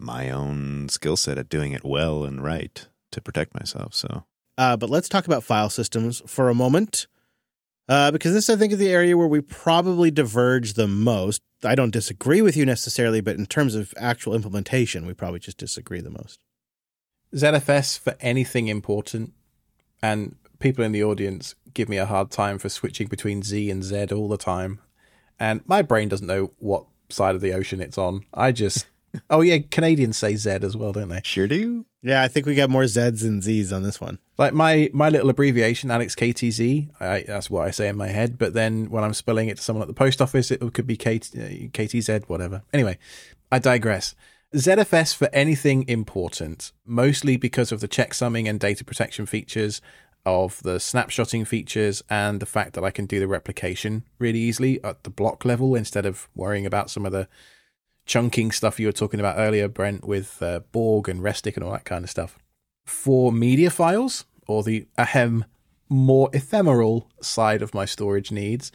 my 0.00 0.30
own 0.30 0.88
skill 0.88 1.16
set 1.16 1.38
at 1.38 1.48
doing 1.48 1.72
it 1.72 1.84
well 1.84 2.24
and 2.24 2.42
right 2.42 2.88
to 3.14 3.20
protect 3.20 3.54
myself. 3.54 3.94
So, 3.94 4.24
uh, 4.58 4.76
but 4.76 4.90
let's 4.90 5.08
talk 5.08 5.26
about 5.26 5.42
file 5.42 5.70
systems 5.70 6.22
for 6.26 6.48
a 6.48 6.54
moment, 6.54 7.06
uh, 7.88 8.10
because 8.10 8.32
this 8.32 8.50
I 8.50 8.56
think 8.56 8.72
is 8.72 8.78
the 8.78 8.90
area 8.90 9.16
where 9.16 9.26
we 9.26 9.40
probably 9.40 10.10
diverge 10.10 10.74
the 10.74 10.86
most. 10.88 11.42
I 11.64 11.74
don't 11.74 11.92
disagree 11.92 12.42
with 12.42 12.56
you 12.56 12.66
necessarily, 12.66 13.20
but 13.20 13.36
in 13.36 13.46
terms 13.46 13.74
of 13.74 13.94
actual 13.96 14.34
implementation, 14.34 15.06
we 15.06 15.14
probably 15.14 15.40
just 15.40 15.58
disagree 15.58 16.00
the 16.00 16.10
most. 16.10 16.38
ZFS 17.34 17.98
for 17.98 18.14
anything 18.20 18.68
important, 18.68 19.32
and 20.02 20.36
people 20.58 20.84
in 20.84 20.92
the 20.92 21.02
audience 21.02 21.54
give 21.72 21.88
me 21.88 21.96
a 21.96 22.06
hard 22.06 22.30
time 22.30 22.58
for 22.58 22.68
switching 22.68 23.08
between 23.08 23.42
Z 23.42 23.70
and 23.70 23.82
Z 23.82 24.06
all 24.12 24.28
the 24.28 24.36
time, 24.36 24.80
and 25.40 25.62
my 25.66 25.82
brain 25.82 26.08
doesn't 26.08 26.26
know 26.26 26.52
what 26.58 26.84
side 27.08 27.34
of 27.34 27.40
the 27.40 27.52
ocean 27.52 27.80
it's 27.80 27.98
on. 27.98 28.24
I 28.32 28.52
just 28.52 28.86
Oh 29.30 29.40
yeah, 29.40 29.58
Canadians 29.70 30.16
say 30.16 30.36
Z 30.36 30.50
as 30.62 30.76
well, 30.76 30.92
don't 30.92 31.08
they? 31.08 31.20
Sure 31.24 31.46
do. 31.46 31.86
Yeah, 32.04 32.22
I 32.22 32.28
think 32.28 32.44
we 32.44 32.54
got 32.54 32.68
more 32.68 32.82
Zs 32.82 33.24
and 33.24 33.42
Zs 33.42 33.74
on 33.74 33.82
this 33.82 33.98
one. 33.98 34.18
Like 34.36 34.52
my 34.52 34.90
my 34.92 35.08
little 35.08 35.30
abbreviation, 35.30 35.90
Alex 35.90 36.14
KTZ. 36.14 36.90
I, 37.00 37.24
that's 37.26 37.48
what 37.48 37.66
I 37.66 37.70
say 37.70 37.88
in 37.88 37.96
my 37.96 38.08
head. 38.08 38.36
But 38.36 38.52
then 38.52 38.90
when 38.90 39.02
I'm 39.02 39.14
spelling 39.14 39.48
it 39.48 39.56
to 39.56 39.62
someone 39.62 39.80
at 39.80 39.88
the 39.88 39.94
post 39.94 40.20
office, 40.20 40.50
it 40.50 40.60
could 40.74 40.86
be 40.86 40.98
KT, 40.98 41.06
uh, 41.06 41.72
KTZ, 41.72 42.28
whatever. 42.28 42.62
Anyway, 42.74 42.98
I 43.50 43.58
digress. 43.58 44.14
ZFS 44.54 45.16
for 45.16 45.30
anything 45.32 45.88
important, 45.88 46.72
mostly 46.84 47.38
because 47.38 47.72
of 47.72 47.80
the 47.80 47.88
checksumming 47.88 48.50
and 48.50 48.60
data 48.60 48.84
protection 48.84 49.24
features 49.24 49.80
of 50.26 50.62
the 50.62 50.76
snapshotting 50.76 51.46
features 51.46 52.02
and 52.10 52.38
the 52.38 52.46
fact 52.46 52.74
that 52.74 52.84
I 52.84 52.90
can 52.90 53.06
do 53.06 53.18
the 53.18 53.26
replication 53.26 54.04
really 54.18 54.40
easily 54.40 54.82
at 54.84 55.04
the 55.04 55.10
block 55.10 55.46
level 55.46 55.74
instead 55.74 56.04
of 56.04 56.28
worrying 56.34 56.66
about 56.66 56.90
some 56.90 57.06
of 57.06 57.12
the 57.12 57.28
chunking 58.06 58.50
stuff 58.50 58.78
you 58.78 58.86
were 58.86 58.92
talking 58.92 59.20
about 59.20 59.38
earlier, 59.38 59.68
Brent, 59.68 60.06
with 60.06 60.42
uh, 60.42 60.60
Borg 60.72 61.08
and 61.08 61.20
Restic 61.20 61.54
and 61.54 61.64
all 61.64 61.72
that 61.72 61.84
kind 61.84 62.04
of 62.04 62.10
stuff. 62.10 62.38
For 62.84 63.32
media 63.32 63.70
files, 63.70 64.24
or 64.46 64.62
the 64.62 64.86
ahem 64.98 65.44
more 65.88 66.30
ephemeral 66.32 67.08
side 67.20 67.62
of 67.62 67.74
my 67.74 67.84
storage 67.84 68.30
needs, 68.30 68.72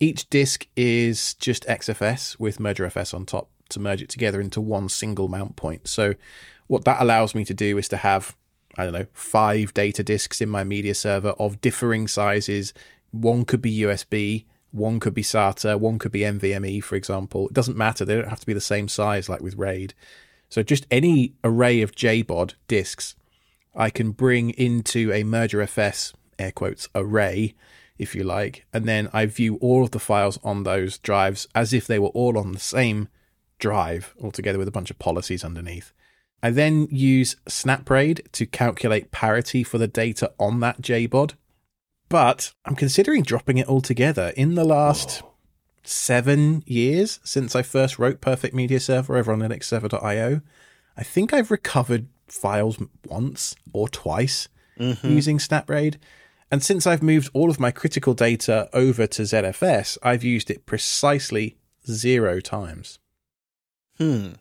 each 0.00 0.28
disk 0.30 0.66
is 0.76 1.34
just 1.34 1.66
XFS 1.66 2.38
with 2.38 2.58
MergerFS 2.58 3.14
on 3.14 3.26
top 3.26 3.50
to 3.70 3.80
merge 3.80 4.02
it 4.02 4.08
together 4.08 4.40
into 4.40 4.60
one 4.60 4.88
single 4.88 5.28
mount 5.28 5.56
point. 5.56 5.88
So, 5.88 6.14
what 6.66 6.84
that 6.84 7.00
allows 7.00 7.34
me 7.34 7.44
to 7.44 7.54
do 7.54 7.78
is 7.78 7.88
to 7.88 7.98
have, 7.98 8.36
I 8.78 8.84
don't 8.84 8.92
know, 8.92 9.06
five 9.12 9.74
data 9.74 10.02
disks 10.02 10.40
in 10.40 10.48
my 10.48 10.64
media 10.64 10.94
server 10.94 11.30
of 11.30 11.60
differing 11.60 12.08
sizes. 12.08 12.72
One 13.10 13.44
could 13.44 13.60
be 13.60 13.80
USB, 13.80 14.44
one 14.72 14.98
could 14.98 15.14
be 15.14 15.22
SATA, 15.22 15.78
one 15.78 15.98
could 15.98 16.12
be 16.12 16.20
NVMe, 16.20 16.82
for 16.82 16.96
example. 16.96 17.48
It 17.48 17.54
doesn't 17.54 17.76
matter. 17.76 18.04
They 18.04 18.16
don't 18.16 18.28
have 18.28 18.40
to 18.40 18.46
be 18.46 18.52
the 18.52 18.60
same 18.60 18.88
size 18.88 19.28
like 19.28 19.40
with 19.40 19.56
RAID. 19.56 19.94
So 20.48 20.62
just 20.62 20.86
any 20.90 21.34
array 21.44 21.80
of 21.82 21.94
JBOD 21.94 22.54
disks 22.68 23.14
I 23.74 23.88
can 23.90 24.10
bring 24.10 24.50
into 24.50 25.10
a 25.12 25.22
MergerFS, 25.22 26.12
air 26.38 26.52
quotes, 26.52 26.88
array, 26.94 27.54
if 27.96 28.14
you 28.14 28.24
like, 28.24 28.66
and 28.72 28.84
then 28.84 29.08
I 29.12 29.26
view 29.26 29.56
all 29.56 29.82
of 29.82 29.92
the 29.92 29.98
files 29.98 30.38
on 30.42 30.62
those 30.62 30.98
drives 30.98 31.48
as 31.54 31.72
if 31.72 31.86
they 31.86 31.98
were 31.98 32.08
all 32.08 32.36
on 32.36 32.52
the 32.52 32.60
same 32.60 33.08
drive 33.58 34.14
altogether 34.22 34.58
with 34.58 34.68
a 34.68 34.72
bunch 34.72 34.90
of 34.90 34.98
policies 34.98 35.44
underneath. 35.44 35.92
I 36.42 36.50
then 36.50 36.88
use 36.90 37.36
SnapRAID 37.48 38.30
to 38.32 38.46
calculate 38.46 39.12
parity 39.12 39.62
for 39.62 39.78
the 39.78 39.86
data 39.86 40.32
on 40.38 40.60
that 40.60 40.82
JBOD 40.82 41.34
but 42.12 42.52
I'm 42.66 42.76
considering 42.76 43.22
dropping 43.22 43.56
it 43.56 43.66
altogether. 43.66 44.34
In 44.36 44.54
the 44.54 44.64
last 44.64 45.22
Whoa. 45.22 45.32
seven 45.82 46.62
years 46.66 47.18
since 47.24 47.56
I 47.56 47.62
first 47.62 47.98
wrote 47.98 48.20
Perfect 48.20 48.54
Media 48.54 48.80
Server 48.80 49.16
over 49.16 49.32
on 49.32 49.40
linuxserver.io, 49.40 50.42
I 50.94 51.02
think 51.02 51.32
I've 51.32 51.50
recovered 51.50 52.08
files 52.28 52.78
once 53.06 53.56
or 53.72 53.88
twice 53.88 54.48
mm-hmm. 54.78 55.08
using 55.08 55.38
SnapRAID. 55.38 55.96
And 56.50 56.62
since 56.62 56.86
I've 56.86 57.02
moved 57.02 57.30
all 57.32 57.48
of 57.48 57.58
my 57.58 57.70
critical 57.70 58.12
data 58.12 58.68
over 58.74 59.06
to 59.06 59.22
ZFS, 59.22 59.96
I've 60.02 60.22
used 60.22 60.50
it 60.50 60.66
precisely 60.66 61.56
zero 61.90 62.40
times. 62.40 62.98
Hmm. 63.96 64.32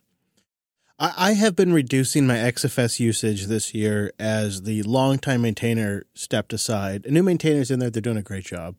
I, 1.02 1.34
have 1.34 1.56
been 1.56 1.74
reducing 1.74 2.28
my 2.28 2.36
XFS 2.36 3.00
usage 3.00 3.48
this 3.48 3.74
year 3.74 4.14
as 4.20 4.62
the 4.62 4.84
longtime 4.84 5.42
maintainer 5.42 6.04
stepped 6.14 6.54
aside. 6.54 7.08
A 7.08 7.12
new 7.12 7.24
maintainer's 7.24 7.72
in 7.72 7.80
there; 7.80 7.90
they're 7.90 8.04
doing 8.04 8.18
a 8.18 8.22
great 8.22 8.46
job, 8.46 8.76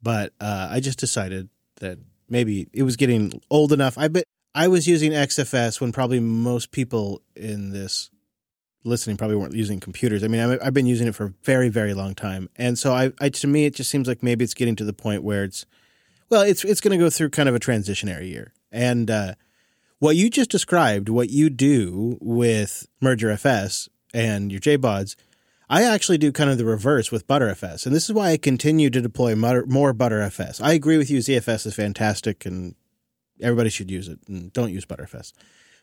but 0.00 0.32
uh, 0.40 0.68
I 0.70 0.78
just 0.78 1.00
decided 1.00 1.48
that 1.80 1.98
maybe 2.28 2.68
it 2.72 2.84
was 2.84 2.94
getting 2.94 3.42
old 3.50 3.72
enough. 3.72 3.98
I 3.98 4.06
bet 4.06 4.24
I 4.54 4.68
was 4.68 4.86
using 4.86 5.10
XFS 5.10 5.80
when 5.80 5.90
probably 5.90 6.20
most 6.20 6.70
people 6.70 7.20
in 7.34 7.70
this 7.70 8.10
listening 8.84 9.16
probably 9.16 9.36
weren't 9.36 9.54
using 9.54 9.80
computers. 9.80 10.22
I 10.22 10.28
mean, 10.28 10.58
I've 10.62 10.72
been 10.72 10.86
using 10.86 11.08
it 11.08 11.16
for 11.16 11.24
a 11.26 11.34
very, 11.42 11.68
very 11.68 11.94
long 11.94 12.14
time, 12.14 12.48
and 12.54 12.78
so 12.78 12.94
I, 12.94 13.12
I 13.20 13.28
to 13.28 13.48
me, 13.48 13.64
it 13.64 13.74
just 13.74 13.90
seems 13.90 14.06
like 14.06 14.22
maybe 14.22 14.44
it's 14.44 14.54
getting 14.54 14.76
to 14.76 14.84
the 14.84 14.92
point 14.92 15.24
where 15.24 15.42
it's, 15.42 15.66
well, 16.30 16.42
it's 16.42 16.64
it's 16.64 16.80
going 16.80 16.96
to 16.96 17.04
go 17.04 17.10
through 17.10 17.30
kind 17.30 17.48
of 17.48 17.56
a 17.56 17.60
transitionary 17.60 18.28
year, 18.28 18.52
and 18.70 19.10
uh, 19.10 19.34
what 19.98 20.16
you 20.16 20.30
just 20.30 20.50
described, 20.50 21.08
what 21.08 21.30
you 21.30 21.50
do 21.50 22.18
with 22.20 22.86
MergerFS 23.02 23.88
and 24.12 24.50
your 24.50 24.60
JBODs, 24.60 25.16
I 25.68 25.82
actually 25.82 26.18
do 26.18 26.30
kind 26.30 26.50
of 26.50 26.58
the 26.58 26.64
reverse 26.64 27.10
with 27.10 27.26
Btrfs. 27.26 27.86
And 27.86 27.94
this 27.94 28.04
is 28.04 28.12
why 28.12 28.30
I 28.30 28.36
continue 28.36 28.88
to 28.90 29.00
deploy 29.00 29.34
more 29.34 29.94
Btrfs. 29.94 30.60
I 30.62 30.72
agree 30.74 30.98
with 30.98 31.10
you, 31.10 31.18
ZFS 31.18 31.66
is 31.66 31.74
fantastic 31.74 32.46
and 32.46 32.74
everybody 33.42 33.70
should 33.70 33.90
use 33.90 34.08
it 34.08 34.20
and 34.28 34.52
don't 34.52 34.72
use 34.72 34.86
Btrfs. 34.86 35.32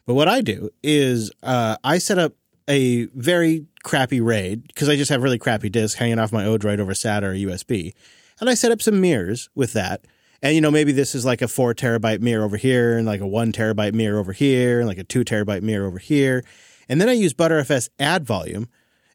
But 0.06 0.16
what 0.16 0.28
I 0.28 0.42
do 0.42 0.70
is 0.82 1.32
uh, 1.42 1.78
I 1.84 1.98
set 1.98 2.18
up 2.18 2.34
a 2.68 3.06
very 3.08 3.66
crappy 3.84 4.22
RAID 4.22 4.68
because 4.68 4.88
I 4.90 4.96
just 4.96 5.10
have 5.10 5.24
really 5.24 5.40
crappy 5.40 5.70
disks 5.70 6.00
hanging 6.00 6.20
off 6.20 6.32
my 6.32 6.46
Odroid 6.46 6.80
over 6.80 6.94
SATA 6.94 7.24
or 7.24 7.34
USB. 7.34 7.94
And 8.40 8.50
I 8.50 8.54
set 8.54 8.72
up 8.72 8.82
some 8.82 9.02
mirrors 9.02 9.50
with 9.54 9.74
that 9.74 10.06
and 10.44 10.54
you 10.54 10.62
know, 10.62 10.70
maybe 10.70 10.92
this 10.92 11.16
is 11.16 11.24
like 11.24 11.42
a 11.42 11.48
four 11.48 11.74
terabyte 11.74 12.20
mirror 12.20 12.44
over 12.44 12.58
here, 12.58 12.98
and 12.98 13.08
like 13.08 13.22
a 13.22 13.28
one 13.28 13.54
terabyte 13.54 13.94
mirror 13.94 14.20
over 14.20 14.34
here, 14.34 14.80
and 14.80 14.88
like 14.88 14.98
a 14.98 15.04
two 15.04 15.24
terabyte 15.24 15.62
mirror 15.64 15.88
over 15.88 15.98
here. 15.98 16.44
And 16.90 17.00
then 17.00 17.08
I 17.08 17.14
use 17.14 17.34
Btrfs 17.34 17.90
add 17.98 18.26
volume, 18.26 18.68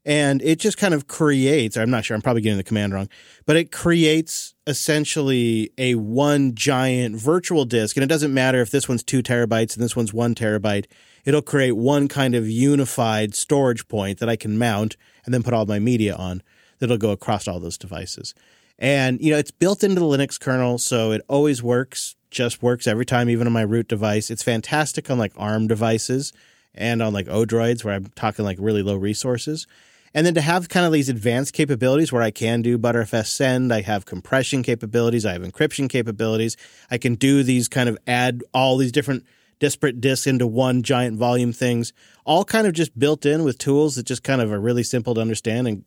and 0.07 0.41
it 0.41 0.59
just 0.59 0.79
kind 0.79 0.95
of 0.95 1.07
creates. 1.07 1.77
I'm 1.77 1.91
not 1.91 2.07
sure. 2.07 2.15
I'm 2.15 2.23
probably 2.23 2.41
getting 2.41 2.57
the 2.57 2.65
command 2.65 2.95
wrong, 2.95 3.11
but 3.45 3.57
it 3.57 3.71
creates 3.71 4.55
essentially 4.67 5.71
a 5.77 5.97
one 5.97 6.55
giant 6.55 7.17
virtual 7.17 7.67
disk. 7.67 7.99
And 7.99 8.03
it 8.03 8.09
doesn't 8.09 8.33
matter 8.33 8.63
if 8.63 8.71
this 8.71 8.89
one's 8.89 9.03
two 9.03 9.23
terabytes 9.23 9.75
and 9.75 9.85
this 9.85 9.95
one's 9.95 10.15
one 10.15 10.35
terabyte. 10.35 10.87
It'll 11.27 11.43
create 11.43 11.73
one 11.73 12.09
kind 12.09 12.35
of 12.35 12.49
unified 12.49 13.35
storage 13.35 13.87
point 13.87 14.19
that 14.21 14.31
I 14.31 14.37
can 14.37 14.57
mount 14.57 14.97
and 15.27 15.35
then 15.35 15.43
put 15.43 15.53
all 15.53 15.67
my 15.67 15.79
media 15.79 16.15
on. 16.15 16.43
That'll 16.79 16.97
go 16.97 17.11
across 17.11 17.47
all 17.47 17.61
those 17.61 17.77
devices. 17.77 18.35
And, 18.79 19.21
you 19.21 19.33
know, 19.33 19.39
it's 19.39 19.51
built 19.51 19.83
into 19.83 20.01
the 20.01 20.07
Linux 20.07 20.39
kernel, 20.39 20.79
so 20.79 21.11
it 21.11 21.23
always 21.29 21.63
works, 21.63 22.15
just 22.31 22.63
works 22.63 22.87
every 22.87 23.05
time, 23.05 23.29
even 23.29 23.47
on 23.47 23.53
my 23.53 23.63
root 23.63 23.89
device. 23.89 24.31
It's 24.31 24.43
fantastic 24.43 25.11
on 25.11 25.19
like 25.19 25.33
ARM 25.37 25.67
devices 25.67 26.33
and 26.75 27.03
on 27.03 27.13
like 27.13 27.27
Odroids 27.27 27.85
where 27.85 27.95
I'm 27.95 28.07
talking 28.15 28.45
like 28.45 28.59
really 28.61 28.83
low 28.83 28.97
resources. 28.97 29.67
And 30.15 30.25
then 30.25 30.35
to 30.35 30.41
have 30.41 30.69
kind 30.69 30.87
of 30.87 30.93
these 30.93 31.09
advanced 31.09 31.53
capabilities 31.53 32.13
where 32.13 32.23
I 32.23 32.31
can 32.31 32.63
do 32.63 32.79
Btrfs 32.79 33.27
send, 33.27 33.73
I 33.73 33.83
have 33.83 34.07
compression 34.07 34.63
capabilities, 34.63 35.27
I 35.27 35.33
have 35.33 35.43
encryption 35.43 35.89
capabilities. 35.89 36.57
I 36.91 36.99
can 36.99 37.15
do 37.15 37.43
these 37.43 37.69
kind 37.69 37.89
of 37.89 37.99
add 38.07 38.43
all 38.55 38.77
these 38.77 38.93
different 38.93 39.27
disparate 39.59 40.01
disks 40.01 40.27
into 40.27 40.47
one 40.47 40.83
giant 40.83 41.19
volume 41.19 41.53
things, 41.53 41.93
all 42.25 42.45
kind 42.45 42.67
of 42.67 42.73
just 42.73 42.99
built 42.99 43.27
in 43.27 43.45
with 43.45 43.59
tools 43.59 43.97
that 43.97 44.07
just 44.07 44.23
kind 44.23 44.41
of 44.41 44.53
are 44.53 44.61
really 44.61 44.85
simple 44.85 45.15
to 45.15 45.21
understand 45.21 45.67
and 45.67 45.85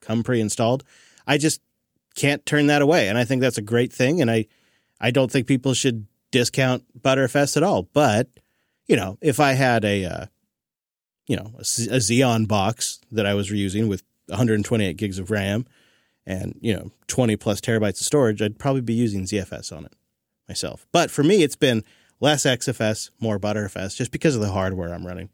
come 0.00 0.22
pre-installed. 0.22 0.84
I 1.26 1.38
just 1.38 1.60
can't 2.14 2.44
turn 2.46 2.66
that 2.66 2.82
away. 2.82 3.08
And 3.08 3.18
I 3.18 3.24
think 3.24 3.40
that's 3.40 3.58
a 3.58 3.62
great 3.62 3.92
thing. 3.92 4.20
And 4.20 4.30
I, 4.30 4.46
I 5.00 5.10
don't 5.10 5.30
think 5.30 5.46
people 5.46 5.74
should 5.74 6.06
discount 6.30 6.84
Btrfs 7.00 7.56
at 7.56 7.62
all. 7.62 7.82
But, 7.92 8.28
you 8.86 8.96
know, 8.96 9.18
if 9.20 9.40
I 9.40 9.52
had 9.52 9.84
a, 9.84 10.04
uh, 10.04 10.26
you 11.26 11.36
know, 11.36 11.52
a, 11.58 11.62
Xeon 11.62 12.48
box 12.48 13.00
that 13.10 13.26
I 13.26 13.34
was 13.34 13.50
reusing 13.50 13.88
with 13.88 14.02
128 14.26 14.96
gigs 14.96 15.18
of 15.18 15.30
RAM 15.30 15.66
and, 16.26 16.58
you 16.60 16.74
know, 16.74 16.90
20 17.08 17.36
plus 17.36 17.60
terabytes 17.60 18.00
of 18.00 18.06
storage, 18.06 18.42
I'd 18.42 18.58
probably 18.58 18.80
be 18.80 18.94
using 18.94 19.24
ZFS 19.24 19.76
on 19.76 19.84
it 19.84 19.92
myself. 20.48 20.86
But 20.92 21.10
for 21.10 21.22
me, 21.22 21.42
it's 21.42 21.56
been 21.56 21.84
less 22.20 22.44
XFS, 22.44 23.10
more 23.20 23.38
Btrfs, 23.38 23.96
just 23.96 24.12
because 24.12 24.34
of 24.34 24.40
the 24.40 24.52
hardware 24.52 24.92
I'm 24.92 25.06
running. 25.06 25.30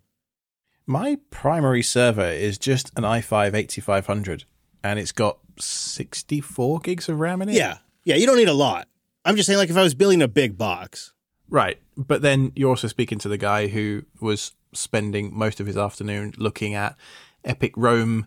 My 0.87 1.19
primary 1.31 1.83
server 1.83 2.31
is 2.31 2.57
just 2.57 2.91
an 2.97 3.05
i5 3.05 3.53
8500 3.55 4.45
and 4.83 4.99
it's 4.99 5.13
got 5.13 5.39
64 5.61 6.81
gigs 6.81 7.09
of 7.09 7.19
RAM 7.21 7.43
in 7.43 7.49
it. 7.49 7.55
Yeah. 7.55 7.79
Yeah. 8.05 8.17
You 8.17 8.27
don't 8.27 8.37
need 8.37 8.49
a 8.49 8.55
lot. 8.55 8.89
I'm 9.25 9.37
just 9.37 9.47
saying, 9.47 9.59
like, 9.59 9.71
if 9.71 9.77
I 9.77 9.83
was 9.83 9.95
building 9.95 10.23
a 10.23 10.29
big 10.29 10.57
box. 10.57 11.13
Right. 11.51 11.81
But 11.97 12.23
then 12.23 12.53
you're 12.55 12.71
also 12.71 12.89
speaking 12.89 13.19
to 13.19 13.29
the 13.29 13.39
guy 13.39 13.69
who 13.69 14.05
was 14.21 14.55
spending 14.73 15.37
most 15.37 15.61
of 15.61 15.67
his 15.67 15.77
afternoon 15.77 16.35
looking 16.37 16.75
at 16.75 16.97
EPYC 17.45 17.73
Rome 17.77 18.27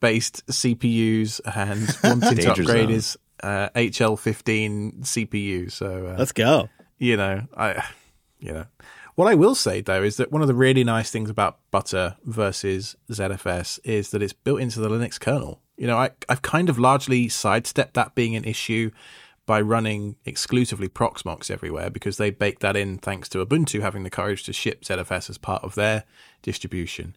based 0.00 0.46
CPUs 0.46 1.40
and 1.54 1.88
wanting 2.22 2.38
to 2.38 2.50
upgrade 2.50 2.66
zone. 2.66 2.88
his 2.88 3.16
uh, 3.42 3.68
HL15 3.70 5.00
CPU. 5.02 5.70
So 5.70 6.06
uh, 6.06 6.16
let's 6.18 6.32
go. 6.32 6.68
You 6.98 7.16
know, 7.16 7.46
I, 7.56 7.84
you 8.38 8.52
know, 8.52 8.66
what 9.14 9.28
I 9.28 9.34
will 9.34 9.54
say 9.54 9.80
though 9.80 10.02
is 10.02 10.16
that 10.16 10.32
one 10.32 10.42
of 10.42 10.48
the 10.48 10.54
really 10.54 10.84
nice 10.84 11.10
things 11.10 11.30
about 11.30 11.58
Butter 11.70 12.16
versus 12.24 12.96
ZFS 13.10 13.80
is 13.84 14.10
that 14.10 14.22
it's 14.22 14.32
built 14.32 14.60
into 14.60 14.80
the 14.80 14.88
Linux 14.88 15.18
kernel. 15.18 15.60
You 15.80 15.86
know, 15.86 15.96
I, 15.96 16.10
I've 16.28 16.42
kind 16.42 16.68
of 16.68 16.78
largely 16.78 17.30
sidestepped 17.30 17.94
that 17.94 18.14
being 18.14 18.36
an 18.36 18.44
issue 18.44 18.90
by 19.46 19.62
running 19.62 20.16
exclusively 20.26 20.90
Proxmox 20.90 21.50
everywhere 21.50 21.88
because 21.88 22.18
they 22.18 22.30
bake 22.30 22.58
that 22.58 22.76
in 22.76 22.98
thanks 22.98 23.30
to 23.30 23.44
Ubuntu 23.44 23.80
having 23.80 24.02
the 24.02 24.10
courage 24.10 24.44
to 24.44 24.52
ship 24.52 24.84
ZFS 24.84 25.30
as 25.30 25.38
part 25.38 25.64
of 25.64 25.76
their 25.76 26.04
distribution. 26.42 27.16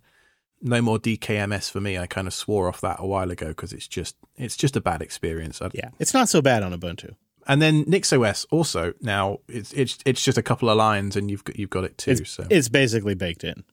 No 0.62 0.82
more 0.82 0.98
DKMS 0.98 1.70
for 1.70 1.82
me. 1.82 1.98
I 1.98 2.08
kind 2.08 2.26
of 2.26 2.34
swore 2.34 2.70
off 2.70 2.80
that 2.80 3.02
a 3.02 3.06
while 3.06 3.32
ago 3.32 3.50
because 3.50 3.74
it's 3.74 3.86
just 3.86 4.16
it's 4.38 4.56
just 4.56 4.78
a 4.78 4.82
bad 4.82 5.02
experience. 5.02 5.62
I'd, 5.62 5.76
yeah, 5.76 5.90
it's 6.00 6.14
not 6.14 6.30
so 6.30 6.42
bad 6.42 6.64
on 6.64 6.72
Ubuntu. 6.72 7.16
And 7.46 7.62
then 7.62 7.84
NixOS 7.84 8.46
also 8.50 8.94
now 9.02 9.40
it's 9.50 9.74
it's 9.74 9.98
it's 10.06 10.24
just 10.24 10.38
a 10.38 10.42
couple 10.42 10.70
of 10.70 10.78
lines 10.78 11.18
and 11.18 11.30
you've 11.30 11.44
got 11.44 11.60
you've 11.60 11.70
got 11.70 11.84
it 11.84 11.98
too. 11.98 12.12
It's, 12.12 12.32
so 12.32 12.48
it's 12.50 12.70
basically 12.70 13.14
baked 13.14 13.44
in. 13.44 13.66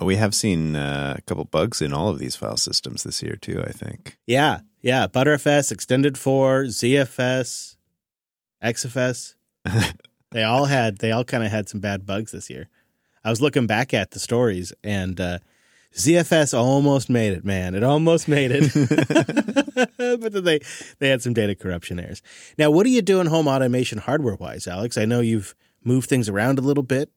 We 0.00 0.16
have 0.16 0.34
seen 0.34 0.76
uh, 0.76 1.16
a 1.18 1.22
couple 1.22 1.44
bugs 1.44 1.82
in 1.82 1.92
all 1.92 2.08
of 2.08 2.18
these 2.18 2.36
file 2.36 2.56
systems 2.56 3.02
this 3.02 3.22
year 3.22 3.36
too. 3.36 3.62
I 3.66 3.72
think. 3.72 4.16
Yeah, 4.26 4.60
yeah. 4.80 5.08
Btrfs, 5.08 5.72
Extended 5.72 6.16
Four, 6.16 6.64
ZFS, 6.64 7.76
XFS. 8.62 9.34
they 10.30 10.42
all 10.44 10.66
had. 10.66 10.98
They 10.98 11.10
all 11.10 11.24
kind 11.24 11.44
of 11.44 11.50
had 11.50 11.68
some 11.68 11.80
bad 11.80 12.06
bugs 12.06 12.32
this 12.32 12.48
year. 12.48 12.68
I 13.24 13.30
was 13.30 13.40
looking 13.40 13.66
back 13.66 13.92
at 13.92 14.12
the 14.12 14.20
stories, 14.20 14.72
and 14.84 15.20
uh, 15.20 15.38
ZFS 15.94 16.56
almost 16.56 17.10
made 17.10 17.32
it. 17.32 17.44
Man, 17.44 17.74
it 17.74 17.82
almost 17.82 18.28
made 18.28 18.52
it. 18.52 18.72
but 20.20 20.32
then 20.32 20.44
they 20.44 20.60
they 21.00 21.08
had 21.08 21.22
some 21.22 21.34
data 21.34 21.54
corruption 21.54 21.98
errors. 21.98 22.22
Now, 22.56 22.70
what 22.70 22.86
are 22.86 22.90
you 22.90 23.02
doing 23.02 23.26
home 23.26 23.48
automation 23.48 23.98
hardware 23.98 24.36
wise, 24.36 24.68
Alex? 24.68 24.96
I 24.96 25.06
know 25.06 25.20
you've 25.20 25.54
moved 25.82 26.08
things 26.08 26.28
around 26.28 26.58
a 26.58 26.62
little 26.62 26.82
bit. 26.82 27.10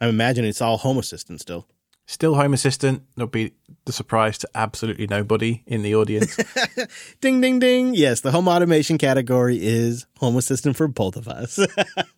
I 0.00 0.08
imagine 0.08 0.44
it's 0.44 0.60
all 0.60 0.78
Home 0.78 0.98
Assistant 0.98 1.40
still. 1.40 1.66
Still 2.06 2.34
Home 2.34 2.52
Assistant. 2.52 3.02
There'll 3.16 3.28
be 3.28 3.52
the 3.86 3.92
surprise 3.92 4.36
to 4.38 4.48
absolutely 4.54 5.06
nobody 5.06 5.62
in 5.66 5.82
the 5.82 5.94
audience. 5.94 6.36
ding, 7.20 7.40
ding, 7.40 7.58
ding. 7.58 7.94
Yes, 7.94 8.20
the 8.20 8.30
home 8.30 8.48
automation 8.48 8.98
category 8.98 9.58
is 9.60 10.06
Home 10.18 10.36
Assistant 10.36 10.76
for 10.76 10.86
both 10.86 11.16
of 11.16 11.28
us. 11.28 11.58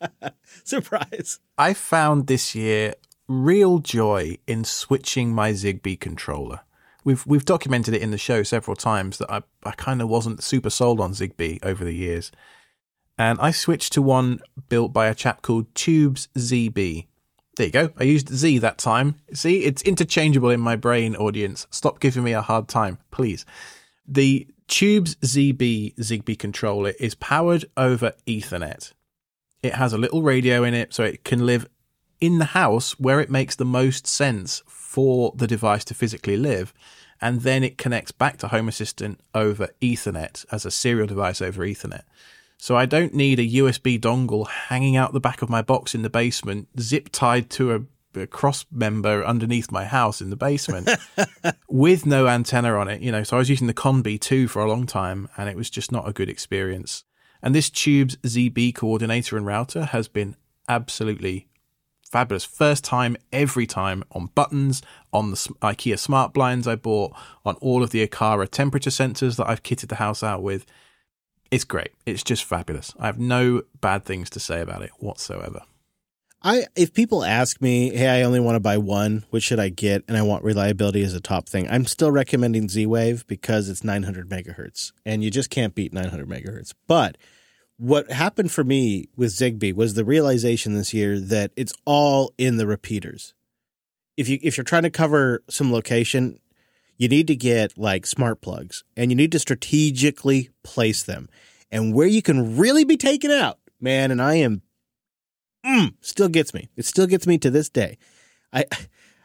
surprise. 0.65 1.39
I 1.57 1.73
found 1.75 2.27
this 2.27 2.55
year 2.55 2.95
real 3.29 3.79
joy 3.79 4.39
in 4.47 4.65
switching 4.65 5.33
my 5.33 5.53
Zigbee 5.53 6.01
controller. 6.01 6.61
We've 7.05 7.25
we've 7.25 7.45
documented 7.45 7.95
it 7.95 8.03
in 8.03 8.11
the 8.11 8.19
show 8.19 8.43
several 8.43 8.75
times 8.75 9.19
that 9.19 9.31
I, 9.31 9.43
I 9.65 9.73
kind 9.73 10.03
of 10.03 10.09
wasn't 10.09 10.43
super 10.43 10.71
sold 10.71 11.01
on 11.01 11.13
Zigbee 11.13 11.65
over 11.65 11.85
the 11.85 11.95
years. 11.95 12.33
And 13.19 13.39
I 13.41 13.53
switched 13.53 13.93
to 13.95 14.03
one 14.03 14.41
built 14.69 14.93
by 14.93 15.07
a 15.07 15.15
chap 15.15 15.43
called 15.43 15.73
TubesZB. 15.75 17.07
There 17.57 17.67
you 17.67 17.73
go. 17.73 17.91
I 17.97 18.05
used 18.05 18.29
Z 18.29 18.59
that 18.59 18.77
time. 18.77 19.17
See, 19.33 19.65
it's 19.65 19.83
interchangeable 19.83 20.51
in 20.51 20.61
my 20.61 20.77
brain, 20.77 21.17
audience. 21.17 21.67
Stop 21.71 22.01
giving 22.01 22.23
me 22.23 22.33
a 22.33 22.43
hard 22.43 22.69
time, 22.69 22.99
please. 23.11 23.47
The 24.07 24.47
TubesZB 24.69 25.97
Zigbee 25.97 26.39
controller 26.39 26.93
is 27.01 27.15
powered 27.15 27.65
over 27.77 28.13
Ethernet. 28.27 28.93
It 29.63 29.75
has 29.75 29.95
a 29.95 29.99
little 29.99 30.23
radio 30.23 30.65
in 30.65 30.75
it, 30.75 30.93
so 30.93 31.03
it 31.03 31.25
can 31.25 31.47
live 31.47 31.67
in 32.21 32.39
the 32.39 32.47
house 32.47 32.99
where 33.01 33.21
it 33.21 33.31
makes 33.31 33.57
the 33.57 33.65
most 33.65 34.07
sense 34.07 34.63
for 34.67 35.33
the 35.35 35.47
device 35.47 35.85
to 35.87 35.95
physically 35.95 36.37
live. 36.37 36.75
And 37.23 37.41
then 37.41 37.65
it 37.65 37.79
connects 37.79 38.13
back 38.13 38.37
to 38.39 38.49
Home 38.49 38.69
Assistant 38.69 39.21
over 39.35 39.71
Ethernet 39.81 40.45
as 40.53 40.67
a 40.67 40.71
serial 40.71 41.07
device 41.07 41.41
over 41.41 41.65
Ethernet. 41.65 42.03
So 42.59 42.77
I 42.77 42.87
don't 42.87 43.15
need 43.15 43.39
a 43.39 43.49
USB 43.49 44.01
dongle 44.01 44.49
hanging 44.49 44.97
out 44.97 45.13
the 45.13 45.21
back 45.21 45.43
of 45.43 45.51
my 45.51 45.63
box 45.63 45.95
in 45.95 46.03
the 46.03 46.11
basement, 46.11 46.69
zip 46.81 47.11
tied 47.13 47.51
to 47.51 47.75
a, 47.75 48.21
a 48.21 48.27
cross 48.27 48.65
member 48.73 49.25
underneath 49.25 49.71
my 49.71 49.85
house 49.85 50.21
in 50.21 50.31
the 50.31 50.37
basement 50.37 50.89
with 51.69 52.07
no 52.07 52.27
antenna 52.27 52.75
on 52.75 52.89
it. 52.89 53.03
You 53.03 53.13
know, 53.13 53.23
so 53.23 53.37
I 53.37 53.39
was 53.39 53.51
using 53.51 53.67
the 53.67 53.75
Conbee 53.75 54.21
2 54.21 54.49
for 54.49 54.63
a 54.63 54.69
long 54.69 54.87
time 54.87 55.29
and 55.37 55.49
it 55.49 55.57
was 55.57 55.71
just 55.71 55.93
not 55.93 56.09
a 56.09 56.13
good 56.13 56.31
experience. 56.31 57.05
And 57.43 57.55
this 57.55 57.71
TubesZB 57.71 58.75
coordinator 58.75 59.37
and 59.37 59.47
router 59.47 59.85
has 59.85 60.09
been 60.09 60.37
absolutely 60.69 61.49
fabulous. 62.11 62.45
First 62.45 62.85
time, 62.85 63.17
every 63.33 63.67
time 63.67 64.05
on 64.13 64.31
buttons, 64.35 64.83
on 65.13 65.31
the 65.31 65.37
IKEA 65.37 65.99
smart 65.99 66.33
blinds 66.33 66.67
I 66.67 66.77
bought, 66.77 67.13
on 67.45 67.57
all 67.57 67.83
of 67.83 67.91
the 67.91 68.07
Aqara 68.07 68.49
temperature 68.49 68.91
sensors 68.91 69.37
that 69.37 69.49
I've 69.49 69.63
kitted 69.63 69.89
the 69.89 69.97
house 69.97 70.23
out 70.23 70.43
with. 70.43 70.65
It's 71.51 71.65
great. 71.65 71.93
It's 72.05 72.23
just 72.23 72.45
fabulous. 72.45 72.95
I 72.99 73.07
have 73.07 73.19
no 73.19 73.63
bad 73.81 74.05
things 74.05 74.31
to 74.31 74.41
say 74.41 74.61
about 74.61 74.83
it 74.83 74.91
whatsoever. 74.99 75.61
I 76.43 76.67
if 76.77 76.93
people 76.93 77.25
ask 77.25 77.61
me, 77.61 77.91
"Hey, 77.91 78.09
I 78.09 78.23
only 78.23 78.41
want 78.41 78.57
to 78.57 78.61
buy 78.61 78.79
one. 78.79 79.25
Which 79.31 79.45
should 79.45 79.61
I 79.61 79.69
get?" 79.69 80.05
and 80.07 80.17
I 80.17 80.23
want 80.23 80.45
reliability 80.45 81.03
as 81.03 81.15
a 81.15 81.21
top 81.21 81.49
thing, 81.49 81.69
I'm 81.69 81.87
still 81.87 82.11
recommending 82.11 82.69
Z-Wave 82.69 83.27
because 83.27 83.69
it's 83.69 83.83
900 83.83 84.29
megahertz, 84.29 84.93
and 85.05 85.25
you 85.25 85.31
just 85.31 85.51
can't 85.51 85.75
beat 85.75 85.93
900 85.93 86.29
megahertz. 86.29 86.73
But 86.87 87.17
what 87.79 88.11
happened 88.11 88.53
for 88.53 88.65
me 88.65 89.09
with 89.17 89.33
Zigbee 89.33 89.75
was 89.75 89.95
the 89.95 90.05
realization 90.05 90.75
this 90.75 90.95
year 90.95 91.21
that 91.21 91.53
it's 91.57 91.75
all 91.85 92.33
in 92.39 92.57
the 92.57 92.67
repeaters. 92.67 93.35
If 94.17 94.29
you 94.29 94.39
if 94.43 94.57
you're 94.57 94.65
trying 94.65 94.85
to 94.85 94.91
cover 94.91 95.43
some 95.49 95.73
location, 95.73 96.39
you 96.97 97.09
need 97.09 97.27
to 97.29 97.37
get 97.37 97.77
like 97.77 98.07
smart 98.07 98.41
plugs 98.41 98.85
and 98.97 99.11
you 99.11 99.17
need 99.17 99.33
to 99.33 99.39
strategically 99.39 100.51
place 100.63 101.03
them. 101.03 101.29
And 101.71 101.95
where 101.95 102.07
you 102.07 102.23
can 102.23 102.57
really 102.57 102.85
be 102.85 102.97
taken 102.97 103.31
out, 103.31 103.59
man, 103.81 104.11
and 104.11 104.23
I 104.23 104.35
am 104.35 104.63
mm, 105.65 105.95
still 106.01 106.29
gets 106.29 106.55
me. 106.55 106.69
It 106.77 106.85
still 106.85 107.07
gets 107.07 107.27
me 107.27 107.39
to 107.39 107.51
this 107.51 107.69
day. 107.69 107.99
I 108.53 108.65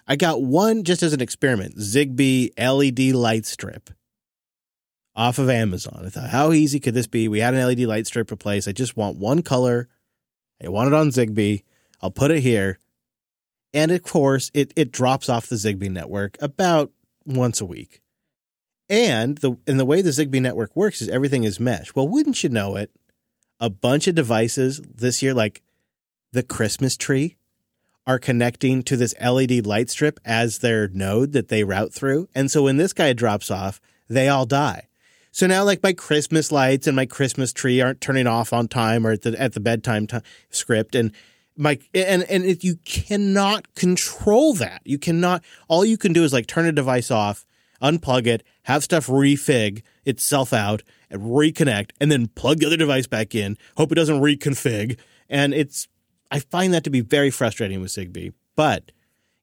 I 0.08 0.16
got 0.16 0.42
one 0.42 0.84
just 0.84 1.04
as 1.04 1.14
an 1.14 1.22
experiment, 1.22 1.78
Zigbee 1.78 2.50
LED 2.58 3.16
light 3.16 3.46
strip 3.46 3.90
off 5.16 5.40
of 5.40 5.50
Amazon. 5.50 6.04
I 6.06 6.10
thought, 6.10 6.30
how 6.30 6.52
easy 6.52 6.80
could 6.80 6.94
this 6.94 7.08
be? 7.08 7.28
We 7.28 7.40
had 7.40 7.54
an 7.54 7.66
LED 7.66 7.82
light 7.82 8.08
strip 8.08 8.32
replaced. 8.32 8.68
I 8.68 8.72
just 8.72 8.98
want 8.98 9.18
one 9.18 9.42
color. 9.42 9.90
I 10.64 10.70
want 10.70 10.88
it 10.88 10.94
on 10.94 11.10
Zigbee. 11.10 11.64
I'll 12.02 12.12
put 12.12 12.32
it 12.32 12.40
here. 12.42 12.80
And 13.74 13.92
of 13.92 14.04
course, 14.04 14.52
it, 14.54 14.74
it 14.76 14.92
drops 14.92 15.30
off 15.30 15.48
the 15.48 15.56
Zigbee 15.56 15.90
network 15.90 16.38
about 16.42 16.92
once 17.26 17.62
a 17.62 17.66
week. 17.66 18.02
And 18.90 19.38
the 19.38 19.58
and 19.68 19.80
the 19.80 19.86
way 19.86 20.02
the 20.02 20.10
Zigbee 20.10 20.42
network 20.42 20.76
works 20.76 21.02
is 21.02 21.10
everything 21.10 21.44
is 21.44 21.60
mesh. 21.60 21.96
Well, 21.96 22.08
wouldn't 22.08 22.44
you 22.44 22.50
know 22.50 22.76
it? 22.76 22.92
A 23.60 23.70
bunch 23.70 24.08
of 24.08 24.16
devices 24.16 24.82
this 24.82 25.22
year, 25.22 25.34
like 25.34 25.62
the 26.34 26.44
Christmas 26.44 26.98
tree, 26.98 27.38
are 28.06 28.20
connecting 28.20 28.84
to 28.84 28.98
this 28.98 29.16
LED 29.22 29.66
light 29.66 29.90
strip 29.90 30.20
as 30.26 30.60
their 30.60 30.88
node 30.90 31.32
that 31.34 31.48
they 31.48 31.64
route 31.64 31.94
through. 31.94 32.28
And 32.36 32.52
so 32.52 32.64
when 32.64 32.78
this 32.78 32.94
guy 32.94 33.14
drops 33.14 33.50
off, 33.50 33.80
they 34.10 34.28
all 34.28 34.46
die. 34.46 34.88
So 35.32 35.48
now, 35.48 35.64
like 35.64 35.82
my 35.82 35.94
Christmas 35.94 36.52
lights 36.52 36.88
and 36.88 36.96
my 36.96 37.06
Christmas 37.06 37.54
tree 37.54 37.80
aren't 37.80 38.02
turning 38.02 38.28
off 38.28 38.52
on 38.52 38.68
time 38.68 39.08
or 39.08 39.12
at 39.12 39.22
the 39.22 39.40
at 39.40 39.54
the 39.54 39.62
bedtime 39.62 40.08
script, 40.50 40.94
and 40.96 41.14
my 41.62 41.78
and 41.94 42.24
and 42.24 42.44
it, 42.44 42.64
you 42.64 42.78
cannot 42.86 43.74
control 43.76 44.54
that. 44.56 44.82
You 44.84 44.98
cannot. 44.98 45.44
All 45.68 45.86
you 45.86 45.98
can 45.98 46.12
do 46.12 46.24
is 46.24 46.34
like 46.34 46.48
turn 46.48 46.66
a 46.66 46.72
device 46.72 47.12
off, 47.12 47.46
unplug 47.82 48.26
it, 48.26 48.44
have 48.64 48.84
stuff 48.84 49.06
refig 49.06 49.84
itself 50.04 50.54
out, 50.54 50.82
and 51.10 51.22
reconnect, 51.22 51.92
and 52.02 52.12
then 52.12 52.28
plug 52.28 52.60
the 52.60 52.66
other 52.66 52.78
device 52.78 53.06
back 53.06 53.36
in. 53.36 53.58
Hope 53.78 53.92
it 53.92 53.96
doesn't 53.96 54.22
reconfig, 54.22 54.98
and 55.30 55.54
it's. 55.54 55.88
I 56.32 56.40
find 56.40 56.74
that 56.74 56.84
to 56.86 56.90
be 56.90 57.02
very 57.02 57.30
frustrating 57.30 57.80
with 57.82 57.92
Zigbee, 57.92 58.34
but 58.56 58.92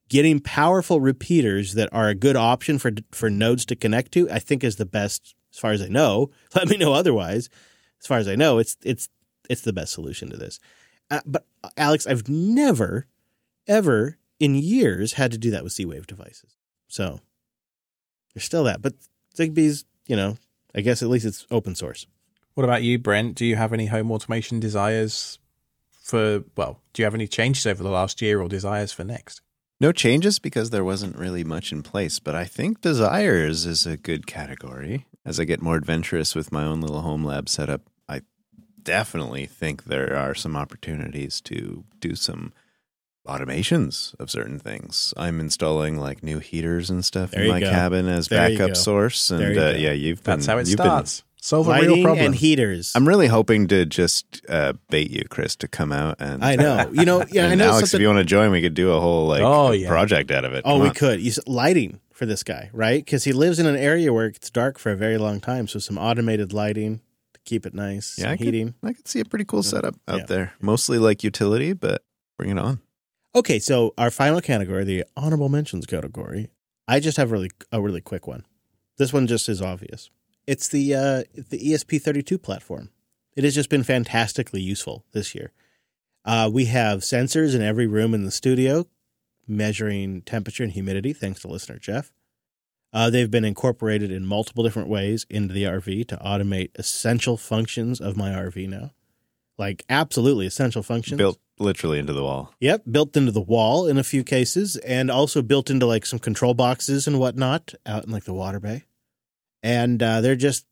getting 0.09 0.41
powerful 0.41 1.01
repeaters 1.01 1.75
that 1.75 1.89
are 1.93 2.09
a 2.09 2.15
good 2.15 2.35
option 2.35 2.79
for 2.79 2.91
for 3.13 3.31
nodes 3.31 3.65
to 3.67 3.77
connect 3.77 4.11
to, 4.13 4.29
I 4.29 4.41
think 4.41 4.65
is 4.65 4.77
the 4.77 4.87
best 4.87 5.37
as 5.53 5.61
far 5.61 5.71
as 5.71 5.83
I 5.83 5.89
know. 5.89 6.31
Let 6.57 6.69
me 6.69 6.79
know 6.79 6.95
otherwise. 6.95 7.49
As 8.01 8.07
far 8.07 8.19
as 8.19 8.27
I 8.27 8.35
know, 8.35 8.59
it's 8.59 8.77
it's 8.83 9.09
it's 9.49 9.63
the 9.63 9.73
best 9.73 9.93
solution 9.93 10.31
to 10.31 10.37
this. 10.37 10.59
Uh, 11.11 11.21
but 11.25 11.47
Alex, 11.77 12.07
I've 12.07 12.29
never, 12.29 13.07
ever 13.67 14.19
in 14.39 14.55
years 14.55 15.15
had 15.15 15.31
to 15.33 15.39
do 15.39 15.51
that 15.51 15.65
with 15.65 15.73
Z-Wave 15.73 16.07
devices. 16.07 16.57
So 16.89 17.21
there's 18.35 18.45
still 18.45 18.65
that. 18.65 18.83
But 18.83 18.95
Zigbee's, 19.37 19.85
you 20.07 20.17
know, 20.17 20.37
I 20.75 20.81
guess 20.81 21.03
at 21.03 21.09
least 21.09 21.27
it's 21.27 21.47
open 21.51 21.75
source. 21.75 22.07
What 22.55 22.65
about 22.65 22.83
you, 22.83 22.99
Brent? 22.99 23.37
Do 23.37 23.47
you 23.47 23.57
have 23.57 23.73
any 23.73 23.87
home 23.87 24.11
automation 24.11 24.61
desires 24.61 25.39
for? 26.03 26.45
Well, 26.57 26.81
do 26.93 27.03
you 27.03 27.05
have 27.05 27.15
any 27.15 27.29
changes 27.29 27.67
over 27.67 27.83
the 27.83 27.91
last 27.91 28.21
year 28.21 28.41
or 28.41 28.49
desires 28.49 28.93
for 28.93 29.05
next? 29.05 29.41
No 29.81 29.93
changes 29.93 30.41
because 30.41 30.71
there 30.71 30.85
wasn't 30.85 31.17
really 31.17 31.45
much 31.45 31.71
in 31.71 31.85
place, 31.85 32.19
but 32.19 32.35
I 32.35 32.45
think 32.45 32.81
desires 32.81 33.65
is 33.65 33.87
a 33.87 33.97
good 33.97 34.27
category. 34.27 35.07
As 35.25 35.39
I 35.39 35.45
get 35.45 35.63
more 35.63 35.77
adventurous 35.77 36.35
with 36.35 36.51
my 36.51 36.65
own 36.65 36.81
little 36.81 37.03
home 37.03 37.25
lab 37.25 37.49
setup, 37.49 37.83
I 37.87 37.91
definitely 38.89 39.47
think 39.47 39.85
there 39.85 40.17
are 40.17 40.35
some 40.35 40.57
opportunities 40.57 41.41
to 41.43 41.85
do 42.01 42.15
some 42.15 42.53
automations 43.27 44.19
of 44.19 44.31
certain 44.31 44.59
things. 44.59 45.13
I'm 45.17 45.41
installing 45.41 45.99
like 45.99 46.23
new 46.23 46.39
heaters 46.39 46.91
and 46.91 47.05
stuff 47.05 47.31
There 47.33 47.43
in 47.43 47.49
my 47.51 47.61
go. 47.61 47.71
cabin 47.71 48.09
as 48.09 48.29
There 48.29 48.39
backup 48.49 48.77
source, 48.77 49.31
and 49.31 49.55
you 49.55 49.61
uh, 49.61 49.71
yeah, 49.73 49.93
you've 49.93 50.23
been 50.25 50.37
That's 50.37 50.47
how 50.47 50.59
it 50.59 50.67
you've 50.69 50.81
starts. 50.81 51.25
Solve 51.41 51.69
a 51.69 51.73
real 51.75 51.91
Lighting 51.91 52.03
problem. 52.05 52.27
and 52.27 52.35
heaters. 52.35 52.93
I'm 52.97 53.07
really 53.07 53.29
hoping 53.29 53.69
to 53.69 53.87
just 53.87 54.41
uh, 54.49 54.73
bait 54.91 55.11
you, 55.11 55.23
Chris, 55.29 55.55
to 55.57 55.69
come 55.69 55.93
out 55.93 56.17
and 56.19 56.45
I 56.45 56.57
know. 56.57 56.91
You 56.93 57.05
know, 57.05 57.25
yeah, 57.31 57.47
I 57.47 57.55
know 57.55 57.69
Alex, 57.71 57.95
if 57.95 58.01
you 58.01 58.09
want 58.09 58.19
to 58.19 58.25
join, 58.25 58.51
we 58.51 58.61
could 58.61 58.75
do 58.75 58.91
a 58.93 58.99
whole 59.01 59.29
like 59.29 59.43
Oh, 59.43 59.71
yeah. 59.71 59.89
project 59.89 60.33
out 60.33 60.45
of 60.45 60.53
it. 60.53 60.63
Oh, 60.65 60.73
Come 60.73 60.81
we 60.81 60.89
on. 60.89 60.95
could. 60.95 61.21
You 61.21 61.31
s- 61.31 61.39
lighting 61.47 62.01
for 62.13 62.27
this 62.27 62.43
guy, 62.43 62.71
right? 62.73 63.05
Because 63.05 63.23
he 63.23 63.33
lives 63.33 63.61
in 63.61 63.67
an 63.67 63.77
area 63.77 64.13
where 64.13 64.27
it's 64.27 64.51
dark 64.51 64.79
for 64.81 64.91
a 64.91 64.97
very 64.97 65.17
long 65.17 65.39
time. 65.41 65.69
So 65.69 65.79
some 65.79 65.97
automated 65.97 66.53
lighting 66.53 66.99
to 66.99 67.03
keep 67.49 67.65
it 67.67 67.75
nice. 67.75 68.17
Yeah, 68.19 68.31
I 68.31 68.37
could- 68.37 68.47
heating. 68.47 68.75
I 68.83 68.93
could 68.93 69.09
see 69.09 69.21
a 69.21 69.25
pretty 69.25 69.45
cool 69.47 69.63
setup 69.63 69.97
out 70.07 70.21
Yeah. 70.21 70.27
there. 70.27 70.53
Mostly 70.61 70.99
like 70.99 71.25
utility, 71.25 71.73
but 71.73 72.05
bring 72.39 72.51
it 72.51 72.59
on. 72.59 72.81
Okay, 73.35 73.59
so 73.59 73.95
our 73.99 74.11
final 74.11 74.41
category, 74.41 74.85
the 74.85 75.05
honorable 75.17 75.49
mentions 75.49 75.87
category. 75.87 76.51
I 76.87 77.01
just 77.01 77.17
have 77.17 77.31
really 77.31 77.51
a 77.73 77.81
really 77.81 78.01
quick 78.01 78.27
one. 78.27 78.45
This 78.97 79.13
one 79.13 79.27
just 79.27 79.49
is 79.49 79.61
obvious. 79.63 80.11
It's 80.47 80.69
the 80.69 80.95
uh, 80.95 81.23
the 81.35 81.59
ESP32 81.59 82.43
platform. 82.43 82.91
It 83.37 83.45
has 83.45 83.55
just 83.55 83.69
been 83.71 83.85
fantastically 83.85 84.61
useful 84.61 85.05
this 85.13 85.35
year. 85.35 85.53
Uh, 86.25 86.51
we 86.53 86.65
have 86.67 87.01
sensors 87.01 87.55
in 87.55 87.63
every 87.63 87.87
room 87.87 88.13
in 88.15 88.25
the 88.25 88.31
studio, 88.31 88.87
measuring 89.47 90.23
temperature 90.23 90.63
and 90.65 90.73
humidity, 90.73 91.13
thanks 91.13 91.41
to 91.41 91.49
listener 91.49 91.79
Jeff. 91.79 92.13
Uh, 92.93 93.11
they've 93.11 93.31
been 93.31 93.45
incorporated 93.45 94.11
in 94.11 94.27
multiple 94.27 94.65
different 94.65 94.89
ways 94.89 95.27
into 95.29 95.53
the 95.53 95.65
RV 95.65 96.09
to 96.09 96.17
automate 96.17 96.71
essential 96.77 97.37
functions 97.37 98.01
of 98.01 98.17
my 98.17 98.31
RV 98.31 98.69
now. 98.69 98.93
Like, 99.59 99.85
absolutely 99.91 100.47
essential 100.47 100.83
functions. 100.83 101.19
Built 101.19 101.39
literally 101.59 101.99
into 101.99 102.13
the 102.13 102.23
wall. 102.23 102.55
Yep, 102.61 102.85
built 102.91 103.17
into 103.17 103.33
the 103.33 103.41
wall 103.41 103.87
in 103.87 103.99
a 103.99 104.05
few 104.05 104.25
cases, 104.25 104.77
and 104.77 105.11
also 105.11 105.43
built 105.43 105.69
into 105.69 105.85
like 105.85 106.07
some 106.07 106.19
control 106.19 106.55
boxes 106.55 107.07
and 107.07 107.19
whatnot 107.19 107.75
out 107.85 108.05
in 108.05 108.11
like 108.11 108.25
the 108.25 108.33
water 108.33 108.61
bay. 108.61 108.85
And 109.63 110.03
uh, 110.03 110.21
they're 110.21 110.37
just 110.37 110.65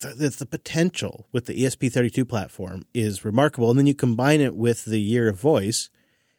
the, 0.00 0.28
the 0.28 0.46
potential 0.46 1.26
with 1.32 1.46
the 1.46 1.54
ESP32 1.54 2.28
platform 2.28 2.86
is 2.94 3.24
remarkable. 3.24 3.70
And 3.70 3.78
then 3.78 3.86
you 3.86 3.94
combine 3.94 4.40
it 4.40 4.54
with 4.54 4.84
the 4.84 5.00
Year 5.00 5.28
of 5.28 5.38
Voice 5.38 5.90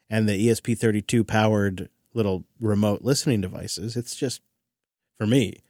and 0.10 0.28
the 0.28 0.48
ESP32 0.48 1.26
powered 1.26 1.90
little 2.14 2.46
remote 2.60 3.02
listening 3.04 3.42
devices. 3.42 3.96
It's 3.96 4.16
just, 4.16 4.42
for 5.22 5.28
me, 5.28 5.62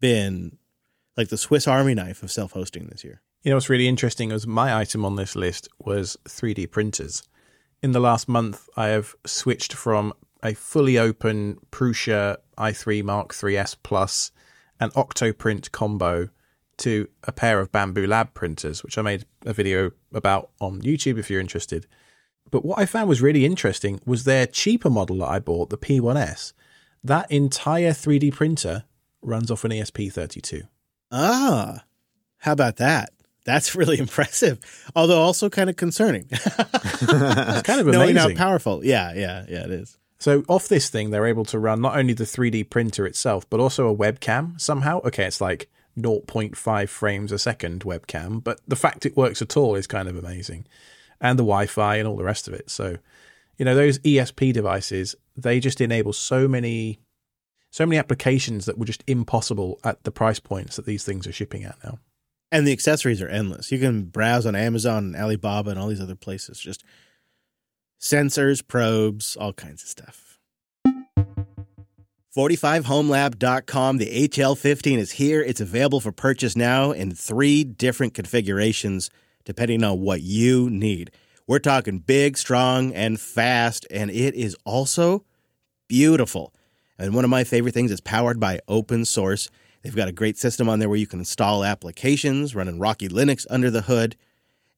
been 0.00 0.56
like 1.16 1.30
the 1.30 1.36
Swiss 1.36 1.66
Army 1.66 1.94
knife 1.94 2.22
of 2.22 2.30
self 2.30 2.52
hosting 2.52 2.86
this 2.86 3.02
year. 3.02 3.20
You 3.42 3.50
know 3.50 3.56
what's 3.56 3.68
really 3.68 3.88
interesting 3.88 4.30
is 4.30 4.46
my 4.46 4.72
item 4.72 5.04
on 5.04 5.16
this 5.16 5.34
list 5.34 5.66
was 5.80 6.16
3D 6.28 6.70
printers. 6.70 7.24
In 7.82 7.90
the 7.90 7.98
last 7.98 8.28
month, 8.28 8.68
I 8.76 8.86
have 8.86 9.16
switched 9.26 9.72
from 9.72 10.12
a 10.44 10.54
fully 10.54 10.96
open 10.96 11.58
Prusa 11.72 12.36
i3 12.56 13.02
Mark 13.02 13.34
3S 13.34 13.74
Plus 13.82 14.30
and 14.78 14.92
Octoprint 14.92 15.72
combo 15.72 16.28
to 16.76 17.08
a 17.24 17.32
pair 17.32 17.58
of 17.58 17.72
Bambu 17.72 18.06
Lab 18.06 18.32
printers, 18.32 18.84
which 18.84 18.96
I 18.96 19.02
made 19.02 19.24
a 19.44 19.52
video 19.52 19.90
about 20.14 20.50
on 20.60 20.82
YouTube 20.82 21.18
if 21.18 21.28
you're 21.28 21.40
interested. 21.40 21.88
But 22.52 22.64
what 22.64 22.78
I 22.78 22.86
found 22.86 23.08
was 23.08 23.20
really 23.20 23.44
interesting 23.44 24.00
was 24.06 24.22
their 24.22 24.46
cheaper 24.46 24.88
model 24.88 25.18
that 25.18 25.30
I 25.30 25.40
bought, 25.40 25.70
the 25.70 25.78
P1S. 25.78 26.52
That 27.04 27.30
entire 27.30 27.90
3D 27.90 28.32
printer 28.32 28.84
runs 29.22 29.50
off 29.50 29.64
an 29.64 29.70
ESP32. 29.70 30.62
Ah, 31.10 31.84
how 32.38 32.52
about 32.52 32.76
that? 32.76 33.10
That's 33.44 33.74
really 33.76 33.98
impressive, 33.98 34.58
although 34.94 35.20
also 35.20 35.48
kind 35.48 35.70
of 35.70 35.76
concerning. 35.76 36.28
It's 37.00 37.62
kind 37.62 37.80
of 37.80 37.86
amazing. 37.88 38.14
Knowing 38.14 38.16
how 38.16 38.34
powerful. 38.34 38.84
Yeah, 38.84 39.12
yeah, 39.14 39.44
yeah, 39.48 39.64
it 39.64 39.70
is. 39.70 39.96
So 40.18 40.42
off 40.48 40.68
this 40.68 40.90
thing, 40.90 41.10
they're 41.10 41.26
able 41.26 41.44
to 41.46 41.58
run 41.58 41.80
not 41.80 41.96
only 41.96 42.12
the 42.12 42.24
3D 42.24 42.68
printer 42.70 43.06
itself, 43.06 43.48
but 43.48 43.60
also 43.60 43.88
a 43.88 43.96
webcam 43.96 44.60
somehow. 44.60 45.00
Okay, 45.04 45.24
it's 45.24 45.40
like 45.40 45.70
0.5 45.96 46.88
frames 46.88 47.32
a 47.32 47.38
second 47.38 47.84
webcam, 47.84 48.42
but 48.42 48.60
the 48.66 48.76
fact 48.76 49.06
it 49.06 49.16
works 49.16 49.40
at 49.42 49.56
all 49.56 49.74
is 49.76 49.86
kind 49.86 50.08
of 50.08 50.16
amazing. 50.16 50.66
And 51.20 51.38
the 51.38 51.44
Wi-Fi 51.44 51.96
and 51.96 52.08
all 52.08 52.16
the 52.16 52.24
rest 52.24 52.48
of 52.48 52.54
it. 52.54 52.68
So, 52.68 52.98
you 53.58 53.64
know, 53.64 53.74
those 53.74 53.98
ESP 54.00 54.52
devices, 54.52 55.14
they 55.36 55.60
just 55.60 55.80
enable 55.80 56.12
so 56.12 56.48
many 56.48 57.00
so 57.70 57.84
many 57.84 57.98
applications 57.98 58.64
that 58.64 58.78
were 58.78 58.86
just 58.86 59.04
impossible 59.06 59.78
at 59.84 60.02
the 60.04 60.10
price 60.10 60.40
points 60.40 60.76
that 60.76 60.86
these 60.86 61.04
things 61.04 61.26
are 61.26 61.32
shipping 61.32 61.64
at 61.64 61.76
now. 61.84 61.98
And 62.50 62.66
the 62.66 62.72
accessories 62.72 63.20
are 63.20 63.28
endless. 63.28 63.70
You 63.70 63.78
can 63.78 64.04
browse 64.04 64.46
on 64.46 64.56
Amazon 64.56 65.04
and 65.04 65.16
Alibaba 65.16 65.70
and 65.70 65.78
all 65.78 65.88
these 65.88 66.00
other 66.00 66.14
places. 66.14 66.58
Just 66.58 66.82
sensors, 68.00 68.66
probes, 68.66 69.36
all 69.36 69.52
kinds 69.52 69.82
of 69.82 69.88
stuff. 69.90 70.40
45homelab.com. 72.34 73.98
The 73.98 74.28
HL15 74.28 74.98
is 74.98 75.10
here. 75.12 75.42
It's 75.42 75.60
available 75.60 76.00
for 76.00 76.12
purchase 76.12 76.56
now 76.56 76.92
in 76.92 77.10
three 77.14 77.64
different 77.64 78.14
configurations, 78.14 79.10
depending 79.44 79.84
on 79.84 80.00
what 80.00 80.22
you 80.22 80.70
need. 80.70 81.10
We're 81.48 81.60
talking 81.60 82.00
big, 82.00 82.36
strong, 82.36 82.92
and 82.92 83.18
fast, 83.18 83.86
and 83.90 84.10
it 84.10 84.34
is 84.34 84.54
also 84.66 85.24
beautiful. 85.88 86.52
And 86.98 87.14
one 87.14 87.24
of 87.24 87.30
my 87.30 87.42
favorite 87.42 87.72
things 87.72 87.90
is 87.90 88.02
powered 88.02 88.38
by 88.38 88.60
open 88.68 89.06
source. 89.06 89.48
They've 89.82 89.96
got 89.96 90.08
a 90.08 90.12
great 90.12 90.36
system 90.36 90.68
on 90.68 90.78
there 90.78 90.90
where 90.90 90.98
you 90.98 91.06
can 91.06 91.20
install 91.20 91.64
applications 91.64 92.54
running 92.54 92.78
Rocky 92.78 93.08
Linux 93.08 93.46
under 93.48 93.70
the 93.70 93.80
hood. 93.80 94.14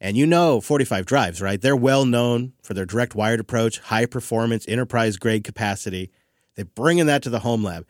And 0.00 0.16
you 0.16 0.28
know 0.28 0.60
45 0.60 1.06
drives, 1.06 1.42
right? 1.42 1.60
They're 1.60 1.74
well 1.74 2.04
known 2.04 2.52
for 2.62 2.72
their 2.72 2.86
direct 2.86 3.16
wired 3.16 3.40
approach, 3.40 3.80
high 3.80 4.06
performance, 4.06 4.64
enterprise 4.68 5.16
grade 5.16 5.42
capacity. 5.42 6.12
They're 6.54 6.66
bringing 6.66 7.06
that 7.06 7.24
to 7.24 7.30
the 7.30 7.40
home 7.40 7.64
lab. 7.64 7.84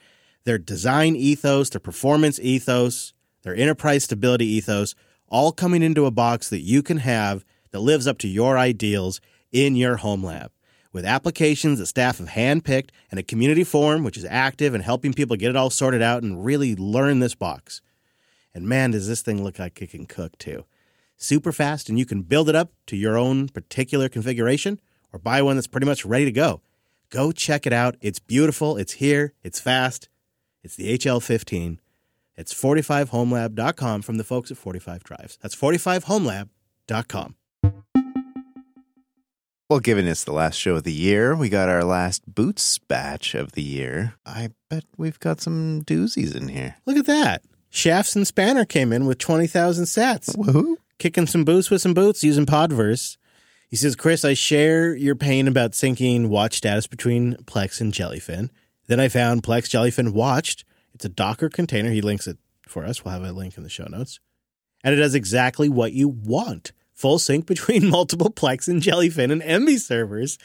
Their 0.45 0.57
design 0.57 1.17
ethos, 1.17 1.69
their 1.69 1.81
performance 1.81 2.41
ethos, 2.41 3.13
their 3.43 3.55
enterprise 3.55 4.05
stability 4.05 4.47
ethos, 4.47 4.95
all 5.29 5.53
coming 5.53 5.83
into 5.83 6.07
a 6.07 6.11
box 6.11 6.49
that 6.49 6.61
you 6.61 6.83
can 6.83 6.97
have 6.97 7.45
that 7.73 7.81
lives 7.81 8.07
up 8.07 8.19
to 8.19 8.29
your 8.29 8.59
ideals 8.59 9.21
in 9.53 9.77
your 9.77 9.97
home 9.97 10.25
lab. 10.25 10.51
With 10.93 11.05
applications 11.05 11.79
that 11.79 11.87
staff 11.87 12.19
have 12.19 12.31
handpicked 12.31 12.91
and 13.11 13.21
a 13.21 13.25
community 13.25 13.63
forum 13.63 14.03
which 14.03 14.17
is 14.17 14.25
active 14.29 14.75
and 14.75 14.83
helping 14.83 15.13
people 15.13 15.37
get 15.37 15.51
it 15.51 15.57
all 15.57 15.71
sorted 15.71 16.03
out 16.03 16.23
and 16.23 16.45
really 16.45 16.75
learn 16.75 17.21
this 17.21 17.35
box. 17.35 17.81
And 18.53 18.67
man, 18.69 18.91
does 18.91 19.07
this 19.07 19.23
thing 19.23 19.45
look 19.45 19.59
like 19.59 19.81
it 19.81 19.91
can 19.91 20.07
cook 20.07 20.37
too. 20.39 20.65
Super 21.17 21.53
fast, 21.53 21.89
and 21.89 21.99
you 21.99 22.07
can 22.07 22.23
build 22.23 22.49
it 22.49 22.57
up 22.57 22.73
to 22.87 22.97
your 22.97 23.17
own 23.17 23.49
particular 23.49 24.09
configuration 24.09 24.81
or 25.13 25.19
buy 25.19 25.43
one 25.43 25.57
that's 25.57 25.67
pretty 25.67 25.87
much 25.87 26.05
ready 26.05 26.25
to 26.25 26.33
go. 26.33 26.63
Go 27.11 27.31
check 27.31 27.67
it 27.67 27.73
out. 27.73 27.97
It's 28.01 28.19
beautiful, 28.19 28.77
it's 28.77 28.95
here, 28.95 29.35
it's 29.43 29.61
fast. 29.61 30.09
It's 30.63 30.77
the 30.77 30.97
HL15. 30.97 31.79
It's 32.37 32.55
45homelab.com 32.55 34.03
from 34.03 34.17
the 34.17 34.25
folks 34.25 34.51
at 34.51 34.57
45 34.57 35.05
Drives. 35.05 35.39
That's 35.43 35.55
45homelab.com. 35.55 37.35
Well, 39.71 39.79
given 39.79 40.09
it's 40.09 40.25
the 40.25 40.33
last 40.33 40.57
show 40.57 40.75
of 40.75 40.83
the 40.83 40.93
year, 40.93 41.37
we 41.37 41.49
got 41.49 41.69
our 41.69 41.85
last 41.85 42.25
boots 42.27 42.77
batch 42.79 43.37
of 43.37 43.53
the 43.53 43.63
year. 43.63 44.15
I 44.27 44.51
bet 44.69 44.83
we've 44.97 45.21
got 45.21 45.41
some 45.41 45.83
doozies 45.83 46.35
in 46.35 46.49
here. 46.49 46.75
Look 46.87 46.97
at 46.97 47.07
that. 47.07 47.45
Shafts 47.69 48.17
and 48.17 48.27
Spanner 48.27 48.65
came 48.65 48.93
in 48.93 49.07
with 49.07 49.19
20,000 49.19 49.85
sats. 49.85 50.37
Woohoo! 50.37 50.75
Kicking 50.99 51.29
some 51.29 51.45
boots 51.45 51.71
with 51.71 51.81
some 51.81 51.95
boots 51.95 52.25
using 52.25 52.47
Podverse. 52.47 53.17
He 53.69 53.77
says, 53.77 53.95
Chris, 53.95 54.25
I 54.25 54.35
share 54.35 54.93
your 54.97 55.15
pain 55.15 55.47
about 55.47 55.71
syncing 55.71 56.27
watch 56.27 56.57
status 56.57 56.89
between 56.89 57.37
Plex 57.45 57.81
and 57.81 57.93
Jellyfin. 57.93 58.51
Then 58.89 58.99
I 58.99 59.07
found 59.07 59.45
Plex 59.45 59.69
Jellyfin 59.69 60.13
Watched. 60.13 60.65
It's 60.95 61.05
a 61.05 61.09
Docker 61.09 61.49
container. 61.49 61.91
He 61.91 62.01
links 62.01 62.27
it 62.27 62.39
for 62.67 62.85
us. 62.85 63.05
We'll 63.05 63.15
have 63.15 63.23
a 63.23 63.31
link 63.31 63.57
in 63.57 63.63
the 63.63 63.69
show 63.69 63.87
notes. 63.89 64.19
And 64.83 64.93
it 64.93 64.99
does 64.99 65.15
exactly 65.15 65.69
what 65.69 65.93
you 65.93 66.09
want 66.09 66.73
full 67.01 67.19
sync 67.19 67.47
between 67.47 67.89
multiple 67.91 68.31
Plex 68.31 68.69
and 68.69 68.83
Jellyfin 68.83 69.33
and 69.33 69.43
Emby 69.43 69.79
servers. 69.79 70.39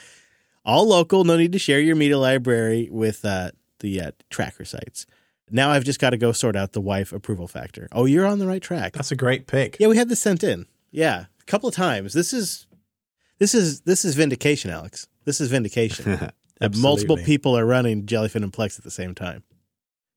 All 0.63 0.87
local, 0.87 1.23
no 1.23 1.37
need 1.37 1.51
to 1.51 1.59
share 1.59 1.79
your 1.79 1.95
media 1.95 2.17
library 2.17 2.89
with 2.91 3.23
uh, 3.23 3.51
the 3.79 4.01
uh, 4.01 4.11
tracker 4.29 4.65
sites. 4.65 5.05
Now 5.51 5.69
I've 5.69 5.83
just 5.83 5.99
got 5.99 6.09
to 6.11 6.17
go 6.17 6.31
sort 6.31 6.55
out 6.55 6.71
the 6.71 6.81
wife 6.81 7.13
approval 7.13 7.47
factor. 7.47 7.87
Oh, 7.91 8.05
you're 8.05 8.25
on 8.25 8.39
the 8.39 8.47
right 8.47 8.61
track. 8.61 8.93
That's 8.93 9.11
a 9.11 9.15
great 9.15 9.45
pick. 9.45 9.77
Yeah, 9.79 9.87
we 9.87 9.97
had 9.97 10.09
this 10.09 10.19
sent 10.19 10.43
in. 10.43 10.65
Yeah, 10.89 11.25
a 11.39 11.43
couple 11.45 11.69
of 11.69 11.75
times. 11.75 12.13
This 12.13 12.33
is 12.33 12.65
this 13.37 13.53
is 13.53 13.81
this 13.81 14.05
is 14.05 14.15
vindication, 14.15 14.71
Alex. 14.71 15.07
This 15.25 15.39
is 15.39 15.49
vindication. 15.49 16.31
that 16.59 16.77
multiple 16.77 17.17
people 17.17 17.55
are 17.55 17.65
running 17.65 18.05
Jellyfin 18.05 18.43
and 18.43 18.51
Plex 18.51 18.79
at 18.79 18.83
the 18.83 18.91
same 18.91 19.13
time. 19.13 19.43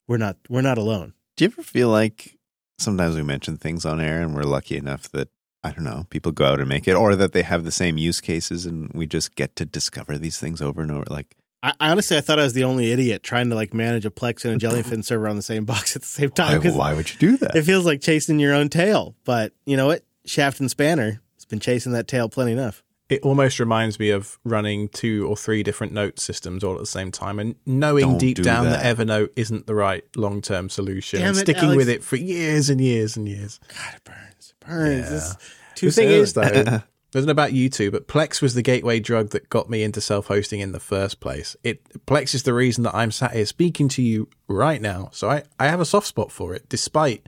We're 0.06 0.16
not 0.16 0.38
we're 0.48 0.62
not 0.62 0.78
alone. 0.78 1.12
Do 1.36 1.44
you 1.44 1.50
ever 1.50 1.62
feel 1.62 1.88
like 1.88 2.38
sometimes 2.78 3.16
we 3.16 3.22
mention 3.22 3.56
things 3.56 3.84
on 3.84 4.00
air 4.00 4.22
and 4.22 4.34
we're 4.34 4.44
lucky 4.44 4.76
enough 4.76 5.10
that, 5.10 5.28
I 5.64 5.72
don't 5.72 5.84
know, 5.84 6.06
people 6.10 6.32
go 6.32 6.44
out 6.46 6.60
and 6.60 6.68
make 6.68 6.86
it, 6.86 6.94
or 6.94 7.16
that 7.16 7.32
they 7.32 7.42
have 7.42 7.64
the 7.64 7.72
same 7.72 7.98
use 7.98 8.20
cases 8.20 8.64
and 8.64 8.90
we 8.94 9.06
just 9.06 9.34
get 9.34 9.56
to 9.56 9.64
discover 9.64 10.16
these 10.16 10.38
things 10.38 10.62
over 10.62 10.82
and 10.82 10.90
over? 10.92 11.04
Like, 11.10 11.34
I, 11.62 11.72
I 11.80 11.90
honestly 11.90 12.16
I 12.16 12.20
thought 12.20 12.38
I 12.38 12.44
was 12.44 12.52
the 12.52 12.62
only 12.64 12.92
idiot 12.92 13.22
trying 13.24 13.48
to 13.50 13.56
like 13.56 13.74
manage 13.74 14.06
a 14.06 14.10
Plex 14.10 14.44
and 14.44 14.62
a 14.62 14.64
Jellyfin 14.66 15.04
server 15.04 15.26
on 15.26 15.34
the 15.36 15.42
same 15.42 15.64
box 15.66 15.96
at 15.96 16.02
the 16.02 16.08
same 16.08 16.30
time 16.30 16.62
why, 16.62 16.70
why 16.70 16.94
would 16.94 17.10
you 17.12 17.18
do 17.18 17.36
that? 17.38 17.56
it 17.56 17.62
feels 17.62 17.84
like 17.84 18.00
chasing 18.00 18.38
your 18.38 18.54
own 18.54 18.68
tail. 18.68 19.16
But 19.24 19.52
you 19.66 19.76
know 19.76 19.86
what? 19.88 20.04
Shaft 20.24 20.60
and 20.60 20.70
Spanner 20.70 21.20
has 21.36 21.44
been 21.44 21.58
chasing 21.58 21.92
that 21.92 22.06
tail 22.06 22.28
plenty 22.28 22.52
enough. 22.52 22.84
It 23.08 23.22
almost 23.22 23.58
reminds 23.58 23.98
me 23.98 24.10
of 24.10 24.38
running 24.44 24.88
two 24.88 25.26
or 25.26 25.34
three 25.36 25.62
different 25.62 25.94
note 25.94 26.20
systems 26.20 26.62
all 26.62 26.74
at 26.74 26.80
the 26.80 26.86
same 26.86 27.10
time 27.10 27.38
and 27.38 27.54
knowing 27.64 28.04
Don't 28.04 28.18
deep 28.18 28.36
do 28.36 28.42
down 28.44 28.66
that. 28.66 28.82
that. 28.82 28.96
Evernote 28.96 29.30
isn't 29.34 29.66
the 29.66 29.74
right 29.74 30.04
long 30.14 30.42
term 30.42 30.68
solution 30.68 31.20
Damn 31.20 31.28
and 31.30 31.38
it, 31.38 31.40
sticking 31.40 31.64
Alex. 31.64 31.76
with 31.78 31.88
it 31.88 32.04
for 32.04 32.16
years 32.16 32.68
and 32.68 32.80
years 32.80 33.16
and 33.16 33.26
years. 33.26 33.58
God, 33.68 33.94
it 33.96 34.04
burns. 34.04 34.27
It 34.68 34.74
burns. 34.74 34.98
Yeah. 34.98 35.10
This 35.10 35.24
is 35.24 35.36
too 35.74 35.86
the 35.86 35.92
thing 35.92 36.08
is, 36.08 36.32
though, 36.32 36.42
it 36.42 36.82
wasn't 37.14 37.30
about 37.30 37.52
you 37.52 37.68
two, 37.68 37.90
but 37.90 38.08
Plex 38.08 38.42
was 38.42 38.54
the 38.54 38.62
gateway 38.62 39.00
drug 39.00 39.30
that 39.30 39.48
got 39.48 39.70
me 39.70 39.82
into 39.82 40.00
self 40.00 40.26
hosting 40.26 40.60
in 40.60 40.72
the 40.72 40.80
first 40.80 41.20
place. 41.20 41.56
It 41.62 42.06
Plex 42.06 42.34
is 42.34 42.42
the 42.42 42.54
reason 42.54 42.84
that 42.84 42.94
I'm 42.94 43.10
sat 43.10 43.32
here 43.32 43.46
speaking 43.46 43.88
to 43.90 44.02
you 44.02 44.28
right 44.48 44.80
now. 44.80 45.10
So 45.12 45.30
I, 45.30 45.42
I 45.58 45.68
have 45.68 45.80
a 45.80 45.86
soft 45.86 46.06
spot 46.06 46.30
for 46.30 46.54
it, 46.54 46.68
despite 46.68 47.26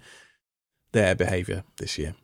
their 0.93 1.15
behavior 1.15 1.65
this 1.79 1.99
year. 1.99 2.15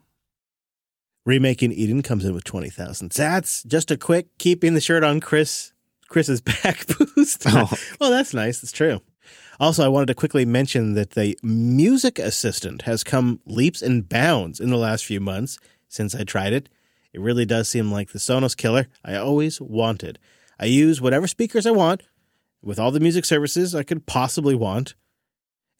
Remaking 1.24 1.72
Eden 1.72 2.02
comes 2.02 2.24
in 2.24 2.34
with 2.34 2.44
20,000 2.44 3.10
sats. 3.10 3.66
Just 3.66 3.90
a 3.90 3.96
quick 3.96 4.28
keeping 4.38 4.74
the 4.74 4.80
shirt 4.80 5.02
on 5.02 5.20
Chris 5.20 5.72
Chris's 6.08 6.40
back 6.40 6.86
boost. 6.98 7.44
Oh. 7.46 7.70
well, 8.00 8.10
that's 8.10 8.34
nice. 8.34 8.60
That's 8.60 8.72
true. 8.72 9.00
Also, 9.58 9.84
I 9.84 9.88
wanted 9.88 10.06
to 10.06 10.14
quickly 10.14 10.44
mention 10.44 10.94
that 10.94 11.12
the 11.12 11.38
music 11.42 12.18
assistant 12.18 12.82
has 12.82 13.02
come 13.02 13.40
leaps 13.46 13.82
and 13.82 14.08
bounds 14.08 14.60
in 14.60 14.70
the 14.70 14.76
last 14.76 15.04
few 15.04 15.20
months 15.20 15.58
since 15.88 16.14
I 16.14 16.24
tried 16.24 16.52
it. 16.52 16.68
It 17.12 17.20
really 17.20 17.46
does 17.46 17.68
seem 17.68 17.90
like 17.90 18.10
the 18.10 18.18
Sonos 18.18 18.56
killer 18.56 18.88
I 19.02 19.16
always 19.16 19.60
wanted. 19.60 20.18
I 20.60 20.66
use 20.66 21.00
whatever 21.00 21.26
speakers 21.26 21.66
I 21.66 21.70
want, 21.70 22.02
with 22.62 22.78
all 22.78 22.90
the 22.90 23.00
music 23.00 23.24
services 23.24 23.74
I 23.74 23.82
could 23.82 24.06
possibly 24.06 24.54
want. 24.54 24.94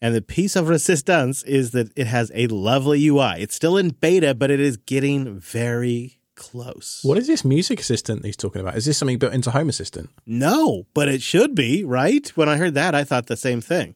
And 0.01 0.15
the 0.15 0.21
piece 0.21 0.55
of 0.55 0.69
resistance 0.69 1.43
is 1.43 1.71
that 1.71 1.91
it 1.95 2.07
has 2.07 2.31
a 2.33 2.47
lovely 2.47 3.05
UI. 3.07 3.35
It's 3.39 3.55
still 3.55 3.77
in 3.77 3.89
beta, 3.89 4.33
but 4.33 4.51
it 4.51 4.59
is 4.59 4.77
getting 4.77 5.39
very 5.39 6.16
close. 6.37 7.01
What 7.03 7.17
is 7.17 7.27
this 7.27 7.43
music 7.43 7.81
assistant 7.81 8.23
he's 8.23 8.37
talking 8.37 8.61
about? 8.61 8.77
Is 8.77 8.85
this 8.85 8.97
something 8.97 9.17
built 9.17 9.33
into 9.33 9.51
Home 9.51 9.67
Assistant? 9.67 10.09
No, 10.25 10.85
but 10.93 11.09
it 11.09 11.21
should 11.21 11.53
be, 11.53 11.83
right? 11.83 12.29
When 12.37 12.47
I 12.47 12.55
heard 12.55 12.75
that, 12.75 12.95
I 12.95 13.03
thought 13.03 13.27
the 13.27 13.35
same 13.35 13.59
thing. 13.59 13.95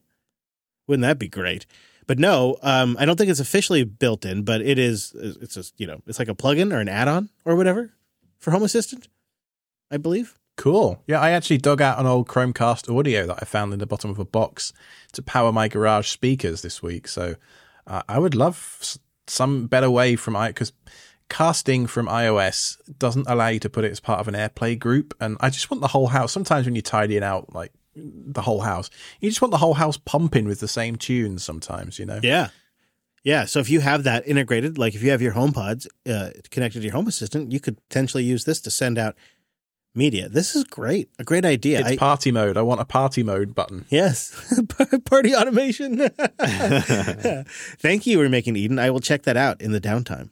Wouldn't 0.86 1.02
that 1.02 1.18
be 1.18 1.28
great? 1.28 1.64
But 2.06 2.18
no, 2.18 2.58
um, 2.62 2.96
I 2.98 3.06
don't 3.06 3.16
think 3.16 3.30
it's 3.30 3.40
officially 3.40 3.84
built 3.84 4.26
in, 4.26 4.42
but 4.42 4.60
it 4.60 4.78
is. 4.78 5.14
It's 5.16 5.54
just 5.54 5.80
you 5.80 5.86
know, 5.86 6.02
it's 6.06 6.18
like 6.18 6.28
a 6.28 6.34
plugin 6.34 6.74
or 6.74 6.80
an 6.80 6.88
add-on 6.88 7.30
or 7.46 7.56
whatever 7.56 7.92
for 8.38 8.50
Home 8.50 8.64
Assistant, 8.64 9.08
I 9.90 9.96
believe. 9.96 10.38
Cool. 10.56 11.02
Yeah, 11.06 11.20
I 11.20 11.30
actually 11.30 11.58
dug 11.58 11.80
out 11.80 11.98
an 11.98 12.06
old 12.06 12.28
Chromecast 12.28 12.94
audio 12.94 13.26
that 13.26 13.38
I 13.40 13.44
found 13.46 13.72
in 13.72 13.78
the 13.78 13.86
bottom 13.86 14.10
of 14.10 14.18
a 14.18 14.24
box 14.24 14.72
to 15.12 15.22
power 15.22 15.50
my 15.52 15.68
garage 15.68 16.08
speakers 16.08 16.60
this 16.60 16.82
week. 16.82 17.08
So 17.08 17.36
uh, 17.86 18.02
I 18.08 18.18
would 18.18 18.34
love 18.34 18.98
some 19.26 19.66
better 19.66 19.90
way 19.90 20.16
from 20.16 20.36
i 20.36 20.48
because 20.48 20.72
casting 21.32 21.86
from 21.86 22.08
iOS 22.08 22.76
doesn't 22.98 23.26
allow 23.26 23.48
you 23.48 23.58
to 23.60 23.70
put 23.70 23.84
it 23.84 23.90
as 23.90 24.00
part 24.00 24.20
of 24.20 24.28
an 24.28 24.34
AirPlay 24.34 24.78
group, 24.78 25.14
and 25.18 25.38
I 25.40 25.48
just 25.48 25.70
want 25.70 25.80
the 25.80 25.88
whole 25.88 26.08
house. 26.08 26.30
Sometimes 26.30 26.66
when 26.66 26.74
you're 26.74 26.82
tidying 26.82 27.22
out 27.22 27.54
like 27.54 27.72
the 27.96 28.42
whole 28.42 28.60
house, 28.60 28.90
you 29.18 29.30
just 29.30 29.40
want 29.40 29.50
the 29.50 29.56
whole 29.56 29.74
house 29.74 29.96
pumping 29.96 30.44
with 30.44 30.60
the 30.60 30.68
same 30.68 30.96
tunes. 30.96 31.42
Sometimes, 31.42 31.98
you 31.98 32.04
know. 32.04 32.20
Yeah. 32.22 32.48
Yeah. 33.24 33.46
So 33.46 33.60
if 33.60 33.70
you 33.70 33.80
have 33.80 34.04
that 34.04 34.28
integrated, 34.28 34.76
like 34.76 34.94
if 34.94 35.02
you 35.02 35.10
have 35.10 35.22
your 35.22 35.32
HomePods 35.32 35.86
uh, 36.06 36.30
connected 36.50 36.80
to 36.80 36.84
your 36.84 36.92
Home 36.92 37.08
Assistant, 37.08 37.50
you 37.50 37.60
could 37.60 37.78
potentially 37.88 38.24
use 38.24 38.44
this 38.44 38.60
to 38.60 38.70
send 38.70 38.98
out 38.98 39.16
media. 39.94 40.28
This 40.28 40.54
is 40.54 40.64
great. 40.64 41.08
A 41.18 41.24
great 41.24 41.46
idea. 41.46 41.80
It's 41.80 41.92
I- 41.92 41.96
party 41.96 42.30
mode. 42.30 42.58
I 42.58 42.62
want 42.62 42.82
a 42.82 42.84
party 42.84 43.22
mode 43.22 43.54
button. 43.54 43.86
Yes. 43.88 44.52
Party 45.06 45.34
automation. 45.34 45.96
Thank 46.38 48.06
you, 48.06 48.18
We're 48.18 48.28
making 48.28 48.56
Eden. 48.56 48.78
I 48.78 48.90
will 48.90 49.00
check 49.00 49.22
that 49.22 49.38
out 49.38 49.62
in 49.62 49.72
the 49.72 49.80
downtime. 49.80 50.28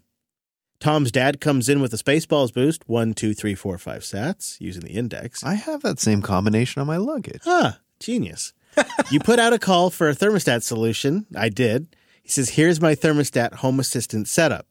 Tom's 0.81 1.13
dad 1.13 1.43
comes 1.43 1.69
in 1.69 1.83
with 1.83 1.93
a 1.93 1.99
Spaceballs 1.99 2.55
boost, 2.55 2.89
one, 2.89 3.13
two, 3.13 3.35
three, 3.35 3.55
four, 3.55 3.77
five 3.77 4.01
sats, 4.01 4.59
using 4.61 4.83
the 4.83 4.93
index. 4.93 5.45
I 5.45 5.55
have 5.55 5.83
that 5.83 6.01
same 6.01 6.23
combination 6.23 6.81
on 6.81 6.87
my 6.87 6.97
luggage. 6.97 7.43
Huh, 7.45 7.73
genius. 7.99 8.55
you 9.11 9.21
put 9.21 9.39
out 9.39 9.53
a 9.53 9.59
call 9.59 9.91
for 9.91 10.09
a 10.09 10.15
thermostat 10.15 10.63
solution. 10.63 11.27
I 11.37 11.51
did. 11.51 11.95
He 12.23 12.31
says, 12.31 12.51
Here's 12.51 12.81
my 12.81 12.95
thermostat 12.95 13.57
home 13.57 13.79
assistant 13.79 14.27
setup. 14.27 14.69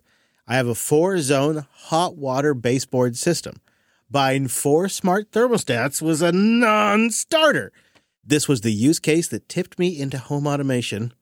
I 0.47 0.55
have 0.55 0.67
a 0.67 0.73
four 0.73 1.19
zone 1.19 1.67
hot 1.71 2.17
water 2.17 2.55
baseboard 2.55 3.15
system. 3.15 3.61
Buying 4.09 4.47
four 4.47 4.89
smart 4.89 5.31
thermostats 5.31 6.01
was 6.01 6.23
a 6.23 6.31
non 6.31 7.11
starter. 7.11 7.71
This 8.25 8.47
was 8.47 8.61
the 8.61 8.73
use 8.73 8.99
case 8.99 9.27
that 9.27 9.47
tipped 9.47 9.77
me 9.77 9.99
into 9.99 10.17
home 10.17 10.47
automation 10.47 11.13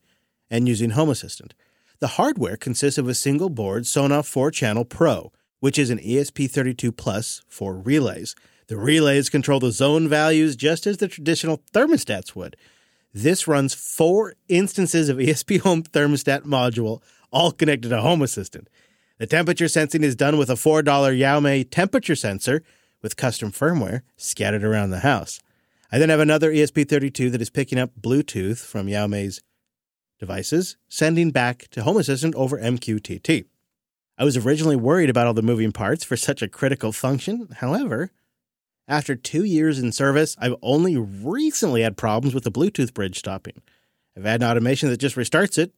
and 0.49 0.67
using 0.67 0.91
Home 0.91 1.09
Assistant. 1.09 1.53
The 1.99 2.07
hardware 2.07 2.57
consists 2.57 2.99
of 2.99 3.07
a 3.07 3.15
single 3.15 3.49
board 3.49 3.83
Sonoff 3.83 4.27
4 4.27 4.51
channel 4.51 4.85
Pro, 4.85 5.31
which 5.59 5.79
is 5.79 5.89
an 5.89 5.97
ESP32 5.97 6.95
Plus 6.95 7.41
for 7.47 7.75
relays. 7.75 8.35
The 8.67 8.77
relays 8.77 9.29
control 9.29 9.59
the 9.59 9.71
zone 9.71 10.07
values 10.07 10.55
just 10.55 10.85
as 10.85 10.97
the 10.97 11.07
traditional 11.07 11.63
thermostats 11.73 12.35
would. 12.35 12.55
This 13.13 13.47
runs 13.47 13.73
four 13.73 14.35
instances 14.47 15.09
of 15.09 15.17
ESP 15.17 15.61
Home 15.61 15.81
Thermostat 15.81 16.41
module, 16.41 17.01
all 17.31 17.51
connected 17.51 17.89
to 17.89 18.01
Home 18.01 18.21
Assistant. 18.21 18.69
The 19.17 19.25
temperature 19.25 19.67
sensing 19.67 20.03
is 20.03 20.15
done 20.15 20.37
with 20.37 20.51
a 20.51 20.55
$4 20.55 20.83
Xiaomi 20.83 21.67
temperature 21.71 22.15
sensor 22.15 22.61
with 23.01 23.17
custom 23.17 23.51
firmware 23.51 24.01
scattered 24.17 24.63
around 24.63 24.91
the 24.91 24.99
house. 24.99 25.39
I 25.91 25.97
then 25.97 26.09
have 26.09 26.19
another 26.19 26.51
ESP32 26.51 27.31
that 27.31 27.41
is 27.41 27.49
picking 27.49 27.79
up 27.79 27.91
Bluetooth 27.99 28.59
from 28.59 28.85
Xiaomi's 28.85 29.41
devices, 30.19 30.77
sending 30.87 31.31
back 31.31 31.67
to 31.71 31.83
Home 31.83 31.97
Assistant 31.97 32.35
over 32.35 32.57
MQTT. 32.57 33.45
I 34.17 34.23
was 34.23 34.37
originally 34.37 34.75
worried 34.75 35.09
about 35.09 35.27
all 35.27 35.33
the 35.33 35.41
moving 35.41 35.71
parts 35.71 36.03
for 36.03 36.17
such 36.17 36.41
a 36.41 36.47
critical 36.47 36.91
function. 36.91 37.47
However, 37.57 38.11
after 38.87 39.15
two 39.15 39.43
years 39.43 39.79
in 39.79 39.91
service, 39.91 40.35
I've 40.39 40.55
only 40.61 40.97
recently 40.97 41.81
had 41.81 41.97
problems 41.97 42.33
with 42.33 42.43
the 42.43 42.51
Bluetooth 42.51 42.93
bridge 42.93 43.19
stopping. 43.19 43.61
I've 44.15 44.23
had 44.23 44.41
an 44.41 44.49
automation 44.49 44.89
that 44.89 44.97
just 44.97 45.15
restarts 45.15 45.57
it. 45.57 45.73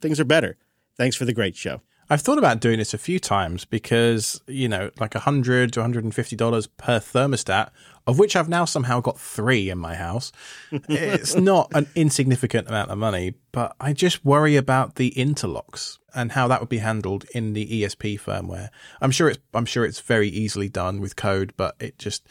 Things 0.00 0.18
are 0.20 0.24
better. 0.24 0.56
Thanks 0.96 1.16
for 1.16 1.24
the 1.24 1.34
great 1.34 1.56
show. 1.56 1.82
I've 2.08 2.20
thought 2.20 2.38
about 2.38 2.60
doing 2.60 2.78
this 2.78 2.94
a 2.94 2.98
few 2.98 3.18
times 3.18 3.64
because, 3.64 4.40
you 4.46 4.68
know, 4.68 4.90
like 5.00 5.14
100 5.14 5.72
to 5.72 5.80
$150 5.80 6.68
per 6.76 6.98
thermostat, 6.98 7.70
of 8.06 8.18
which 8.18 8.34
I've 8.36 8.48
now 8.48 8.64
somehow 8.64 9.00
got 9.00 9.18
three 9.20 9.70
in 9.70 9.78
my 9.78 9.94
house. 9.94 10.32
it's 10.70 11.34
not 11.36 11.70
an 11.74 11.86
insignificant 11.94 12.68
amount 12.68 12.90
of 12.90 12.98
money, 12.98 13.34
but 13.52 13.76
I 13.80 13.92
just 13.92 14.24
worry 14.24 14.56
about 14.56 14.96
the 14.96 15.12
interlocks 15.16 15.98
and 16.14 16.32
how 16.32 16.48
that 16.48 16.60
would 16.60 16.68
be 16.68 16.78
handled 16.78 17.24
in 17.34 17.52
the 17.52 17.66
ESP 17.82 18.20
firmware. 18.20 18.68
I'm 19.00 19.10
sure 19.10 19.28
it's 19.28 19.38
I'm 19.54 19.66
sure 19.66 19.84
it's 19.84 20.00
very 20.00 20.28
easily 20.28 20.68
done 20.68 21.00
with 21.00 21.16
code, 21.16 21.54
but 21.56 21.76
it 21.80 21.98
just 21.98 22.26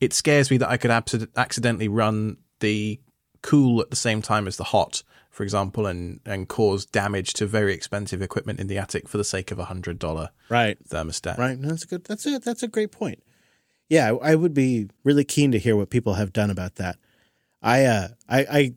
it 0.00 0.12
scares 0.12 0.50
me 0.50 0.58
that 0.58 0.68
I 0.68 0.76
could 0.76 0.90
abs- 0.90 1.26
accidentally 1.36 1.88
run 1.88 2.36
the 2.60 3.00
cool 3.42 3.80
at 3.80 3.90
the 3.90 3.96
same 3.96 4.22
time 4.22 4.46
as 4.48 4.56
the 4.56 4.64
hot, 4.64 5.02
for 5.30 5.42
example, 5.42 5.86
and 5.86 6.20
and 6.24 6.48
cause 6.48 6.86
damage 6.86 7.32
to 7.34 7.46
very 7.46 7.72
expensive 7.74 8.22
equipment 8.22 8.60
in 8.60 8.66
the 8.68 8.78
attic 8.78 9.08
for 9.08 9.18
the 9.18 9.24
sake 9.24 9.50
of 9.50 9.58
a 9.58 9.64
hundred 9.66 9.98
dollar 9.98 10.30
Right. 10.48 10.78
thermostat. 10.88 11.36
Right. 11.38 11.58
No, 11.58 11.68
that's 11.70 11.84
a 11.84 11.86
good. 11.86 12.04
That's 12.04 12.24
a 12.26 12.38
that's 12.38 12.62
a 12.62 12.68
great 12.68 12.92
point. 12.92 13.22
Yeah, 13.88 14.14
I, 14.20 14.34
would 14.34 14.54
be 14.54 14.88
really 15.04 15.24
keen 15.24 15.52
to 15.52 15.58
hear 15.58 15.76
what 15.76 15.90
people 15.90 16.14
have 16.14 16.32
done 16.32 16.50
about 16.50 16.74
that. 16.76 16.96
I 17.62 17.84
uh, 17.84 18.08
I 18.28 18.38
I 18.40 18.74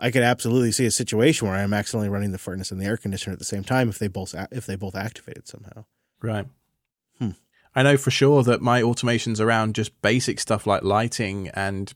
I 0.00 0.10
could 0.10 0.22
absolutely 0.22 0.72
see 0.72 0.86
a 0.86 0.90
situation 0.90 1.48
where 1.48 1.56
I'm 1.56 1.74
accidentally 1.74 2.08
running 2.08 2.32
the 2.32 2.38
furnace 2.38 2.70
and 2.70 2.80
the 2.80 2.86
air 2.86 2.96
conditioner 2.96 3.32
at 3.32 3.38
the 3.38 3.44
same 3.44 3.64
time 3.64 3.88
if 3.88 3.98
they 3.98 4.08
both 4.08 4.34
if 4.50 4.66
they 4.66 4.76
both 4.76 4.94
activated 4.94 5.48
somehow. 5.48 5.84
Right. 6.22 6.46
Hmm. 7.18 7.30
I 7.74 7.82
know 7.82 7.96
for 7.96 8.10
sure 8.10 8.42
that 8.44 8.62
my 8.62 8.82
automations 8.82 9.40
around 9.40 9.74
just 9.74 10.00
basic 10.02 10.40
stuff 10.40 10.66
like 10.66 10.82
lighting 10.82 11.48
and 11.54 11.92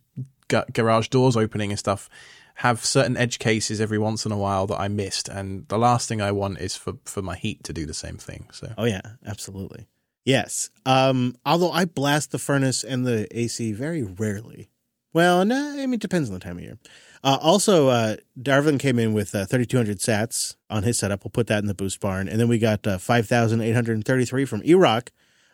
ga- 0.48 0.64
garage 0.73 1.09
doors 1.09 1.36
opening 1.36 1.70
and 1.70 1.78
stuff 1.78 2.09
have 2.56 2.85
certain 2.85 3.16
edge 3.16 3.39
cases 3.39 3.81
every 3.81 3.98
once 3.98 4.27
in 4.27 4.32
a 4.32 4.36
while 4.36 4.66
that 4.66 4.78
I 4.78 4.89
missed, 4.89 5.28
and 5.28 5.66
the 5.69 5.78
last 5.78 6.09
thing 6.09 6.20
I 6.20 6.32
want 6.32 6.59
is 6.59 6.77
for 6.77 6.94
for 7.05 7.23
my 7.23 7.36
heat 7.36 7.64
to 7.64 7.73
do 7.73 7.86
the 7.86 7.94
same 7.94 8.16
thing. 8.16 8.48
So 8.52 8.73
Oh 8.77 8.85
yeah, 8.85 9.01
absolutely. 9.27 9.86
Yes. 10.24 10.70
Um, 10.86 11.36
although 11.44 11.73
I 11.73 11.85
blast 11.85 12.31
the 12.31 12.39
furnace 12.39 12.85
and 12.85 13.07
the 13.07 13.27
AC 13.36 13.73
very 13.73 14.03
rarely. 14.03 14.69
Well, 15.12 15.44
no, 15.44 15.73
I 15.73 15.86
mean 15.86 15.94
it 15.94 16.01
depends 16.01 16.28
on 16.28 16.35
the 16.35 16.40
time 16.40 16.57
of 16.59 16.62
year. 16.62 16.78
Uh, 17.24 17.39
also, 17.40 17.89
uh, 17.89 18.16
Darvin 18.40 18.81
came 18.81 18.99
in 18.99 19.12
with 19.12 19.35
uh, 19.35 19.44
3,200 19.44 19.99
sats 19.99 20.57
on 20.69 20.82
his 20.82 20.99
setup. 20.99 21.24
We'll 21.24 21.31
put 21.31 21.47
that 21.49 21.59
in 21.59 21.66
the 21.66 21.74
boost 21.74 22.01
barn, 22.01 22.28
and 22.28 22.40
then 22.40 22.49
we 22.49 22.59
got 22.59 22.86
uh, 22.86 22.99
5,833 22.99 24.44
from 24.44 24.62
Erock 24.62 25.09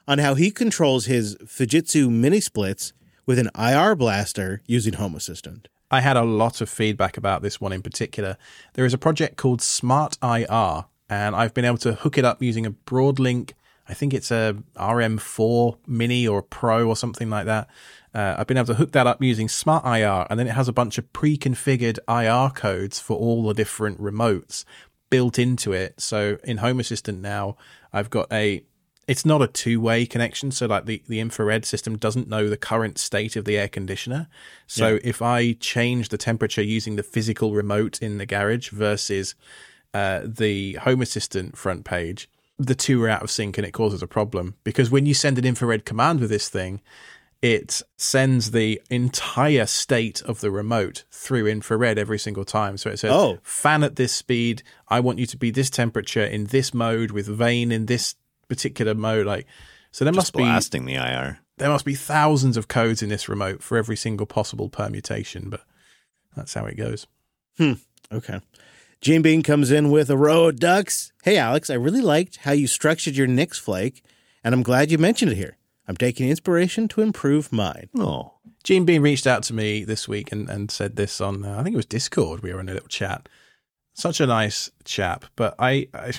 on 0.07 0.19
how 0.19 0.35
he 0.35 0.51
controls 0.51 1.05
his 1.07 1.36
Fujitsu 1.45 2.11
mini 2.11 2.40
splits 2.40 2.95
with 3.27 3.39
an 3.39 3.51
IR 3.59 3.95
blaster 3.95 4.62
using 4.66 4.95
Home 4.95 5.15
Assistant. 5.15 5.69
I 5.90 6.01
had 6.01 6.16
a 6.16 6.24
lot 6.24 6.61
of 6.62 6.70
feedback 6.70 7.16
about 7.16 7.43
this 7.43 7.61
one 7.61 7.73
in 7.73 7.82
particular. 7.82 8.39
There 8.74 8.86
is 8.86 8.95
a 8.95 8.99
project 8.99 9.36
called 9.36 9.61
SmartIR, 9.61 10.86
and 11.11 11.36
I've 11.36 11.53
been 11.53 11.65
able 11.66 11.78
to 11.78 11.95
hook 11.95 12.16
it 12.16 12.24
up 12.24 12.43
using 12.43 12.65
a 12.65 12.70
Broadlink. 12.70 13.53
I 13.89 13.94
think 13.94 14.12
it's 14.12 14.31
a 14.31 14.56
RM4 14.77 15.78
Mini 15.86 16.27
or 16.28 16.39
a 16.40 16.43
Pro 16.43 16.86
or 16.86 16.97
something 16.97 17.31
like 17.31 17.47
that. 17.47 17.69
Uh, 18.15 18.36
I've 18.39 18.47
been 18.47 18.56
able 18.56 18.66
to 18.66 18.74
hook 18.74 18.93
that 18.93 19.06
up 19.06 19.23
using 19.23 19.47
SmartIR, 19.48 20.27
and 20.28 20.39
then 20.39 20.47
it 20.47 20.55
has 20.55 20.69
a 20.69 20.73
bunch 20.73 20.98
of 20.98 21.12
pre-configured 21.12 21.98
IR 22.09 22.51
codes 22.51 22.98
for 22.98 23.16
all 23.16 23.43
the 23.47 23.55
different 23.55 24.01
remotes 24.01 24.65
built 25.10 25.39
into 25.39 25.73
it. 25.73 26.01
So 26.01 26.39
in 26.44 26.59
Home 26.59 26.81
Assistant 26.81 27.20
now, 27.20 27.56
I've 27.93 28.10
got 28.10 28.31
a 28.32 28.62
it's 29.06 29.24
not 29.24 29.40
a 29.40 29.47
two-way 29.47 30.05
connection 30.05 30.51
so 30.51 30.66
like 30.66 30.85
the, 30.85 31.02
the 31.09 31.19
infrared 31.19 31.65
system 31.65 31.97
doesn't 31.97 32.28
know 32.28 32.47
the 32.47 32.59
current 32.59 32.98
state 32.98 33.36
of 33.36 33.47
the 33.47 33.56
air 33.56 33.66
conditioner 33.66 34.28
so 34.66 34.89
Yeah. 34.94 34.98
if 35.02 35.23
i 35.23 35.52
change 35.52 36.10
the 36.10 36.19
temperature 36.19 36.60
using 36.62 36.97
the 36.97 37.02
physical 37.02 37.55
remote 37.55 38.02
in 38.02 38.19
the 38.19 38.27
garage 38.27 38.69
versus 38.69 39.35
uh, 39.94 40.20
the 40.27 40.74
home 40.74 41.01
assistant 41.01 41.56
front 41.56 41.86
page 41.86 42.28
the 42.59 42.74
two 42.74 43.02
are 43.05 43.09
out 43.09 43.22
of 43.22 43.30
sync 43.30 43.56
and 43.59 43.66
it 43.66 43.72
causes 43.72 44.02
a 44.02 44.06
problem 44.06 44.55
because 44.64 44.90
when 44.90 45.06
you 45.06 45.14
send 45.14 45.39
an 45.39 45.44
infrared 45.44 45.85
command 45.85 46.20
with 46.20 46.28
this 46.30 46.48
thing 46.48 46.80
it 47.40 47.82
sends 47.97 48.51
the 48.51 48.82
entire 48.90 49.64
state 49.64 50.20
of 50.22 50.40
the 50.40 50.51
remote 50.51 51.05
through 51.12 51.47
infrared 51.47 51.97
every 51.97 52.18
single 52.18 52.44
time. 52.44 52.76
So 52.76 52.90
it 52.90 52.98
says, 52.98 53.12
Oh. 53.12 53.39
fan 53.44 53.85
at 53.85 53.94
this 53.94 54.12
speed. 54.12 54.64
I 54.89 54.98
want 54.98 55.20
you 55.20 55.26
to 55.26 55.36
be 55.36 55.52
this 55.52 55.70
temperature 55.70 56.24
in 56.24 56.47
this 56.47 56.74
mode 56.74 57.12
with 57.12 57.28
vane 57.28 57.70
in 57.70 57.86
this 57.86 58.16
particular 58.48 58.93
mode. 58.93 59.24
Like, 59.24 59.47
so 59.93 60.05
there 60.05 60.10
Just 60.12 60.35
must 60.35 60.36
be 60.36 60.43
blasting 60.43 60.85
the 60.85 60.94
IR. 60.97 61.39
there 61.59 61.68
must 61.68 61.85
be 61.85 61.94
thousands 61.94 62.56
of 62.56 62.66
codes 62.66 63.05
in 63.05 63.09
this 63.09 63.28
remote 63.28 63.62
for 63.62 63.78
every 63.78 63.97
single 63.97 64.26
possible 64.26 64.68
permutation. 64.68 65.48
But 65.48 65.60
that's 66.35 66.55
how 66.55 66.64
it 66.66 66.76
goes. 66.76 67.06
Hmm. 67.56 67.74
Okay. 68.10 68.40
Gene 69.01 69.23
Bean 69.23 69.43
comes 69.45 69.70
in 69.70 69.93
with 69.93 70.11
a 70.11 70.16
row 70.16 70.49
of 70.49 70.59
ducks. 70.59 71.12
Hey, 71.23 71.39
Alex, 71.39 71.70
I 71.70 71.75
really 71.75 72.01
liked 72.01 72.39
how 72.39 72.51
you 72.51 72.66
structured 72.66 73.15
your 73.15 73.29
Nix 73.29 73.57
flake, 73.57 74.03
and 74.43 74.53
I'm 74.53 74.65
glad 74.65 74.91
you 74.91 74.99
mentioned 74.99 75.31
it 75.31 75.37
here. 75.37 75.57
I'm 75.87 75.97
taking 75.97 76.29
inspiration 76.29 76.89
to 76.89 77.03
improve 77.03 77.53
mine. 77.53 77.91
Oh, 77.97 78.35
Gene 78.65 78.85
Bean 78.85 79.01
reached 79.01 79.27
out 79.27 79.45
to 79.45 79.55
me 79.55 79.85
this 79.85 80.09
week 80.09 80.33
and, 80.33 80.51
and 80.51 80.69
said 80.69 80.97
this 80.97 81.20
on, 81.20 81.45
uh, 81.45 81.59
I 81.59 81.62
think 81.62 81.75
it 81.75 81.79
was 81.79 81.87
Discord. 81.87 82.43
We 82.43 82.53
were 82.53 82.59
in 82.59 82.69
a 82.69 82.75
little 82.75 82.89
chat. 82.89 83.29
Such 83.95 84.20
a 84.20 84.27
nice 84.27 84.69
chap, 84.85 85.27
but 85.37 85.55
I, 85.61 85.89
I, 85.95 86.12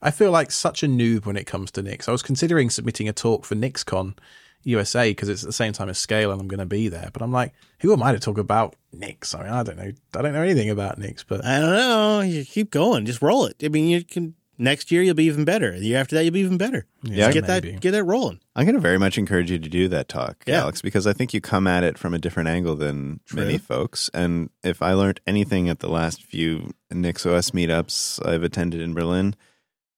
I 0.00 0.12
feel 0.12 0.30
like 0.30 0.52
such 0.52 0.84
a 0.84 0.88
noob 0.88 1.26
when 1.26 1.36
it 1.36 1.46
comes 1.46 1.72
to 1.72 1.82
Nix. 1.82 2.08
I 2.08 2.12
was 2.12 2.22
considering 2.22 2.70
submitting 2.70 3.08
a 3.08 3.12
talk 3.12 3.44
for 3.44 3.56
NixCon 3.56 4.16
USA 4.64 5.10
because 5.10 5.28
it's 5.28 5.42
at 5.42 5.46
the 5.48 5.52
same 5.52 5.72
time 5.72 5.88
as 5.88 5.98
Scale 5.98 6.30
and 6.32 6.40
I'm 6.40 6.48
going 6.48 6.60
to 6.60 6.66
be 6.66 6.88
there. 6.88 7.10
But 7.12 7.22
I'm 7.22 7.32
like, 7.32 7.52
who 7.80 7.92
am 7.92 8.02
I 8.02 8.12
to 8.12 8.18
talk 8.20 8.38
about 8.38 8.76
Nix? 8.92 9.34
I 9.34 9.42
mean, 9.42 9.52
I 9.52 9.62
don't 9.62 9.76
know. 9.76 9.92
I 10.16 10.22
don't 10.22 10.32
know 10.32 10.42
anything 10.42 10.70
about 10.70 10.98
Nix, 10.98 11.24
but 11.24 11.44
I 11.44 11.58
don't 11.60 11.70
know. 11.72 12.20
You 12.20 12.44
keep 12.44 12.70
going. 12.70 13.06
Just 13.06 13.22
roll 13.22 13.46
it. 13.46 13.56
I 13.64 13.68
mean, 13.68 13.88
you 13.88 14.04
can 14.04 14.34
next 14.58 14.92
year 14.92 15.02
you'll 15.02 15.14
be 15.14 15.24
even 15.24 15.44
better. 15.44 15.72
The 15.76 15.86
year 15.86 15.98
after 15.98 16.14
that 16.14 16.22
you'll 16.24 16.34
be 16.34 16.40
even 16.40 16.58
better. 16.58 16.86
Yeah, 17.02 17.26
Just 17.26 17.34
get 17.34 17.48
maybe. 17.48 17.70
that 17.72 17.80
get 17.80 17.90
that 17.92 18.04
rolling. 18.04 18.38
I'm 18.54 18.64
going 18.64 18.74
to 18.76 18.80
very 18.80 18.98
much 18.98 19.18
encourage 19.18 19.50
you 19.50 19.58
to 19.58 19.68
do 19.68 19.88
that 19.88 20.08
talk, 20.08 20.44
Yeah. 20.46 20.60
Alex, 20.60 20.80
because 20.82 21.06
I 21.06 21.12
think 21.12 21.34
you 21.34 21.40
come 21.40 21.66
at 21.66 21.82
it 21.82 21.98
from 21.98 22.14
a 22.14 22.18
different 22.18 22.48
angle 22.48 22.76
than 22.76 23.20
True. 23.26 23.42
many 23.44 23.58
folks. 23.58 24.10
And 24.14 24.50
if 24.62 24.80
I 24.82 24.92
learned 24.92 25.20
anything 25.26 25.68
at 25.68 25.80
the 25.80 25.88
last 25.88 26.22
few 26.22 26.72
NixOS 26.92 27.50
meetups 27.52 28.24
I've 28.26 28.42
attended 28.44 28.80
in 28.80 28.94
Berlin, 28.94 29.34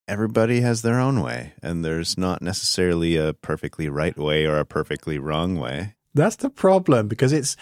everybody 0.09 0.61
has 0.61 0.83
their 0.83 0.99
own 0.99 1.21
way, 1.21 1.55
and 1.63 1.85
there's 1.85 2.17
not 2.19 2.43
necessarily 2.43 3.17
a 3.17 3.33
perfectly 3.33 3.89
right 3.89 4.17
way 4.17 4.47
or 4.47 4.59
a 4.59 4.65
perfectly 4.65 5.19
wrong 5.19 5.57
way. 5.57 5.95
That's 6.15 6.37
the 6.37 6.51
problem 6.51 7.09
because 7.09 7.33
it's 7.33 7.57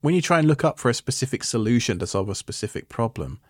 when 0.00 0.14
you 0.14 0.22
try 0.22 0.38
and 0.38 0.48
look 0.48 0.64
up 0.64 0.78
for 0.78 0.88
a 0.88 0.94
specific 0.94 1.44
solution 1.44 1.98
to 1.98 2.06
solve 2.06 2.28
a 2.28 2.34
specific 2.34 2.88
problem. 2.88 3.40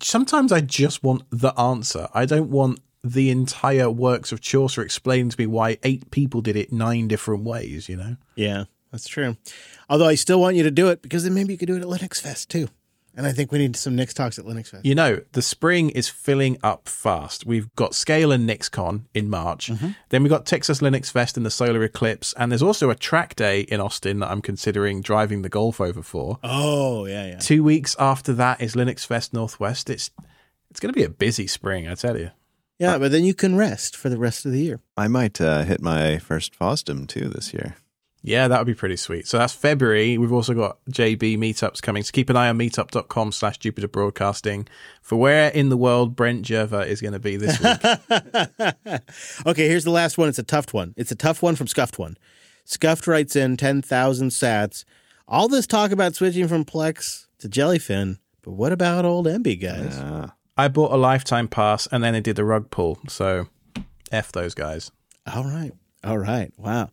Sometimes 0.00 0.50
I 0.50 0.60
just 0.62 1.04
want 1.04 1.22
the 1.30 1.52
answer. 1.58 2.08
I 2.12 2.24
don't 2.26 2.50
want 2.50 2.80
the 3.04 3.30
entire 3.30 3.88
works 3.88 4.32
of 4.32 4.40
Chaucer 4.40 4.82
explaining 4.82 5.28
to 5.30 5.40
me 5.40 5.46
why 5.46 5.78
eight 5.84 6.10
people 6.10 6.40
did 6.40 6.56
it 6.56 6.72
nine 6.72 7.06
different 7.06 7.44
ways. 7.44 7.88
You 7.88 7.96
know, 7.96 8.16
Yeah, 8.34 8.64
that's 8.90 9.06
true. 9.06 9.36
Although 9.88 10.08
I 10.08 10.16
still 10.16 10.40
want 10.40 10.56
you 10.56 10.64
to 10.64 10.70
do 10.72 10.88
it 10.88 11.02
because 11.02 11.22
then 11.22 11.34
maybe 11.34 11.52
you 11.52 11.58
could 11.58 11.68
do 11.68 11.76
it 11.76 11.82
at 11.82 11.88
Linux 11.88 12.20
Fest 12.20 12.50
too. 12.50 12.68
And 13.16 13.26
I 13.26 13.32
think 13.32 13.50
we 13.50 13.58
need 13.58 13.76
some 13.76 13.96
Nix 13.96 14.12
talks 14.12 14.38
at 14.38 14.44
Linux 14.44 14.68
Fest. 14.68 14.84
you 14.84 14.94
know, 14.94 15.20
the 15.32 15.40
spring 15.40 15.88
is 15.90 16.06
filling 16.06 16.58
up 16.62 16.86
fast. 16.86 17.46
We've 17.46 17.74
got 17.74 17.94
Scale 17.94 18.30
and 18.30 18.48
NixCon 18.48 19.06
in 19.14 19.30
March. 19.30 19.70
Then 20.10 20.22
we've 20.22 20.30
got 20.30 20.44
Texas 20.44 20.80
Linux 20.80 21.10
Fest 21.10 21.38
and 21.38 21.46
the 21.46 21.50
Solar 21.50 21.82
Eclipse, 21.82 22.34
and 22.34 22.52
there's 22.52 22.62
also 22.62 22.90
a 22.90 22.94
track 22.94 23.34
day 23.34 23.60
in 23.62 23.80
Austin 23.80 24.18
that 24.20 24.30
I'm 24.30 24.42
considering 24.42 25.00
driving 25.00 25.40
the 25.40 25.48
Golf 25.48 25.80
over 25.80 26.02
for. 26.02 26.38
Oh 26.44 27.06
yeah, 27.06 27.26
yeah. 27.26 27.38
Two 27.38 27.64
weeks 27.64 27.96
after 27.98 28.34
that 28.34 28.60
is 28.60 28.74
Linux 28.74 29.06
Fest 29.06 29.32
Northwest. 29.32 29.88
It's 29.88 30.10
it's 30.70 30.78
going 30.78 30.92
to 30.92 30.98
be 30.98 31.04
a 31.04 31.08
busy 31.08 31.46
spring, 31.46 31.88
I 31.88 31.94
tell 31.94 32.18
you. 32.18 32.32
Yeah, 32.78 32.98
but 32.98 33.10
then 33.10 33.24
you 33.24 33.32
can 33.32 33.56
rest 33.56 33.96
for 33.96 34.10
the 34.10 34.18
rest 34.18 34.44
of 34.44 34.52
the 34.52 34.60
year. 34.60 34.80
I 34.94 35.08
might 35.08 35.40
uh, 35.40 35.62
hit 35.62 35.80
my 35.80 36.18
first 36.18 36.58
FOSDEM 36.58 37.08
too 37.08 37.30
this 37.30 37.54
year. 37.54 37.76
Yeah, 38.22 38.48
that 38.48 38.58
would 38.58 38.66
be 38.66 38.74
pretty 38.74 38.96
sweet. 38.96 39.28
So 39.28 39.38
that's 39.38 39.52
February. 39.52 40.18
We've 40.18 40.32
also 40.32 40.52
got 40.52 40.78
JB 40.90 41.38
meetups 41.38 41.80
coming. 41.80 42.02
So 42.02 42.10
keep 42.10 42.28
an 42.28 42.36
eye 42.36 42.48
on 42.48 42.58
meetup.com 42.58 43.30
slash 43.30 43.58
Jupiter 43.58 43.86
Broadcasting 43.86 44.66
for 45.00 45.16
where 45.16 45.48
in 45.50 45.68
the 45.68 45.76
world 45.76 46.16
Brent 46.16 46.44
Gervais 46.44 46.90
is 46.90 47.00
going 47.00 47.12
to 47.12 47.20
be 47.20 47.36
this 47.36 47.60
week. 47.60 49.00
okay, 49.46 49.68
here's 49.68 49.84
the 49.84 49.92
last 49.92 50.18
one. 50.18 50.28
It's 50.28 50.40
a 50.40 50.42
tough 50.42 50.74
one. 50.74 50.92
It's 50.96 51.12
a 51.12 51.16
tough 51.16 51.40
one 51.40 51.54
from 51.54 51.68
Scuffed 51.68 51.98
One. 51.98 52.16
Scuffed 52.64 53.06
writes 53.06 53.36
in 53.36 53.56
10,000 53.56 54.30
sats. 54.30 54.84
All 55.28 55.46
this 55.46 55.68
talk 55.68 55.92
about 55.92 56.16
switching 56.16 56.48
from 56.48 56.64
Plex 56.64 57.26
to 57.38 57.48
Jellyfin, 57.48 58.18
but 58.42 58.52
what 58.52 58.72
about 58.72 59.04
old 59.04 59.26
Emby, 59.26 59.60
guys? 59.60 59.96
Uh, 59.96 60.30
I 60.56 60.68
bought 60.68 60.92
a 60.92 60.96
lifetime 60.96 61.46
pass 61.46 61.86
and 61.86 62.02
then 62.02 62.14
I 62.14 62.20
did 62.20 62.36
the 62.36 62.44
rug 62.44 62.70
pull. 62.70 62.98
So 63.08 63.48
F 64.10 64.32
those 64.32 64.54
guys. 64.54 64.90
All 65.32 65.44
right. 65.44 65.72
All 66.02 66.18
right. 66.18 66.52
Wow. 66.56 66.90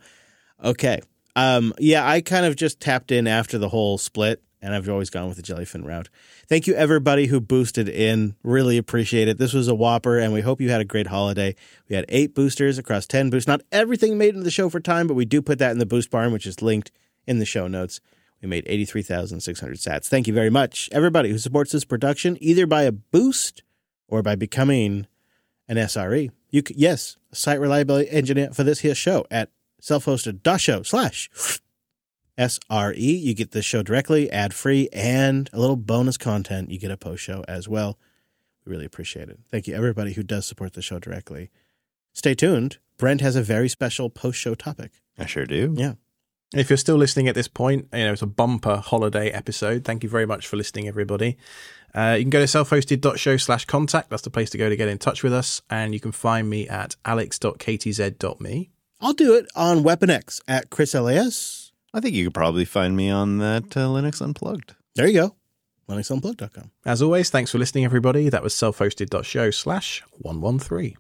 Okay. 0.63 1.01
Um, 1.35 1.73
yeah, 1.79 2.07
I 2.07 2.21
kind 2.21 2.45
of 2.45 2.55
just 2.55 2.79
tapped 2.79 3.11
in 3.11 3.27
after 3.27 3.57
the 3.57 3.69
whole 3.69 3.97
split, 3.97 4.41
and 4.61 4.73
I've 4.73 4.87
always 4.87 5.09
gone 5.09 5.27
with 5.27 5.37
the 5.37 5.43
Jellyfin 5.43 5.85
route. 5.85 6.09
Thank 6.47 6.67
you, 6.67 6.75
everybody 6.75 7.25
who 7.25 7.41
boosted 7.41 7.89
in. 7.89 8.35
Really 8.43 8.77
appreciate 8.77 9.27
it. 9.27 9.37
This 9.37 9.53
was 9.53 9.67
a 9.67 9.75
whopper, 9.75 10.19
and 10.19 10.31
we 10.31 10.41
hope 10.41 10.61
you 10.61 10.69
had 10.69 10.81
a 10.81 10.85
great 10.85 11.07
holiday. 11.07 11.55
We 11.89 11.95
had 11.95 12.05
eight 12.09 12.35
boosters 12.35 12.77
across 12.77 13.07
10 13.07 13.29
boosts. 13.29 13.47
Not 13.47 13.61
everything 13.71 14.17
made 14.17 14.29
into 14.29 14.43
the 14.43 14.51
show 14.51 14.69
for 14.69 14.79
time, 14.79 15.07
but 15.07 15.15
we 15.15 15.25
do 15.25 15.41
put 15.41 15.59
that 15.59 15.71
in 15.71 15.79
the 15.79 15.85
boost 15.85 16.11
barn, 16.11 16.31
which 16.31 16.45
is 16.45 16.61
linked 16.61 16.91
in 17.25 17.39
the 17.39 17.45
show 17.45 17.67
notes. 17.67 17.99
We 18.41 18.49
made 18.49 18.65
83,600 18.67 19.77
sats. 19.77 20.07
Thank 20.07 20.27
you 20.27 20.33
very 20.33 20.49
much, 20.49 20.89
everybody 20.91 21.29
who 21.29 21.37
supports 21.37 21.71
this 21.71 21.85
production, 21.85 22.37
either 22.41 22.67
by 22.67 22.83
a 22.83 22.91
boost 22.91 23.63
or 24.07 24.21
by 24.21 24.35
becoming 24.35 25.07
an 25.67 25.77
SRE. 25.77 26.29
You 26.49 26.61
yes, 26.69 27.17
site 27.31 27.59
reliability 27.59 28.09
engineer 28.11 28.51
for 28.51 28.63
this 28.63 28.79
here 28.81 28.93
show 28.93 29.25
at 29.31 29.49
self-hosted.show 29.83 30.83
slash 30.83 31.29
SRE. 32.37 32.95
You 33.21 33.33
get 33.33 33.51
this 33.51 33.65
show 33.65 33.83
directly, 33.83 34.31
ad 34.31 34.53
free, 34.53 34.87
and 34.93 35.49
a 35.51 35.59
little 35.59 35.75
bonus 35.75 36.17
content. 36.17 36.71
You 36.71 36.79
get 36.79 36.89
a 36.89 36.97
post 36.97 37.21
show 37.21 37.43
as 37.47 37.67
well. 37.67 37.99
We 38.65 38.71
really 38.71 38.85
appreciate 38.85 39.27
it. 39.27 39.39
Thank 39.51 39.67
you, 39.67 39.75
everybody 39.75 40.13
who 40.13 40.23
does 40.23 40.45
support 40.45 40.73
the 40.73 40.81
show 40.81 40.99
directly. 40.99 41.51
Stay 42.13 42.33
tuned. 42.33 42.77
Brent 42.97 43.19
has 43.21 43.35
a 43.35 43.41
very 43.41 43.67
special 43.67 44.09
post 44.09 44.39
show 44.39 44.55
topic. 44.55 44.91
I 45.17 45.25
sure 45.25 45.45
do. 45.45 45.73
Yeah. 45.77 45.93
If 46.55 46.69
you're 46.69 46.77
still 46.77 46.97
listening 46.97 47.27
at 47.27 47.35
this 47.35 47.47
point, 47.47 47.87
you 47.91 48.05
know, 48.05 48.13
it's 48.13 48.21
a 48.21 48.27
bumper 48.27 48.77
holiday 48.77 49.31
episode. 49.31 49.83
Thank 49.83 50.03
you 50.03 50.09
very 50.09 50.25
much 50.25 50.47
for 50.47 50.55
listening, 50.55 50.87
everybody. 50.87 51.35
Uh, 51.93 52.15
you 52.17 52.23
can 52.23 52.29
go 52.29 52.39
to 52.39 52.47
self-hosted.show 52.47 53.37
slash 53.37 53.65
contact. 53.65 54.11
That's 54.11 54.21
the 54.21 54.29
place 54.29 54.51
to 54.51 54.57
go 54.57 54.69
to 54.69 54.75
get 54.75 54.87
in 54.87 54.99
touch 54.99 55.23
with 55.23 55.33
us. 55.33 55.61
And 55.69 55.93
you 55.93 55.99
can 55.99 56.11
find 56.11 56.49
me 56.49 56.69
at 56.69 56.95
alex.ktz.me. 57.05 58.72
I'll 59.03 59.11
do 59.11 59.35
it 59.35 59.47
on 59.53 59.83
Weapon 59.83 60.09
X 60.09 60.39
at 60.47 60.69
Chris 60.69 60.93
LAS. 60.93 61.73
I 61.93 61.99
think 61.99 62.15
you 62.15 62.23
could 62.23 62.33
probably 62.33 62.63
find 62.63 62.95
me 62.95 63.09
on 63.09 63.37
that 63.39 63.75
uh, 63.75 63.87
Linux 63.87 64.21
Unplugged. 64.21 64.75
There 64.95 65.05
you 65.05 65.13
go. 65.13 65.35
LinuxUnplugged.com. 65.89 66.71
As 66.85 67.01
always, 67.01 67.29
thanks 67.29 67.51
for 67.51 67.57
listening, 67.57 67.83
everybody. 67.83 68.29
That 68.29 68.41
was 68.41 68.55
self-hosted.show 68.55 69.51
slash 69.51 70.01
113. 70.19 70.95